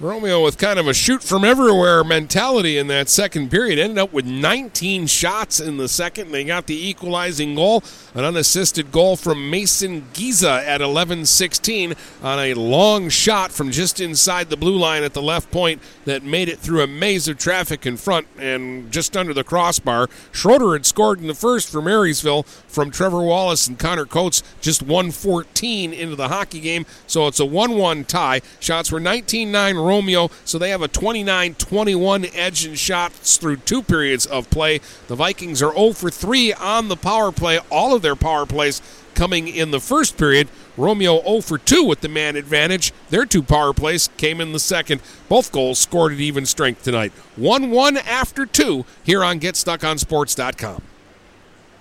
Romeo 0.00 0.44
with 0.44 0.58
kind 0.58 0.78
of 0.78 0.86
a 0.86 0.94
shoot 0.94 1.24
from 1.24 1.44
everywhere 1.44 2.04
mentality 2.04 2.78
in 2.78 2.86
that 2.86 3.08
second 3.08 3.50
period. 3.50 3.80
Ended 3.80 3.98
up 3.98 4.12
with 4.12 4.24
19 4.24 5.08
shots 5.08 5.58
in 5.58 5.76
the 5.76 5.88
second. 5.88 6.30
They 6.30 6.44
got 6.44 6.68
the 6.68 6.88
equalizing 6.88 7.56
goal, 7.56 7.82
an 8.14 8.24
unassisted 8.24 8.92
goal 8.92 9.16
from 9.16 9.50
Mason 9.50 10.06
Giza 10.12 10.62
at 10.64 10.80
11 10.80 11.26
16 11.26 11.94
on 12.22 12.38
a 12.38 12.54
long 12.54 13.08
shot 13.08 13.50
from 13.50 13.72
just 13.72 13.98
inside 13.98 14.50
the 14.50 14.56
blue 14.56 14.78
line 14.78 15.02
at 15.02 15.14
the 15.14 15.22
left 15.22 15.50
point 15.50 15.82
that 16.04 16.22
made 16.22 16.48
it 16.48 16.60
through 16.60 16.82
a 16.82 16.86
maze 16.86 17.26
of 17.26 17.36
traffic 17.36 17.84
in 17.84 17.96
front 17.96 18.28
and 18.38 18.92
just 18.92 19.16
under 19.16 19.34
the 19.34 19.42
crossbar. 19.42 20.08
Schroeder 20.30 20.74
had 20.74 20.86
scored 20.86 21.20
in 21.20 21.26
the 21.26 21.34
first 21.34 21.72
for 21.72 21.82
Marysville 21.82 22.44
from 22.44 22.92
Trevor 22.92 23.22
Wallace 23.22 23.66
and 23.66 23.76
Connor 23.76 24.06
Coates 24.06 24.44
just 24.60 24.80
114 24.80 25.92
into 25.92 26.14
the 26.14 26.28
hockey 26.28 26.60
game. 26.60 26.86
So 27.08 27.26
it's 27.26 27.40
a 27.40 27.44
1 27.44 27.76
1 27.76 28.04
tie. 28.04 28.42
Shots 28.60 28.92
were 28.92 29.00
19 29.00 29.50
9 29.50 29.87
Romeo, 29.88 30.30
so 30.44 30.58
they 30.58 30.70
have 30.70 30.82
a 30.82 30.88
29 30.88 31.54
21 31.54 32.26
edge 32.34 32.66
in 32.66 32.74
shots 32.74 33.36
through 33.36 33.56
two 33.56 33.82
periods 33.82 34.26
of 34.26 34.50
play. 34.50 34.80
The 35.08 35.16
Vikings 35.16 35.62
are 35.62 35.74
0 35.74 35.92
for 35.92 36.10
3 36.10 36.52
on 36.52 36.88
the 36.88 36.96
power 36.96 37.32
play, 37.32 37.58
all 37.70 37.94
of 37.94 38.02
their 38.02 38.16
power 38.16 38.46
plays 38.46 38.82
coming 39.18 39.48
in 39.48 39.72
the 39.72 39.80
first 39.80 40.16
period. 40.16 40.48
Romeo 40.76 41.20
0 41.22 41.40
for 41.40 41.58
2 41.58 41.82
with 41.82 42.02
the 42.02 42.08
man 42.08 42.36
advantage. 42.36 42.92
Their 43.10 43.26
two 43.26 43.42
power 43.42 43.72
plays 43.72 44.08
came 44.16 44.40
in 44.40 44.52
the 44.52 44.60
second. 44.60 45.00
Both 45.28 45.50
goals 45.50 45.80
scored 45.80 46.12
at 46.12 46.20
even 46.20 46.46
strength 46.46 46.84
tonight. 46.84 47.12
1 47.34 47.70
1 47.70 47.96
after 47.96 48.46
2 48.46 48.84
here 49.02 49.24
on 49.24 49.40
GetStuckOnSports.com. 49.40 50.82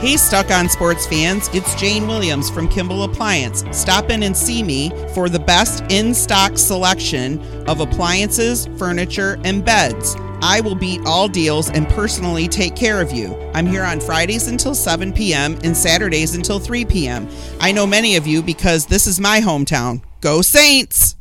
Hey, 0.00 0.16
Stuck 0.16 0.52
on 0.52 0.68
Sports 0.68 1.08
fans, 1.08 1.50
it's 1.52 1.74
Jane 1.74 2.06
Williams 2.06 2.48
from 2.48 2.68
Kimball 2.68 3.02
Appliance. 3.02 3.64
Stop 3.72 4.10
in 4.10 4.22
and 4.22 4.36
see 4.36 4.62
me 4.62 4.90
for 5.12 5.28
the 5.28 5.40
best 5.40 5.82
in 5.90 6.14
stock 6.14 6.56
selection 6.56 7.40
of 7.66 7.80
appliances, 7.80 8.68
furniture, 8.78 9.40
and 9.42 9.64
beds. 9.64 10.14
I 10.40 10.60
will 10.60 10.76
beat 10.76 11.00
all 11.04 11.26
deals 11.26 11.68
and 11.70 11.88
personally 11.88 12.46
take 12.46 12.76
care 12.76 13.00
of 13.00 13.10
you. 13.10 13.34
I'm 13.54 13.66
here 13.66 13.82
on 13.82 13.98
Fridays 13.98 14.46
until 14.46 14.72
7 14.72 15.12
p.m. 15.12 15.58
and 15.64 15.76
Saturdays 15.76 16.36
until 16.36 16.60
3 16.60 16.84
p.m. 16.84 17.28
I 17.58 17.72
know 17.72 17.84
many 17.84 18.14
of 18.14 18.24
you 18.24 18.40
because 18.40 18.86
this 18.86 19.08
is 19.08 19.18
my 19.18 19.40
hometown. 19.40 20.00
Go 20.20 20.42
Saints! 20.42 21.16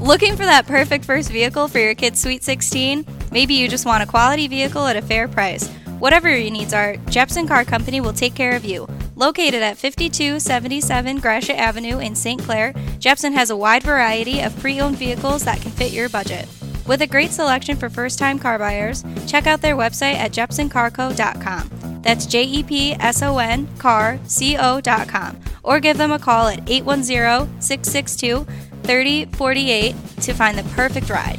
Looking 0.00 0.34
for 0.34 0.44
that 0.44 0.66
perfect 0.66 1.04
first 1.04 1.30
vehicle 1.30 1.68
for 1.68 1.78
your 1.78 1.94
kid's 1.94 2.20
Sweet 2.20 2.42
16? 2.42 3.06
Maybe 3.30 3.54
you 3.54 3.68
just 3.68 3.86
want 3.86 4.02
a 4.02 4.06
quality 4.06 4.48
vehicle 4.48 4.84
at 4.88 4.96
a 4.96 5.02
fair 5.02 5.28
price. 5.28 5.70
Whatever 6.02 6.36
your 6.36 6.50
needs 6.50 6.74
are, 6.74 6.96
Jepson 7.10 7.46
Car 7.46 7.64
Company 7.64 8.00
will 8.00 8.12
take 8.12 8.34
care 8.34 8.56
of 8.56 8.64
you. 8.64 8.88
Located 9.14 9.62
at 9.62 9.78
5277 9.78 11.20
Gratiot 11.20 11.56
Avenue 11.56 12.00
in 12.00 12.16
St. 12.16 12.42
Clair, 12.42 12.74
Jepson 12.98 13.32
has 13.34 13.50
a 13.50 13.56
wide 13.56 13.84
variety 13.84 14.40
of 14.40 14.58
pre 14.58 14.80
owned 14.80 14.96
vehicles 14.96 15.44
that 15.44 15.60
can 15.60 15.70
fit 15.70 15.92
your 15.92 16.08
budget. 16.08 16.48
With 16.88 17.02
a 17.02 17.06
great 17.06 17.30
selection 17.30 17.76
for 17.76 17.88
first 17.88 18.18
time 18.18 18.40
car 18.40 18.58
buyers, 18.58 19.04
check 19.28 19.46
out 19.46 19.60
their 19.60 19.76
website 19.76 20.16
at 20.16 20.32
jepsoncarco.com. 20.32 22.02
That's 22.02 22.26
J 22.26 22.42
E 22.42 22.64
P 22.64 22.94
S 22.94 23.22
O 23.22 23.38
N 23.38 23.68
car 23.78 24.18
C 24.24 24.56
O.com. 24.58 25.38
Or 25.62 25.78
give 25.78 25.98
them 25.98 26.10
a 26.10 26.18
call 26.18 26.48
at 26.48 26.68
810 26.68 27.60
662 27.60 28.44
3048 28.82 29.94
to 30.22 30.34
find 30.34 30.58
the 30.58 30.64
perfect 30.74 31.08
ride. 31.10 31.38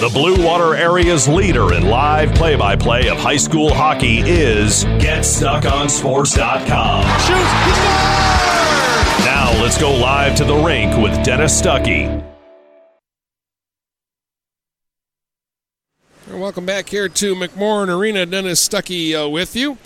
The 0.00 0.08
Blue 0.08 0.44
Water 0.44 0.74
area's 0.74 1.28
leader 1.28 1.72
in 1.72 1.86
live 1.86 2.34
play 2.34 2.56
by 2.56 2.74
play 2.74 3.08
of 3.08 3.16
high 3.16 3.36
school 3.36 3.72
hockey 3.72 4.18
is 4.18 4.84
GetStuckOnSports.com. 4.84 7.02
Shoot! 7.20 7.36
Now 9.24 9.52
let's 9.62 9.78
go 9.78 9.94
live 9.94 10.34
to 10.38 10.44
the 10.44 10.56
rink 10.56 11.00
with 11.00 11.24
Dennis 11.24 11.62
Stuckey. 11.62 12.24
Welcome 16.28 16.66
back 16.66 16.88
here 16.88 17.08
to 17.08 17.36
McMorran 17.36 17.88
Arena. 17.88 18.26
Dennis 18.26 18.68
Stuckey 18.68 19.14
uh, 19.14 19.28
with 19.30 19.54
you. 19.54 19.78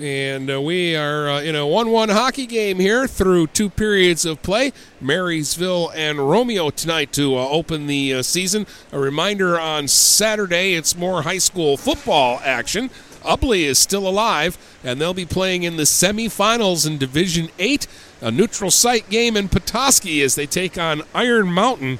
And 0.00 0.50
uh, 0.50 0.62
we 0.62 0.96
are 0.96 1.28
uh, 1.28 1.42
in 1.42 1.54
a 1.54 1.66
1 1.66 1.90
1 1.90 2.08
hockey 2.08 2.46
game 2.46 2.78
here 2.78 3.06
through 3.06 3.48
two 3.48 3.68
periods 3.68 4.24
of 4.24 4.40
play. 4.40 4.72
Marysville 4.98 5.92
and 5.94 6.18
Romeo 6.30 6.70
tonight 6.70 7.12
to 7.12 7.36
uh, 7.36 7.46
open 7.46 7.86
the 7.86 8.14
uh, 8.14 8.22
season. 8.22 8.66
A 8.92 8.98
reminder 8.98 9.60
on 9.60 9.88
Saturday, 9.88 10.72
it's 10.72 10.96
more 10.96 11.20
high 11.20 11.36
school 11.36 11.76
football 11.76 12.40
action. 12.42 12.88
Ubly 13.24 13.64
is 13.64 13.78
still 13.78 14.08
alive, 14.08 14.56
and 14.82 14.98
they'll 14.98 15.12
be 15.12 15.26
playing 15.26 15.64
in 15.64 15.76
the 15.76 15.82
semifinals 15.82 16.86
in 16.86 16.96
Division 16.96 17.50
8, 17.58 17.86
a 18.22 18.30
neutral 18.30 18.70
site 18.70 19.10
game 19.10 19.36
in 19.36 19.50
Petoskey 19.50 20.22
as 20.22 20.34
they 20.34 20.46
take 20.46 20.78
on 20.78 21.02
Iron 21.14 21.52
Mountain 21.52 21.98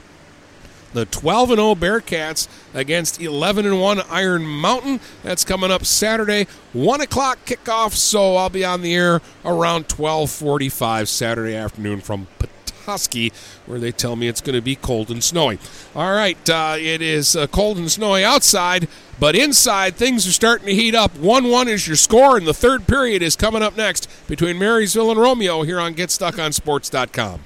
the 0.93 1.07
12 1.07 1.51
and 1.51 1.59
0 1.59 1.75
Bearcats 1.75 2.49
against 2.75 3.21
11 3.21 3.67
and 3.67 3.81
1 3.81 4.01
Iron 4.11 4.47
Mountain. 4.47 5.01
That's 5.23 5.45
coming 5.45 5.71
up 5.71 5.85
Saturday, 5.85 6.47
1 6.73 7.01
o'clock 7.01 7.39
kickoff. 7.45 7.93
So 7.93 8.37
I'll 8.37 8.51
be 8.51 8.65
on 8.65 8.83
the 8.83 8.95
air 8.95 9.21
around 9.45 9.89
12:45 9.89 11.09
Saturday 11.09 11.55
afternoon 11.55 12.01
from 12.01 12.27
Petoskey, 12.39 13.33
where 13.67 13.79
they 13.79 13.93
tell 13.93 14.17
me 14.17 14.29
it's 14.29 14.41
going 14.41 14.57
to 14.57 14.63
be 14.63 14.75
cold 14.75 15.11
and 15.11 15.23
snowy. 15.23 15.59
All 15.95 16.13
right, 16.13 16.49
uh, 16.49 16.77
it 16.79 17.03
is 17.03 17.37
uh, 17.37 17.47
cold 17.47 17.79
and 17.79 17.91
snowy 17.91 18.25
outside, 18.25 18.89
but 19.19 19.37
inside 19.37 19.95
things 19.95 20.27
are 20.27 20.33
starting 20.33 20.67
to 20.67 20.75
heat 20.75 20.95
up. 20.95 21.17
1 21.17 21.49
1 21.49 21.69
is 21.69 21.87
your 21.87 21.97
score, 21.97 22.37
and 22.37 22.47
the 22.47 22.55
third 22.55 22.87
period 22.87 23.23
is 23.23 23.37
coming 23.37 23.63
up 23.63 23.77
next 23.77 24.09
between 24.27 24.59
Marysville 24.59 25.11
and 25.11 25.21
Romeo 25.21 25.63
here 25.63 25.81
on 25.81 25.95
GetStuckOnSports.com. 25.95 27.41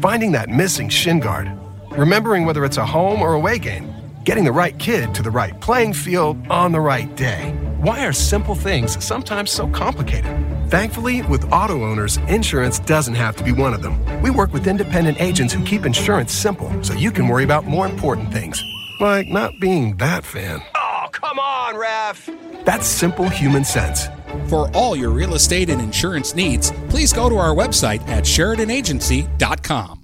Finding 0.00 0.32
that 0.32 0.48
missing 0.48 0.88
shin 0.88 1.18
guard 1.18 1.50
remembering 1.96 2.44
whether 2.44 2.64
it's 2.64 2.76
a 2.76 2.86
home 2.86 3.22
or 3.22 3.34
away 3.34 3.58
game, 3.58 3.92
getting 4.24 4.44
the 4.44 4.52
right 4.52 4.78
kid 4.78 5.14
to 5.14 5.22
the 5.22 5.30
right 5.30 5.58
playing 5.60 5.92
field 5.92 6.36
on 6.48 6.72
the 6.72 6.80
right 6.80 7.14
day. 7.16 7.52
Why 7.78 8.04
are 8.06 8.12
simple 8.12 8.54
things 8.54 9.02
sometimes 9.04 9.50
so 9.50 9.68
complicated? 9.68 10.30
Thankfully, 10.70 11.22
with 11.22 11.50
auto 11.52 11.84
owners, 11.84 12.16
insurance 12.28 12.78
doesn't 12.78 13.14
have 13.14 13.36
to 13.36 13.44
be 13.44 13.52
one 13.52 13.74
of 13.74 13.82
them. 13.82 14.22
We 14.22 14.30
work 14.30 14.52
with 14.52 14.66
independent 14.66 15.20
agents 15.20 15.52
who 15.52 15.64
keep 15.64 15.84
insurance 15.84 16.32
simple 16.32 16.70
so 16.82 16.94
you 16.94 17.10
can 17.10 17.28
worry 17.28 17.44
about 17.44 17.64
more 17.64 17.86
important 17.86 18.32
things, 18.32 18.62
like 19.00 19.28
not 19.28 19.52
being 19.60 19.96
that 19.98 20.24
fan. 20.24 20.62
Oh, 20.74 21.06
come 21.12 21.38
on, 21.38 21.76
ref! 21.76 22.28
That's 22.64 22.86
simple 22.86 23.28
human 23.28 23.64
sense. 23.64 24.08
For 24.48 24.70
all 24.74 24.96
your 24.96 25.10
real 25.10 25.34
estate 25.34 25.68
and 25.70 25.80
insurance 25.80 26.34
needs, 26.34 26.72
please 26.88 27.12
go 27.12 27.28
to 27.28 27.36
our 27.36 27.54
website 27.54 28.06
at 28.08 28.24
SheridanAgency.com. 28.24 30.03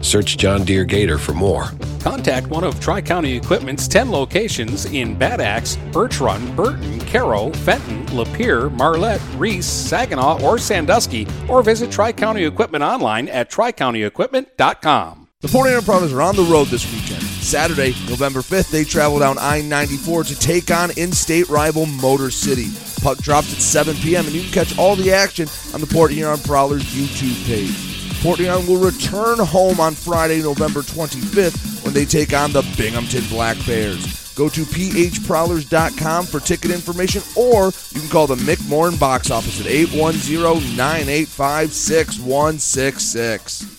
Search 0.00 0.36
John 0.36 0.64
Deere 0.64 0.84
Gator 0.84 1.18
for 1.18 1.32
more. 1.34 1.70
Contact 2.00 2.46
one 2.46 2.64
of 2.64 2.78
Tri 2.80 3.00
County 3.00 3.36
Equipment's 3.36 3.88
10 3.88 4.10
locations 4.10 4.86
in 4.86 5.16
Bad 5.16 5.40
Axe, 5.40 5.76
Birch 5.92 6.20
Run, 6.20 6.54
Burton, 6.54 7.00
Caro, 7.00 7.50
Fenton, 7.50 8.06
Lapeer, 8.06 8.70
Marlette, 8.72 9.22
Reese, 9.36 9.66
Saginaw, 9.66 10.42
or 10.42 10.58
Sandusky, 10.58 11.26
or 11.48 11.62
visit 11.62 11.90
Tri 11.90 12.12
County 12.12 12.44
Equipment 12.44 12.84
online 12.84 13.28
at 13.28 13.50
tricountyequipment.com. 13.50 15.28
The 15.40 15.46
Port 15.46 15.68
Huron 15.68 15.84
Prowlers 15.84 16.12
are 16.12 16.22
on 16.22 16.34
the 16.34 16.42
road 16.42 16.66
this 16.66 16.90
weekend. 16.92 17.22
Saturday, 17.22 17.90
November 18.08 18.40
5th, 18.40 18.72
they 18.72 18.82
travel 18.82 19.20
down 19.20 19.38
I 19.38 19.62
94 19.62 20.24
to 20.24 20.38
take 20.38 20.70
on 20.72 20.90
in 20.96 21.12
state 21.12 21.48
rival 21.48 21.86
Motor 21.86 22.32
City. 22.32 22.66
Puck 23.02 23.18
drops 23.18 23.52
at 23.54 23.60
7 23.60 23.94
p.m., 23.96 24.26
and 24.26 24.34
you 24.34 24.42
can 24.42 24.50
catch 24.50 24.76
all 24.76 24.96
the 24.96 25.12
action 25.12 25.48
on 25.72 25.80
the 25.80 25.86
Port 25.86 26.10
Huron 26.10 26.40
Prowlers 26.40 26.82
YouTube 26.82 27.46
page. 27.46 27.87
Port 28.20 28.38
Huron 28.40 28.66
will 28.66 28.78
return 28.78 29.38
home 29.38 29.78
on 29.80 29.94
Friday, 29.94 30.42
November 30.42 30.80
25th, 30.80 31.84
when 31.84 31.94
they 31.94 32.04
take 32.04 32.34
on 32.34 32.50
the 32.52 32.62
Binghamton 32.76 33.24
Black 33.28 33.56
Bears. 33.64 34.34
Go 34.34 34.48
to 34.48 34.62
phprowlers.com 34.62 36.26
for 36.26 36.40
ticket 36.40 36.70
information, 36.70 37.22
or 37.36 37.66
you 37.92 38.00
can 38.00 38.08
call 38.08 38.26
the 38.26 38.36
McMorran 38.36 38.98
box 38.98 39.30
office 39.30 39.60
at 39.60 39.66
810 39.66 40.76
985 40.76 41.72
6166. 41.72 43.74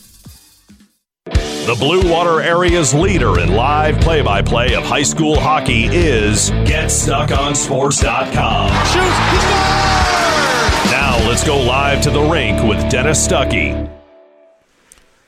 The 1.25 1.75
Blue 1.75 2.09
Water 2.11 2.41
area's 2.41 2.93
leader 2.93 3.39
in 3.39 3.53
live 3.53 3.99
play 4.01 4.21
by 4.21 4.41
play 4.41 4.73
of 4.73 4.83
high 4.83 5.03
school 5.03 5.39
hockey 5.39 5.85
is 5.85 6.49
GetStuckOnSports.com. 6.51 8.69
Shoot! 8.87 9.13
Now 10.91 11.17
let's 11.27 11.43
go 11.45 11.61
live 11.61 12.01
to 12.01 12.09
the 12.09 12.21
rink 12.21 12.63
with 12.63 12.89
Dennis 12.89 13.25
Stuckey. 13.27 13.98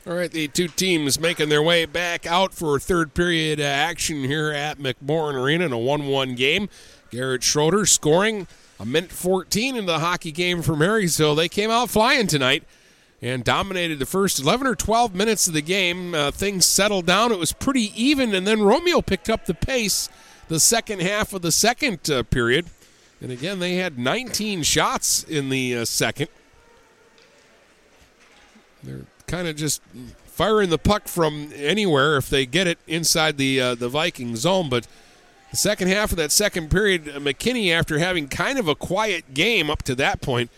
All 0.07 0.15
right, 0.15 0.31
the 0.31 0.47
two 0.47 0.67
teams 0.67 1.19
making 1.19 1.49
their 1.49 1.61
way 1.61 1.85
back 1.85 2.25
out 2.25 2.55
for 2.55 2.79
third 2.79 3.13
period 3.13 3.59
action 3.59 4.23
here 4.23 4.51
at 4.51 4.79
McMorran 4.79 5.35
Arena 5.35 5.65
in 5.65 5.71
a 5.71 5.77
1 5.77 6.07
1 6.07 6.33
game. 6.33 6.69
Garrett 7.11 7.43
Schroeder 7.43 7.85
scoring 7.85 8.47
a 8.79 8.85
minute 8.85 9.11
14 9.11 9.75
into 9.75 9.85
the 9.85 9.99
hockey 9.99 10.31
game 10.31 10.63
for 10.63 10.75
Marysville. 10.75 11.35
They 11.35 11.47
came 11.47 11.69
out 11.69 11.91
flying 11.91 12.25
tonight 12.25 12.63
and 13.21 13.43
dominated 13.43 13.99
the 13.99 14.07
first 14.07 14.39
11 14.39 14.65
or 14.65 14.73
12 14.73 15.13
minutes 15.13 15.47
of 15.47 15.53
the 15.53 15.61
game. 15.61 16.15
Uh, 16.15 16.31
things 16.31 16.65
settled 16.65 17.05
down. 17.05 17.31
It 17.31 17.37
was 17.37 17.53
pretty 17.53 17.91
even, 17.95 18.33
and 18.33 18.47
then 18.47 18.63
Romeo 18.63 19.03
picked 19.03 19.29
up 19.29 19.45
the 19.45 19.53
pace 19.53 20.09
the 20.47 20.59
second 20.59 21.03
half 21.03 21.31
of 21.31 21.43
the 21.43 21.51
second 21.51 22.09
uh, 22.09 22.23
period. 22.23 22.65
And 23.21 23.31
again, 23.31 23.59
they 23.59 23.75
had 23.75 23.99
19 23.99 24.63
shots 24.63 25.23
in 25.23 25.49
the 25.49 25.77
uh, 25.77 25.85
second. 25.85 26.29
They're 28.81 29.05
kind 29.31 29.47
of 29.47 29.55
just 29.55 29.81
firing 30.25 30.69
the 30.69 30.77
puck 30.77 31.07
from 31.07 31.51
anywhere 31.55 32.17
if 32.17 32.29
they 32.29 32.45
get 32.45 32.67
it 32.67 32.77
inside 32.85 33.37
the 33.37 33.61
uh, 33.61 33.75
the 33.75 33.87
Viking 33.87 34.35
zone. 34.35 34.69
But 34.69 34.87
the 35.51 35.57
second 35.57 35.87
half 35.87 36.11
of 36.11 36.17
that 36.17 36.31
second 36.31 36.69
period, 36.69 37.07
uh, 37.07 37.19
McKinney, 37.19 37.71
after 37.71 37.97
having 37.97 38.27
kind 38.27 38.59
of 38.59 38.67
a 38.67 38.75
quiet 38.75 39.33
game 39.33 39.69
up 39.69 39.83
to 39.83 39.95
that 39.95 40.21
point, 40.21 40.49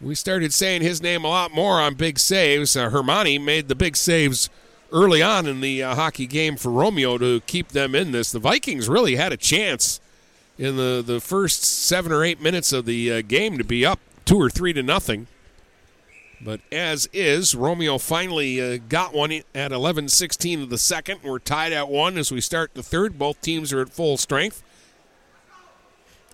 we 0.00 0.14
started 0.14 0.54
saying 0.54 0.80
his 0.80 1.02
name 1.02 1.24
a 1.24 1.28
lot 1.28 1.52
more 1.52 1.78
on 1.80 1.94
big 1.94 2.18
saves. 2.18 2.74
Uh, 2.74 2.88
Hermani 2.88 3.42
made 3.42 3.68
the 3.68 3.74
big 3.74 3.96
saves 3.96 4.48
early 4.92 5.22
on 5.22 5.46
in 5.46 5.60
the 5.60 5.82
uh, 5.82 5.94
hockey 5.94 6.26
game 6.26 6.56
for 6.56 6.70
Romeo 6.70 7.18
to 7.18 7.40
keep 7.42 7.68
them 7.68 7.94
in 7.94 8.12
this. 8.12 8.32
The 8.32 8.38
Vikings 8.38 8.88
really 8.88 9.16
had 9.16 9.32
a 9.32 9.36
chance 9.36 10.00
in 10.58 10.76
the, 10.76 11.02
the 11.04 11.20
first 11.20 11.62
seven 11.62 12.12
or 12.12 12.24
eight 12.24 12.40
minutes 12.40 12.72
of 12.72 12.86
the 12.86 13.12
uh, 13.12 13.22
game 13.22 13.58
to 13.58 13.64
be 13.64 13.84
up 13.84 14.00
two 14.24 14.40
or 14.40 14.48
three 14.48 14.72
to 14.72 14.82
nothing. 14.82 15.26
But 16.42 16.60
as 16.72 17.08
is, 17.12 17.54
Romeo 17.54 17.98
finally 17.98 18.60
uh, 18.60 18.78
got 18.88 19.12
one 19.12 19.42
at 19.54 19.72
11 19.72 20.08
16 20.08 20.62
of 20.62 20.70
the 20.70 20.78
second. 20.78 21.20
We're 21.22 21.38
tied 21.38 21.72
at 21.72 21.88
one 21.88 22.16
as 22.16 22.32
we 22.32 22.40
start 22.40 22.72
the 22.74 22.82
third. 22.82 23.18
Both 23.18 23.42
teams 23.42 23.72
are 23.72 23.80
at 23.80 23.90
full 23.90 24.16
strength. 24.16 24.62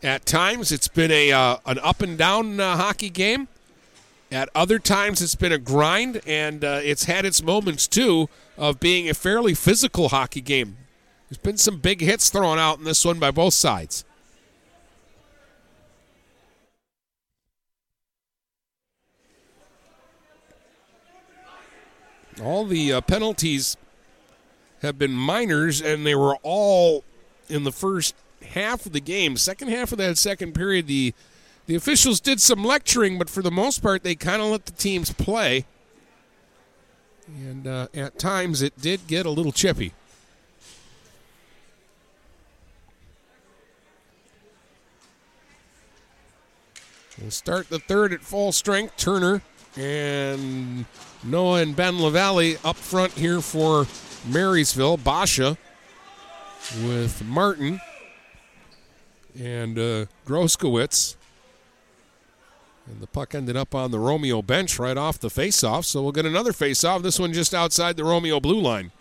At 0.03 0.25
times, 0.25 0.71
it's 0.71 0.89
been 0.89 1.11
a 1.11 1.33
uh, 1.33 1.57
an 1.67 1.81
up 1.81 2.03
and 2.03 2.17
down 2.17 2.61
uh, 2.61 2.77
hockey 2.77 3.11
game. 3.11 3.49
At 4.31 4.49
other 4.55 4.79
times, 4.79 5.23
it's 5.23 5.35
been 5.35 5.53
a 5.53 5.59
grind, 5.59 6.21
and 6.27 6.65
uh, 6.65 6.81
it's 6.83 7.05
had 7.05 7.25
its 7.25 7.43
moments 7.43 7.89
too 7.89 8.29
of 8.57 8.79
being 8.79 9.09
a 9.09 9.15
fairly 9.15 9.55
physical 9.55 10.11
hockey 10.11 10.41
game. 10.41 10.77
There's 11.29 11.39
been 11.39 11.57
some 11.57 11.79
big 11.79 12.01
hits 12.01 12.31
thrown 12.31 12.59
out 12.59 12.79
in 12.79 12.85
this 12.85 13.05
one 13.05 13.19
by 13.19 13.33
both 13.33 13.55
sides. 13.55 14.05
All 22.43 22.65
the 22.65 22.93
uh, 22.93 23.01
penalties 23.01 23.77
have 24.83 24.99
been 24.99 25.13
minors, 25.13 25.81
and 25.81 26.07
they 26.07 26.15
were 26.15 26.37
all 26.43 27.05
in 27.49 27.65
the 27.65 27.73
first 27.73 28.15
half 28.51 28.87
of 28.87 28.93
the 28.93 29.01
game. 29.01 29.37
Second 29.37 29.69
half 29.69 29.93
of 29.93 29.99
that 29.99 30.19
second 30.19 30.53
period, 30.55 30.87
the 30.87 31.15
the 31.67 31.75
officials 31.75 32.21
did 32.21 32.41
some 32.41 32.63
lecturing, 32.63 33.19
but 33.19 33.29
for 33.29 33.43
the 33.43 33.51
most 33.51 33.83
part, 33.83 34.05
they 34.05 34.15
kind 34.15 34.41
of 34.41 34.49
let 34.49 34.67
the 34.67 34.73
teams 34.73 35.13
play. 35.13 35.65
And 37.27 37.67
uh, 37.67 37.89
at 37.93 38.21
times, 38.21 38.63
it 38.63 38.81
did 38.81 39.09
get 39.09 39.27
a 39.27 39.31
little 39.31 39.51
chippy. 39.51 39.93
We'll 47.21 47.33
start 47.33 47.69
the 47.69 47.81
third 47.81 48.13
at 48.13 48.21
full 48.21 48.53
strength. 48.53 48.97
Turner 48.97 49.43
and 49.77 50.85
Noah 51.27 51.61
and 51.63 51.75
Ben 51.75 52.01
LaValle 52.01 52.57
up 52.65 52.77
front 52.77 53.13
here 53.13 53.41
for 53.41 53.87
Marysville. 54.27 54.97
Basha 54.97 55.59
with 56.85 57.25
Martin 57.25 57.81
and 59.39 59.79
uh, 59.79 60.07
Groskowitz. 60.27 61.17
And 62.87 63.01
the 63.01 63.07
puck 63.09 63.35
ended 63.35 63.57
up 63.57 63.75
on 63.75 63.91
the 63.91 63.99
Romeo 63.99 64.43
bench 64.43 64.79
right 64.79 64.97
off 64.97 65.19
the 65.19 65.29
faceoff. 65.29 65.85
So 65.85 66.03
we'll 66.03 66.13
get 66.13 66.27
another 66.27 66.53
faceoff. 66.53 67.03
This 67.03 67.19
one 67.19 67.33
just 67.33 67.53
outside 67.53 67.97
the 67.97 68.05
Romeo 68.05 68.39
blue 68.39 68.61
line. 68.61 68.93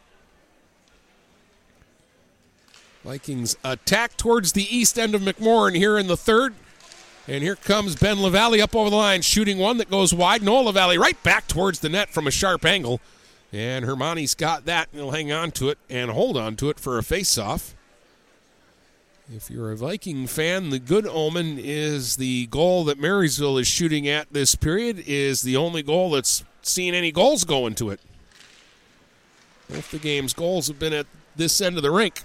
Vikings 3.03 3.55
attack 3.63 4.17
towards 4.17 4.53
the 4.53 4.63
east 4.75 4.97
end 4.97 5.13
of 5.13 5.21
McMorran 5.21 5.75
here 5.75 5.99
in 5.99 6.07
the 6.07 6.17
third. 6.17 6.55
And 7.27 7.43
here 7.43 7.55
comes 7.55 7.95
Ben 7.95 8.21
LaValle 8.21 8.61
up 8.61 8.75
over 8.75 8.89
the 8.89 8.95
line, 8.95 9.23
shooting 9.23 9.57
one 9.57 9.77
that 9.77 9.89
goes 9.89 10.13
wide. 10.13 10.43
Noah 10.43 10.65
LaValle 10.65 10.97
right 10.97 11.21
back 11.23 11.47
towards 11.47 11.79
the 11.79 11.89
net 11.89 12.09
from 12.09 12.27
a 12.27 12.31
sharp 12.31 12.63
angle. 12.65 13.01
And 13.51 13.85
Hermani's 13.85 14.35
got 14.35 14.65
that, 14.65 14.89
and 14.91 15.01
he'll 15.01 15.11
hang 15.11 15.31
on 15.31 15.51
to 15.51 15.69
it 15.69 15.79
and 15.89 16.11
hold 16.11 16.37
on 16.37 16.55
to 16.57 16.69
it 16.69 16.79
for 16.79 16.97
a 16.97 17.03
face-off. 17.03 17.73
If 19.33 19.49
you're 19.49 19.71
a 19.71 19.75
Viking 19.75 20.27
fan, 20.27 20.69
the 20.69 20.77
good 20.77 21.07
omen 21.07 21.57
is 21.57 22.17
the 22.17 22.45
goal 22.47 22.83
that 22.83 22.99
Marysville 22.99 23.57
is 23.57 23.65
shooting 23.65 24.07
at 24.07 24.31
this 24.31 24.53
period 24.53 25.03
is 25.07 25.41
the 25.41 25.57
only 25.57 25.81
goal 25.81 26.11
that's 26.11 26.43
seen 26.61 26.93
any 26.93 27.11
goals 27.11 27.43
go 27.43 27.65
into 27.65 27.89
it. 27.89 27.99
Both 29.67 29.89
the 29.89 29.97
game's 29.97 30.33
goals 30.33 30.67
have 30.67 30.77
been 30.77 30.93
at 30.93 31.07
this 31.35 31.59
end 31.59 31.77
of 31.77 31.81
the 31.81 31.89
rink. 31.89 32.21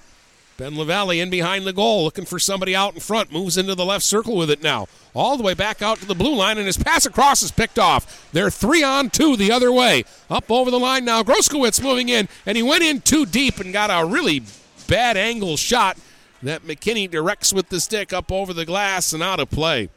Ben 0.60 0.76
LaValle 0.76 1.18
in 1.18 1.30
behind 1.30 1.66
the 1.66 1.72
goal, 1.72 2.04
looking 2.04 2.26
for 2.26 2.38
somebody 2.38 2.76
out 2.76 2.92
in 2.92 3.00
front. 3.00 3.32
Moves 3.32 3.56
into 3.56 3.74
the 3.74 3.86
left 3.86 4.04
circle 4.04 4.36
with 4.36 4.50
it 4.50 4.62
now. 4.62 4.88
All 5.14 5.38
the 5.38 5.42
way 5.42 5.54
back 5.54 5.80
out 5.80 5.96
to 6.00 6.04
the 6.04 6.14
blue 6.14 6.34
line, 6.34 6.58
and 6.58 6.66
his 6.66 6.76
pass 6.76 7.06
across 7.06 7.42
is 7.42 7.50
picked 7.50 7.78
off. 7.78 8.28
They're 8.32 8.50
three 8.50 8.82
on 8.82 9.08
two 9.08 9.38
the 9.38 9.50
other 9.50 9.72
way. 9.72 10.04
Up 10.28 10.50
over 10.50 10.70
the 10.70 10.78
line 10.78 11.06
now. 11.06 11.22
Groskowitz 11.22 11.82
moving 11.82 12.10
in, 12.10 12.28
and 12.44 12.58
he 12.58 12.62
went 12.62 12.84
in 12.84 13.00
too 13.00 13.24
deep 13.24 13.58
and 13.58 13.72
got 13.72 13.88
a 13.88 14.06
really 14.06 14.42
bad 14.86 15.16
angle 15.16 15.56
shot 15.56 15.96
that 16.42 16.64
McKinney 16.64 17.10
directs 17.10 17.54
with 17.54 17.70
the 17.70 17.80
stick 17.80 18.12
up 18.12 18.30
over 18.30 18.52
the 18.52 18.66
glass 18.66 19.14
and 19.14 19.22
out 19.22 19.40
of 19.40 19.48
play. 19.48 19.88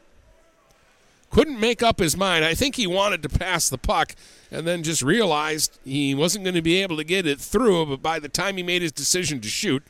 Couldn't 1.29 1.59
make 1.59 1.83
up 1.83 1.99
his 1.99 2.15
mind. 2.15 2.45
I 2.45 2.53
think 2.53 2.75
he 2.75 2.87
wanted 2.87 3.21
to 3.23 3.27
pass 3.27 3.67
the 3.67 3.77
puck 3.77 4.15
and 4.49 4.65
then 4.65 4.81
just 4.81 5.01
realized 5.01 5.77
he 5.83 6.15
wasn't 6.15 6.45
going 6.45 6.55
to 6.55 6.61
be 6.61 6.81
able 6.81 6.95
to 6.95 7.03
get 7.03 7.27
it 7.27 7.41
through, 7.41 7.87
but 7.87 8.01
by 8.01 8.17
the 8.17 8.29
time 8.29 8.55
he 8.55 8.63
made 8.63 8.81
his 8.81 8.93
decision 8.93 9.41
to 9.41 9.49
shoot, 9.49 9.83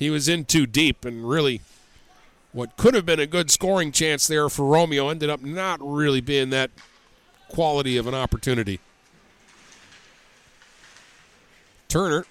he 0.00 0.10
was 0.10 0.28
in 0.28 0.46
too 0.46 0.66
deep 0.66 1.04
and 1.04 1.28
really 1.28 1.60
what 2.52 2.76
could 2.76 2.94
have 2.94 3.06
been 3.06 3.20
a 3.20 3.26
good 3.26 3.50
scoring 3.50 3.92
chance 3.92 4.26
there 4.26 4.48
for 4.48 4.64
Romeo 4.64 5.10
ended 5.10 5.30
up 5.30 5.42
not 5.42 5.78
really 5.80 6.22
being 6.22 6.50
that 6.50 6.70
quality 7.48 7.96
of 7.96 8.06
an 8.08 8.14
opportunity. 8.14 8.80
Turner 11.86 12.24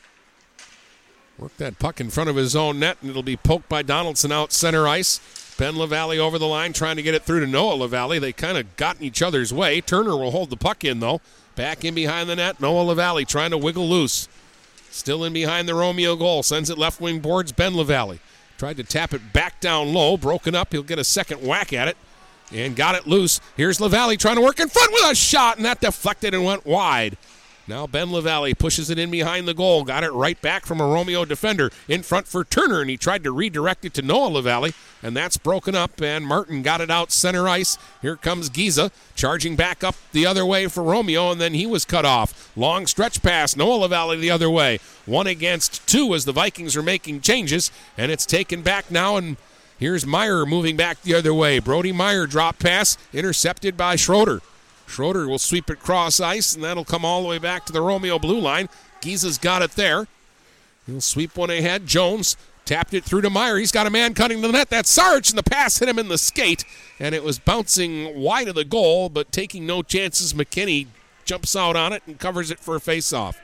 worked 1.37 1.57
that 1.59 1.79
puck 1.79 2.01
in 2.01 2.09
front 2.09 2.29
of 2.29 2.35
his 2.35 2.55
own 2.55 2.79
net, 2.79 2.97
and 3.01 3.09
it'll 3.09 3.23
be 3.23 3.37
poked 3.37 3.69
by 3.69 3.81
Donaldson 3.81 4.31
out 4.31 4.51
center 4.51 4.87
ice. 4.87 5.21
Ben 5.57 5.77
LaValle 5.77 6.17
over 6.17 6.39
the 6.39 6.47
line 6.47 6.73
trying 6.73 6.95
to 6.95 7.01
get 7.03 7.13
it 7.13 7.23
through 7.23 7.41
to 7.41 7.47
Noah 7.47 7.75
LaValle. 7.75 8.19
They 8.19 8.33
kind 8.33 8.57
of 8.57 8.75
got 8.77 8.97
in 8.97 9.03
each 9.03 9.21
other's 9.21 9.53
way. 9.53 9.79
Turner 9.79 10.17
will 10.17 10.31
hold 10.31 10.49
the 10.49 10.57
puck 10.57 10.83
in, 10.83 11.01
though. 11.01 11.21
Back 11.55 11.85
in 11.85 11.93
behind 11.93 12.29
the 12.29 12.37
net. 12.37 12.59
Noah 12.59 12.83
LaValle 12.83 13.25
trying 13.25 13.51
to 13.51 13.57
wiggle 13.57 13.87
loose. 13.87 14.27
Still 14.91 15.23
in 15.23 15.33
behind 15.33 15.67
the 15.67 15.75
Romeo 15.75 16.15
goal. 16.15 16.43
Sends 16.43 16.69
it 16.69 16.77
left 16.77 16.99
wing 16.99 17.19
boards. 17.19 17.51
Ben 17.51 17.75
LaValle. 17.75 18.19
Tried 18.57 18.77
to 18.77 18.83
tap 18.83 19.13
it 19.13 19.33
back 19.33 19.59
down 19.59 19.93
low. 19.93 20.17
Broken 20.17 20.55
up. 20.55 20.71
He'll 20.71 20.83
get 20.83 20.99
a 20.99 21.03
second 21.03 21.41
whack 21.41 21.71
at 21.73 21.87
it. 21.87 21.97
And 22.51 22.75
got 22.75 22.95
it 22.95 23.05
loose. 23.05 23.39
Here's 23.55 23.79
LaValle 23.79 24.17
trying 24.17 24.37
to 24.37 24.41
work 24.41 24.59
in 24.59 24.69
front 24.69 24.91
with 24.91 25.11
a 25.11 25.15
shot, 25.15 25.57
and 25.57 25.65
that 25.65 25.81
deflected 25.81 26.33
and 26.33 26.43
went 26.43 26.65
wide. 26.65 27.15
Now 27.69 27.85
Ben 27.85 28.11
LaValle 28.11 28.55
pushes 28.55 28.89
it 28.89 28.97
in 28.97 29.11
behind 29.11 29.47
the 29.47 29.53
goal. 29.53 29.83
Got 29.83 30.03
it 30.03 30.11
right 30.11 30.41
back 30.41 30.65
from 30.65 30.81
a 30.81 30.87
Romeo 30.87 31.23
defender 31.23 31.69
in 31.87 32.01
front 32.01 32.27
for 32.27 32.43
Turner, 32.43 32.81
and 32.81 32.89
he 32.89 32.97
tried 32.97 33.23
to 33.23 33.31
redirect 33.31 33.85
it 33.85 33.93
to 33.93 34.01
Noah 34.01 34.29
LaValle, 34.29 34.73
and 35.03 35.15
that's 35.15 35.37
broken 35.37 35.75
up. 35.75 36.01
And 36.01 36.25
Martin 36.25 36.63
got 36.63 36.81
it 36.81 36.89
out 36.89 37.11
center 37.11 37.47
ice. 37.47 37.77
Here 38.01 38.15
comes 38.15 38.49
Giza 38.49 38.89
charging 39.13 39.55
back 39.55 39.83
up 39.83 39.93
the 40.13 40.25
other 40.25 40.47
way 40.47 40.65
for 40.65 40.81
Romeo, 40.81 41.29
and 41.31 41.39
then 41.39 41.53
he 41.53 41.67
was 41.67 41.85
cut 41.85 42.05
off. 42.05 42.51
Long 42.57 42.87
stretch 42.87 43.21
pass. 43.21 43.55
Noah 43.55 43.81
LaValle 43.81 44.17
the 44.17 44.31
other 44.31 44.49
way. 44.49 44.79
One 45.05 45.27
against 45.27 45.87
two 45.87 46.15
as 46.15 46.25
the 46.25 46.31
Vikings 46.31 46.75
are 46.75 46.81
making 46.81 47.21
changes, 47.21 47.71
and 47.95 48.11
it's 48.11 48.25
taken 48.25 48.63
back 48.63 48.89
now. 48.89 49.15
And 49.15 49.37
here's 49.77 50.07
Meyer 50.07 50.43
moving 50.43 50.75
back 50.75 51.03
the 51.03 51.13
other 51.13 51.35
way. 51.35 51.59
Brody 51.59 51.91
Meyer 51.91 52.25
drop 52.25 52.57
pass 52.57 52.97
intercepted 53.13 53.77
by 53.77 53.95
Schroeder. 53.95 54.41
Schroeder 54.89 55.27
will 55.27 55.39
sweep 55.39 55.69
it 55.69 55.79
cross 55.79 56.19
ice, 56.19 56.55
and 56.55 56.63
that'll 56.63 56.83
come 56.83 57.05
all 57.05 57.21
the 57.21 57.27
way 57.27 57.37
back 57.37 57.65
to 57.65 57.73
the 57.73 57.81
Romeo 57.81 58.17
blue 58.17 58.39
line. 58.39 58.69
Giza's 59.01 59.37
got 59.37 59.61
it 59.61 59.71
there. 59.71 60.07
He'll 60.87 60.99
sweep 60.99 61.37
one 61.37 61.51
ahead. 61.51 61.85
Jones 61.85 62.35
tapped 62.65 62.93
it 62.93 63.03
through 63.03 63.21
to 63.21 63.29
Meyer. 63.29 63.57
He's 63.57 63.71
got 63.71 63.87
a 63.87 63.91
man 63.91 64.13
cutting 64.13 64.41
to 64.41 64.47
the 64.47 64.53
net. 64.53 64.69
That's 64.69 64.89
Sarge, 64.89 65.29
and 65.29 65.37
the 65.37 65.43
pass 65.43 65.77
hit 65.77 65.87
him 65.87 65.99
in 65.99 66.07
the 66.07 66.17
skate, 66.17 66.65
and 66.99 67.13
it 67.13 67.23
was 67.23 67.37
bouncing 67.37 68.19
wide 68.19 68.47
of 68.47 68.55
the 68.55 68.65
goal, 68.65 69.09
but 69.09 69.31
taking 69.31 69.65
no 69.65 69.83
chances. 69.83 70.33
McKinney 70.33 70.87
jumps 71.23 71.55
out 71.55 71.75
on 71.75 71.93
it 71.93 72.01
and 72.07 72.19
covers 72.19 72.49
it 72.49 72.59
for 72.59 72.75
a 72.75 72.79
faceoff. 72.79 73.35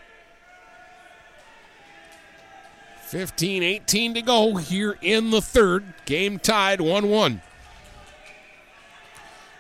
15 3.08 3.62
18 3.62 4.14
to 4.16 4.22
go 4.24 4.56
here 4.56 4.98
in 5.02 5.30
the 5.30 5.42
third. 5.42 5.86
Game 6.06 6.40
tied 6.40 6.82
1 6.82 7.08
1. 7.08 7.42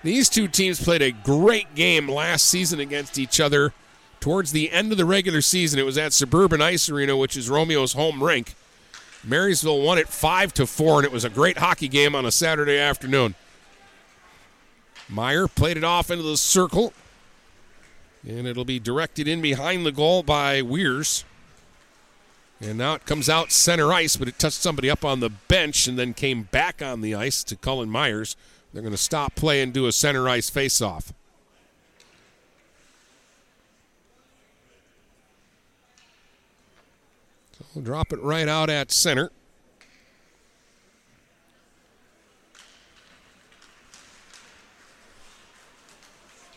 These 0.05 0.29
two 0.29 0.47
teams 0.47 0.79
played 0.79 1.01
a 1.01 1.11
great 1.11 1.73
game 1.73 2.07
last 2.07 2.45
season 2.45 2.79
against 2.79 3.17
each 3.17 3.39
other. 3.39 3.73
Towards 4.19 4.51
the 4.51 4.71
end 4.71 4.91
of 4.91 4.99
the 4.99 5.03
regular 5.03 5.41
season, 5.41 5.79
it 5.79 5.85
was 5.85 5.97
at 5.97 6.13
Suburban 6.13 6.61
Ice 6.61 6.87
Arena, 6.91 7.17
which 7.17 7.35
is 7.35 7.49
Romeo's 7.49 7.93
home 7.93 8.23
rink. 8.23 8.53
Marysville 9.23 9.81
won 9.81 9.97
it 9.97 10.07
5 10.07 10.53
to 10.53 10.67
4 10.67 10.97
and 10.97 11.05
it 11.05 11.11
was 11.11 11.23
a 11.23 11.29
great 11.31 11.57
hockey 11.57 11.87
game 11.87 12.13
on 12.13 12.23
a 12.23 12.31
Saturday 12.31 12.77
afternoon. 12.77 13.33
Meyer 15.09 15.47
played 15.47 15.75
it 15.75 15.83
off 15.83 16.11
into 16.11 16.21
the 16.21 16.37
circle. 16.37 16.93
And 18.27 18.45
it'll 18.45 18.63
be 18.63 18.79
directed 18.79 19.27
in 19.27 19.41
behind 19.41 19.87
the 19.87 19.91
goal 19.91 20.21
by 20.21 20.61
Weirs. 20.61 21.25
And 22.61 22.77
now 22.77 22.93
it 22.93 23.07
comes 23.07 23.27
out 23.27 23.51
center 23.51 23.91
ice, 23.91 24.17
but 24.17 24.27
it 24.27 24.37
touched 24.37 24.61
somebody 24.61 24.87
up 24.87 25.03
on 25.03 25.19
the 25.19 25.31
bench 25.31 25.87
and 25.87 25.97
then 25.97 26.13
came 26.13 26.43
back 26.43 26.83
on 26.83 27.01
the 27.01 27.15
ice 27.15 27.43
to 27.45 27.55
Cullen 27.55 27.89
Myers. 27.89 28.35
They're 28.75 28.81
going 28.81 28.91
to 28.91 28.97
stop 28.97 29.35
play 29.35 29.61
and 29.61 29.71
do 29.71 29.87
a 29.87 29.93
center 29.93 30.27
ice 30.27 30.49
faceoff. 30.49 31.13
So 37.53 37.65
we'll 37.73 37.85
drop 37.85 38.11
it 38.11 38.21
right 38.21 38.49
out 38.49 38.69
at 38.69 38.91
center. 38.91 39.31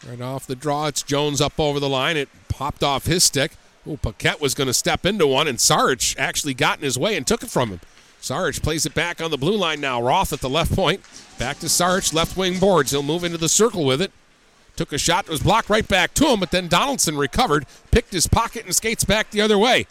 Right 0.04 0.20
off 0.20 0.44
the 0.44 0.56
draw, 0.56 0.88
it's 0.88 1.04
Jones 1.04 1.40
up 1.40 1.60
over 1.60 1.78
the 1.78 1.88
line. 1.88 2.16
It 2.16 2.28
popped 2.48 2.82
off 2.82 3.06
his 3.06 3.22
stick. 3.22 3.52
Oh, 3.86 3.96
Paquette 3.96 4.40
was 4.40 4.54
going 4.56 4.66
to 4.66 4.74
step 4.74 5.06
into 5.06 5.28
one, 5.28 5.46
and 5.46 5.60
Sarge 5.60 6.16
actually 6.18 6.54
got 6.54 6.78
in 6.78 6.84
his 6.84 6.98
way 6.98 7.16
and 7.16 7.24
took 7.24 7.44
it 7.44 7.48
from 7.50 7.68
him. 7.68 7.80
Sarge 8.28 8.60
plays 8.60 8.84
it 8.84 8.92
back 8.92 9.22
on 9.22 9.30
the 9.30 9.38
blue 9.38 9.56
line 9.56 9.80
now. 9.80 10.02
Roth 10.02 10.34
at 10.34 10.42
the 10.42 10.50
left 10.50 10.76
point. 10.76 11.00
Back 11.38 11.60
to 11.60 11.68
Sarge, 11.70 12.12
left 12.12 12.36
wing 12.36 12.58
boards. 12.58 12.90
He'll 12.90 13.02
move 13.02 13.24
into 13.24 13.38
the 13.38 13.48
circle 13.48 13.86
with 13.86 14.02
it. 14.02 14.12
Took 14.76 14.92
a 14.92 14.98
shot, 14.98 15.24
it 15.24 15.30
was 15.30 15.40
blocked 15.40 15.70
right 15.70 15.88
back 15.88 16.12
to 16.12 16.26
him, 16.26 16.40
but 16.40 16.50
then 16.50 16.68
Donaldson 16.68 17.16
recovered, 17.16 17.64
picked 17.90 18.12
his 18.12 18.26
pocket, 18.26 18.66
and 18.66 18.74
skates 18.74 19.02
back 19.02 19.30
the 19.30 19.40
other 19.40 19.56
way. 19.56 19.86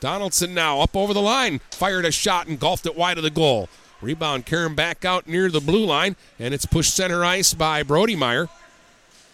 Donaldson 0.00 0.54
now 0.54 0.80
up 0.80 0.96
over 0.96 1.12
the 1.12 1.20
line, 1.20 1.60
fired 1.72 2.06
a 2.06 2.10
shot 2.10 2.46
and 2.46 2.58
golfed 2.58 2.86
it 2.86 2.96
wide 2.96 3.18
of 3.18 3.22
the 3.22 3.28
goal. 3.28 3.68
Rebound 4.00 4.46
Karen 4.46 4.74
back 4.74 5.04
out 5.04 5.28
near 5.28 5.50
the 5.50 5.60
blue 5.60 5.84
line, 5.84 6.16
and 6.38 6.54
it's 6.54 6.64
pushed 6.64 6.96
center 6.96 7.22
ice 7.22 7.52
by 7.52 7.82
Brody 7.82 8.16
Meyer. 8.16 8.48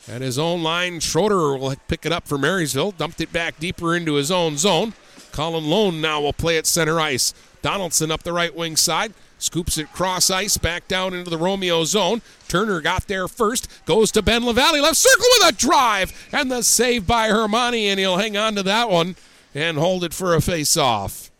At 0.08 0.22
his 0.22 0.40
own 0.40 0.64
line, 0.64 0.98
Schroeder 0.98 1.56
will 1.56 1.76
pick 1.86 2.04
it 2.04 2.10
up 2.10 2.26
for 2.26 2.36
Marysville, 2.36 2.90
dumped 2.90 3.20
it 3.20 3.32
back 3.32 3.60
deeper 3.60 3.94
into 3.94 4.14
his 4.14 4.32
own 4.32 4.58
zone. 4.58 4.94
Colin 5.30 5.70
Lone 5.70 6.00
now 6.00 6.20
will 6.20 6.32
play 6.32 6.58
at 6.58 6.66
center 6.66 6.98
ice. 6.98 7.32
Donaldson 7.62 8.10
up 8.10 8.22
the 8.22 8.32
right 8.32 8.54
wing 8.54 8.76
side. 8.76 9.12
Scoops 9.38 9.78
it 9.78 9.92
cross 9.92 10.30
ice 10.30 10.58
back 10.58 10.86
down 10.86 11.14
into 11.14 11.30
the 11.30 11.38
Romeo 11.38 11.84
zone. 11.84 12.20
Turner 12.48 12.80
got 12.80 13.06
there 13.06 13.26
first. 13.26 13.68
Goes 13.86 14.10
to 14.12 14.22
Ben 14.22 14.44
LaValle. 14.44 14.80
Left 14.80 14.96
circle 14.96 15.26
with 15.38 15.54
a 15.54 15.56
drive. 15.56 16.28
And 16.32 16.50
the 16.50 16.62
save 16.62 17.06
by 17.06 17.28
Hermani. 17.28 17.84
And 17.84 17.98
he'll 17.98 18.18
hang 18.18 18.36
on 18.36 18.54
to 18.56 18.62
that 18.64 18.90
one 18.90 19.16
and 19.54 19.78
hold 19.78 20.04
it 20.04 20.14
for 20.14 20.34
a 20.34 20.40
face 20.40 20.76
off. 20.76 21.30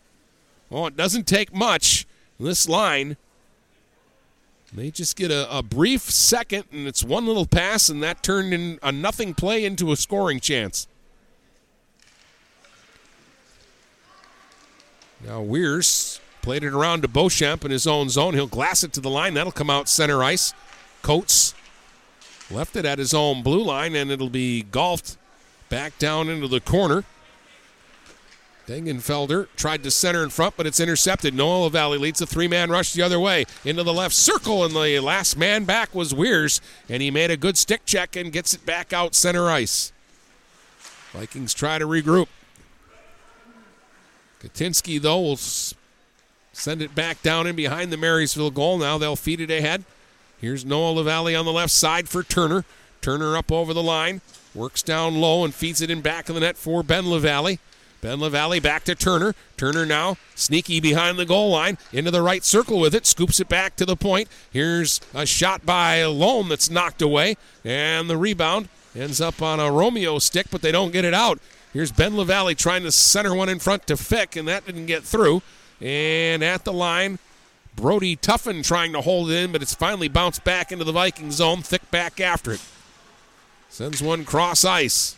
Well, 0.69 0.83
oh, 0.83 0.87
it 0.87 0.97
doesn't 0.97 1.27
take 1.27 1.53
much. 1.53 2.07
This 2.39 2.67
line, 2.67 3.17
they 4.73 4.89
just 4.89 5.15
get 5.15 5.29
a, 5.31 5.55
a 5.55 5.61
brief 5.61 6.01
second, 6.01 6.63
and 6.71 6.87
it's 6.87 7.03
one 7.03 7.27
little 7.27 7.45
pass, 7.45 7.89
and 7.89 8.01
that 8.01 8.23
turned 8.23 8.53
in 8.53 8.79
a 8.81 8.91
nothing 8.91 9.33
play 9.33 9.63
into 9.63 9.91
a 9.91 9.95
scoring 9.95 10.39
chance. 10.39 10.87
Now 15.25 15.41
Weirs 15.41 16.19
played 16.41 16.63
it 16.63 16.73
around 16.73 17.01
to 17.01 17.07
Beauchamp 17.07 17.63
in 17.63 17.71
his 17.71 17.85
own 17.85 18.09
zone. 18.09 18.33
He'll 18.33 18.47
glass 18.47 18.83
it 18.83 18.93
to 18.93 18.99
the 18.99 19.09
line. 19.09 19.33
That'll 19.33 19.51
come 19.51 19.69
out 19.69 19.87
center 19.87 20.23
ice. 20.23 20.53
Coates 21.01 21.53
left 22.49 22.75
it 22.75 22.85
at 22.85 22.99
his 22.99 23.13
own 23.13 23.43
blue 23.43 23.63
line, 23.63 23.95
and 23.95 24.11
it'll 24.11 24.29
be 24.29 24.63
golfed 24.63 25.17
back 25.69 25.97
down 25.99 26.29
into 26.29 26.47
the 26.47 26.59
corner. 26.59 27.03
Degenfelder 28.67 29.47
tried 29.55 29.83
to 29.83 29.91
center 29.91 30.23
in 30.23 30.29
front, 30.29 30.55
but 30.55 30.67
it's 30.67 30.79
intercepted. 30.79 31.33
Noah 31.33 31.63
LaValle 31.63 31.97
leads 31.97 32.21
a 32.21 32.25
three 32.25 32.47
man 32.47 32.69
rush 32.69 32.93
the 32.93 33.01
other 33.01 33.19
way 33.19 33.45
into 33.65 33.83
the 33.83 33.93
left 33.93 34.15
circle, 34.15 34.63
and 34.63 34.73
the 34.73 34.99
last 34.99 35.37
man 35.37 35.65
back 35.65 35.93
was 35.93 36.13
Weirs, 36.13 36.61
and 36.87 37.01
he 37.01 37.11
made 37.11 37.31
a 37.31 37.37
good 37.37 37.57
stick 37.57 37.85
check 37.85 38.15
and 38.15 38.31
gets 38.31 38.53
it 38.53 38.65
back 38.65 38.93
out 38.93 39.15
center 39.15 39.49
ice. 39.49 39.91
Vikings 41.11 41.53
try 41.53 41.79
to 41.79 41.85
regroup. 41.85 42.27
Gatinsky, 44.41 44.99
though, 45.01 45.21
will 45.21 45.37
send 45.37 46.81
it 46.81 46.95
back 46.95 47.21
down 47.21 47.47
in 47.47 47.55
behind 47.55 47.91
the 47.91 47.97
Marysville 47.97 48.51
goal. 48.51 48.77
Now 48.77 48.97
they'll 48.97 49.15
feed 49.15 49.39
it 49.39 49.51
ahead. 49.51 49.83
Here's 50.39 50.65
Noah 50.65 50.91
LaValle 50.91 51.35
on 51.35 51.45
the 51.45 51.51
left 51.51 51.71
side 51.71 52.09
for 52.09 52.23
Turner. 52.23 52.65
Turner 53.01 53.37
up 53.37 53.51
over 53.51 53.73
the 53.73 53.83
line, 53.83 54.21
works 54.53 54.81
down 54.83 55.19
low 55.21 55.43
and 55.43 55.53
feeds 55.53 55.81
it 55.81 55.89
in 55.89 56.01
back 56.01 56.29
of 56.29 56.35
the 56.35 56.41
net 56.41 56.57
for 56.57 56.83
Ben 56.83 57.09
LaValle. 57.09 57.59
Ben 58.01 58.19
LaValle 58.19 58.59
back 58.59 58.83
to 58.85 58.95
Turner. 58.95 59.35
Turner 59.57 59.85
now 59.85 60.17
sneaky 60.33 60.79
behind 60.79 61.19
the 61.19 61.25
goal 61.25 61.51
line 61.51 61.77
into 61.93 62.09
the 62.09 62.23
right 62.23 62.43
circle 62.43 62.79
with 62.79 62.95
it, 62.95 63.05
scoops 63.05 63.39
it 63.39 63.47
back 63.47 63.75
to 63.75 63.85
the 63.85 63.95
point. 63.95 64.27
Here's 64.51 64.99
a 65.13 65.27
shot 65.27 65.65
by 65.65 66.03
Lone 66.05 66.49
that's 66.49 66.69
knocked 66.69 67.03
away, 67.03 67.37
and 67.63 68.09
the 68.09 68.17
rebound 68.17 68.69
ends 68.95 69.21
up 69.21 69.41
on 69.41 69.59
a 69.59 69.71
Romeo 69.71 70.17
stick, 70.17 70.47
but 70.49 70.63
they 70.63 70.71
don't 70.71 70.91
get 70.91 71.05
it 71.05 71.13
out. 71.13 71.39
Here's 71.73 71.91
Ben 71.91 72.17
LaValle 72.17 72.55
trying 72.55 72.83
to 72.83 72.91
center 72.91 73.33
one 73.33 73.47
in 73.47 73.59
front 73.59 73.87
to 73.87 73.95
Fick, 73.95 74.35
and 74.35 74.47
that 74.47 74.65
didn't 74.65 74.87
get 74.87 75.03
through. 75.03 75.41
And 75.79 76.43
at 76.43 76.65
the 76.65 76.73
line, 76.73 77.17
Brody 77.75 78.17
Tuffin 78.17 78.63
trying 78.63 78.91
to 78.93 79.01
hold 79.01 79.31
it 79.31 79.35
in, 79.35 79.51
but 79.51 79.61
it's 79.61 79.73
finally 79.73 80.09
bounced 80.09 80.43
back 80.43 80.71
into 80.71 80.83
the 80.83 80.91
Viking 80.91 81.31
zone. 81.31 81.61
Fick 81.61 81.89
back 81.89 82.19
after 82.19 82.51
it. 82.51 82.61
Sends 83.69 84.03
one 84.03 84.25
cross 84.25 84.65
ice. 84.65 85.15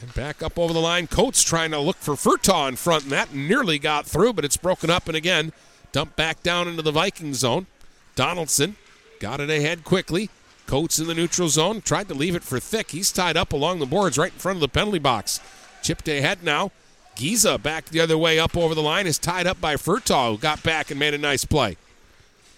And 0.00 0.14
back 0.14 0.42
up 0.42 0.58
over 0.58 0.72
the 0.72 0.80
line. 0.80 1.06
Coates 1.08 1.42
trying 1.42 1.72
to 1.72 1.78
look 1.78 1.96
for 1.96 2.14
Furtaw 2.14 2.68
in 2.68 2.76
front, 2.76 3.02
and 3.02 3.12
that 3.12 3.34
nearly 3.34 3.78
got 3.78 4.06
through, 4.06 4.32
but 4.32 4.46
it's 4.46 4.56
broken 4.56 4.88
up. 4.88 5.08
And 5.08 5.16
again, 5.16 5.52
dumped 5.92 6.16
back 6.16 6.42
down 6.42 6.68
into 6.68 6.80
the 6.80 6.92
Viking 6.92 7.34
zone. 7.34 7.66
Donaldson 8.14 8.76
got 9.18 9.40
it 9.40 9.50
ahead 9.50 9.84
quickly. 9.84 10.30
Coates 10.70 11.00
in 11.00 11.08
the 11.08 11.14
neutral 11.16 11.48
zone. 11.48 11.80
Tried 11.80 12.06
to 12.06 12.14
leave 12.14 12.36
it 12.36 12.44
for 12.44 12.60
Fick. 12.60 12.92
He's 12.92 13.10
tied 13.10 13.36
up 13.36 13.52
along 13.52 13.80
the 13.80 13.86
boards 13.86 14.16
right 14.16 14.32
in 14.32 14.38
front 14.38 14.54
of 14.54 14.60
the 14.60 14.68
penalty 14.68 15.00
box. 15.00 15.40
Chipped 15.82 16.06
ahead 16.06 16.44
now. 16.44 16.70
Giza 17.16 17.58
back 17.58 17.86
the 17.86 17.98
other 17.98 18.16
way 18.16 18.38
up 18.38 18.56
over 18.56 18.72
the 18.72 18.80
line 18.80 19.08
is 19.08 19.18
tied 19.18 19.48
up 19.48 19.60
by 19.60 19.74
Furtaw, 19.74 20.30
who 20.30 20.38
got 20.38 20.62
back 20.62 20.92
and 20.92 21.00
made 21.00 21.12
a 21.12 21.18
nice 21.18 21.44
play. 21.44 21.76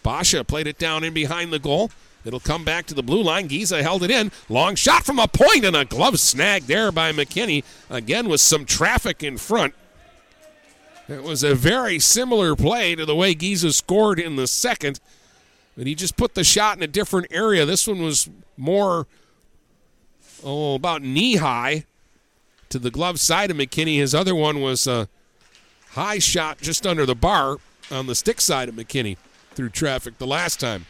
Basha 0.03 0.45
played 0.45 0.67
it 0.67 0.77
down 0.77 1.05
in 1.05 1.15
behind 1.15 1.55
the 1.55 1.59
goal. 1.59 1.91
It'll 2.27 2.39
come 2.39 2.67
back 2.67 2.85
to 2.89 2.95
the 2.95 3.03
blue 3.03 3.23
line. 3.23 3.47
Giza 3.47 3.83
held 3.83 4.03
it 4.03 4.11
in. 4.11 4.31
Long 4.51 4.75
shot 4.75 5.07
from 5.07 5.19
a 5.19 5.27
point 5.27 5.65
and 5.65 5.75
a 5.75 5.87
glove 5.87 6.21
snag 6.21 6.65
there 6.65 6.93
by 6.93 7.13
McKinney. 7.13 7.65
Again, 7.89 8.29
with 8.29 8.43
some 8.43 8.67
traffic 8.67 9.23
in 9.23 9.39
front. 9.39 9.73
It 11.09 11.23
was 11.23 11.43
a 11.43 11.55
very 11.55 11.99
similar 11.99 12.55
play 12.57 12.95
to 12.95 13.07
the 13.07 13.17
way 13.17 13.33
Giza 13.33 13.73
scored 13.73 14.21
in 14.21 14.37
the 14.37 14.47
second, 14.47 15.01
but 15.77 15.87
he 15.87 15.95
just 15.95 16.17
put 16.17 16.35
the 16.35 16.45
shot 16.45 16.77
in 16.77 16.83
a 16.83 16.87
different 16.89 17.29
area. 17.31 17.65
This 17.65 17.87
one 17.87 18.03
was 18.03 18.29
more, 18.57 19.07
oh, 20.45 20.75
about 20.75 21.03
knee 21.03 21.37
high 21.37 21.85
to 22.69 22.79
the 22.79 22.91
glove 22.91 23.21
side 23.21 23.51
of 23.51 23.57
McKinney. 23.57 23.97
His 23.99 24.15
other 24.15 24.35
one 24.35 24.61
was 24.61 24.87
a 24.87 25.09
high 25.91 26.19
shot 26.19 26.59
just 26.61 26.87
under 26.87 27.07
the 27.07 27.15
bar 27.15 27.59
on 27.91 28.07
the 28.07 28.15
stick 28.15 28.41
side 28.41 28.69
of 28.69 28.75
McKinney 28.75 29.17
through 29.55 29.71
traffic 29.71 30.19
the 30.19 30.27
last 30.27 30.61
time. 30.61 30.87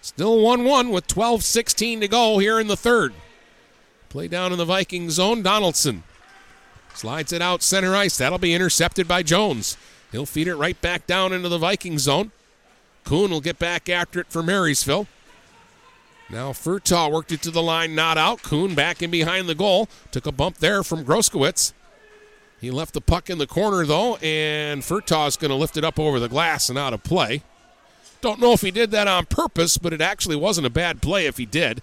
Still 0.00 0.40
1 0.40 0.64
1 0.64 0.90
with 0.90 1.06
12 1.06 1.42
16 1.42 2.00
to 2.00 2.08
go 2.08 2.38
here 2.38 2.58
in 2.58 2.66
the 2.66 2.76
third. 2.76 3.12
Play 4.08 4.28
down 4.28 4.52
in 4.52 4.58
the 4.58 4.64
Viking 4.64 5.10
zone. 5.10 5.42
Donaldson 5.42 6.02
slides 6.94 7.32
it 7.32 7.42
out 7.42 7.62
center 7.62 7.94
ice. 7.94 8.16
That'll 8.16 8.38
be 8.38 8.54
intercepted 8.54 9.06
by 9.06 9.22
Jones. 9.22 9.76
He'll 10.10 10.24
feed 10.24 10.48
it 10.48 10.54
right 10.54 10.80
back 10.80 11.06
down 11.06 11.32
into 11.32 11.48
the 11.48 11.58
Viking 11.58 11.98
zone. 11.98 12.32
Kuhn 13.08 13.30
will 13.30 13.40
get 13.40 13.58
back 13.58 13.88
after 13.88 14.20
it 14.20 14.26
for 14.28 14.42
Marysville. 14.42 15.06
Now 16.28 16.52
Furtaw 16.52 17.10
worked 17.10 17.32
it 17.32 17.40
to 17.40 17.50
the 17.50 17.62
line, 17.62 17.94
not 17.94 18.18
out. 18.18 18.42
Kuhn 18.42 18.74
back 18.74 19.00
in 19.00 19.10
behind 19.10 19.48
the 19.48 19.54
goal. 19.54 19.88
Took 20.10 20.26
a 20.26 20.32
bump 20.32 20.58
there 20.58 20.82
from 20.82 21.06
Groskowitz. 21.06 21.72
He 22.60 22.70
left 22.70 22.92
the 22.92 23.00
puck 23.00 23.30
in 23.30 23.38
the 23.38 23.46
corner 23.46 23.86
though, 23.86 24.16
and 24.16 24.82
Furtaw's 24.82 25.38
going 25.38 25.48
to 25.48 25.54
lift 25.54 25.78
it 25.78 25.84
up 25.84 25.98
over 25.98 26.20
the 26.20 26.28
glass 26.28 26.68
and 26.68 26.78
out 26.78 26.92
of 26.92 27.02
play. 27.02 27.42
Don't 28.20 28.40
know 28.40 28.52
if 28.52 28.60
he 28.60 28.70
did 28.70 28.90
that 28.90 29.08
on 29.08 29.24
purpose, 29.24 29.78
but 29.78 29.94
it 29.94 30.02
actually 30.02 30.36
wasn't 30.36 30.66
a 30.66 30.70
bad 30.70 31.00
play 31.00 31.24
if 31.24 31.38
he 31.38 31.46
did. 31.46 31.78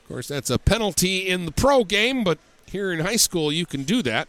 Of 0.00 0.08
course, 0.08 0.26
that's 0.26 0.50
a 0.50 0.58
penalty 0.58 1.28
in 1.28 1.44
the 1.44 1.52
pro 1.52 1.84
game, 1.84 2.24
but 2.24 2.38
here 2.66 2.92
in 2.92 2.98
high 2.98 3.14
school 3.14 3.52
you 3.52 3.64
can 3.64 3.84
do 3.84 4.02
that. 4.02 4.26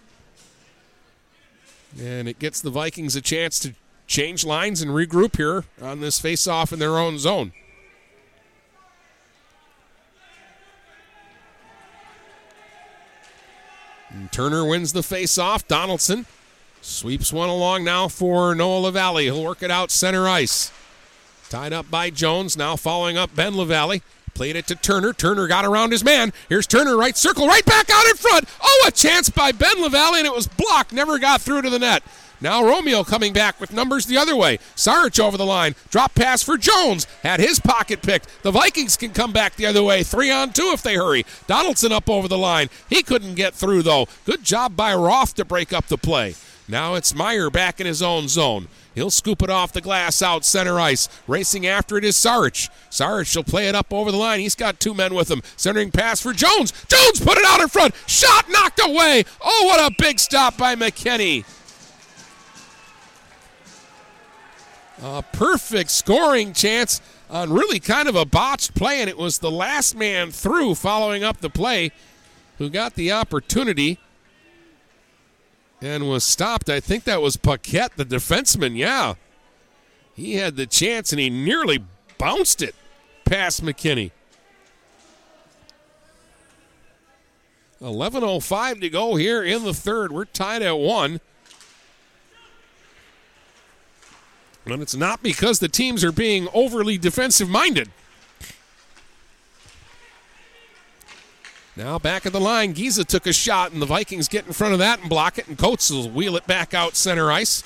And 1.99 2.30
it 2.30 2.38
gets 2.38 2.61
the 2.61 2.69
Vikings 2.69 3.15
a 3.15 3.22
chance 3.22 3.57
to 3.61 3.73
change 4.12 4.46
lines 4.46 4.82
and 4.82 4.92
regroup 4.92 5.38
here 5.38 5.64
on 5.82 6.02
this 6.02 6.20
face-off 6.20 6.74
in 6.74 6.80
their 6.80 6.98
own 6.98 7.18
zone. 7.18 7.54
And 14.10 14.30
Turner 14.30 14.66
wins 14.66 14.92
the 14.92 15.02
face-off. 15.02 15.66
Donaldson 15.66 16.26
Sweeps 16.82 17.32
one 17.32 17.48
along 17.48 17.84
now 17.84 18.08
for 18.08 18.54
Noah 18.54 18.80
LaValle. 18.80 19.24
He'll 19.24 19.44
work 19.44 19.64
it 19.64 19.72
out 19.72 19.92
center 19.92 20.28
ice. 20.28 20.72
Tied 21.50 21.72
up 21.72 21.90
by 21.90 22.10
Jones. 22.10 22.58
Now 22.58 22.76
following 22.76 23.18
up 23.18 23.34
Ben 23.36 23.56
LaValle. 23.56 24.02
Played 24.34 24.56
it 24.56 24.68
to 24.68 24.76
Turner. 24.76 25.14
Turner 25.14 25.48
got 25.48 25.64
around 25.64 25.92
his 25.92 26.04
man. 26.04 26.34
Here's 26.50 26.66
Turner, 26.66 26.98
right 26.98 27.16
circle, 27.16 27.48
right 27.48 27.66
back 27.66 27.90
out 27.90 28.06
in 28.08 28.16
front. 28.16 28.46
Oh, 28.62 28.86
a 28.88 28.92
chance 28.92 29.30
by 29.30 29.52
Ben 29.52 29.80
LaValle, 29.80 30.18
and 30.18 30.26
it 30.26 30.34
was 30.34 30.48
blocked. 30.48 30.92
Never 30.92 31.20
got 31.20 31.42
through 31.42 31.62
to 31.62 31.70
the 31.70 31.80
net. 31.80 32.04
Now 32.41 32.65
Romeo 32.65 33.03
coming 33.03 33.34
back 33.34 33.59
with 33.59 33.72
numbers 33.72 34.07
the 34.07 34.18
other 34.18 34.35
way. 34.35 34.57
Sarich 34.76 35.19
over 35.19 35.38
the 35.38 35.45
line. 35.45 35.76
Drop 35.91 36.15
pass 36.15 36.41
for 36.41 36.57
Jones. 36.57 37.05
Had 37.22 37.39
his 37.39 37.59
pocket 37.59 38.01
picked. 38.01 38.27
The 38.41 38.51
Vikings 38.51 38.97
can 38.97 39.11
come 39.11 39.31
back 39.31 39.55
the 39.55 39.68
other 39.68 39.84
way. 39.84 40.01
Three 40.01 40.31
on 40.31 40.51
two 40.51 40.72
if 40.73 40.81
they 40.81 40.95
hurry. 40.95 41.23
Donaldson 41.45 41.91
up 41.91 42.09
over 42.09 42.27
the 42.27 42.39
line. 42.39 42.69
He 42.89 43.03
couldn't 43.03 43.35
get 43.35 43.53
through, 43.53 43.84
though. 43.84 44.07
Good 44.26 44.43
job 44.43 44.76
by 44.76 44.95
Roth 44.95 45.35
to 45.35 45.45
break 45.45 45.72
up 45.72 45.85
the 45.85 45.97
play. 45.97 46.35
Now 46.68 46.95
it's 46.95 47.13
Meyer 47.13 47.49
back 47.49 47.80
in 47.80 47.85
his 47.85 48.01
own 48.01 48.27
zone. 48.27 48.68
He'll 48.95 49.09
scoop 49.09 49.41
it 49.41 49.49
off 49.49 49.72
the 49.72 49.81
glass 49.81 50.22
out 50.22 50.43
center 50.43 50.80
ice. 50.80 51.07
Racing 51.27 51.68
after 51.68 51.97
it 51.97 52.03
is 52.03 52.15
Sarich. 52.15 52.69
Sarich 52.89 53.35
will 53.35 53.43
play 53.43 53.68
it 53.68 53.76
up 53.76 53.93
over 53.93 54.11
the 54.11 54.18
line. 54.18 54.39
He's 54.39 54.55
got 54.55 54.80
two 54.80 54.93
men 54.93 55.13
with 55.13 55.30
him. 55.30 55.41
Centering 55.57 55.91
pass 55.91 56.22
for 56.22 56.34
Jones. 56.34 56.72
Jones 56.88 57.19
put 57.19 57.38
it 57.38 57.45
out 57.45 57.61
in 57.61 57.68
front. 57.68 57.93
Shot 58.07 58.49
knocked 58.49 58.81
away. 58.84 59.23
Oh, 59.41 59.65
what 59.65 59.91
a 59.91 59.95
big 59.97 60.19
stop 60.19 60.57
by 60.57 60.76
McKinney. 60.76 61.45
A 65.03 65.23
perfect 65.34 65.90
scoring 65.90 66.53
chance 66.53 67.02
on 67.30 67.52
really 67.52 67.80
kind 67.80 68.07
of 68.07 68.15
a 68.15 68.26
botched 68.26 68.76
play, 68.76 69.02
and 69.02 69.10
it 69.10 69.18
was 69.18 69.40
the 69.40 69.49
last 69.49 69.95
man 69.95 70.32
through 70.32 70.76
following 70.76 71.23
up 71.23 71.38
the 71.38 71.49
play 71.49 71.91
who 72.60 72.69
got 72.69 72.94
the 72.94 73.11
opportunity 73.11 73.98
and 75.82 76.07
was 76.07 76.23
stopped. 76.23 76.69
I 76.69 76.80
think 76.80 77.06
that 77.06 77.22
was 77.22 77.38
Paquette, 77.38 77.98
the 77.98 78.06
defenseman. 78.06 78.78
Yeah. 78.78 79.15
He 80.14 80.36
had 80.36 80.56
the 80.56 80.68
chance 80.68 81.11
and 81.11 81.19
he 81.19 81.30
nearly 81.30 81.84
bounced 82.19 82.61
it 82.61 82.76
past 83.26 83.64
McKinney. 83.64 84.11
11.05 87.82 88.82
to 88.82 88.90
go 88.90 89.15
here 89.15 89.41
in 89.41 89.64
the 89.64 89.73
third. 89.73 90.11
We're 90.11 90.26
tied 90.26 90.61
at 90.61 90.78
one. 90.78 91.19
And 94.72 94.81
it's 94.81 94.95
not 94.95 95.22
because 95.22 95.60
the 95.60 95.68
teams 95.68 96.03
are 96.03 96.11
being 96.11 96.48
overly 96.53 96.98
defensive 96.98 97.49
minded. 97.49 97.89
Now 101.76 101.98
back 101.99 102.26
at 102.26 102.34
the 102.34 102.39
line, 102.39 102.73
Giza 102.73 103.06
took 103.06 103.26
a 103.26 103.34
shot, 103.34 103.72
and 103.72 103.81
the 103.81 103.85
Vikings 103.85 104.27
get 104.27 104.45
in 104.45 104.53
front 104.53 104.73
of 104.73 104.80
that 104.80 104.99
and 104.99 105.10
block 105.10 105.38
it, 105.38 105.48
and 105.48 105.57
Coates 105.57 105.89
will 105.89 106.10
wheel 106.10 106.35
it 106.35 106.45
back 106.45 106.73
out 106.73 106.95
center 106.95 107.31
ice. 107.31 107.64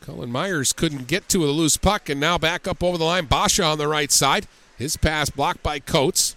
Cullen 0.00 0.32
Myers 0.32 0.72
couldn't 0.72 1.06
get 1.06 1.28
to 1.28 1.44
a 1.44 1.52
loose 1.52 1.76
puck, 1.76 2.08
and 2.08 2.18
now 2.18 2.38
back 2.38 2.66
up 2.66 2.82
over 2.82 2.96
the 2.96 3.04
line. 3.04 3.26
Basha 3.26 3.62
on 3.62 3.78
the 3.78 3.86
right 3.86 4.10
side. 4.10 4.46
His 4.78 4.96
pass 4.96 5.28
blocked 5.28 5.62
by 5.62 5.78
Coates. 5.78 6.34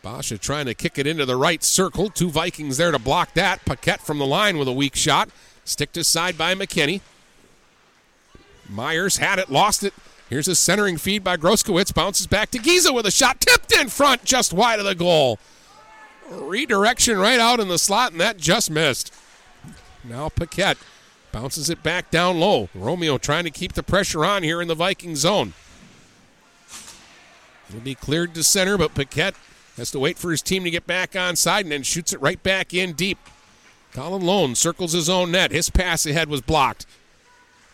Basha 0.00 0.38
trying 0.38 0.64
to 0.66 0.74
kick 0.74 0.98
it 0.98 1.06
into 1.06 1.26
the 1.26 1.36
right 1.36 1.62
circle. 1.62 2.08
Two 2.08 2.30
Vikings 2.30 2.78
there 2.78 2.90
to 2.90 2.98
block 2.98 3.34
that. 3.34 3.64
Paquette 3.66 4.00
from 4.00 4.18
the 4.18 4.26
line 4.26 4.56
with 4.56 4.68
a 4.68 4.72
weak 4.72 4.96
shot. 4.96 5.28
Sticked 5.68 6.02
side 6.06 6.38
by 6.38 6.54
McKinney. 6.54 7.02
Myers 8.70 9.18
had 9.18 9.38
it, 9.38 9.50
lost 9.50 9.84
it. 9.84 9.92
Here's 10.30 10.48
a 10.48 10.54
centering 10.54 10.96
feed 10.96 11.22
by 11.22 11.36
Groskowitz. 11.36 11.92
Bounces 11.92 12.26
back 12.26 12.50
to 12.52 12.58
Giza 12.58 12.90
with 12.90 13.04
a 13.04 13.10
shot 13.10 13.38
tipped 13.40 13.72
in 13.74 13.88
front, 13.88 14.24
just 14.24 14.54
wide 14.54 14.78
of 14.78 14.86
the 14.86 14.94
goal. 14.94 15.38
Redirection 16.30 17.18
right 17.18 17.38
out 17.38 17.60
in 17.60 17.68
the 17.68 17.78
slot, 17.78 18.12
and 18.12 18.20
that 18.20 18.38
just 18.38 18.70
missed. 18.70 19.12
Now 20.02 20.30
Paquette 20.30 20.78
bounces 21.32 21.68
it 21.68 21.82
back 21.82 22.10
down 22.10 22.40
low. 22.40 22.70
Romeo 22.74 23.18
trying 23.18 23.44
to 23.44 23.50
keep 23.50 23.74
the 23.74 23.82
pressure 23.82 24.24
on 24.24 24.42
here 24.42 24.62
in 24.62 24.68
the 24.68 24.74
Viking 24.74 25.16
zone. 25.16 25.52
It'll 27.68 27.80
be 27.80 27.94
cleared 27.94 28.34
to 28.34 28.42
center, 28.42 28.78
but 28.78 28.94
Paquette 28.94 29.34
has 29.76 29.90
to 29.90 29.98
wait 29.98 30.16
for 30.16 30.30
his 30.30 30.40
team 30.40 30.64
to 30.64 30.70
get 30.70 30.86
back 30.86 31.14
on 31.14 31.36
side 31.36 31.66
and 31.66 31.72
then 31.72 31.82
shoots 31.82 32.14
it 32.14 32.22
right 32.22 32.42
back 32.42 32.72
in 32.72 32.94
deep. 32.94 33.18
Colin 33.92 34.22
Lone 34.22 34.54
circles 34.54 34.92
his 34.92 35.08
own 35.08 35.30
net. 35.32 35.50
His 35.50 35.70
pass 35.70 36.06
ahead 36.06 36.28
was 36.28 36.40
blocked. 36.40 36.86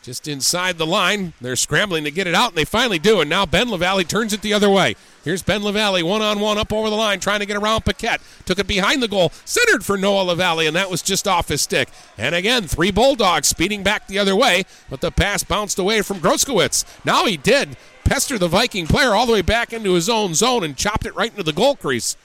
Just 0.02 0.28
inside 0.28 0.76
the 0.76 0.86
line. 0.86 1.32
They're 1.40 1.56
scrambling 1.56 2.04
to 2.04 2.10
get 2.10 2.26
it 2.26 2.34
out, 2.34 2.50
and 2.50 2.58
they 2.58 2.66
finally 2.66 2.98
do. 2.98 3.22
And 3.22 3.30
now 3.30 3.46
Ben 3.46 3.70
LaValle 3.70 4.04
turns 4.04 4.34
it 4.34 4.42
the 4.42 4.52
other 4.52 4.68
way. 4.68 4.96
Here's 5.24 5.42
Ben 5.42 5.62
LaValle 5.62 6.02
one 6.02 6.20
on 6.20 6.40
one 6.40 6.58
up 6.58 6.74
over 6.74 6.90
the 6.90 6.96
line, 6.96 7.20
trying 7.20 7.40
to 7.40 7.46
get 7.46 7.56
around 7.56 7.86
Paquette. 7.86 8.20
Took 8.44 8.58
it 8.58 8.66
behind 8.66 9.02
the 9.02 9.08
goal, 9.08 9.32
centered 9.46 9.82
for 9.82 9.96
Noah 9.96 10.24
LaValle, 10.24 10.66
and 10.66 10.76
that 10.76 10.90
was 10.90 11.00
just 11.00 11.26
off 11.26 11.48
his 11.48 11.62
stick. 11.62 11.88
And 12.18 12.34
again, 12.34 12.64
three 12.64 12.90
Bulldogs 12.90 13.48
speeding 13.48 13.82
back 13.82 14.06
the 14.06 14.18
other 14.18 14.36
way, 14.36 14.64
but 14.90 15.00
the 15.00 15.10
pass 15.10 15.42
bounced 15.42 15.78
away 15.78 16.02
from 16.02 16.20
Groskowitz. 16.20 16.84
Now 17.06 17.24
he 17.24 17.38
did 17.38 17.78
pester 18.04 18.36
the 18.36 18.48
Viking 18.48 18.86
player 18.86 19.14
all 19.14 19.24
the 19.24 19.32
way 19.32 19.40
back 19.40 19.72
into 19.72 19.94
his 19.94 20.10
own 20.10 20.34
zone 20.34 20.62
and 20.62 20.76
chopped 20.76 21.06
it 21.06 21.16
right 21.16 21.30
into 21.30 21.42
the 21.42 21.54
goal 21.54 21.76
crease. 21.76 22.18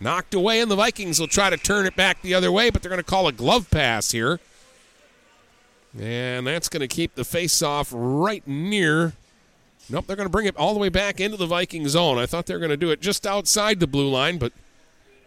Knocked 0.00 0.34
away, 0.34 0.60
and 0.60 0.70
the 0.70 0.76
Vikings 0.76 1.20
will 1.20 1.28
try 1.28 1.50
to 1.50 1.56
turn 1.56 1.86
it 1.86 1.96
back 1.96 2.20
the 2.20 2.34
other 2.34 2.52
way, 2.52 2.70
but 2.70 2.82
they're 2.82 2.90
going 2.90 3.02
to 3.02 3.04
call 3.04 3.26
a 3.26 3.32
glove 3.32 3.70
pass 3.70 4.10
here. 4.10 4.40
And 5.98 6.46
that's 6.46 6.68
going 6.68 6.80
to 6.80 6.88
keep 6.88 7.14
the 7.14 7.24
face 7.24 7.62
off 7.62 7.92
right 7.92 8.46
near. 8.46 9.12
Nope, 9.88 10.06
they're 10.06 10.16
going 10.16 10.26
to 10.26 10.32
bring 10.32 10.46
it 10.46 10.56
all 10.56 10.72
the 10.72 10.80
way 10.80 10.88
back 10.88 11.20
into 11.20 11.36
the 11.36 11.46
Viking 11.46 11.88
zone. 11.88 12.18
I 12.18 12.26
thought 12.26 12.46
they 12.46 12.54
were 12.54 12.60
going 12.60 12.70
to 12.70 12.76
do 12.76 12.90
it 12.90 13.00
just 13.00 13.26
outside 13.26 13.80
the 13.80 13.86
blue 13.86 14.08
line, 14.08 14.38
but 14.38 14.52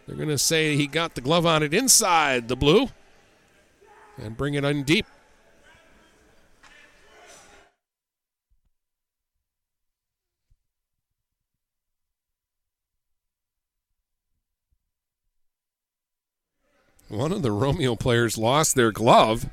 they're 0.06 0.16
going 0.16 0.28
to 0.28 0.38
say 0.38 0.76
he 0.76 0.86
got 0.86 1.14
the 1.14 1.20
glove 1.20 1.46
on 1.46 1.62
it 1.62 1.72
inside 1.72 2.48
the 2.48 2.56
blue 2.56 2.88
and 4.16 4.36
bring 4.36 4.54
it 4.54 4.64
in 4.64 4.82
deep. 4.82 5.06
One 17.08 17.32
of 17.32 17.42
the 17.42 17.52
Romeo 17.52 17.96
players 17.96 18.36
lost 18.36 18.74
their 18.74 18.92
glove 18.92 19.48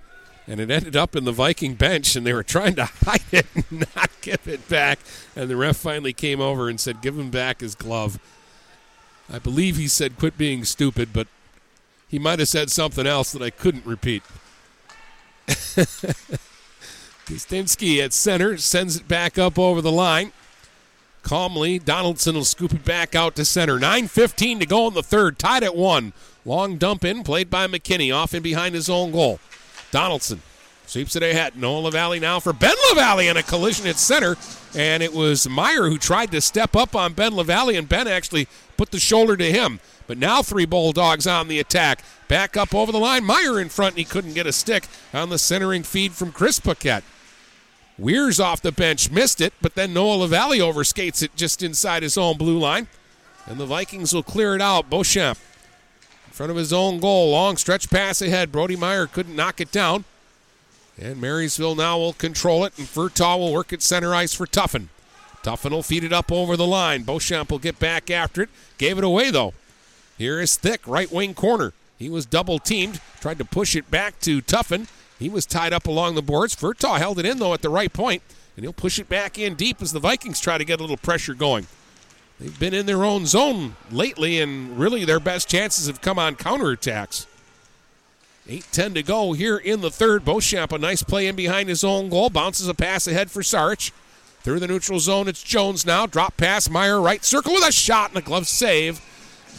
and 0.48 0.60
it 0.60 0.70
ended 0.70 0.96
up 0.96 1.16
in 1.16 1.24
the 1.26 1.32
Viking 1.32 1.74
bench, 1.74 2.16
and 2.16 2.26
they 2.26 2.34
were 2.34 2.44
trying 2.44 2.76
to 2.76 2.86
hide 3.06 3.24
it 3.32 3.48
and 3.56 3.88
not 3.96 4.12
give 4.22 4.48
it 4.48 4.68
back. 4.70 5.00
And 5.36 5.50
the 5.50 5.56
ref 5.56 5.78
finally 5.78 6.14
came 6.14 6.40
over 6.40 6.70
and 6.70 6.80
said, 6.80 7.02
"Give 7.02 7.18
him 7.18 7.32
back 7.32 7.62
his 7.62 7.76
glove." 7.76 8.20
I 9.32 9.40
believe 9.40 9.78
he 9.78 9.88
said, 9.88 10.18
"Quit 10.18 10.38
being 10.38 10.64
stupid," 10.66 11.10
but 11.14 11.28
he 12.08 12.20
might 12.20 12.40
have 12.40 12.48
said 12.48 12.70
something 12.70 13.08
else 13.08 13.32
that 13.32 13.42
I 13.42 13.50
couldn't 13.50 13.86
repeat. 13.86 14.24
Kustinsky 17.26 18.04
at 18.04 18.14
center 18.14 18.58
sends 18.58 18.98
it 18.98 19.08
back 19.08 19.40
up 19.40 19.58
over 19.58 19.82
the 19.82 19.92
line. 19.92 20.32
Calmly, 21.24 21.80
Donaldson 21.80 22.36
will 22.36 22.46
scoop 22.46 22.72
it 22.72 22.86
back 22.86 23.16
out 23.16 23.36
to 23.36 23.44
center. 23.44 23.80
9.15 23.80 24.60
to 24.60 24.66
go 24.68 24.88
in 24.88 24.94
the 24.94 25.02
third, 25.02 25.40
tied 25.40 25.64
at 25.64 25.76
one. 25.76 26.14
Long 26.46 26.78
dump 26.78 27.04
in, 27.04 27.24
played 27.24 27.50
by 27.50 27.66
McKinney, 27.66 28.16
off 28.16 28.34
and 28.34 28.44
behind 28.44 28.76
his 28.76 28.88
own 28.88 29.12
goal. 29.12 29.40
Donaldson 29.90 30.42
sweeps 30.86 31.16
it 31.16 31.24
ahead. 31.24 31.58
Noah 31.58 31.80
LaValle 31.80 32.20
now 32.20 32.40
for 32.40 32.54
Ben 32.54 32.76
LaValle 32.90 33.28
in 33.28 33.36
a 33.36 33.42
collision 33.42 33.88
at 33.88 33.98
center. 33.98 34.36
And 34.76 35.02
it 35.02 35.14
was 35.14 35.50
Meyer 35.50 35.90
who 35.90 35.98
tried 35.98 36.32
to 36.32 36.42
step 36.42 36.76
up 36.76 36.96
on 36.96 37.14
Ben 37.14 37.36
LaValle, 37.36 37.76
and 37.76 37.90
Ben 37.90 38.08
actually 38.08 38.48
put 38.78 38.92
the 38.92 39.00
shoulder 39.00 39.36
to 39.36 39.52
him. 39.52 39.80
But 40.06 40.20
now 40.20 40.44
three 40.44 40.66
Bulldogs 40.66 41.26
on 41.26 41.48
the 41.48 41.60
attack. 41.60 42.04
Back 42.28 42.56
up 42.56 42.76
over 42.76 42.92
the 42.92 43.00
line. 43.00 43.26
Meyer 43.26 43.60
in 43.60 43.70
front, 43.70 43.94
and 43.94 44.00
he 44.00 44.06
couldn't 44.06 44.34
get 44.36 44.46
a 44.46 44.52
stick 44.52 44.88
on 45.14 45.30
the 45.30 45.40
centering 45.40 45.82
feed 45.82 46.12
from 46.12 46.32
Chris 46.32 46.60
Paquette. 46.60 47.04
Weirs 47.98 48.40
off 48.40 48.62
the 48.62 48.74
bench, 48.74 49.10
missed 49.10 49.42
it, 49.42 49.54
but 49.62 49.74
then 49.74 49.94
Noah 49.94 50.18
LaValle 50.18 50.60
overskates 50.60 51.24
it 51.24 51.36
just 51.36 51.64
inside 51.64 52.04
his 52.04 52.18
own 52.18 52.38
blue 52.38 52.60
line. 52.60 52.88
And 53.48 53.58
the 53.58 53.66
Vikings 53.66 54.14
will 54.14 54.22
clear 54.22 54.54
it 54.54 54.62
out. 54.62 54.90
Beauchamp 54.90 55.40
front 56.36 56.52
of 56.52 56.58
his 56.58 56.74
own 56.74 57.00
goal. 57.00 57.32
Long 57.32 57.56
stretch 57.56 57.90
pass 57.90 58.22
ahead. 58.22 58.52
Brody 58.52 58.76
Meyer 58.76 59.08
couldn't 59.08 59.38
knock 59.38 59.62
it 59.62 59.72
down. 59.72 60.04
And 61.02 61.20
Marysville 61.20 61.76
now 61.76 61.98
will 61.98 62.14
control 62.14 62.66
it, 62.66 62.78
and 62.78 62.88
Furtaw 62.88 63.38
will 63.38 63.54
work 63.54 63.72
at 63.72 63.82
center 63.82 64.14
ice 64.14 64.34
for 64.34 64.46
Tuffin. 64.46 64.88
Tuffin 65.44 65.72
will 65.72 65.84
feed 65.84 66.04
it 66.04 66.14
up 66.14 66.32
over 66.32 66.58
the 66.58 66.68
line. 66.68 67.04
Beauchamp 67.04 67.52
will 67.52 67.60
get 67.60 67.80
back 67.80 68.12
after 68.12 68.42
it. 68.42 68.50
Gave 68.78 68.98
it 68.98 69.04
away, 69.04 69.32
though. 69.32 69.54
Here 70.18 70.40
is 70.40 70.56
Fick, 70.58 70.86
right 70.86 71.12
wing 71.12 71.34
corner. 71.34 71.74
He 71.98 72.10
was 72.10 72.26
double 72.26 72.60
teamed, 72.60 73.00
tried 73.22 73.38
to 73.38 73.46
push 73.46 73.76
it 73.76 73.90
back 73.90 74.20
to 74.22 74.42
Tuffin. 74.42 74.88
He 75.18 75.30
was 75.30 75.46
tied 75.46 75.72
up 75.72 75.88
along 75.88 76.16
the 76.16 76.22
boards. 76.22 76.56
Furtaw 76.56 76.98
held 76.98 77.20
it 77.20 77.26
in, 77.26 77.40
though, 77.40 77.54
at 77.54 77.62
the 77.62 77.70
right 77.70 77.92
point, 77.92 78.22
and 78.56 78.64
he'll 78.66 78.74
push 78.74 79.00
it 79.00 79.08
back 79.08 79.38
in 79.38 79.56
deep 79.56 79.82
as 79.82 79.94
the 79.94 80.00
Vikings 80.00 80.42
try 80.42 80.58
to 80.58 80.66
get 80.66 80.80
a 80.80 80.84
little 80.84 80.98
pressure 80.98 81.34
going. 81.34 81.68
They've 82.40 82.60
been 82.60 82.74
in 82.74 82.86
their 82.86 83.04
own 83.04 83.26
zone 83.26 83.76
lately, 83.92 84.40
and 84.42 84.78
really 84.78 85.06
their 85.06 85.20
best 85.20 85.50
chances 85.50 85.88
have 85.88 86.02
come 86.02 86.20
on 86.20 86.36
counterattacks. 86.36 87.28
8 88.48 88.66
10 88.72 88.94
to 88.96 89.04
go 89.04 89.34
here 89.34 89.58
in 89.58 89.82
the 89.82 89.90
third. 89.90 90.24
Beauchamp, 90.24 90.72
a 90.72 90.78
nice 90.78 91.02
play 91.02 91.28
in 91.28 91.36
behind 91.36 91.70
his 91.70 91.84
own 91.84 92.10
goal. 92.10 92.30
Bounces 92.30 92.68
a 92.68 92.74
pass 92.74 93.08
ahead 93.08 93.32
for 93.32 93.42
Sarich. 93.42 93.92
Through 94.42 94.60
the 94.60 94.68
neutral 94.68 95.00
zone, 95.00 95.28
it's 95.28 95.42
Jones 95.42 95.86
now. 95.86 96.06
Drop 96.06 96.38
pass, 96.38 96.70
Meyer 96.70 97.02
right 97.02 97.26
circle 97.26 97.54
with 97.54 97.68
a 97.68 97.72
shot 97.72 98.10
and 98.10 98.20
a 98.20 98.22
glove 98.22 98.48
save. 98.48 99.02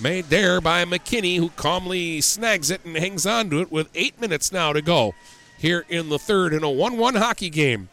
Made 0.00 0.26
there 0.26 0.60
by 0.60 0.84
McKinney, 0.84 1.38
who 1.38 1.48
calmly 1.50 2.20
snags 2.20 2.70
it 2.70 2.84
and 2.84 2.96
hangs 2.96 3.26
on 3.26 3.50
to 3.50 3.60
it 3.60 3.72
with 3.72 3.88
eight 3.94 4.20
minutes 4.20 4.52
now 4.52 4.72
to 4.72 4.82
go 4.82 5.14
here 5.58 5.84
in 5.88 6.10
the 6.10 6.18
third 6.18 6.52
in 6.52 6.62
a 6.62 6.70
1 6.70 6.98
1 6.98 7.14
hockey 7.16 7.50
game. 7.50 7.88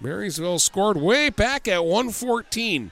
Marysville 0.00 0.58
scored 0.58 0.96
way 0.96 1.30
back 1.30 1.66
at 1.66 1.84
114 1.84 2.90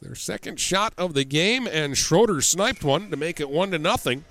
their 0.00 0.14
second 0.14 0.60
shot 0.60 0.92
of 0.96 1.14
the 1.14 1.24
game, 1.24 1.66
and 1.66 1.96
Schroeder 1.96 2.40
sniped 2.40 2.84
one 2.84 3.10
to 3.10 3.16
make 3.16 3.40
it 3.40 3.50
one 3.50 3.70
to 3.72 3.78
nothing. 3.78 4.24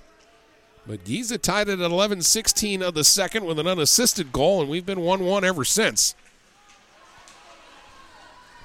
But 0.86 1.04
Giza 1.04 1.36
tied 1.36 1.68
it 1.68 1.80
at 1.80 1.90
11-16 1.90 2.80
of 2.80 2.94
the 2.94 3.04
second 3.04 3.44
with 3.44 3.58
an 3.58 3.66
unassisted 3.66 4.32
goal, 4.32 4.62
and 4.62 4.70
we've 4.70 4.86
been 4.86 4.98
1-1 4.98 5.42
ever 5.42 5.64
since. 5.64 6.14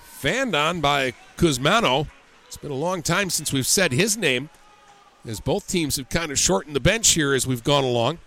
Fanned 0.03 0.55
on 0.55 0.79
by 0.79 1.13
Kuzmano. 1.35 2.07
It's 2.47 2.55
been 2.55 2.71
a 2.71 2.75
long 2.75 3.01
time 3.01 3.29
since 3.29 3.51
we've 3.51 3.67
said 3.67 3.91
his 3.91 4.15
name, 4.15 4.49
as 5.27 5.41
both 5.41 5.67
teams 5.67 5.97
have 5.97 6.09
kind 6.09 6.31
of 6.31 6.39
shortened 6.39 6.75
the 6.75 6.79
bench 6.79 7.09
here 7.09 7.33
as 7.33 7.45
we've 7.45 7.63
gone 7.63 7.83
along. 7.83 8.19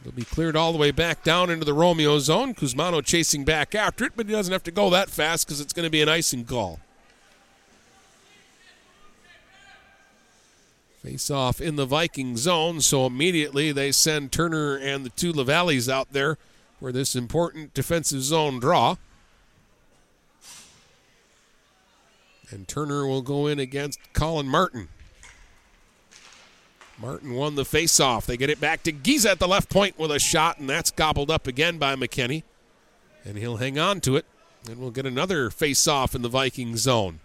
It'll 0.00 0.12
be 0.12 0.24
cleared 0.24 0.56
all 0.56 0.72
the 0.72 0.78
way 0.78 0.90
back 0.90 1.22
down 1.22 1.50
into 1.50 1.66
the 1.66 1.74
Romeo 1.74 2.18
zone. 2.18 2.54
Kuzmano 2.54 3.04
chasing 3.04 3.44
back 3.44 3.74
after 3.74 4.04
it, 4.04 4.12
but 4.16 4.26
he 4.26 4.32
doesn't 4.32 4.52
have 4.52 4.62
to 4.64 4.70
go 4.70 4.88
that 4.90 5.10
fast 5.10 5.46
because 5.46 5.60
it's 5.60 5.72
going 5.72 5.84
to 5.84 5.90
be 5.90 6.00
an 6.00 6.08
icing 6.08 6.44
call. 6.44 6.80
Face 11.06 11.30
off 11.30 11.60
in 11.60 11.76
the 11.76 11.86
Viking 11.86 12.36
zone, 12.36 12.80
so 12.80 13.06
immediately 13.06 13.70
they 13.70 13.92
send 13.92 14.32
Turner 14.32 14.76
and 14.76 15.06
the 15.06 15.10
two 15.10 15.32
LaValles 15.32 15.88
out 15.88 16.12
there 16.12 16.36
for 16.80 16.90
this 16.90 17.14
important 17.14 17.72
defensive 17.74 18.22
zone 18.22 18.58
draw. 18.58 18.96
And 22.50 22.66
Turner 22.66 23.06
will 23.06 23.22
go 23.22 23.46
in 23.46 23.60
against 23.60 24.00
Colin 24.14 24.48
Martin. 24.48 24.88
Martin 26.98 27.34
won 27.34 27.54
the 27.54 27.64
face-off. 27.64 28.26
They 28.26 28.36
get 28.36 28.50
it 28.50 28.58
back 28.58 28.82
to 28.82 28.90
Giza 28.90 29.30
at 29.30 29.38
the 29.38 29.46
left 29.46 29.70
point 29.70 29.96
with 30.00 30.10
a 30.10 30.18
shot, 30.18 30.58
and 30.58 30.68
that's 30.68 30.90
gobbled 30.90 31.30
up 31.30 31.46
again 31.46 31.78
by 31.78 31.94
McKinney. 31.94 32.42
And 33.24 33.38
he'll 33.38 33.58
hang 33.58 33.78
on 33.78 34.00
to 34.00 34.16
it, 34.16 34.26
and 34.68 34.80
we'll 34.80 34.90
get 34.90 35.06
another 35.06 35.50
face-off 35.50 36.16
in 36.16 36.22
the 36.22 36.28
Viking 36.28 36.76
zone. 36.76 37.20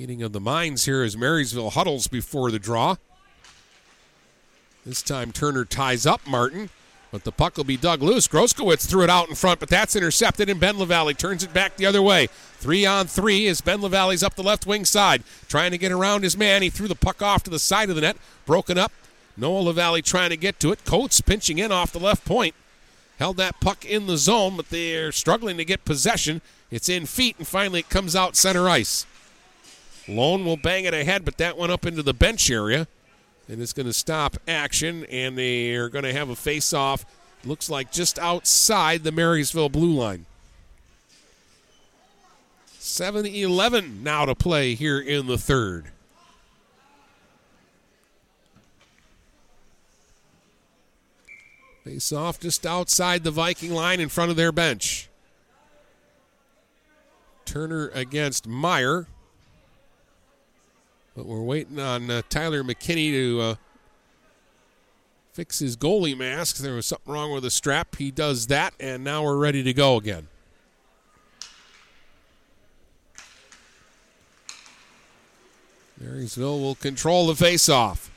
Meeting 0.00 0.22
of 0.22 0.32
the 0.32 0.40
minds 0.40 0.86
here 0.86 1.02
as 1.02 1.14
Marysville 1.14 1.68
huddles 1.68 2.06
before 2.06 2.50
the 2.50 2.58
draw. 2.58 2.96
This 4.86 5.02
time 5.02 5.30
Turner 5.30 5.66
ties 5.66 6.06
up 6.06 6.26
Martin. 6.26 6.70
But 7.12 7.24
the 7.24 7.32
puck 7.32 7.58
will 7.58 7.64
be 7.64 7.76
dug 7.76 8.02
loose. 8.02 8.26
Groskowitz 8.26 8.88
threw 8.88 9.02
it 9.02 9.10
out 9.10 9.28
in 9.28 9.34
front, 9.34 9.60
but 9.60 9.68
that's 9.68 9.94
intercepted, 9.94 10.48
and 10.48 10.58
Ben 10.58 10.78
LaValle 10.78 11.12
turns 11.12 11.44
it 11.44 11.52
back 11.52 11.76
the 11.76 11.84
other 11.84 12.00
way. 12.00 12.28
Three 12.28 12.86
on 12.86 13.08
three 13.08 13.46
as 13.46 13.60
Ben 13.60 13.82
LaValle's 13.82 14.22
up 14.22 14.36
the 14.36 14.42
left 14.42 14.64
wing 14.64 14.86
side, 14.86 15.22
trying 15.48 15.70
to 15.72 15.76
get 15.76 15.92
around 15.92 16.22
his 16.22 16.34
man. 16.34 16.62
He 16.62 16.70
threw 16.70 16.88
the 16.88 16.94
puck 16.94 17.20
off 17.20 17.42
to 17.42 17.50
the 17.50 17.58
side 17.58 17.90
of 17.90 17.94
the 17.94 18.00
net, 18.00 18.16
broken 18.46 18.78
up. 18.78 18.92
Noah 19.36 19.60
LaValle 19.60 20.00
trying 20.00 20.30
to 20.30 20.36
get 20.38 20.58
to 20.60 20.72
it. 20.72 20.86
Coates 20.86 21.20
pinching 21.20 21.58
in 21.58 21.70
off 21.70 21.92
the 21.92 21.98
left 21.98 22.24
point. 22.24 22.54
Held 23.18 23.36
that 23.36 23.60
puck 23.60 23.84
in 23.84 24.06
the 24.06 24.16
zone, 24.16 24.56
but 24.56 24.70
they're 24.70 25.12
struggling 25.12 25.58
to 25.58 25.64
get 25.66 25.84
possession. 25.84 26.40
It's 26.70 26.88
in 26.88 27.04
feet, 27.04 27.36
and 27.36 27.46
finally 27.46 27.80
it 27.80 27.90
comes 27.90 28.16
out 28.16 28.34
center 28.34 28.66
ice. 28.66 29.04
Lone 30.16 30.44
will 30.44 30.56
bang 30.56 30.84
it 30.84 30.94
ahead, 30.94 31.24
but 31.24 31.38
that 31.38 31.56
went 31.56 31.72
up 31.72 31.86
into 31.86 32.02
the 32.02 32.14
bench 32.14 32.50
area 32.50 32.86
and 33.50 33.60
it's 33.60 33.72
going 33.72 33.86
to 33.86 33.92
stop 33.92 34.36
action, 34.46 35.04
and 35.06 35.36
they 35.36 35.74
are 35.74 35.88
going 35.88 36.04
to 36.04 36.12
have 36.12 36.28
a 36.28 36.36
face-off. 36.36 37.04
Looks 37.44 37.68
like 37.68 37.90
just 37.90 38.16
outside 38.18 39.02
the 39.02 39.10
Marysville 39.10 39.68
blue 39.68 39.92
line. 39.92 40.26
7-11 42.78 44.02
now 44.02 44.24
to 44.24 44.36
play 44.36 44.74
here 44.74 45.00
in 45.00 45.26
the 45.26 45.36
third. 45.36 45.86
Face 51.82 52.12
off 52.12 52.38
just 52.38 52.64
outside 52.64 53.24
the 53.24 53.32
Viking 53.32 53.72
line 53.72 53.98
in 53.98 54.08
front 54.08 54.30
of 54.30 54.36
their 54.36 54.52
bench. 54.52 55.08
Turner 57.44 57.88
against 57.94 58.46
Meyer. 58.46 59.08
But 61.16 61.26
we're 61.26 61.42
waiting 61.42 61.78
on 61.80 62.10
uh, 62.10 62.22
Tyler 62.28 62.62
McKinney 62.62 63.10
to 63.10 63.40
uh, 63.40 63.54
fix 65.32 65.58
his 65.58 65.76
goalie 65.76 66.16
mask. 66.16 66.58
There 66.58 66.74
was 66.74 66.86
something 66.86 67.12
wrong 67.12 67.32
with 67.32 67.42
the 67.42 67.50
strap. 67.50 67.96
He 67.96 68.10
does 68.10 68.46
that, 68.46 68.74
and 68.78 69.02
now 69.02 69.24
we're 69.24 69.36
ready 69.36 69.62
to 69.62 69.72
go 69.72 69.96
again. 69.96 70.28
Marysville 76.00 76.60
will 76.60 76.76
control 76.76 77.26
the 77.26 77.44
faceoff. 77.44 78.08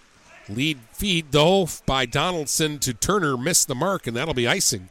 Lead 0.48 0.80
feed, 0.92 1.32
though, 1.32 1.68
by 1.86 2.06
Donaldson 2.06 2.80
to 2.80 2.94
Turner 2.94 3.38
missed 3.38 3.68
the 3.68 3.76
mark, 3.76 4.08
and 4.08 4.16
that'll 4.16 4.34
be 4.34 4.48
icing. 4.48 4.90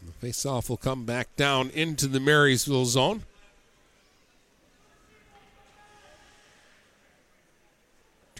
And 0.00 0.12
the 0.12 0.26
faceoff 0.26 0.68
will 0.68 0.76
come 0.76 1.04
back 1.04 1.34
down 1.36 1.70
into 1.70 2.06
the 2.06 2.20
Marysville 2.20 2.86
zone. 2.86 3.22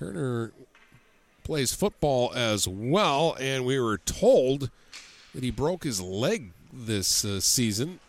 Turner 0.02 0.52
plays 1.44 1.72
football 1.72 2.32
as 2.34 2.66
well, 2.66 3.36
and 3.38 3.64
we 3.64 3.78
were 3.78 3.98
told 3.98 4.68
that 5.32 5.44
he 5.44 5.50
broke 5.50 5.84
his 5.84 6.00
leg 6.00 6.50
this 6.72 7.24
uh, 7.24 7.38
season. 7.40 8.00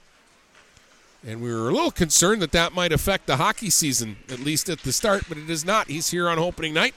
And 1.25 1.41
we 1.41 1.53
were 1.53 1.69
a 1.69 1.71
little 1.71 1.91
concerned 1.91 2.41
that 2.41 2.51
that 2.51 2.73
might 2.73 2.91
affect 2.91 3.27
the 3.27 3.37
hockey 3.37 3.69
season, 3.69 4.17
at 4.29 4.39
least 4.39 4.69
at 4.69 4.79
the 4.79 4.91
start, 4.91 5.23
but 5.29 5.37
it 5.37 5.49
is 5.49 5.63
not. 5.63 5.87
He's 5.87 6.09
here 6.09 6.27
on 6.27 6.39
opening 6.39 6.73
night. 6.73 6.95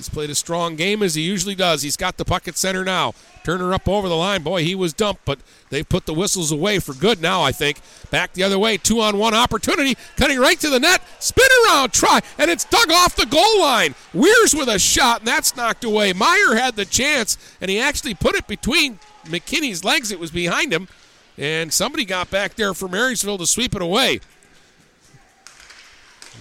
He's 0.00 0.08
played 0.08 0.30
a 0.30 0.34
strong 0.34 0.76
game 0.76 1.02
as 1.02 1.14
he 1.14 1.20
usually 1.20 1.54
does. 1.54 1.82
He's 1.82 1.98
got 1.98 2.16
the 2.16 2.24
puck 2.24 2.48
at 2.48 2.56
center 2.56 2.86
now. 2.86 3.12
Turner 3.44 3.74
up 3.74 3.86
over 3.86 4.08
the 4.08 4.16
line. 4.16 4.42
Boy, 4.42 4.64
he 4.64 4.74
was 4.74 4.94
dumped, 4.94 5.26
but 5.26 5.40
they've 5.68 5.86
put 5.86 6.06
the 6.06 6.14
whistles 6.14 6.50
away 6.50 6.78
for 6.78 6.94
good 6.94 7.20
now, 7.20 7.42
I 7.42 7.52
think. 7.52 7.82
Back 8.10 8.32
the 8.32 8.42
other 8.42 8.58
way, 8.58 8.78
two 8.78 9.02
on 9.02 9.18
one 9.18 9.34
opportunity, 9.34 9.98
cutting 10.16 10.38
right 10.38 10.58
to 10.60 10.70
the 10.70 10.80
net. 10.80 11.02
Spin 11.18 11.44
around, 11.66 11.92
try, 11.92 12.20
and 12.38 12.50
it's 12.50 12.64
dug 12.64 12.90
off 12.90 13.14
the 13.14 13.26
goal 13.26 13.60
line. 13.60 13.94
Weirs 14.14 14.54
with 14.54 14.68
a 14.70 14.78
shot, 14.78 15.18
and 15.18 15.28
that's 15.28 15.54
knocked 15.54 15.84
away. 15.84 16.14
Meyer 16.14 16.54
had 16.54 16.76
the 16.76 16.86
chance, 16.86 17.36
and 17.60 17.70
he 17.70 17.78
actually 17.78 18.14
put 18.14 18.34
it 18.34 18.46
between 18.46 18.98
McKinney's 19.26 19.84
legs. 19.84 20.10
It 20.10 20.18
was 20.18 20.30
behind 20.30 20.72
him, 20.72 20.88
and 21.36 21.74
somebody 21.74 22.06
got 22.06 22.30
back 22.30 22.54
there 22.54 22.72
for 22.72 22.88
Marysville 22.88 23.36
to 23.36 23.46
sweep 23.46 23.74
it 23.74 23.82
away. 23.82 24.20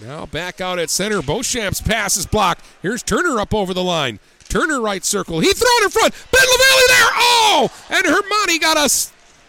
Now 0.02 0.26
back 0.26 0.62
out 0.62 0.80
at 0.80 0.90
center. 0.90 1.22
Beauchamp's 1.22 1.82
pass 1.82 2.16
is 2.16 2.26
blocked. 2.26 2.66
Here's 2.82 3.04
Turner 3.04 3.40
up 3.40 3.54
over 3.54 3.74
the 3.74 3.84
line. 3.84 4.20
Turner 4.48 4.82
right 4.82 5.04
circle. 5.04 5.40
He 5.40 5.54
threw 5.54 5.68
it 5.68 5.84
in 5.84 5.90
front. 5.90 6.14
Ben 6.32 6.42
LaValle 6.42 6.88
there. 6.88 7.10
Oh! 7.16 7.70
And 7.90 8.06
Hermani 8.06 8.60
got 8.60 8.78
a 8.78 8.90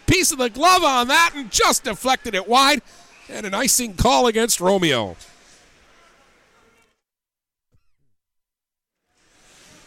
piece 0.05 0.31
of 0.31 0.37
the 0.37 0.49
glove 0.49 0.83
on 0.83 1.07
that 1.07 1.31
and 1.35 1.49
just 1.49 1.83
deflected 1.83 2.35
it 2.35 2.47
wide. 2.47 2.81
And 3.29 3.45
an 3.45 3.53
icing 3.53 3.95
call 3.95 4.27
against 4.27 4.59
Romeo. 4.59 5.15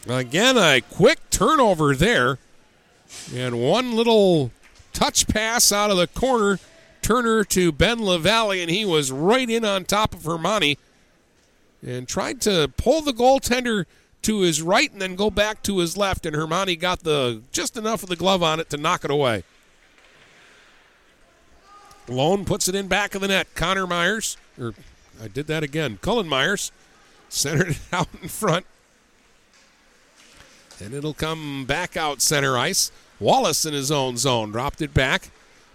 Again, 0.08 0.56
a 0.56 0.80
quick 0.80 1.18
turnover 1.30 1.94
there. 1.94 2.38
And 3.34 3.60
one 3.60 3.94
little 3.94 4.50
touch 4.92 5.28
pass 5.28 5.70
out 5.72 5.90
of 5.90 5.96
the 5.96 6.06
corner 6.06 6.58
Turner 7.04 7.44
to 7.44 7.70
Ben 7.70 8.02
LaValle, 8.02 8.62
and 8.62 8.70
he 8.70 8.86
was 8.86 9.12
right 9.12 9.50
in 9.50 9.62
on 9.62 9.84
top 9.84 10.14
of 10.14 10.22
Hermani 10.22 10.78
and 11.86 12.08
tried 12.08 12.40
to 12.40 12.72
pull 12.78 13.02
the 13.02 13.12
goaltender 13.12 13.84
to 14.22 14.40
his 14.40 14.62
right 14.62 14.90
and 14.90 15.02
then 15.02 15.14
go 15.14 15.28
back 15.28 15.62
to 15.64 15.80
his 15.80 15.98
left, 15.98 16.24
and 16.24 16.34
Hermani 16.34 16.80
got 16.80 17.00
the 17.00 17.42
just 17.52 17.76
enough 17.76 18.02
of 18.02 18.08
the 18.08 18.16
glove 18.16 18.42
on 18.42 18.58
it 18.58 18.70
to 18.70 18.78
knock 18.78 19.04
it 19.04 19.10
away. 19.10 19.44
Lone 22.08 22.46
puts 22.46 22.68
it 22.68 22.74
in 22.74 22.88
back 22.88 23.14
of 23.14 23.20
the 23.20 23.28
net. 23.28 23.48
Connor 23.54 23.86
Myers, 23.86 24.38
or 24.58 24.72
I 25.22 25.28
did 25.28 25.46
that 25.48 25.62
again. 25.62 25.98
Cullen 26.00 26.26
Myers 26.26 26.72
centered 27.28 27.68
it 27.68 27.80
out 27.92 28.08
in 28.22 28.28
front. 28.28 28.64
And 30.82 30.94
it'll 30.94 31.12
come 31.12 31.66
back 31.66 31.98
out 31.98 32.22
center 32.22 32.56
ice. 32.56 32.90
Wallace 33.20 33.66
in 33.66 33.74
his 33.74 33.90
own 33.90 34.16
zone. 34.16 34.52
Dropped 34.52 34.80
it 34.80 34.94
back. 34.94 35.28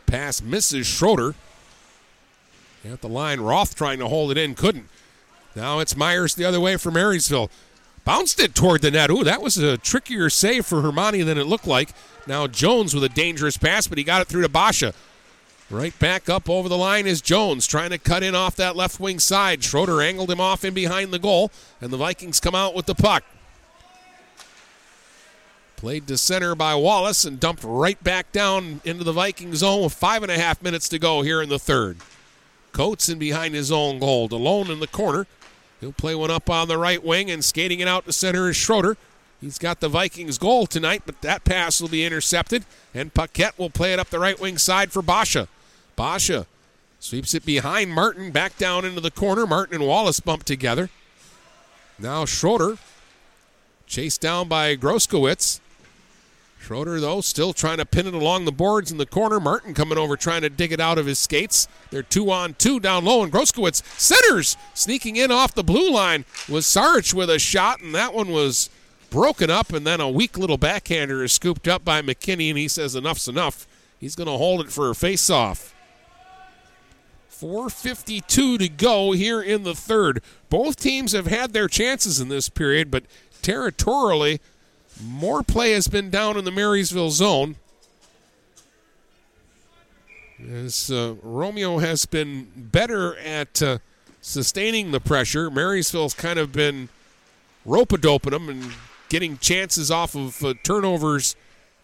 Pass 0.10 0.42
misses 0.42 0.88
Schroeder. 0.88 1.36
At 2.84 3.02
the 3.02 3.08
line, 3.08 3.40
Roth 3.42 3.76
trying 3.76 4.00
to 4.00 4.08
hold 4.08 4.32
it 4.32 4.38
in, 4.38 4.56
couldn't. 4.56 4.88
Now 5.56 5.80
it's 5.80 5.96
Myers 5.96 6.34
the 6.34 6.46
other 6.46 6.60
way 6.60 6.78
for 6.78 6.90
Marysville. 6.90 7.52
Bounced 8.06 8.40
it 8.40 8.56
toward 8.56 8.82
the 8.82 8.90
net. 8.90 9.12
Ooh, 9.12 9.24
that 9.24 9.42
was 9.42 9.58
a 9.58 9.78
trickier 9.78 10.32
save 10.32 10.66
for 10.66 10.82
Hermani 10.82 11.24
than 11.24 11.38
it 11.38 11.46
looked 11.46 11.68
like. 11.68 11.90
Now 12.26 12.48
Jones 12.48 12.96
with 12.96 13.04
a 13.04 13.10
dangerous 13.10 13.58
pass, 13.58 13.88
but 13.88 14.00
he 14.00 14.04
got 14.04 14.22
it 14.22 14.28
through 14.28 14.42
to 14.42 14.50
Basha. 14.50 14.94
Right 15.70 15.98
back 16.00 16.28
up 16.28 16.50
over 16.50 16.68
the 16.68 16.78
line 16.78 17.06
is 17.06 17.22
Jones 17.22 17.68
trying 17.68 17.92
to 17.92 18.00
cut 18.00 18.24
in 18.24 18.34
off 18.34 18.56
that 18.56 18.76
left 18.76 19.00
wing 19.00 19.20
side. 19.20 19.64
Schroeder 19.64 20.02
angled 20.02 20.32
him 20.32 20.42
off 20.42 20.66
in 20.66 20.74
behind 20.74 21.12
the 21.12 21.20
goal, 21.20 21.52
and 21.80 21.92
the 21.92 21.98
Vikings 21.98 22.40
come 22.40 22.56
out 22.56 22.74
with 22.74 22.88
the 22.88 22.96
puck. 22.96 23.24
Played 25.80 26.08
to 26.08 26.18
center 26.18 26.56
by 26.56 26.76
Wallace 26.76 27.24
and 27.24 27.40
dumped 27.40 27.64
right 27.64 28.04
back 28.04 28.34
down 28.34 28.82
into 28.84 29.06
the 29.06 29.14
Viking 29.14 29.56
zone 29.56 29.84
with 29.84 29.94
five 29.94 30.24
and 30.24 30.30
a 30.30 30.38
half 30.38 30.62
minutes 30.62 30.90
to 30.90 31.00
go 31.00 31.22
here 31.22 31.42
in 31.42 31.48
the 31.48 31.58
third. 31.58 32.00
Coates 32.74 33.08
in 33.08 33.18
behind 33.18 33.56
his 33.56 33.72
own 33.72 33.98
goal, 33.98 34.28
alone 34.30 34.70
in 34.70 34.82
the 34.82 34.88
corner. 34.88 35.26
He'll 35.80 35.94
play 35.94 36.16
one 36.16 36.32
up 36.32 36.50
on 36.50 36.68
the 36.68 36.78
right 36.78 37.02
wing 37.02 37.32
and 37.32 37.42
skating 37.46 37.80
it 37.80 37.88
out 37.88 38.06
to 38.06 38.12
center 38.12 38.50
is 38.50 38.58
Schroeder. 38.58 38.98
He's 39.40 39.58
got 39.58 39.80
the 39.80 39.88
Vikings 39.88 40.38
goal 40.38 40.68
tonight, 40.68 41.04
but 41.06 41.22
that 41.22 41.46
pass 41.46 41.80
will 41.80 41.88
be 41.88 42.04
intercepted, 42.06 42.66
and 42.94 43.14
Paquette 43.14 43.58
will 43.58 43.70
play 43.70 43.94
it 43.94 44.00
up 44.00 44.10
the 44.10 44.20
right 44.20 44.38
wing 44.38 44.58
side 44.58 44.92
for 44.92 45.02
Basha. 45.02 45.48
Basha 45.96 46.46
sweeps 47.00 47.34
it 47.34 47.46
behind 47.46 47.94
Martin, 47.94 48.32
back 48.32 48.58
down 48.58 48.84
into 48.84 49.00
the 49.00 49.12
corner. 49.12 49.48
Martin 49.48 49.76
and 49.76 49.88
Wallace 49.88 50.20
bump 50.20 50.44
together. 50.44 50.90
Now 51.98 52.26
Schroeder, 52.26 52.80
chased 53.88 54.20
down 54.20 54.50
by 54.50 54.76
Groskowitz. 54.76 55.62
Schroeder, 56.60 57.00
though, 57.00 57.22
still 57.22 57.54
trying 57.54 57.78
to 57.78 57.86
pin 57.86 58.06
it 58.06 58.14
along 58.14 58.46
the 58.46 58.52
boards 58.52 58.92
in 58.92 58.98
the 58.98 59.06
corner. 59.06 59.40
Martin 59.40 59.74
coming 59.74 59.98
over 59.98 60.16
trying 60.18 60.42
to 60.42 60.50
dig 60.50 60.72
it 60.72 60.80
out 60.80 60.98
of 60.98 61.06
his 61.06 61.18
skates. 61.18 61.68
They're 61.90 62.04
two 62.04 62.30
on 62.30 62.54
two 62.56 62.80
down 62.80 63.06
low, 63.06 63.24
and 63.24 63.32
Groskowitz 63.32 63.82
centers, 63.98 64.58
sneaking 64.74 65.16
in 65.16 65.32
off 65.32 65.56
the 65.56 65.64
blue 65.64 65.90
line 65.90 66.26
was 66.48 66.66
Sarich 66.66 67.14
with 67.14 67.30
a 67.30 67.40
shot, 67.40 67.82
and 67.82 67.96
that 67.96 68.14
one 68.14 68.30
was 68.30 68.70
broken 69.10 69.50
up, 69.50 69.74
and 69.74 69.88
then 69.88 70.02
a 70.02 70.10
weak 70.10 70.38
little 70.38 70.58
backhander 70.58 71.24
is 71.24 71.32
scooped 71.34 71.68
up 71.68 71.84
by 71.84 72.02
McKinney, 72.02 72.50
and 72.50 72.58
he 72.58 72.68
says 72.68 72.94
enough's 72.94 73.28
enough. 73.28 73.66
He's 73.98 74.16
going 74.16 74.28
to 74.28 74.34
hold 74.34 74.62
it 74.62 74.72
for 74.72 74.90
a 74.90 74.96
face-off. 74.96 75.74
4.52 77.32 78.60
to 78.60 78.70
go 78.70 79.14
here 79.14 79.42
in 79.42 79.64
the 79.64 79.74
third. 79.74 80.22
Both 80.50 80.76
teams 80.76 81.14
have 81.14 81.28
had 81.28 81.54
their 81.54 81.70
chances 81.70 82.20
in 82.20 82.28
this 82.28 82.50
period, 82.50 82.92
but 82.92 83.06
territorially, 83.42 84.42
more 85.04 85.44
play 85.44 85.72
has 85.72 85.88
been 85.88 86.10
down 86.10 86.38
in 86.38 86.46
the 86.46 86.52
Marysville 86.52 87.12
zone. 87.12 87.56
As 90.52 90.90
uh, 90.90 91.16
Romeo 91.22 91.80
has 91.80 92.06
been 92.06 92.50
better 92.56 93.18
at 93.18 93.62
uh, 93.62 93.80
sustaining 94.22 94.92
the 94.92 95.00
pressure, 95.00 95.52
Marysville's 95.52 96.14
kind 96.14 96.40
of 96.40 96.52
been 96.52 96.90
rope 97.66 97.92
a 97.92 97.98
doping 97.98 98.32
them 98.32 98.48
and 98.50 98.72
getting 99.10 99.38
chances 99.38 99.92
off 99.92 100.16
of 100.16 100.44
uh, 100.44 100.54
turnovers 100.64 101.36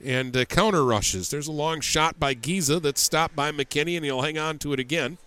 and 0.04 0.36
uh, 0.38 0.46
counter 0.46 0.86
rushes. 0.86 1.30
There's 1.30 1.48
a 1.48 1.52
long 1.52 1.82
shot 1.82 2.20
by 2.20 2.34
Giza 2.34 2.80
that's 2.80 3.02
stopped 3.02 3.36
by 3.36 3.52
McKinney, 3.52 3.96
and 3.96 4.06
he'll 4.06 4.22
hang 4.22 4.38
on 4.38 4.58
to 4.60 4.74
it 4.74 4.80
again. 4.80 5.18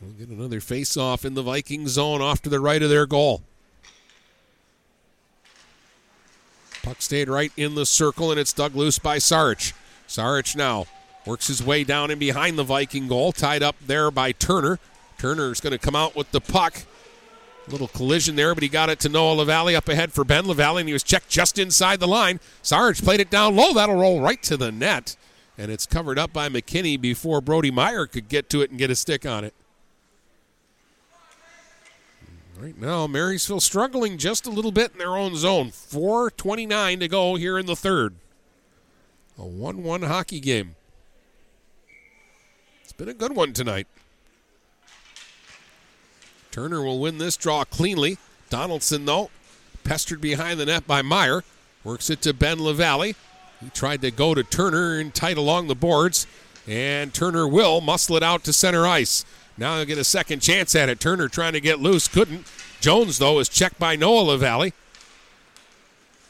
We'll 0.00 0.12
get 0.12 0.28
another 0.28 0.60
face 0.60 0.96
off 0.96 1.24
in 1.24 1.34
the 1.34 1.42
Viking 1.42 1.88
zone 1.88 2.20
off 2.20 2.42
to 2.42 2.50
the 2.50 2.60
right 2.60 2.82
of 2.82 2.90
their 2.90 3.06
goal. 3.06 3.42
Puck 6.84 7.00
stayed 7.00 7.30
right 7.30 7.50
in 7.56 7.74
the 7.74 7.86
circle, 7.86 8.30
and 8.30 8.38
it's 8.38 8.52
dug 8.52 8.76
loose 8.76 8.98
by 8.98 9.16
Sarich. 9.16 9.72
Sarich 10.06 10.54
now 10.54 10.84
works 11.24 11.46
his 11.46 11.64
way 11.64 11.82
down 11.82 12.10
and 12.10 12.20
behind 12.20 12.58
the 12.58 12.62
Viking 12.62 13.08
goal, 13.08 13.32
tied 13.32 13.62
up 13.62 13.74
there 13.86 14.10
by 14.10 14.32
Turner. 14.32 14.78
Turner's 15.16 15.60
going 15.60 15.70
to 15.70 15.78
come 15.78 15.96
out 15.96 16.14
with 16.14 16.30
the 16.30 16.42
puck. 16.42 16.82
Little 17.68 17.88
collision 17.88 18.36
there, 18.36 18.54
but 18.54 18.62
he 18.62 18.68
got 18.68 18.90
it 18.90 19.00
to 19.00 19.08
Noah 19.08 19.32
LaValle 19.32 19.74
up 19.74 19.88
ahead 19.88 20.12
for 20.12 20.24
Ben 20.24 20.46
LaValle, 20.46 20.80
and 20.80 20.88
he 20.88 20.92
was 20.92 21.02
checked 21.02 21.30
just 21.30 21.58
inside 21.58 22.00
the 22.00 22.06
line. 22.06 22.38
Sarge 22.60 23.02
played 23.02 23.20
it 23.20 23.30
down 23.30 23.56
low. 23.56 23.72
That'll 23.72 23.96
roll 23.96 24.20
right 24.20 24.42
to 24.42 24.58
the 24.58 24.70
net, 24.70 25.16
and 25.56 25.72
it's 25.72 25.86
covered 25.86 26.18
up 26.18 26.34
by 26.34 26.50
McKinney 26.50 27.00
before 27.00 27.40
Brody 27.40 27.70
Meyer 27.70 28.06
could 28.06 28.28
get 28.28 28.50
to 28.50 28.60
it 28.60 28.68
and 28.68 28.78
get 28.78 28.90
a 28.90 28.94
stick 28.94 29.24
on 29.24 29.42
it. 29.42 29.54
Right 32.58 32.80
now, 32.80 33.06
Marysville 33.06 33.60
struggling 33.60 34.16
just 34.16 34.46
a 34.46 34.50
little 34.50 34.70
bit 34.70 34.92
in 34.92 34.98
their 34.98 35.16
own 35.16 35.34
zone. 35.34 35.70
4.29 35.70 37.00
to 37.00 37.08
go 37.08 37.34
here 37.34 37.58
in 37.58 37.66
the 37.66 37.74
third. 37.74 38.14
A 39.36 39.44
1 39.44 39.82
1 39.82 40.02
hockey 40.02 40.38
game. 40.38 40.76
It's 42.82 42.92
been 42.92 43.08
a 43.08 43.14
good 43.14 43.34
one 43.34 43.52
tonight. 43.52 43.88
Turner 46.52 46.82
will 46.82 47.00
win 47.00 47.18
this 47.18 47.36
draw 47.36 47.64
cleanly. 47.64 48.18
Donaldson, 48.50 49.04
though, 49.04 49.30
pestered 49.82 50.20
behind 50.20 50.60
the 50.60 50.66
net 50.66 50.86
by 50.86 51.02
Meyer. 51.02 51.42
Works 51.82 52.08
it 52.10 52.22
to 52.22 52.32
Ben 52.32 52.62
LaValle. 52.62 53.16
He 53.60 53.70
tried 53.70 54.00
to 54.02 54.12
go 54.12 54.34
to 54.34 54.44
Turner 54.44 55.00
and 55.00 55.12
tight 55.12 55.36
along 55.36 55.66
the 55.66 55.74
boards. 55.74 56.28
And 56.68 57.12
Turner 57.12 57.48
will 57.48 57.80
muscle 57.80 58.16
it 58.16 58.22
out 58.22 58.44
to 58.44 58.52
center 58.52 58.86
ice. 58.86 59.24
Now 59.56 59.76
he'll 59.76 59.84
get 59.84 59.98
a 59.98 60.04
second 60.04 60.40
chance 60.40 60.74
at 60.74 60.88
it. 60.88 61.00
Turner 61.00 61.28
trying 61.28 61.52
to 61.52 61.60
get 61.60 61.80
loose, 61.80 62.08
couldn't. 62.08 62.46
Jones, 62.80 63.18
though, 63.18 63.38
is 63.38 63.48
checked 63.48 63.78
by 63.78 63.96
Noah 63.96 64.22
LaValle. 64.22 64.72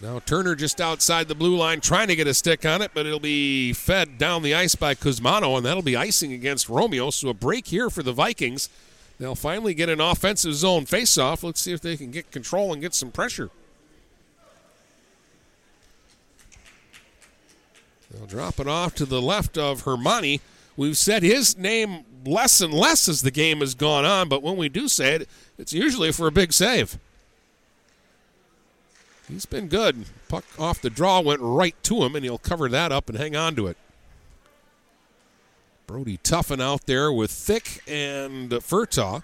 Now 0.01 0.19
Turner 0.19 0.55
just 0.55 0.81
outside 0.81 1.29
the 1.29 1.35
blue 1.35 1.57
line 1.57 1.81
trying 1.81 2.09
to 2.09 2.17
get 2.17 2.27
a 2.27 2.35
stick 2.35 2.67
on 2.67 2.83
it, 2.83 2.91
but 2.93 3.07
it'll 3.07 3.21
be 3.21 3.73
fed 3.73 4.19
down 4.19 4.43
the 4.43 4.55
ice 4.55 4.75
by 4.75 4.95
Kuzmano, 4.95 5.57
and 5.57 5.65
that'll 5.65 5.83
be 5.83 5.97
icing 5.97 6.33
against 6.33 6.69
Romeo. 6.69 7.11
So 7.11 7.31
a 7.31 7.35
break 7.35 7.69
here 7.69 7.89
for 7.89 8.03
the 8.03 8.13
Vikings. 8.13 8.69
They'll 9.19 9.35
finally 9.35 9.73
get 9.73 9.89
an 9.89 10.01
offensive 10.01 10.55
zone 10.55 10.85
faceoff. 10.85 11.43
Let's 11.43 11.61
see 11.61 11.73
if 11.73 11.81
they 11.81 11.97
can 11.97 12.11
get 12.11 12.31
control 12.31 12.73
and 12.73 12.83
get 12.83 12.95
some 12.95 13.13
pressure. 13.13 13.49
They'll 18.11 18.27
drop 18.27 18.61
it 18.61 18.69
off 18.69 18.95
to 18.97 19.07
the 19.07 19.23
left 19.23 19.57
of 19.57 19.85
Hermani. 19.85 20.41
We've 20.77 20.97
said 20.97 21.23
his 21.23 21.57
name 21.57 22.05
less 22.27 22.61
and 22.61 22.73
less 22.73 23.09
as 23.09 23.23
the 23.23 23.31
game 23.31 23.61
has 23.61 23.75
gone 23.75 24.05
on, 24.05 24.29
but 24.29 24.43
when 24.43 24.57
we 24.57 24.69
do 24.69 24.89
say 24.89 25.15
it, 25.15 25.29
it's 25.59 25.73
usually 25.73 26.13
for 26.13 26.27
a 26.27 26.33
big 26.33 26.53
save. 26.53 26.99
He's 29.29 29.47
been 29.47 29.69
good. 29.69 30.05
Puck 30.29 30.45
off 30.59 30.81
the 30.81 30.91
draw 30.91 31.21
went 31.21 31.41
right 31.41 31.75
to 31.85 32.03
him, 32.03 32.15
and 32.15 32.25
he'll 32.25 32.39
cover 32.39 32.69
that 32.69 32.93
up 32.93 33.09
and 33.09 33.17
hang 33.17 33.35
on 33.35 33.55
to 33.57 33.67
it. 33.67 33.77
Brody 35.87 36.19
Tuffin 36.19 36.63
out 36.63 36.87
there 36.87 37.13
with 37.13 37.31
Fick 37.31 37.81
and 37.87 38.51
Furtaw. 38.51 39.23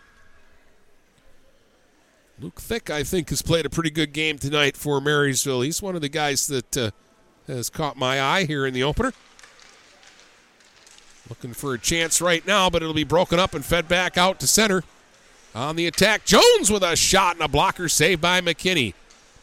Luke 2.38 2.60
Fick, 2.60 2.88
I 2.88 3.02
think, 3.02 3.28
has 3.30 3.42
played 3.42 3.66
a 3.66 3.70
pretty 3.70 3.90
good 3.90 4.12
game 4.12 4.38
tonight 4.38 4.76
for 4.76 5.00
Marysville. 5.00 5.60
He's 5.60 5.82
one 5.82 5.94
of 5.94 6.00
the 6.00 6.08
guys 6.08 6.46
that 6.46 6.76
uh, 6.76 6.90
has 7.46 7.68
caught 7.68 7.98
my 7.98 8.20
eye 8.20 8.44
here 8.44 8.64
in 8.64 8.72
the 8.72 8.82
opener. 8.82 9.12
Looking 11.30 11.54
for 11.54 11.72
a 11.72 11.78
chance 11.78 12.20
right 12.20 12.44
now, 12.44 12.68
but 12.68 12.82
it'll 12.82 12.92
be 12.92 13.04
broken 13.04 13.38
up 13.38 13.54
and 13.54 13.64
fed 13.64 13.86
back 13.86 14.18
out 14.18 14.40
to 14.40 14.48
center. 14.48 14.82
On 15.54 15.76
the 15.76 15.86
attack, 15.86 16.24
Jones 16.24 16.70
with 16.70 16.82
a 16.82 16.96
shot 16.96 17.36
and 17.36 17.44
a 17.44 17.48
blocker 17.48 17.88
saved 17.88 18.20
by 18.20 18.40
McKinney. 18.40 18.94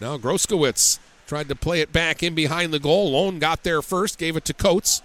Now 0.02 0.18
Groskowitz 0.18 1.00
tried 1.28 1.48
to 1.48 1.56
play 1.56 1.80
it 1.80 1.94
back 1.94 2.22
in 2.22 2.36
behind 2.36 2.74
the 2.74 2.80
goal. 2.80 3.12
Lone 3.12 3.40
got 3.40 3.64
there 3.64 3.82
first, 3.82 4.18
gave 4.18 4.36
it 4.36 4.44
to 4.46 4.54
Coates. 4.54 5.02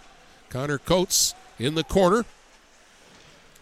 Connor 0.51 0.79
Coates 0.79 1.35
in 1.57 1.77
the 1.77 1.85
corner. 1.85 2.25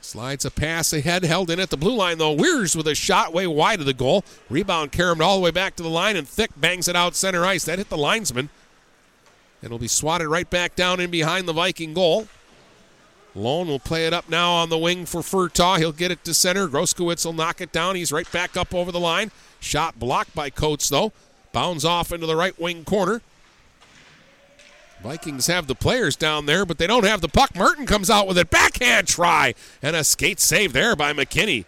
Slides 0.01 0.47
a 0.47 0.51
pass 0.51 0.95
ahead, 0.95 1.23
held 1.23 1.51
in 1.51 1.61
at 1.61 1.69
the 1.69 1.77
blue 1.77 1.95
line 1.95 2.17
though. 2.17 2.33
Weirs 2.33 2.75
with 2.75 2.89
a 2.89 2.95
shot 2.95 3.35
way 3.35 3.47
wide 3.47 3.81
of 3.81 3.87
the 3.87 3.93
goal. 3.93 4.25
Rebound 4.49 4.93
carried 4.93 5.21
all 5.21 5.37
the 5.37 5.45
way 5.45 5.51
back 5.51 5.77
to 5.77 5.83
the 5.83 5.91
line, 5.91 6.17
and 6.17 6.27
Fick 6.27 6.59
bangs 6.59 6.89
it 6.89 6.97
out 6.97 7.15
center 7.15 7.45
ice. 7.45 7.67
That 7.67 7.79
hit 7.79 7.91
the 7.91 7.99
linesman. 7.99 8.49
And 9.61 9.67
it'll 9.67 9.79
be 9.79 9.89
swatted 9.89 10.29
right 10.29 10.49
back 10.49 10.75
down 10.75 11.01
in 11.01 11.11
behind 11.11 11.47
the 11.47 11.53
Viking 11.53 11.93
goal. 11.93 12.29
Lone 13.35 13.69
will 13.69 13.79
play 13.79 14.07
it 14.07 14.13
up 14.13 14.29
now 14.29 14.53
on 14.53 14.71
the 14.71 14.79
wing 14.79 15.07
for 15.07 15.21
Furtaw. 15.21 15.79
He'll 15.79 15.93
get 15.93 16.11
it 16.11 16.25
to 16.25 16.35
center. 16.35 16.69
Groskowitz 16.69 17.25
will 17.25 17.33
knock 17.33 17.61
it 17.61 17.71
down. 17.71 17.95
He's 17.95 18.11
right 18.11 18.31
back 18.33 18.57
up 18.57 18.75
over 18.75 18.91
the 18.91 19.01
line. 19.01 19.31
Shot 19.61 19.99
blocked 19.99 20.35
by 20.35 20.51
Coates, 20.51 20.89
though. 20.89 21.13
Bounds 21.53 21.85
off 21.85 22.13
into 22.13 22.27
the 22.27 22.37
right 22.37 22.59
wing 22.59 22.85
corner. 22.85 23.23
Vikings 25.03 25.47
have 25.47 25.67
the 25.67 25.75
players 25.75 26.17
down 26.17 26.47
there, 26.47 26.67
but 26.67 26.79
they 26.79 26.87
don't 26.87 27.07
have 27.07 27.21
the 27.21 27.29
puck. 27.29 27.57
Merton 27.57 27.87
comes 27.87 28.11
out 28.11 28.29
with 28.29 28.37
it. 28.37 28.51
Backhand 28.51 29.07
try. 29.07 29.55
And 29.83 29.97
a 29.97 30.05
skate 30.05 30.41
save 30.41 30.73
there 30.73 30.95
by 30.95 31.13
McKinney. 31.13 31.65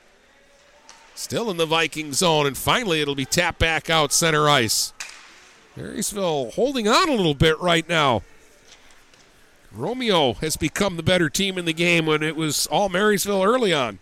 Still 1.14 1.50
in 1.50 1.56
the 1.56 1.66
Viking 1.66 2.12
zone, 2.12 2.46
and 2.46 2.56
finally 2.56 3.00
it'll 3.00 3.14
be 3.14 3.24
tapped 3.24 3.58
back 3.58 3.88
out 3.88 4.12
center 4.12 4.48
ice. 4.48 4.92
Marysville 5.76 6.50
holding 6.50 6.88
on 6.88 7.08
a 7.08 7.14
little 7.14 7.34
bit 7.34 7.58
right 7.60 7.88
now. 7.88 8.22
Romeo 9.74 10.34
has 10.34 10.56
become 10.56 10.96
the 10.96 11.02
better 11.02 11.30
team 11.30 11.56
in 11.56 11.64
the 11.64 11.72
game 11.72 12.06
when 12.06 12.22
it 12.22 12.36
was 12.36 12.66
all 12.66 12.88
Marysville 12.88 13.42
early 13.42 13.72
on. 13.72 13.98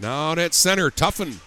Now 0.00 0.32
at 0.32 0.54
center, 0.54 0.90
Tuffin 0.90 1.38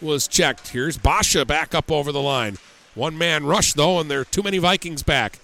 was 0.00 0.28
checked. 0.28 0.68
Here's 0.68 0.98
Basha 0.98 1.44
back 1.44 1.74
up 1.74 1.90
over 1.90 2.12
the 2.12 2.20
line. 2.20 2.58
One 2.94 3.16
man 3.16 3.44
rush, 3.44 3.72
though, 3.72 3.98
and 3.98 4.10
there 4.10 4.20
are 4.20 4.24
too 4.24 4.42
many 4.42 4.58
Vikings 4.58 5.02
back. 5.02 5.40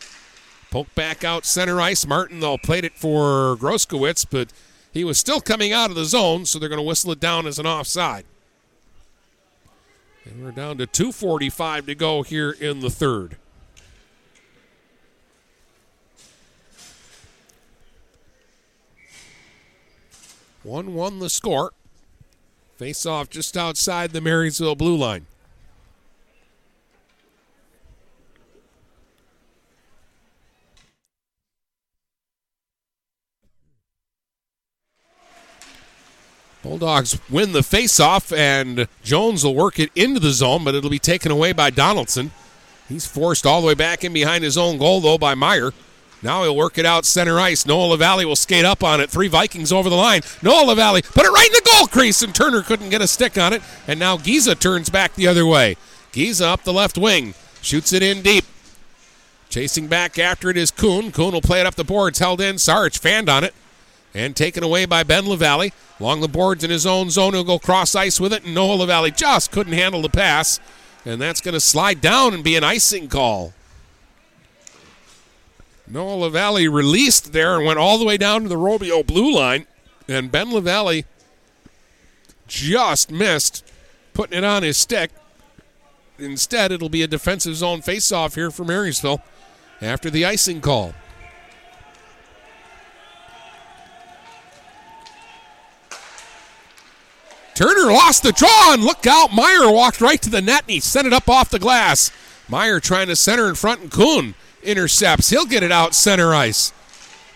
Poke 0.70 0.94
back 0.94 1.24
out 1.24 1.44
center 1.44 1.80
ice. 1.80 2.06
Martin, 2.06 2.40
though, 2.40 2.58
played 2.58 2.84
it 2.84 2.94
for 2.94 3.56
Groskowitz, 3.56 4.26
but 4.28 4.52
he 4.92 5.02
was 5.02 5.18
still 5.18 5.40
coming 5.40 5.72
out 5.72 5.90
of 5.90 5.96
the 5.96 6.04
zone, 6.04 6.46
so 6.46 6.58
they're 6.58 6.68
going 6.68 6.78
to 6.78 6.86
whistle 6.86 7.10
it 7.10 7.18
down 7.18 7.46
as 7.46 7.58
an 7.58 7.66
offside. 7.66 8.24
And 10.24 10.44
we're 10.44 10.52
down 10.52 10.78
to 10.78 10.86
2.45 10.86 11.86
to 11.86 11.94
go 11.94 12.22
here 12.22 12.50
in 12.50 12.80
the 12.80 12.90
third. 12.90 13.36
One 20.70 20.94
one 20.94 21.18
the 21.18 21.28
score. 21.28 21.72
Face 22.76 23.04
off 23.04 23.28
just 23.28 23.56
outside 23.56 24.12
the 24.12 24.20
Marysville 24.20 24.76
blue 24.76 24.94
line. 24.94 25.26
Bulldogs 36.62 37.18
win 37.28 37.50
the 37.50 37.64
face-off, 37.64 38.32
and 38.32 38.86
Jones 39.02 39.42
will 39.42 39.56
work 39.56 39.80
it 39.80 39.90
into 39.96 40.20
the 40.20 40.30
zone, 40.30 40.62
but 40.62 40.76
it'll 40.76 40.88
be 40.88 41.00
taken 41.00 41.32
away 41.32 41.52
by 41.52 41.70
Donaldson. 41.70 42.30
He's 42.88 43.06
forced 43.06 43.44
all 43.44 43.60
the 43.60 43.66
way 43.66 43.74
back 43.74 44.04
in 44.04 44.12
behind 44.12 44.44
his 44.44 44.56
own 44.56 44.78
goal, 44.78 45.00
though, 45.00 45.18
by 45.18 45.34
Meyer. 45.34 45.72
Now 46.22 46.42
he'll 46.42 46.56
work 46.56 46.76
it 46.76 46.84
out 46.84 47.06
center 47.06 47.40
ice. 47.40 47.64
Noah 47.64 47.86
LaValle 47.86 48.24
will 48.24 48.36
skate 48.36 48.64
up 48.64 48.84
on 48.84 49.00
it. 49.00 49.10
Three 49.10 49.28
Vikings 49.28 49.72
over 49.72 49.88
the 49.88 49.96
line. 49.96 50.20
Noah 50.42 50.66
LaValle 50.66 51.02
put 51.02 51.24
it 51.24 51.30
right 51.30 51.46
in 51.46 51.52
the 51.52 51.70
goal 51.76 51.86
crease, 51.86 52.22
and 52.22 52.34
Turner 52.34 52.62
couldn't 52.62 52.90
get 52.90 53.00
a 53.00 53.08
stick 53.08 53.38
on 53.38 53.52
it. 53.52 53.62
And 53.86 53.98
now 53.98 54.16
Giza 54.16 54.54
turns 54.54 54.90
back 54.90 55.14
the 55.14 55.26
other 55.26 55.46
way. 55.46 55.76
Giza 56.12 56.46
up 56.46 56.64
the 56.64 56.72
left 56.72 56.98
wing. 56.98 57.34
Shoots 57.62 57.92
it 57.92 58.02
in 58.02 58.22
deep. 58.22 58.44
Chasing 59.48 59.86
back 59.86 60.18
after 60.18 60.50
it 60.50 60.56
is 60.56 60.70
Kuhn. 60.70 61.10
Kuhn 61.10 61.32
will 61.32 61.40
play 61.40 61.60
it 61.60 61.66
up 61.66 61.74
the 61.74 61.84
boards. 61.84 62.18
Held 62.18 62.40
in. 62.40 62.58
Sarge 62.58 62.98
fanned 62.98 63.28
on 63.28 63.42
it. 63.42 63.54
And 64.14 64.36
taken 64.36 64.62
away 64.62 64.86
by 64.86 65.02
Ben 65.02 65.26
LaValle. 65.26 65.72
Along 65.98 66.20
the 66.20 66.28
boards 66.28 66.62
in 66.62 66.70
his 66.70 66.86
own 66.86 67.10
zone. 67.10 67.32
He'll 67.32 67.44
go 67.44 67.58
cross 67.58 67.94
ice 67.94 68.20
with 68.20 68.32
it. 68.32 68.44
And 68.44 68.54
Noah 68.54 68.74
LaValle 68.74 69.10
just 69.12 69.50
couldn't 69.50 69.72
handle 69.72 70.02
the 70.02 70.08
pass. 70.08 70.60
And 71.04 71.20
that's 71.20 71.40
going 71.40 71.54
to 71.54 71.60
slide 71.60 72.00
down 72.00 72.34
and 72.34 72.44
be 72.44 72.56
an 72.56 72.64
icing 72.64 73.08
call. 73.08 73.54
Noah 75.92 76.14
LaValle 76.14 76.68
released 76.68 77.32
there 77.32 77.56
and 77.56 77.66
went 77.66 77.80
all 77.80 77.98
the 77.98 78.04
way 78.04 78.16
down 78.16 78.42
to 78.42 78.48
the 78.48 78.56
Romeo 78.56 79.02
blue 79.02 79.34
line. 79.34 79.66
And 80.06 80.30
Ben 80.30 80.52
LaValle 80.52 81.04
just 82.46 83.10
missed 83.10 83.64
putting 84.14 84.38
it 84.38 84.44
on 84.44 84.62
his 84.62 84.76
stick. 84.76 85.10
Instead, 86.18 86.70
it'll 86.70 86.88
be 86.88 87.02
a 87.02 87.08
defensive 87.08 87.56
zone 87.56 87.80
faceoff 87.80 88.34
here 88.34 88.50
for 88.50 88.64
Marysville 88.64 89.22
after 89.80 90.10
the 90.10 90.24
icing 90.24 90.60
call. 90.60 90.94
Turner 97.54 97.92
lost 97.92 98.22
the 98.22 98.32
draw, 98.32 98.72
and 98.72 98.82
look 98.82 99.06
out. 99.06 99.32
Meyer 99.34 99.70
walked 99.70 100.00
right 100.00 100.20
to 100.22 100.30
the 100.30 100.40
net, 100.40 100.62
and 100.62 100.70
he 100.70 100.80
sent 100.80 101.06
it 101.06 101.12
up 101.12 101.28
off 101.28 101.50
the 101.50 101.58
glass. 101.58 102.10
Meyer 102.48 102.80
trying 102.80 103.08
to 103.08 103.16
center 103.16 103.48
in 103.48 103.54
front, 103.54 103.82
and 103.82 103.90
Kuhn 103.90 104.34
intercepts. 104.62 105.30
He'll 105.30 105.46
get 105.46 105.62
it 105.62 105.72
out 105.72 105.94
center 105.94 106.34
ice. 106.34 106.72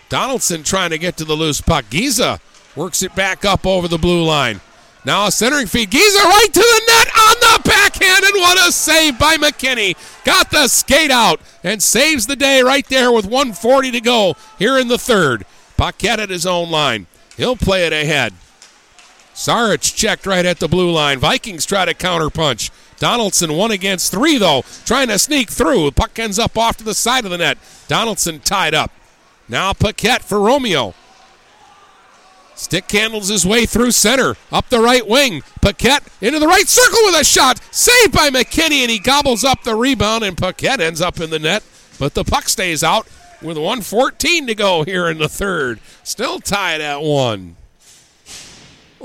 Donaldson 0.09 0.63
trying 0.63 0.91
to 0.91 0.97
get 0.97 1.17
to 1.17 1.25
the 1.25 1.35
loose 1.35 1.61
puck. 1.61 1.85
Giza 1.89 2.39
Works 2.75 3.03
it 3.03 3.15
back 3.15 3.45
up 3.45 3.65
over 3.65 3.87
the 3.87 3.97
blue 3.97 4.23
line. 4.23 4.59
Now 5.05 5.27
a 5.27 5.31
centering 5.31 5.67
feed. 5.67 5.91
Giza 5.91 6.19
right 6.19 6.47
to 6.51 6.59
the 6.59 6.81
net 6.87 7.07
on 7.17 7.35
the 7.39 7.69
backhand, 7.69 8.25
and 8.25 8.33
what 8.35 8.67
a 8.67 8.71
save 8.71 9.17
by 9.17 9.37
McKinney. 9.37 9.95
Got 10.25 10.51
the 10.51 10.67
skate 10.67 11.11
out 11.11 11.39
and 11.63 11.81
saves 11.81 12.27
the 12.27 12.35
day 12.35 12.61
right 12.63 12.85
there 12.87 13.11
with 13.11 13.25
140 13.25 13.91
to 13.91 14.01
go 14.01 14.35
here 14.59 14.77
in 14.77 14.87
the 14.87 14.97
third. 14.97 15.45
Paquette 15.77 16.19
at 16.19 16.29
his 16.29 16.45
own 16.45 16.69
line. 16.69 17.07
He'll 17.37 17.55
play 17.55 17.85
it 17.85 17.93
ahead. 17.93 18.33
Sarich 19.33 19.95
checked 19.95 20.25
right 20.25 20.45
at 20.45 20.59
the 20.59 20.67
blue 20.67 20.91
line. 20.91 21.19
Vikings 21.19 21.65
try 21.65 21.85
to 21.85 21.93
counterpunch. 21.93 22.71
Donaldson 23.05 23.53
one 23.53 23.69
against 23.69 24.11
three, 24.11 24.39
though, 24.39 24.63
trying 24.83 25.09
to 25.09 25.19
sneak 25.19 25.51
through. 25.51 25.91
Puck 25.91 26.17
ends 26.17 26.39
up 26.39 26.57
off 26.57 26.77
to 26.77 26.83
the 26.83 26.95
side 26.95 27.23
of 27.23 27.29
the 27.29 27.37
net. 27.37 27.59
Donaldson 27.87 28.39
tied 28.39 28.73
up. 28.73 28.89
Now 29.47 29.73
Paquette 29.73 30.23
for 30.23 30.39
Romeo. 30.39 30.95
Stick 32.55 32.89
handles 32.89 33.27
his 33.27 33.45
way 33.45 33.67
through 33.67 33.91
center, 33.91 34.37
up 34.51 34.69
the 34.69 34.79
right 34.79 35.07
wing. 35.07 35.43
Paquette 35.61 36.01
into 36.19 36.39
the 36.39 36.47
right 36.47 36.67
circle 36.67 36.97
with 37.03 37.21
a 37.21 37.23
shot. 37.23 37.61
Saved 37.71 38.11
by 38.11 38.31
McKinney, 38.31 38.81
and 38.81 38.89
he 38.89 38.97
gobbles 38.97 39.43
up 39.43 39.61
the 39.61 39.75
rebound, 39.75 40.23
and 40.23 40.35
Paquette 40.35 40.81
ends 40.81 40.99
up 40.99 41.19
in 41.19 41.29
the 41.29 41.37
net. 41.37 41.61
But 41.99 42.15
the 42.15 42.23
puck 42.23 42.49
stays 42.49 42.83
out 42.83 43.05
with 43.39 43.55
114 43.55 44.47
to 44.47 44.55
go 44.55 44.81
here 44.81 45.07
in 45.09 45.19
the 45.19 45.29
third. 45.29 45.79
Still 46.01 46.39
tied 46.39 46.81
at 46.81 47.03
one. 47.03 47.55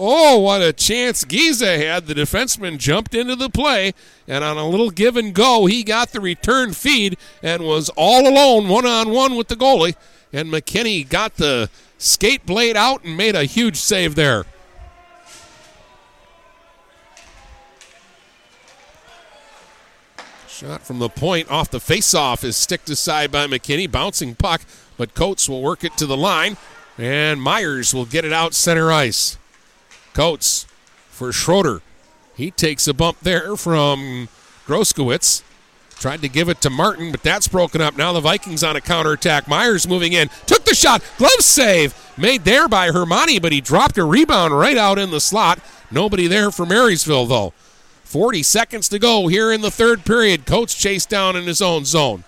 Oh, 0.02 0.38
what 0.38 0.62
a 0.62 0.72
chance 0.72 1.26
Giza 1.26 1.76
had. 1.76 2.06
The 2.06 2.14
defenseman 2.14 2.78
jumped 2.78 3.14
into 3.14 3.36
the 3.36 3.50
play, 3.50 3.92
and 4.26 4.42
on 4.42 4.56
a 4.56 4.66
little 4.66 4.88
give 4.88 5.14
and 5.14 5.34
go, 5.34 5.66
he 5.66 5.82
got 5.82 6.12
the 6.12 6.22
return 6.22 6.72
feed 6.72 7.18
and 7.42 7.64
was 7.64 7.90
all 7.96 8.26
alone, 8.26 8.68
one 8.68 8.86
on 8.86 9.10
one 9.10 9.34
with 9.34 9.48
the 9.48 9.56
goalie. 9.56 9.96
And 10.32 10.48
McKinney 10.48 11.06
got 11.06 11.36
the 11.36 11.68
skate 11.98 12.46
blade 12.46 12.78
out 12.78 13.04
and 13.04 13.14
made 13.14 13.36
a 13.36 13.44
huge 13.44 13.76
save 13.76 14.14
there. 14.14 14.46
Shot 20.48 20.80
from 20.80 20.98
the 20.98 21.10
point 21.10 21.50
off 21.50 21.70
the 21.70 21.78
faceoff 21.78 22.42
is 22.42 22.56
sticked 22.56 22.88
aside 22.88 23.30
by 23.30 23.46
McKinney. 23.46 23.90
Bouncing 23.90 24.34
puck, 24.34 24.62
but 24.96 25.14
Coates 25.14 25.46
will 25.46 25.60
work 25.60 25.84
it 25.84 25.98
to 25.98 26.06
the 26.06 26.16
line, 26.16 26.56
and 26.96 27.42
Myers 27.42 27.92
will 27.92 28.06
get 28.06 28.24
it 28.24 28.32
out 28.32 28.54
center 28.54 28.90
ice. 28.90 29.36
Coates 30.14 30.66
for 31.08 31.32
Schroeder. 31.32 31.82
He 32.34 32.50
takes 32.50 32.88
a 32.88 32.94
bump 32.94 33.18
there 33.20 33.56
from 33.56 34.28
Groskowitz. 34.66 35.42
Tried 35.98 36.22
to 36.22 36.28
give 36.28 36.48
it 36.48 36.62
to 36.62 36.70
Martin, 36.70 37.10
but 37.10 37.22
that's 37.22 37.46
broken 37.46 37.82
up. 37.82 37.98
Now 37.98 38.14
the 38.14 38.20
Vikings 38.20 38.64
on 38.64 38.74
a 38.74 38.80
counterattack. 38.80 39.46
Myers 39.46 39.86
moving 39.86 40.14
in. 40.14 40.30
Took 40.46 40.64
the 40.64 40.74
shot. 40.74 41.02
Glove 41.18 41.40
save. 41.40 41.94
Made 42.16 42.44
there 42.44 42.68
by 42.68 42.88
Hermani, 42.88 43.40
but 43.40 43.52
he 43.52 43.60
dropped 43.60 43.98
a 43.98 44.04
rebound 44.04 44.58
right 44.58 44.78
out 44.78 44.98
in 44.98 45.10
the 45.10 45.20
slot. 45.20 45.58
Nobody 45.90 46.26
there 46.26 46.50
for 46.50 46.64
Marysville, 46.64 47.26
though. 47.26 47.52
40 48.04 48.42
seconds 48.42 48.88
to 48.88 48.98
go 48.98 49.26
here 49.26 49.52
in 49.52 49.60
the 49.60 49.70
third 49.70 50.06
period. 50.06 50.46
Coates 50.46 50.74
chased 50.74 51.10
down 51.10 51.36
in 51.36 51.44
his 51.44 51.60
own 51.60 51.84
zone. 51.84 52.24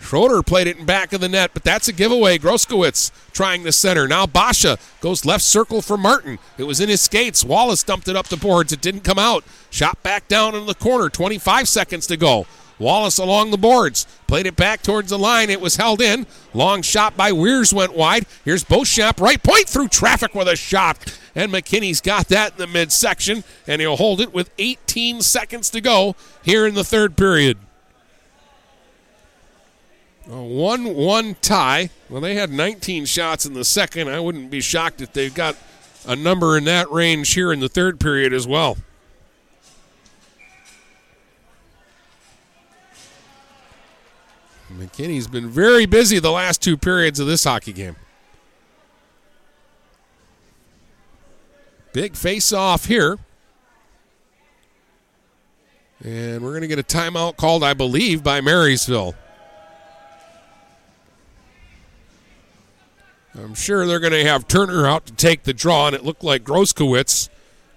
Schroeder 0.00 0.42
played 0.42 0.66
it 0.66 0.78
in 0.78 0.86
back 0.86 1.12
of 1.12 1.20
the 1.20 1.28
net, 1.28 1.50
but 1.52 1.62
that's 1.62 1.86
a 1.86 1.92
giveaway. 1.92 2.38
Groskowitz 2.38 3.12
trying 3.32 3.62
the 3.62 3.70
center. 3.70 4.08
Now 4.08 4.26
Basha 4.26 4.78
goes 5.00 5.24
left 5.24 5.44
circle 5.44 5.82
for 5.82 5.96
Martin. 5.96 6.38
It 6.58 6.64
was 6.64 6.80
in 6.80 6.88
his 6.88 7.02
skates. 7.02 7.44
Wallace 7.44 7.84
dumped 7.84 8.08
it 8.08 8.16
up 8.16 8.26
the 8.28 8.36
boards. 8.36 8.72
It 8.72 8.80
didn't 8.80 9.04
come 9.04 9.18
out. 9.18 9.44
Shot 9.68 10.02
back 10.02 10.26
down 10.26 10.54
in 10.54 10.66
the 10.66 10.74
corner. 10.74 11.10
25 11.10 11.68
seconds 11.68 12.06
to 12.08 12.16
go. 12.16 12.46
Wallace 12.80 13.18
along 13.18 13.50
the 13.50 13.58
boards. 13.58 14.06
Played 14.26 14.46
it 14.46 14.56
back 14.56 14.82
towards 14.82 15.10
the 15.10 15.18
line. 15.18 15.50
It 15.50 15.60
was 15.60 15.76
held 15.76 16.00
in. 16.00 16.26
Long 16.54 16.80
shot 16.80 17.14
by 17.14 17.30
Weirs 17.30 17.74
went 17.74 17.94
wide. 17.94 18.24
Here's 18.44 18.64
Beauchamp. 18.64 19.20
Right 19.20 19.40
point 19.40 19.68
through 19.68 19.88
traffic 19.88 20.34
with 20.34 20.48
a 20.48 20.56
shot. 20.56 21.18
And 21.34 21.52
McKinney's 21.52 22.00
got 22.00 22.28
that 22.28 22.52
in 22.52 22.58
the 22.58 22.66
midsection, 22.66 23.44
and 23.66 23.80
he'll 23.80 23.96
hold 23.96 24.20
it 24.20 24.32
with 24.32 24.50
18 24.58 25.20
seconds 25.20 25.70
to 25.70 25.80
go 25.80 26.16
here 26.42 26.66
in 26.66 26.74
the 26.74 26.82
third 26.82 27.16
period. 27.16 27.58
A 30.30 30.40
1 30.40 30.94
1 30.94 31.36
tie. 31.42 31.90
Well, 32.08 32.20
they 32.20 32.36
had 32.36 32.50
19 32.50 33.04
shots 33.04 33.46
in 33.46 33.54
the 33.54 33.64
second. 33.64 34.08
I 34.08 34.20
wouldn't 34.20 34.50
be 34.50 34.60
shocked 34.60 35.00
if 35.00 35.12
they've 35.12 35.34
got 35.34 35.56
a 36.06 36.14
number 36.14 36.56
in 36.56 36.64
that 36.64 36.90
range 36.90 37.34
here 37.34 37.52
in 37.52 37.58
the 37.58 37.68
third 37.68 37.98
period 37.98 38.32
as 38.32 38.46
well. 38.46 38.76
McKinney's 44.72 45.26
been 45.26 45.48
very 45.48 45.84
busy 45.84 46.20
the 46.20 46.30
last 46.30 46.62
two 46.62 46.76
periods 46.76 47.18
of 47.18 47.26
this 47.26 47.42
hockey 47.42 47.72
game. 47.72 47.96
Big 51.92 52.14
face 52.14 52.52
off 52.52 52.84
here. 52.84 53.18
And 56.04 56.40
we're 56.42 56.52
going 56.52 56.62
to 56.62 56.68
get 56.68 56.78
a 56.78 56.84
timeout 56.84 57.36
called, 57.36 57.64
I 57.64 57.74
believe, 57.74 58.22
by 58.22 58.40
Marysville. 58.40 59.16
I'm 63.34 63.54
sure 63.54 63.86
they're 63.86 64.00
going 64.00 64.12
to 64.12 64.24
have 64.24 64.48
Turner 64.48 64.86
out 64.86 65.06
to 65.06 65.12
take 65.12 65.44
the 65.44 65.54
draw, 65.54 65.86
and 65.86 65.94
it 65.94 66.04
looked 66.04 66.24
like 66.24 66.42
Groskowitz 66.42 67.28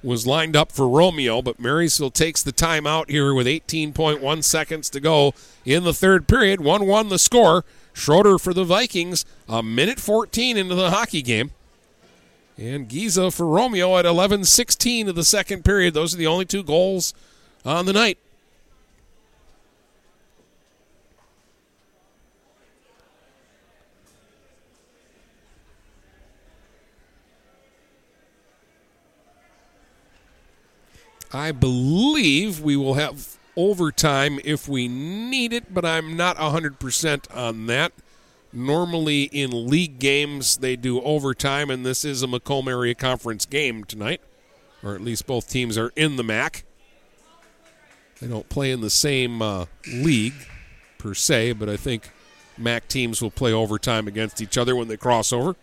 was 0.03 0.27
lined 0.27 0.55
up 0.55 0.71
for 0.71 0.87
Romeo, 0.87 1.41
but 1.41 1.59
Marysville 1.59 2.11
takes 2.11 2.43
the 2.43 2.51
timeout 2.51 3.09
here 3.09 3.33
with 3.33 3.47
18.1 3.47 4.43
seconds 4.43 4.89
to 4.89 4.99
go 4.99 5.33
in 5.63 5.83
the 5.83 5.93
third 5.93 6.27
period. 6.27 6.59
1 6.59 6.85
1 6.85 7.09
the 7.09 7.19
score. 7.19 7.63
Schroeder 7.93 8.39
for 8.39 8.55
the 8.55 8.63
Vikings, 8.63 9.23
a 9.47 9.61
minute 9.61 9.99
14 9.99 10.57
into 10.57 10.73
the 10.73 10.89
hockey 10.89 11.21
game. 11.21 11.51
And 12.57 12.89
Giza 12.89 13.29
for 13.29 13.47
Romeo 13.47 13.97
at 13.97 14.05
11 14.05 14.45
16 14.45 15.09
of 15.09 15.15
the 15.15 15.23
second 15.23 15.63
period. 15.63 15.93
Those 15.93 16.13
are 16.13 16.17
the 16.17 16.27
only 16.27 16.45
two 16.45 16.63
goals 16.63 17.13
on 17.63 17.85
the 17.85 17.93
night. 17.93 18.17
I 31.33 31.51
believe 31.51 32.61
we 32.61 32.77
will 32.77 32.93
have 32.93 33.37
overtime 33.57 34.39
if 34.43 34.67
we 34.67 34.87
need 34.87 35.51
it, 35.51 35.73
but 35.73 35.83
I'm 35.83 36.15
not 36.15 36.37
100% 36.37 37.35
on 37.35 37.65
that. 37.67 37.91
Normally 38.51 39.23
in 39.23 39.67
league 39.67 39.97
games, 39.97 40.57
they 40.57 40.75
do 40.75 41.01
overtime, 41.01 41.71
and 41.71 41.83
this 41.83 42.05
is 42.05 42.21
a 42.21 42.27
Macomb 42.27 42.67
Area 42.67 42.93
Conference 42.93 43.47
game 43.47 43.83
tonight, 43.83 44.21
or 44.83 44.93
at 44.93 45.01
least 45.01 45.25
both 45.25 45.49
teams 45.49 45.75
are 45.75 45.91
in 45.95 46.17
the 46.17 46.23
MAC. 46.23 46.63
They 48.21 48.27
don't 48.27 48.47
play 48.49 48.71
in 48.71 48.81
the 48.81 48.91
same 48.91 49.41
uh, 49.41 49.65
league 49.87 50.47
per 50.99 51.15
se, 51.15 51.53
but 51.53 51.67
I 51.67 51.77
think 51.77 52.11
MAC 52.59 52.87
teams 52.87 53.23
will 53.23 53.31
play 53.31 53.51
overtime 53.51 54.07
against 54.07 54.39
each 54.39 54.55
other 54.55 54.75
when 54.75 54.87
they 54.87 54.97
cross 54.97 55.33
over. 55.33 55.55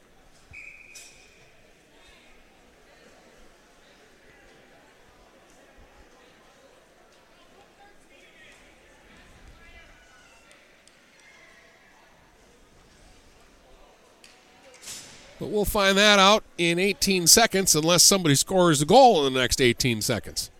We'll 15.50 15.64
find 15.64 15.96
that 15.98 16.18
out 16.18 16.44
in 16.58 16.78
18 16.78 17.26
seconds 17.26 17.74
unless 17.74 18.02
somebody 18.02 18.34
scores 18.34 18.80
a 18.82 18.86
goal 18.86 19.26
in 19.26 19.34
the 19.34 19.40
next 19.40 19.60
18 19.60 20.02
seconds. 20.02 20.50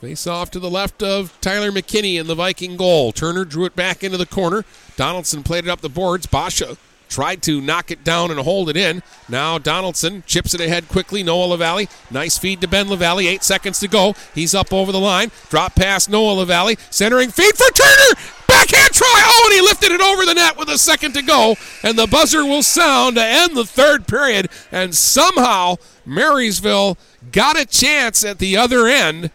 Face 0.00 0.26
off 0.26 0.50
to 0.52 0.58
the 0.58 0.70
left 0.70 1.02
of 1.02 1.38
Tyler 1.42 1.70
McKinney 1.70 2.18
in 2.18 2.26
the 2.26 2.34
Viking 2.34 2.76
goal. 2.76 3.12
Turner 3.12 3.44
drew 3.44 3.66
it 3.66 3.76
back 3.76 4.02
into 4.02 4.16
the 4.16 4.24
corner. 4.24 4.64
Donaldson 4.96 5.42
played 5.42 5.64
it 5.64 5.70
up 5.70 5.82
the 5.82 5.90
boards. 5.90 6.24
Basha 6.24 6.78
tried 7.10 7.42
to 7.42 7.60
knock 7.60 7.90
it 7.90 8.02
down 8.02 8.30
and 8.30 8.40
hold 8.40 8.70
it 8.70 8.78
in. 8.78 9.02
Now 9.28 9.58
Donaldson 9.58 10.22
chips 10.26 10.54
it 10.54 10.60
ahead 10.60 10.88
quickly. 10.88 11.22
Noah 11.22 11.46
LaValle. 11.46 11.88
Nice 12.10 12.38
feed 12.38 12.62
to 12.62 12.68
Ben 12.68 12.88
LaValle. 12.88 13.26
Eight 13.26 13.42
seconds 13.42 13.78
to 13.80 13.88
go. 13.88 14.14
He's 14.34 14.54
up 14.54 14.72
over 14.72 14.90
the 14.90 15.00
line. 15.00 15.30
Drop 15.50 15.74
pass 15.74 16.08
Noah 16.08 16.32
LaValle. 16.32 16.78
Centering 16.88 17.30
feed 17.30 17.56
for 17.56 17.70
Turner. 17.72 18.20
Backhand 18.60 18.92
try. 18.92 19.22
Oh, 19.24 19.42
and 19.46 19.54
he 19.54 19.60
lifted 19.62 19.92
it 19.92 20.00
over 20.00 20.26
the 20.26 20.34
net 20.34 20.58
with 20.58 20.68
a 20.68 20.78
second 20.78 21.14
to 21.14 21.22
go. 21.22 21.56
And 21.82 21.98
the 21.98 22.06
buzzer 22.06 22.44
will 22.44 22.62
sound 22.62 23.16
to 23.16 23.24
end 23.24 23.56
the 23.56 23.64
third 23.64 24.06
period. 24.06 24.50
And 24.70 24.94
somehow 24.94 25.76
Marysville 26.04 26.98
got 27.32 27.58
a 27.58 27.64
chance 27.64 28.24
at 28.24 28.38
the 28.38 28.56
other 28.56 28.86
end. 28.86 29.30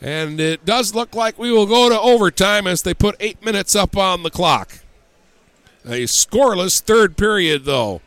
And 0.00 0.40
it 0.40 0.64
does 0.64 0.94
look 0.94 1.14
like 1.14 1.38
we 1.38 1.52
will 1.52 1.66
go 1.66 1.88
to 1.88 1.98
overtime 1.98 2.66
as 2.66 2.82
they 2.82 2.94
put 2.94 3.16
eight 3.20 3.42
minutes 3.44 3.74
up 3.74 3.96
on 3.96 4.22
the 4.22 4.30
clock. 4.30 4.80
A 5.84 6.04
scoreless 6.04 6.80
third 6.80 7.16
period, 7.16 7.64
though. 7.64 8.02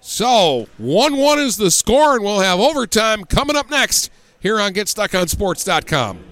So, 0.00 0.66
1 0.78 1.16
1 1.16 1.38
is 1.38 1.56
the 1.56 1.70
score, 1.70 2.16
and 2.16 2.24
we'll 2.24 2.40
have 2.40 2.58
overtime 2.58 3.24
coming 3.24 3.56
up 3.56 3.70
next 3.70 4.10
here 4.40 4.60
on 4.60 4.74
GetStuckOnSports.com. 4.74 6.31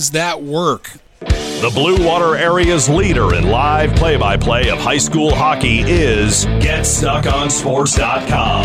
that 0.00 0.42
work. 0.42 0.90
The 1.20 1.70
Blue 1.72 2.04
Water 2.04 2.34
area's 2.34 2.88
leader 2.88 3.32
in 3.34 3.48
live 3.48 3.94
play 3.94 4.16
by 4.16 4.36
play 4.36 4.68
of 4.70 4.78
high 4.78 4.98
school 4.98 5.32
hockey 5.32 5.80
is 5.80 6.46
GetStuckOnSports.com. 6.46 8.64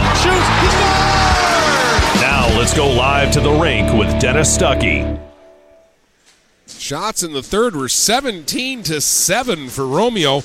Now 2.22 2.48
let's 2.58 2.74
go 2.74 2.90
live 2.90 3.32
to 3.34 3.40
the 3.40 3.52
rink 3.52 3.94
with 3.94 4.20
Dennis 4.20 4.58
Stuckey. 4.58 5.20
Shots 6.68 7.22
in 7.22 7.34
the 7.34 7.44
third 7.44 7.76
were 7.76 7.90
17 7.90 8.82
to 8.84 9.02
7 9.02 9.70
for 9.70 9.86
Romeo. 9.86 10.42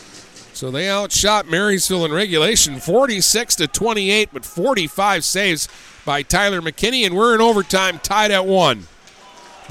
So 0.53 0.71
they 0.71 0.91
outshot 0.91 1.49
Marysville 1.49 2.05
in 2.05 2.13
regulation 2.13 2.79
46 2.79 3.57
to 3.57 3.67
28, 3.67 4.29
but 4.33 4.45
45 4.45 5.25
saves 5.25 5.69
by 6.05 6.23
Tyler 6.23 6.61
McKinney, 6.61 7.07
and 7.07 7.17
we're 7.17 7.35
in 7.35 7.41
overtime 7.41 7.99
tied 7.99 8.31
at 8.31 8.45
one. 8.45 8.87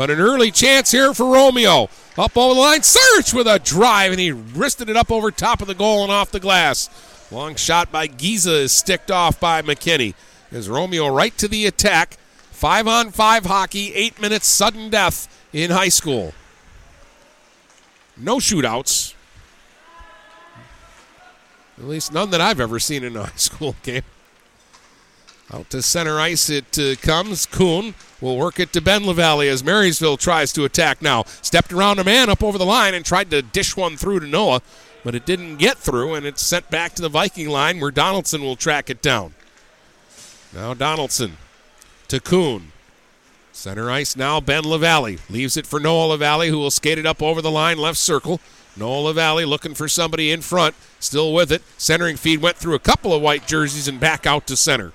But 0.02 0.10
an 0.10 0.20
early 0.20 0.50
chance 0.50 0.90
here 0.90 1.14
for 1.14 1.32
Romeo. 1.32 1.88
Up 2.18 2.36
over 2.36 2.56
the 2.56 2.60
line, 2.60 2.80
Sarich 2.80 3.36
with 3.36 3.46
a 3.46 3.60
drive, 3.60 4.10
and 4.10 4.20
he 4.20 4.32
wristed 4.32 4.90
it 4.90 4.98
up 4.98 5.12
over 5.12 5.30
top 5.30 5.62
of 5.62 5.68
the 5.68 5.76
goal 5.76 6.02
and 6.02 6.12
off 6.12 6.32
the 6.32 6.40
glass. 6.40 6.90
Long 7.30 7.54
shot 7.54 7.92
by 7.92 8.08
Giza 8.08 8.62
is 8.62 8.72
sticked 8.72 9.12
off 9.12 9.40
by 9.40 9.62
McKinney. 9.62 10.16
As 10.52 10.68
Romeo 10.68 11.08
right 11.08 11.38
to 11.38 11.48
the 11.48 11.68
attack. 11.68 12.18
Five 12.50 12.88
on 12.88 13.12
five 13.12 13.46
hockey, 13.46 13.94
eight 13.94 14.20
minutes 14.20 14.48
sudden 14.48 14.90
death 14.90 15.28
in 15.54 15.70
high 15.70 15.90
school. 15.90 16.34
No 18.18 18.38
shootouts. 18.38 19.14
At 21.78 21.86
least 21.86 22.12
none 22.12 22.32
that 22.32 22.42
I've 22.42 22.60
ever 22.60 22.80
seen 22.80 23.04
in 23.04 23.16
a 23.16 23.26
high 23.26 23.32
school 23.36 23.76
game. 23.84 24.02
Out 25.54 25.70
to 25.72 25.82
center 25.82 26.18
ice 26.18 26.50
it 26.50 26.80
uh, 26.80 26.96
comes. 27.02 27.46
Kuhn 27.46 27.94
will 28.22 28.38
work 28.38 28.58
it 28.58 28.72
to 28.72 28.80
Ben 28.80 29.06
LaValle 29.06 29.50
as 29.50 29.66
Marysville 29.66 30.16
tries 30.16 30.54
to 30.54 30.64
attack 30.64 31.02
now. 31.02 31.24
Stepped 31.42 31.74
around 31.74 32.00
a 32.00 32.06
man 32.06 32.30
up 32.30 32.42
over 32.42 32.58
the 32.58 32.66
line 32.66 32.94
and 32.94 33.04
tried 33.04 33.30
to 33.32 33.42
dish 33.42 33.76
one 33.76 33.98
through 33.98 34.22
to 34.22 34.28
Noah, 34.28 34.62
but 35.04 35.14
it 35.14 35.26
didn't 35.26 35.58
get 35.58 35.78
through, 35.78 36.14
and 36.14 36.26
it's 36.26 36.42
sent 36.42 36.70
back 36.70 36.94
to 36.96 37.02
the 37.02 37.10
Viking 37.10 37.50
line 37.50 37.82
where 37.82 37.92
Donaldson 37.92 38.42
will 38.42 38.56
track 38.56 38.90
it 38.90 39.02
down. 39.02 39.34
Now 40.54 40.74
Donaldson 40.74 41.36
to 42.08 42.22
Kuhn. 42.22 42.72
Center 43.52 43.92
ice 43.92 44.16
now, 44.16 44.40
Ben 44.40 44.64
LaValle. 44.64 45.18
Leaves 45.30 45.58
it 45.58 45.68
for 45.68 45.82
Noah 45.82 46.14
LaValle, 46.14 46.48
who 46.48 46.60
will 46.60 46.72
skate 46.72 46.98
it 46.98 47.06
up 47.06 47.22
over 47.22 47.42
the 47.42 47.52
line, 47.52 47.78
left 47.78 47.98
circle. 47.98 48.40
Noah 48.78 49.08
LaValle 49.08 49.44
looking 49.44 49.74
for 49.74 49.90
somebody 49.90 50.32
in 50.32 50.40
front, 50.40 50.76
still 51.02 51.34
with 51.34 51.52
it. 51.52 51.62
Centering 51.78 52.16
feed 52.16 52.42
went 52.42 52.56
through 52.56 52.76
a 52.76 52.80
couple 52.80 53.14
of 53.14 53.22
white 53.22 53.46
jerseys 53.46 53.90
and 53.90 54.00
back 54.00 54.26
out 54.26 54.48
to 54.48 54.56
center. 54.56 54.94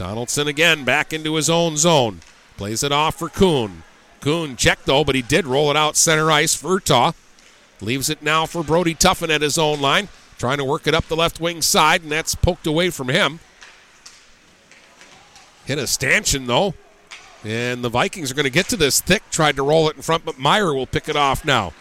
Donaldson 0.00 0.48
again 0.48 0.82
back 0.82 1.12
into 1.12 1.34
his 1.34 1.50
own 1.50 1.76
zone. 1.76 2.22
Plays 2.56 2.82
it 2.82 2.90
off 2.90 3.18
for 3.18 3.28
Kuhn. 3.28 3.82
Kuhn 4.22 4.56
checked 4.56 4.86
though, 4.86 5.04
but 5.04 5.14
he 5.14 5.20
did 5.20 5.46
roll 5.46 5.70
it 5.70 5.76
out 5.76 5.94
center 5.94 6.30
ice. 6.30 6.56
Furtaw 6.56 7.12
leaves 7.82 8.08
it 8.08 8.22
now 8.22 8.46
for 8.46 8.64
Brody 8.64 8.94
Tuffin 8.94 9.28
at 9.28 9.42
his 9.42 9.58
own 9.58 9.78
line. 9.78 10.08
Trying 10.38 10.56
to 10.56 10.64
work 10.64 10.86
it 10.86 10.94
up 10.94 11.04
the 11.04 11.16
left 11.16 11.38
wing 11.38 11.60
side, 11.60 12.02
and 12.02 12.10
that's 12.10 12.34
poked 12.34 12.66
away 12.66 12.88
from 12.88 13.08
him. 13.08 13.40
Hit 15.66 15.76
a 15.76 15.86
stanchion 15.86 16.46
though. 16.46 16.72
And 17.44 17.84
the 17.84 17.90
Vikings 17.90 18.30
are 18.30 18.34
going 18.34 18.44
to 18.44 18.50
get 18.50 18.70
to 18.70 18.78
this. 18.78 19.02
Fick 19.02 19.28
tried 19.30 19.56
to 19.56 19.62
roll 19.62 19.90
it 19.90 19.96
in 19.96 20.02
front, 20.02 20.24
but 20.24 20.38
Meyer 20.38 20.72
will 20.72 20.86
pick 20.86 21.10
it 21.10 21.16
off 21.16 21.44
now. 21.44 21.74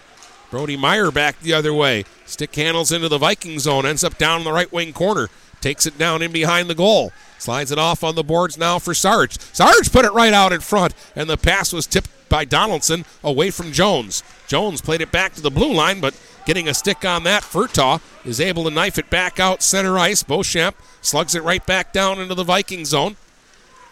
Brody 0.52 0.76
Meyer 0.76 1.10
back 1.10 1.40
the 1.40 1.54
other 1.54 1.74
way. 1.74 2.04
Stick 2.26 2.54
handles 2.54 2.92
into 2.92 3.08
the 3.08 3.18
Viking 3.18 3.60
zone, 3.60 3.86
ends 3.86 4.04
up 4.04 4.18
down 4.18 4.40
in 4.40 4.44
the 4.44 4.52
right 4.52 4.74
wing 4.74 4.92
corner. 4.92 5.30
Takes 5.62 5.86
it 5.86 5.98
down 5.98 6.22
in 6.22 6.32
behind 6.32 6.70
the 6.70 6.76
goal. 6.76 7.12
Slides 7.38 7.72
it 7.72 7.80
off 7.80 8.04
on 8.04 8.16
the 8.16 8.24
boards 8.24 8.58
now 8.58 8.80
for 8.80 8.94
Sarge. 8.94 9.40
Sarge 9.54 9.92
put 9.92 10.06
it 10.06 10.14
right 10.14 10.34
out 10.34 10.54
in 10.54 10.62
front, 10.62 10.94
and 11.16 11.30
the 11.30 11.38
pass 11.38 11.72
was 11.72 11.88
tipped 11.88 12.10
by 12.30 12.46
Donaldson 12.46 13.06
away 13.24 13.50
from 13.50 13.72
Jones. 13.72 14.24
Jones 14.48 14.82
played 14.82 15.02
it 15.02 15.12
back 15.12 15.34
to 15.34 15.42
the 15.42 15.52
blue 15.52 15.74
line, 15.74 16.00
but 16.00 16.20
getting 16.46 16.68
a 16.68 16.74
stick 16.74 17.04
on 17.04 17.24
that, 17.24 17.44
Furtaw 17.44 18.02
is 18.24 18.40
able 18.40 18.64
to 18.66 18.70
knife 18.70 18.98
it 18.98 19.10
back 19.10 19.40
out 19.40 19.64
center 19.64 19.98
ice. 19.98 20.24
Beauchamp 20.24 20.76
slugs 21.02 21.36
it 21.36 21.44
right 21.44 21.66
back 21.66 21.92
down 21.92 22.20
into 22.20 22.36
the 22.36 22.44
Viking 22.44 22.86
zone. 22.86 23.16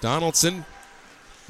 Donaldson 0.01 0.65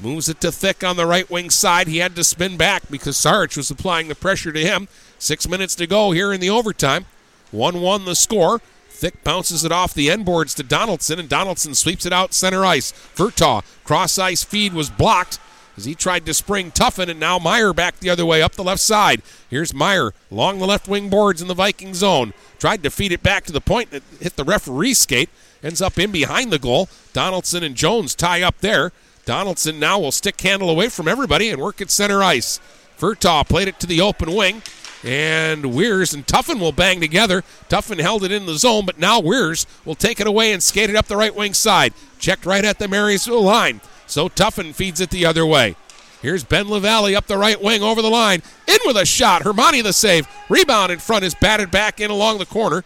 moves 0.00 0.28
it 0.28 0.40
to 0.40 0.52
Fick 0.52 0.84
on 0.84 0.96
the 0.96 1.06
right 1.06 1.28
wing 1.30 1.50
side. 1.50 1.88
He 1.88 1.98
had 1.98 2.16
to 2.16 2.24
spin 2.24 2.56
back 2.56 2.84
because 2.90 3.16
Sarge 3.16 3.56
was 3.56 3.70
applying 3.70 4.08
the 4.08 4.14
pressure 4.14 4.52
to 4.52 4.60
him. 4.60 4.88
Six 5.18 5.48
minutes 5.48 5.74
to 5.76 5.86
go 5.86 6.12
here 6.12 6.32
in 6.32 6.40
the 6.40 6.50
overtime. 6.50 7.06
1 7.50 7.80
1 7.80 8.04
the 8.04 8.14
score. 8.14 8.60
Fick 8.98 9.22
bounces 9.22 9.64
it 9.64 9.70
off 9.70 9.94
the 9.94 10.10
end 10.10 10.24
boards 10.24 10.54
to 10.54 10.64
Donaldson, 10.64 11.20
and 11.20 11.28
Donaldson 11.28 11.72
sweeps 11.76 12.04
it 12.04 12.12
out 12.12 12.34
center 12.34 12.64
ice. 12.64 12.90
Furtaw, 12.90 13.62
cross 13.84 14.18
ice 14.18 14.42
feed 14.42 14.72
was 14.72 14.90
blocked 14.90 15.38
as 15.76 15.84
he 15.84 15.94
tried 15.94 16.26
to 16.26 16.34
spring 16.34 16.72
Tuffin, 16.72 17.08
and 17.08 17.20
now 17.20 17.38
Meyer 17.38 17.72
back 17.72 18.00
the 18.00 18.10
other 18.10 18.26
way 18.26 18.42
up 18.42 18.56
the 18.56 18.64
left 18.64 18.80
side. 18.80 19.22
Here's 19.48 19.72
Meyer 19.72 20.14
along 20.32 20.58
the 20.58 20.66
left 20.66 20.88
wing 20.88 21.10
boards 21.10 21.40
in 21.40 21.46
the 21.46 21.54
Viking 21.54 21.94
zone. 21.94 22.34
Tried 22.58 22.82
to 22.82 22.90
feed 22.90 23.12
it 23.12 23.22
back 23.22 23.44
to 23.44 23.52
the 23.52 23.60
point 23.60 23.92
that 23.92 24.02
hit 24.18 24.34
the 24.34 24.42
referee 24.42 24.94
skate. 24.94 25.30
Ends 25.62 25.80
up 25.80 25.96
in 25.96 26.10
behind 26.10 26.50
the 26.50 26.58
goal. 26.58 26.88
Donaldson 27.12 27.62
and 27.62 27.76
Jones 27.76 28.16
tie 28.16 28.42
up 28.42 28.58
there. 28.58 28.90
Donaldson 29.24 29.78
now 29.78 30.00
will 30.00 30.10
stick 30.10 30.40
handle 30.40 30.70
away 30.70 30.88
from 30.88 31.06
everybody 31.06 31.50
and 31.50 31.62
work 31.62 31.80
at 31.80 31.92
center 31.92 32.20
ice. 32.20 32.58
Furtaw 32.98 33.48
played 33.48 33.68
it 33.68 33.78
to 33.78 33.86
the 33.86 34.00
open 34.00 34.34
wing. 34.34 34.60
And 35.04 35.74
Weirs 35.74 36.12
and 36.12 36.26
Tuffin 36.26 36.58
will 36.58 36.72
bang 36.72 37.00
together. 37.00 37.42
Tuffin 37.68 38.00
held 38.00 38.24
it 38.24 38.32
in 38.32 38.46
the 38.46 38.58
zone, 38.58 38.84
but 38.84 38.98
now 38.98 39.20
Weirs 39.20 39.66
will 39.84 39.94
take 39.94 40.20
it 40.20 40.26
away 40.26 40.52
and 40.52 40.62
skate 40.62 40.90
it 40.90 40.96
up 40.96 41.06
the 41.06 41.16
right 41.16 41.34
wing 41.34 41.54
side. 41.54 41.94
Checked 42.18 42.44
right 42.44 42.64
at 42.64 42.78
the 42.78 42.88
Marysville 42.88 43.42
line. 43.42 43.80
So 44.06 44.28
Tuffin 44.28 44.74
feeds 44.74 45.00
it 45.00 45.10
the 45.10 45.26
other 45.26 45.46
way. 45.46 45.76
Here's 46.20 46.42
Ben 46.42 46.68
LaValle 46.68 47.14
up 47.14 47.26
the 47.28 47.38
right 47.38 47.62
wing 47.62 47.82
over 47.82 48.02
the 48.02 48.10
line. 48.10 48.42
In 48.66 48.78
with 48.84 48.96
a 48.96 49.06
shot. 49.06 49.42
Hermani 49.42 49.82
the 49.82 49.92
save. 49.92 50.26
Rebound 50.48 50.90
in 50.90 50.98
front 50.98 51.24
is 51.24 51.34
batted 51.34 51.70
back 51.70 52.00
in 52.00 52.10
along 52.10 52.38
the 52.38 52.46
corner. 52.46 52.84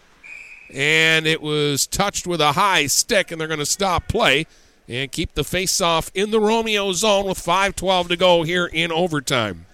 And 0.72 1.26
it 1.26 1.40
was 1.40 1.86
touched 1.86 2.26
with 2.26 2.40
a 2.40 2.52
high 2.52 2.86
stick, 2.86 3.30
and 3.30 3.40
they're 3.40 3.48
going 3.48 3.59
to 3.59 3.66
stop 3.66 4.09
play 4.09 4.47
and 4.89 5.12
keep 5.12 5.34
the 5.34 5.44
face 5.44 5.80
off 5.80 6.10
in 6.14 6.30
the 6.30 6.40
Romeo 6.40 6.93
zone 6.93 7.26
with 7.26 7.39
5.12 7.39 8.09
to 8.09 8.16
go 8.16 8.43
here 8.43 8.66
in 8.66 8.93
overtime. 8.93 9.66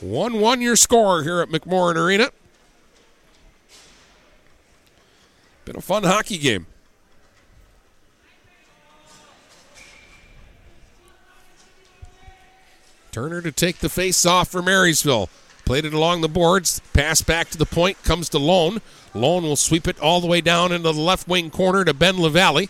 1 0.00 0.40
1 0.40 0.60
your 0.60 0.76
score 0.76 1.22
here 1.22 1.40
at 1.40 1.48
McMorran 1.48 1.96
Arena. 1.96 2.30
Been 5.64 5.76
a 5.76 5.80
fun 5.80 6.04
hockey 6.04 6.38
game. 6.38 6.66
Turner 13.10 13.42
to 13.42 13.50
take 13.50 13.78
the 13.78 13.88
face 13.88 14.24
off 14.24 14.48
for 14.48 14.62
Marysville. 14.62 15.28
Played 15.64 15.84
it 15.84 15.92
along 15.92 16.20
the 16.20 16.28
boards. 16.28 16.80
Pass 16.92 17.20
back 17.20 17.50
to 17.50 17.58
the 17.58 17.66
point. 17.66 18.02
Comes 18.04 18.28
to 18.30 18.38
Lone. 18.38 18.80
Lone 19.12 19.42
will 19.42 19.56
sweep 19.56 19.88
it 19.88 19.98
all 20.00 20.20
the 20.20 20.26
way 20.26 20.40
down 20.40 20.72
into 20.72 20.92
the 20.92 20.98
left 20.98 21.28
wing 21.28 21.50
corner 21.50 21.84
to 21.84 21.92
Ben 21.92 22.18
LaValle. 22.18 22.68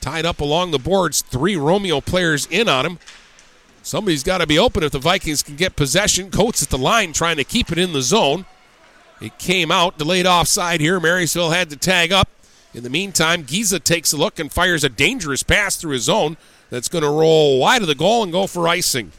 Tied 0.00 0.26
up 0.26 0.40
along 0.40 0.70
the 0.72 0.78
boards. 0.78 1.22
Three 1.22 1.56
Romeo 1.56 2.00
players 2.00 2.46
in 2.46 2.68
on 2.68 2.84
him. 2.84 2.98
Somebody's 3.84 4.22
got 4.22 4.38
to 4.38 4.46
be 4.46 4.58
open 4.58 4.82
if 4.82 4.92
the 4.92 4.98
Vikings 4.98 5.42
can 5.42 5.56
get 5.56 5.76
possession. 5.76 6.30
Coates 6.30 6.62
at 6.62 6.70
the 6.70 6.78
line 6.78 7.12
trying 7.12 7.36
to 7.36 7.44
keep 7.44 7.70
it 7.70 7.76
in 7.76 7.92
the 7.92 8.00
zone. 8.00 8.46
It 9.20 9.38
came 9.38 9.70
out, 9.70 9.98
delayed 9.98 10.24
offside 10.24 10.80
here. 10.80 10.98
Marysville 10.98 11.50
had 11.50 11.68
to 11.68 11.76
tag 11.76 12.10
up. 12.10 12.30
In 12.72 12.82
the 12.82 12.88
meantime, 12.88 13.42
Giza 13.42 13.78
takes 13.78 14.14
a 14.14 14.16
look 14.16 14.38
and 14.38 14.50
fires 14.50 14.84
a 14.84 14.88
dangerous 14.88 15.42
pass 15.42 15.76
through 15.76 15.92
his 15.92 16.04
zone 16.04 16.38
that's 16.70 16.88
going 16.88 17.04
to 17.04 17.10
roll 17.10 17.60
wide 17.60 17.82
of 17.82 17.88
the 17.88 17.94
goal 17.94 18.22
and 18.22 18.32
go 18.32 18.46
for 18.46 18.66
icing. 18.66 19.12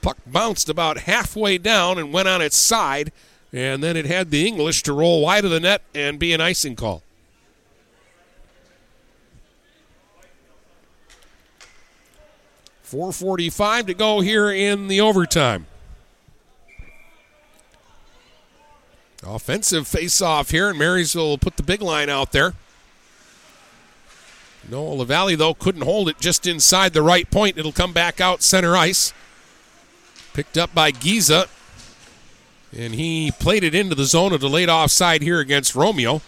Puck 0.00 0.16
bounced 0.26 0.70
about 0.70 1.00
halfway 1.00 1.58
down 1.58 1.98
and 1.98 2.14
went 2.14 2.28
on 2.28 2.40
its 2.40 2.56
side, 2.56 3.12
and 3.52 3.82
then 3.82 3.94
it 3.94 4.06
had 4.06 4.30
the 4.30 4.46
English 4.46 4.82
to 4.84 4.94
roll 4.94 5.20
wide 5.20 5.44
of 5.44 5.50
the 5.50 5.60
net 5.60 5.82
and 5.94 6.18
be 6.18 6.32
an 6.32 6.40
icing 6.40 6.74
call. 6.74 7.02
Four 12.88 13.12
forty-five 13.12 13.84
to 13.84 13.92
go 13.92 14.20
here 14.20 14.50
in 14.50 14.88
the 14.88 14.98
overtime. 14.98 15.66
Offensive 19.22 19.86
face-off 19.86 20.52
here, 20.52 20.70
and 20.70 20.78
Marysville 20.78 21.28
will 21.28 21.36
put 21.36 21.58
the 21.58 21.62
big 21.62 21.82
line 21.82 22.08
out 22.08 22.32
there. 22.32 22.54
Noah 24.70 24.94
LaValle, 24.94 25.34
though, 25.34 25.52
couldn't 25.52 25.82
hold 25.82 26.08
it 26.08 26.18
just 26.18 26.46
inside 26.46 26.94
the 26.94 27.02
right 27.02 27.30
point. 27.30 27.58
It'll 27.58 27.72
come 27.72 27.92
back 27.92 28.22
out 28.22 28.42
center 28.42 28.74
ice. 28.74 29.12
Picked 30.32 30.56
up 30.56 30.74
by 30.74 30.90
Giza. 30.90 31.48
And 32.74 32.94
he 32.94 33.30
played 33.32 33.64
it 33.64 33.74
into 33.74 33.96
the 33.96 34.06
zone 34.06 34.32
of 34.32 34.40
delayed 34.40 34.70
offside 34.70 35.20
here 35.20 35.40
against 35.40 35.74
Romeo. 35.74 36.22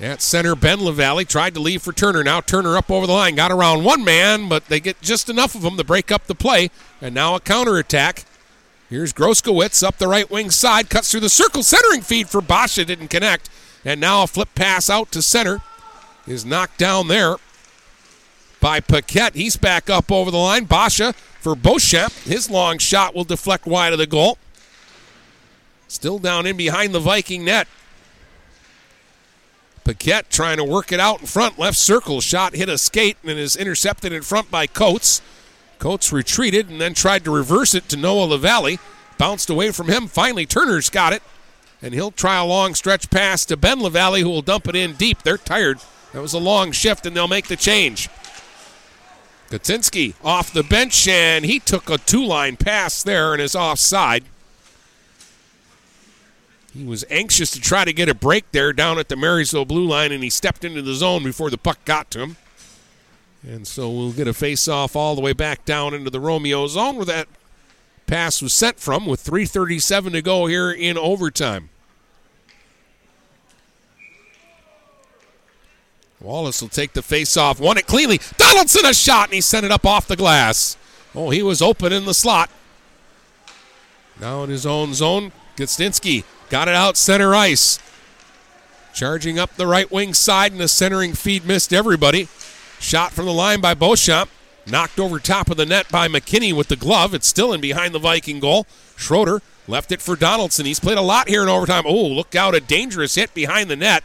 At 0.00 0.22
center, 0.22 0.56
Ben 0.56 0.82
LaValle 0.82 1.26
tried 1.26 1.52
to 1.54 1.60
leave 1.60 1.82
for 1.82 1.92
Turner. 1.92 2.24
Now 2.24 2.40
Turner 2.40 2.76
up 2.78 2.90
over 2.90 3.06
the 3.06 3.12
line. 3.12 3.34
Got 3.34 3.52
around 3.52 3.84
one 3.84 4.02
man, 4.02 4.48
but 4.48 4.66
they 4.66 4.80
get 4.80 5.02
just 5.02 5.28
enough 5.28 5.54
of 5.54 5.60
them 5.60 5.76
to 5.76 5.84
break 5.84 6.10
up 6.10 6.26
the 6.26 6.34
play. 6.34 6.70
And 7.02 7.14
now 7.14 7.34
a 7.34 7.40
counterattack. 7.40 8.24
Here's 8.88 9.12
Groskowitz 9.12 9.82
up 9.82 9.98
the 9.98 10.08
right 10.08 10.30
wing 10.30 10.50
side. 10.50 10.88
Cuts 10.88 11.10
through 11.10 11.20
the 11.20 11.28
circle. 11.28 11.62
Centering 11.62 12.00
feed 12.00 12.30
for 12.30 12.40
Basha. 12.40 12.86
Didn't 12.86 13.08
connect. 13.08 13.50
And 13.84 14.00
now 14.00 14.22
a 14.22 14.26
flip 14.26 14.48
pass 14.54 14.88
out 14.88 15.12
to 15.12 15.20
center. 15.20 15.60
Is 16.26 16.46
knocked 16.46 16.78
down 16.78 17.08
there 17.08 17.36
by 18.58 18.80
Paquette. 18.80 19.34
He's 19.34 19.56
back 19.56 19.90
up 19.90 20.10
over 20.10 20.30
the 20.30 20.38
line. 20.38 20.64
Basha 20.64 21.12
for 21.40 21.54
Beauchamp. 21.54 22.12
His 22.24 22.48
long 22.48 22.78
shot 22.78 23.14
will 23.14 23.24
deflect 23.24 23.66
wide 23.66 23.92
of 23.92 23.98
the 23.98 24.06
goal. 24.06 24.38
Still 25.88 26.18
down 26.18 26.46
in 26.46 26.56
behind 26.56 26.94
the 26.94 27.00
Viking 27.00 27.44
net. 27.44 27.68
Paquette 29.90 30.30
trying 30.30 30.56
to 30.58 30.62
work 30.62 30.92
it 30.92 31.00
out 31.00 31.20
in 31.20 31.26
front. 31.26 31.58
Left 31.58 31.76
circle 31.76 32.20
shot 32.20 32.54
hit 32.54 32.68
a 32.68 32.78
skate 32.78 33.16
and 33.24 33.40
is 33.40 33.56
intercepted 33.56 34.12
in 34.12 34.22
front 34.22 34.48
by 34.48 34.68
Coates. 34.68 35.20
Coates 35.80 36.12
retreated 36.12 36.70
and 36.70 36.80
then 36.80 36.94
tried 36.94 37.24
to 37.24 37.30
reverse 37.32 37.74
it 37.74 37.88
to 37.88 37.96
Noah 37.96 38.26
LaValle. 38.26 38.78
Bounced 39.18 39.50
away 39.50 39.72
from 39.72 39.88
him. 39.88 40.06
Finally, 40.06 40.46
Turner's 40.46 40.90
got 40.90 41.12
it. 41.12 41.24
And 41.82 41.92
he'll 41.92 42.12
try 42.12 42.36
a 42.36 42.44
long 42.44 42.76
stretch 42.76 43.10
pass 43.10 43.44
to 43.46 43.56
Ben 43.56 43.80
LaValle, 43.80 44.20
who 44.20 44.28
will 44.28 44.42
dump 44.42 44.68
it 44.68 44.76
in 44.76 44.92
deep. 44.92 45.24
They're 45.24 45.36
tired. 45.36 45.80
That 46.12 46.22
was 46.22 46.34
a 46.34 46.38
long 46.38 46.70
shift, 46.70 47.04
and 47.04 47.16
they'll 47.16 47.26
make 47.26 47.48
the 47.48 47.56
change. 47.56 48.08
Kaczynski 49.48 50.14
off 50.22 50.52
the 50.52 50.62
bench, 50.62 51.08
and 51.08 51.44
he 51.44 51.58
took 51.58 51.90
a 51.90 51.98
two 51.98 52.24
line 52.24 52.56
pass 52.56 53.02
there 53.02 53.32
and 53.32 53.42
is 53.42 53.56
offside. 53.56 54.22
He 56.72 56.84
was 56.84 57.04
anxious 57.10 57.50
to 57.52 57.60
try 57.60 57.84
to 57.84 57.92
get 57.92 58.08
a 58.08 58.14
break 58.14 58.50
there 58.52 58.72
down 58.72 58.98
at 58.98 59.08
the 59.08 59.16
Marysville 59.16 59.64
blue 59.64 59.84
line, 59.84 60.12
and 60.12 60.22
he 60.22 60.30
stepped 60.30 60.64
into 60.64 60.82
the 60.82 60.94
zone 60.94 61.24
before 61.24 61.50
the 61.50 61.58
puck 61.58 61.84
got 61.84 62.10
to 62.12 62.20
him. 62.20 62.36
And 63.42 63.66
so 63.66 63.90
we'll 63.90 64.12
get 64.12 64.28
a 64.28 64.34
face 64.34 64.68
off 64.68 64.94
all 64.94 65.14
the 65.14 65.20
way 65.20 65.32
back 65.32 65.64
down 65.64 65.94
into 65.94 66.10
the 66.10 66.20
Romeo 66.20 66.66
zone 66.66 66.96
where 66.96 67.06
that 67.06 67.26
pass 68.06 68.42
was 68.42 68.52
sent 68.52 68.78
from 68.78 69.06
with 69.06 69.24
3.37 69.24 70.12
to 70.12 70.22
go 70.22 70.46
here 70.46 70.70
in 70.70 70.98
overtime. 70.98 71.70
Wallace 76.20 76.60
will 76.60 76.68
take 76.68 76.92
the 76.92 77.02
face 77.02 77.36
off. 77.36 77.58
Won 77.58 77.78
it 77.78 77.86
cleanly. 77.86 78.20
Donaldson 78.36 78.84
a 78.84 78.92
shot, 78.92 79.28
and 79.28 79.34
he 79.34 79.40
sent 79.40 79.64
it 79.64 79.72
up 79.72 79.86
off 79.86 80.06
the 80.06 80.16
glass. 80.16 80.76
Oh, 81.14 81.30
he 81.30 81.42
was 81.42 81.62
open 81.62 81.92
in 81.92 82.04
the 82.04 82.12
slot. 82.12 82.50
Now 84.20 84.44
in 84.44 84.50
his 84.50 84.66
own 84.66 84.92
zone, 84.92 85.32
Gostinski 85.56 86.24
got 86.50 86.68
it 86.68 86.74
out 86.74 86.96
center 86.96 87.34
ice. 87.34 87.78
Charging 88.92 89.38
up 89.38 89.54
the 89.54 89.66
right 89.66 89.90
wing 89.90 90.12
side, 90.12 90.52
and 90.52 90.60
the 90.60 90.68
centering 90.68 91.14
feed 91.14 91.46
missed 91.46 91.72
everybody. 91.72 92.28
Shot 92.78 93.12
from 93.12 93.24
the 93.26 93.32
line 93.32 93.60
by 93.60 93.72
Beauchamp. 93.72 94.28
Knocked 94.66 95.00
over 95.00 95.18
top 95.18 95.48
of 95.50 95.56
the 95.56 95.64
net 95.64 95.88
by 95.90 96.08
McKinney 96.08 96.52
with 96.52 96.68
the 96.68 96.76
glove. 96.76 97.14
It's 97.14 97.26
still 97.26 97.52
in 97.52 97.60
behind 97.60 97.94
the 97.94 97.98
Viking 97.98 98.40
goal. 98.40 98.66
Schroeder 98.96 99.40
left 99.66 99.90
it 99.92 100.02
for 100.02 100.16
Donaldson. 100.16 100.66
He's 100.66 100.80
played 100.80 100.98
a 100.98 101.02
lot 101.02 101.28
here 101.28 101.42
in 101.42 101.48
overtime. 101.48 101.84
Oh, 101.86 102.06
look 102.06 102.34
out, 102.34 102.54
a 102.54 102.60
dangerous 102.60 103.14
hit 103.14 103.32
behind 103.32 103.70
the 103.70 103.76
net. 103.76 104.04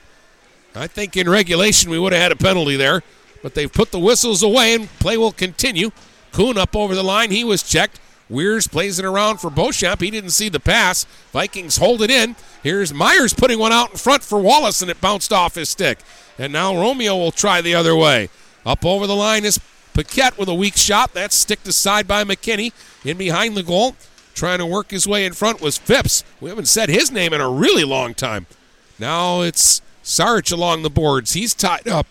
I 0.76 0.88
think 0.88 1.18
in 1.18 1.30
regulation 1.30 1.90
we 1.90 2.00
would 2.00 2.14
have 2.14 2.22
had 2.22 2.32
a 2.32 2.36
penalty 2.36 2.76
there, 2.76 3.02
but 3.42 3.54
they've 3.54 3.72
put 3.72 3.92
the 3.92 4.00
whistles 4.00 4.44
away 4.44 4.74
and 4.76 4.90
play 5.00 5.18
will 5.18 5.32
continue. 5.32 5.92
Kuhn 6.32 6.58
up 6.58 6.76
over 6.76 6.96
the 6.96 7.04
line. 7.04 7.32
He 7.32 7.44
was 7.44 7.64
checked. 7.64 8.00
Weirs 8.30 8.68
plays 8.68 8.98
it 8.98 9.06
around 9.06 9.38
for 9.38 9.50
Beauchamp. 9.50 10.02
He 10.02 10.10
didn't 10.10 10.32
see 10.32 10.50
the 10.50 10.60
pass. 10.60 11.06
Vikings 11.32 11.78
hold 11.78 12.02
it 12.02 12.10
in. 12.10 12.36
Here's 12.64 12.94
Myers 12.94 13.34
putting 13.34 13.60
one 13.60 13.72
out 13.72 13.92
in 13.92 13.98
front 13.98 14.24
for 14.24 14.40
Wallace, 14.40 14.82
and 14.82 14.90
it 14.90 15.00
bounced 15.00 15.32
off 15.32 15.56
his 15.56 15.70
stick. 15.70 16.00
And 16.40 16.52
now 16.52 16.76
Romeo 16.76 17.16
will 17.16 17.32
try 17.32 17.62
the 17.62 17.76
other 17.76 17.96
way. 17.96 18.30
Up 18.66 18.84
over 18.84 19.06
the 19.06 19.16
line 19.16 19.46
is 19.46 19.60
Paquette 19.94 20.38
with 20.38 20.50
a 20.50 20.56
weak 20.56 20.76
shot. 20.76 21.14
That's 21.14 21.36
sticked 21.36 21.68
aside 21.68 22.08
by 22.08 22.24
McKinney. 22.24 22.74
In 23.06 23.18
behind 23.18 23.56
the 23.56 23.64
goal, 23.64 23.96
trying 24.34 24.58
to 24.60 24.66
work 24.66 24.90
his 24.90 25.08
way 25.08 25.26
in 25.26 25.34
front 25.34 25.62
was 25.62 25.78
Phipps. 25.78 26.24
We 26.42 26.50
haven't 26.50 26.68
said 26.68 26.90
his 26.90 27.12
name 27.12 27.32
in 27.32 27.42
a 27.42 27.50
really 27.50 27.84
long 27.84 28.16
time. 28.16 28.48
Now 28.98 29.42
it's 29.42 29.82
Sarich 30.04 30.52
along 30.52 30.82
the 30.82 30.90
boards. 30.90 31.34
He's 31.34 31.54
tied 31.54 31.88
up. 31.88 32.08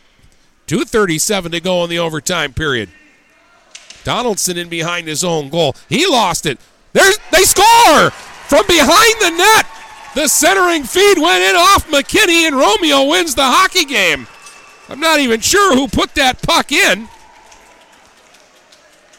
2.37 0.68 1.50
to 1.50 1.60
go 1.60 1.84
in 1.84 1.90
the 1.90 1.98
overtime 1.98 2.54
period. 2.54 2.88
Donaldson 4.04 4.56
in 4.56 4.68
behind 4.68 5.08
his 5.08 5.24
own 5.24 5.48
goal. 5.48 5.74
He 5.88 6.06
lost 6.06 6.46
it. 6.46 6.58
There's, 6.92 7.18
they 7.32 7.42
score 7.42 8.10
from 8.10 8.66
behind 8.66 9.14
the 9.20 9.36
net. 9.36 9.66
The 10.14 10.28
centering 10.28 10.84
feed 10.84 11.18
went 11.18 11.42
in 11.42 11.56
off 11.56 11.88
McKinney, 11.88 12.46
and 12.46 12.54
Romeo 12.54 13.04
wins 13.08 13.34
the 13.34 13.42
hockey 13.42 13.84
game. 13.84 14.28
I'm 14.88 15.00
not 15.00 15.18
even 15.18 15.40
sure 15.40 15.74
who 15.74 15.88
put 15.88 16.14
that 16.14 16.40
puck 16.42 16.70
in. 16.70 17.08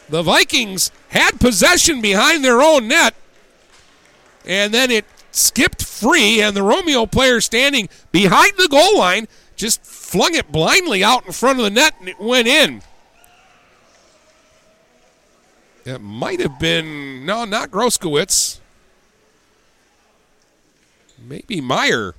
The 0.08 0.22
Vikings 0.22 0.90
had 1.08 1.40
possession 1.40 2.00
behind 2.00 2.44
their 2.44 2.62
own 2.62 2.88
net, 2.88 3.14
and 4.46 4.72
then 4.72 4.90
it 4.90 5.04
skipped 5.32 5.84
free, 5.84 6.40
and 6.40 6.56
the 6.56 6.62
Romeo 6.62 7.04
player 7.04 7.40
standing 7.40 7.88
behind 8.12 8.52
the 8.56 8.68
goal 8.68 8.96
line 8.96 9.26
just 9.56 9.84
flung 9.84 10.34
it 10.34 10.50
blindly 10.52 11.02
out 11.02 11.26
in 11.26 11.32
front 11.32 11.58
of 11.58 11.64
the 11.64 11.70
net, 11.70 11.94
and 11.98 12.08
it 12.08 12.20
went 12.20 12.46
in. 12.46 12.82
It 15.86 16.00
might 16.00 16.40
have 16.40 16.58
been, 16.58 17.24
no, 17.24 17.44
not 17.44 17.70
Groskowitz. 17.70 18.58
Maybe 21.16 21.60
Meyer. 21.60 22.16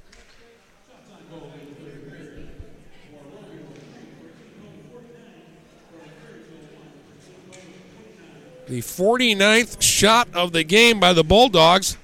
The 8.68 8.80
49th 8.80 9.82
shot 9.82 10.30
of 10.34 10.54
the 10.54 10.64
game 10.64 11.02
by 11.02 11.12
the 11.12 11.26
Bulldogs 11.26 11.98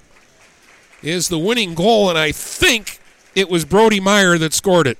is 1.02 1.30
the 1.30 1.40
winning 1.40 1.76
goal, 1.76 2.10
and 2.10 2.19
I 2.19 2.34
think 2.34 2.99
it 3.35 3.49
was 3.49 3.64
Brody 3.64 4.02
Meyer 4.02 4.38
that 4.38 4.53
scored 4.53 4.88
it. 4.88 4.98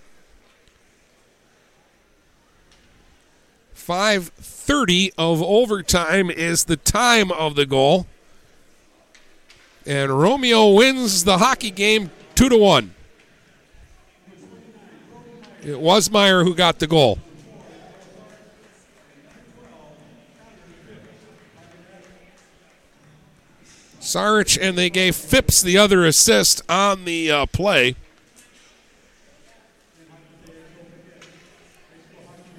5.30 4.66 5.12
of 5.18 5.42
overtime 5.42 6.30
is 6.30 6.66
the 6.66 6.78
time 6.78 7.32
of 7.32 7.56
the 7.56 7.66
goal. 7.66 8.08
And 9.86 10.18
Romeo 10.18 10.70
wins 10.70 11.26
the 11.26 11.40
hockey 11.40 11.72
game 11.72 12.12
2 12.36 12.50
to 12.50 12.58
1. 12.58 12.94
It 15.64 15.80
was 15.80 16.10
Meyer 16.10 16.44
who 16.44 16.56
got 16.56 16.80
the 16.80 16.88
goal. 16.88 17.20
Sarich, 24.00 24.58
and 24.62 24.78
they 24.78 24.90
gave 24.90 25.16
Phipps 25.16 25.62
the 25.62 25.78
other 25.78 26.06
assist 26.06 26.62
on 26.70 27.06
the 27.06 27.32
uh, 27.32 27.46
play. 27.48 27.96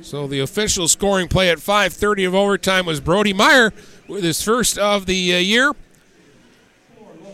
So 0.05 0.27
the 0.27 0.41
official 0.41 0.87
scoring 0.87 1.29
play 1.29 1.49
at 1.49 1.59
5:30 1.59 2.27
of 2.27 2.35
overtime 2.35 2.85
was 2.85 3.01
Brody 3.01 3.33
Meyer 3.33 3.73
with 4.07 4.23
his 4.23 4.43
first 4.43 4.77
of 4.77 5.07
the 5.07 5.35
uh, 5.35 5.39
year 5.39 5.73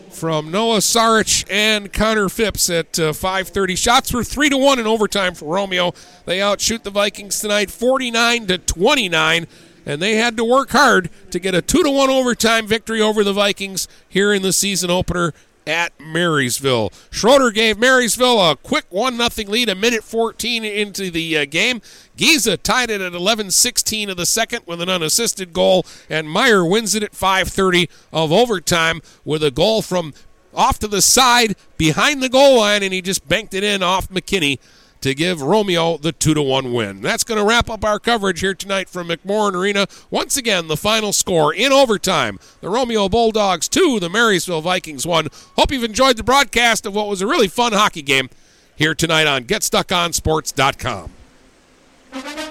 from 0.09 0.51
Noah 0.51 0.77
Sarich 0.77 1.43
and 1.49 1.91
Connor 1.91 2.29
Phipps 2.29 2.69
at 2.69 2.97
uh, 2.97 3.11
5:30. 3.11 3.77
Shots 3.77 4.13
were 4.13 4.23
three 4.23 4.47
to 4.47 4.57
one 4.57 4.79
in 4.79 4.87
overtime 4.87 5.35
for 5.35 5.53
Romeo. 5.53 5.93
They 6.23 6.41
outshoot 6.41 6.85
the 6.85 6.91
Vikings 6.91 7.41
tonight, 7.41 7.69
49 7.69 8.47
to 8.47 8.57
29 8.57 9.47
and 9.85 10.01
they 10.01 10.15
had 10.15 10.37
to 10.37 10.45
work 10.45 10.69
hard 10.69 11.09
to 11.31 11.39
get 11.39 11.53
a 11.53 11.61
two 11.61 11.83
to 11.83 11.91
one 11.91 12.09
overtime 12.09 12.67
victory 12.67 13.01
over 13.01 13.21
the 13.25 13.33
Vikings 13.33 13.89
here 14.07 14.31
in 14.31 14.43
the 14.43 14.53
season 14.53 14.89
opener 14.89 15.33
at 15.71 15.93
Marysville. 15.99 16.91
Schroeder 17.09 17.49
gave 17.49 17.79
Marysville 17.79 18.51
a 18.51 18.57
quick 18.57 18.85
1 18.89 19.17
0 19.17 19.49
lead 19.49 19.69
a 19.69 19.75
minute 19.75 20.03
14 20.03 20.65
into 20.65 21.09
the 21.09 21.37
uh, 21.37 21.45
game. 21.45 21.81
Giza 22.17 22.57
tied 22.57 22.89
it 22.89 22.99
at 22.99 23.13
11-16 23.13 24.09
of 24.09 24.17
the 24.17 24.25
second 24.25 24.63
with 24.65 24.81
an 24.81 24.89
unassisted 24.89 25.53
goal, 25.53 25.85
and 26.09 26.29
Meyer 26.29 26.65
wins 26.65 26.93
it 26.93 27.03
at 27.03 27.13
5:30 27.13 27.89
of 28.11 28.33
overtime 28.33 29.01
with 29.23 29.43
a 29.43 29.49
goal 29.49 29.81
from 29.81 30.13
off 30.53 30.77
to 30.79 30.87
the 30.87 31.01
side 31.01 31.55
behind 31.77 32.21
the 32.21 32.27
goal 32.27 32.57
line, 32.57 32.83
and 32.83 32.93
he 32.93 33.01
just 33.01 33.27
banked 33.29 33.53
it 33.53 33.63
in 33.63 33.81
off 33.81 34.09
McKinney 34.09 34.59
to 35.01 35.13
give 35.13 35.41
Romeo 35.41 35.97
the 35.97 36.11
2 36.11 36.33
to 36.33 36.41
1 36.41 36.73
win. 36.73 37.01
That's 37.01 37.23
going 37.23 37.39
to 37.39 37.45
wrap 37.45 37.69
up 37.69 37.83
our 37.83 37.99
coverage 37.99 38.39
here 38.39 38.53
tonight 38.53 38.87
from 38.87 39.09
McMorran 39.09 39.53
Arena. 39.53 39.87
Once 40.09 40.37
again, 40.37 40.67
the 40.67 40.77
final 40.77 41.11
score 41.11 41.53
in 41.53 41.71
overtime 41.71 42.39
the 42.61 42.69
Romeo 42.69 43.09
Bulldogs 43.09 43.67
2, 43.67 43.99
the 43.99 44.09
Marysville 44.09 44.61
Vikings 44.61 45.05
1. 45.05 45.27
Hope 45.57 45.71
you've 45.71 45.83
enjoyed 45.83 46.17
the 46.17 46.23
broadcast 46.23 46.85
of 46.85 46.95
what 46.95 47.07
was 47.07 47.21
a 47.21 47.27
really 47.27 47.47
fun 47.47 47.73
hockey 47.73 48.01
game 48.01 48.29
here 48.75 48.95
tonight 48.95 49.27
on 49.27 49.43
GetStuckOnSports.com. 49.43 51.11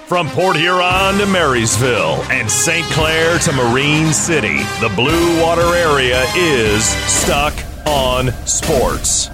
From 0.07 0.27
Port 0.29 0.57
Huron 0.57 1.19
to 1.19 1.25
Marysville 1.27 2.23
and 2.31 2.49
St. 2.49 2.85
Clair 2.87 3.37
to 3.39 3.51
Marine 3.53 4.11
City, 4.11 4.57
the 4.79 4.91
Blue 4.95 5.41
Water 5.41 5.75
area 5.75 6.25
is 6.35 6.83
stuck 6.85 7.53
on 7.85 8.31
sports. 8.45 9.29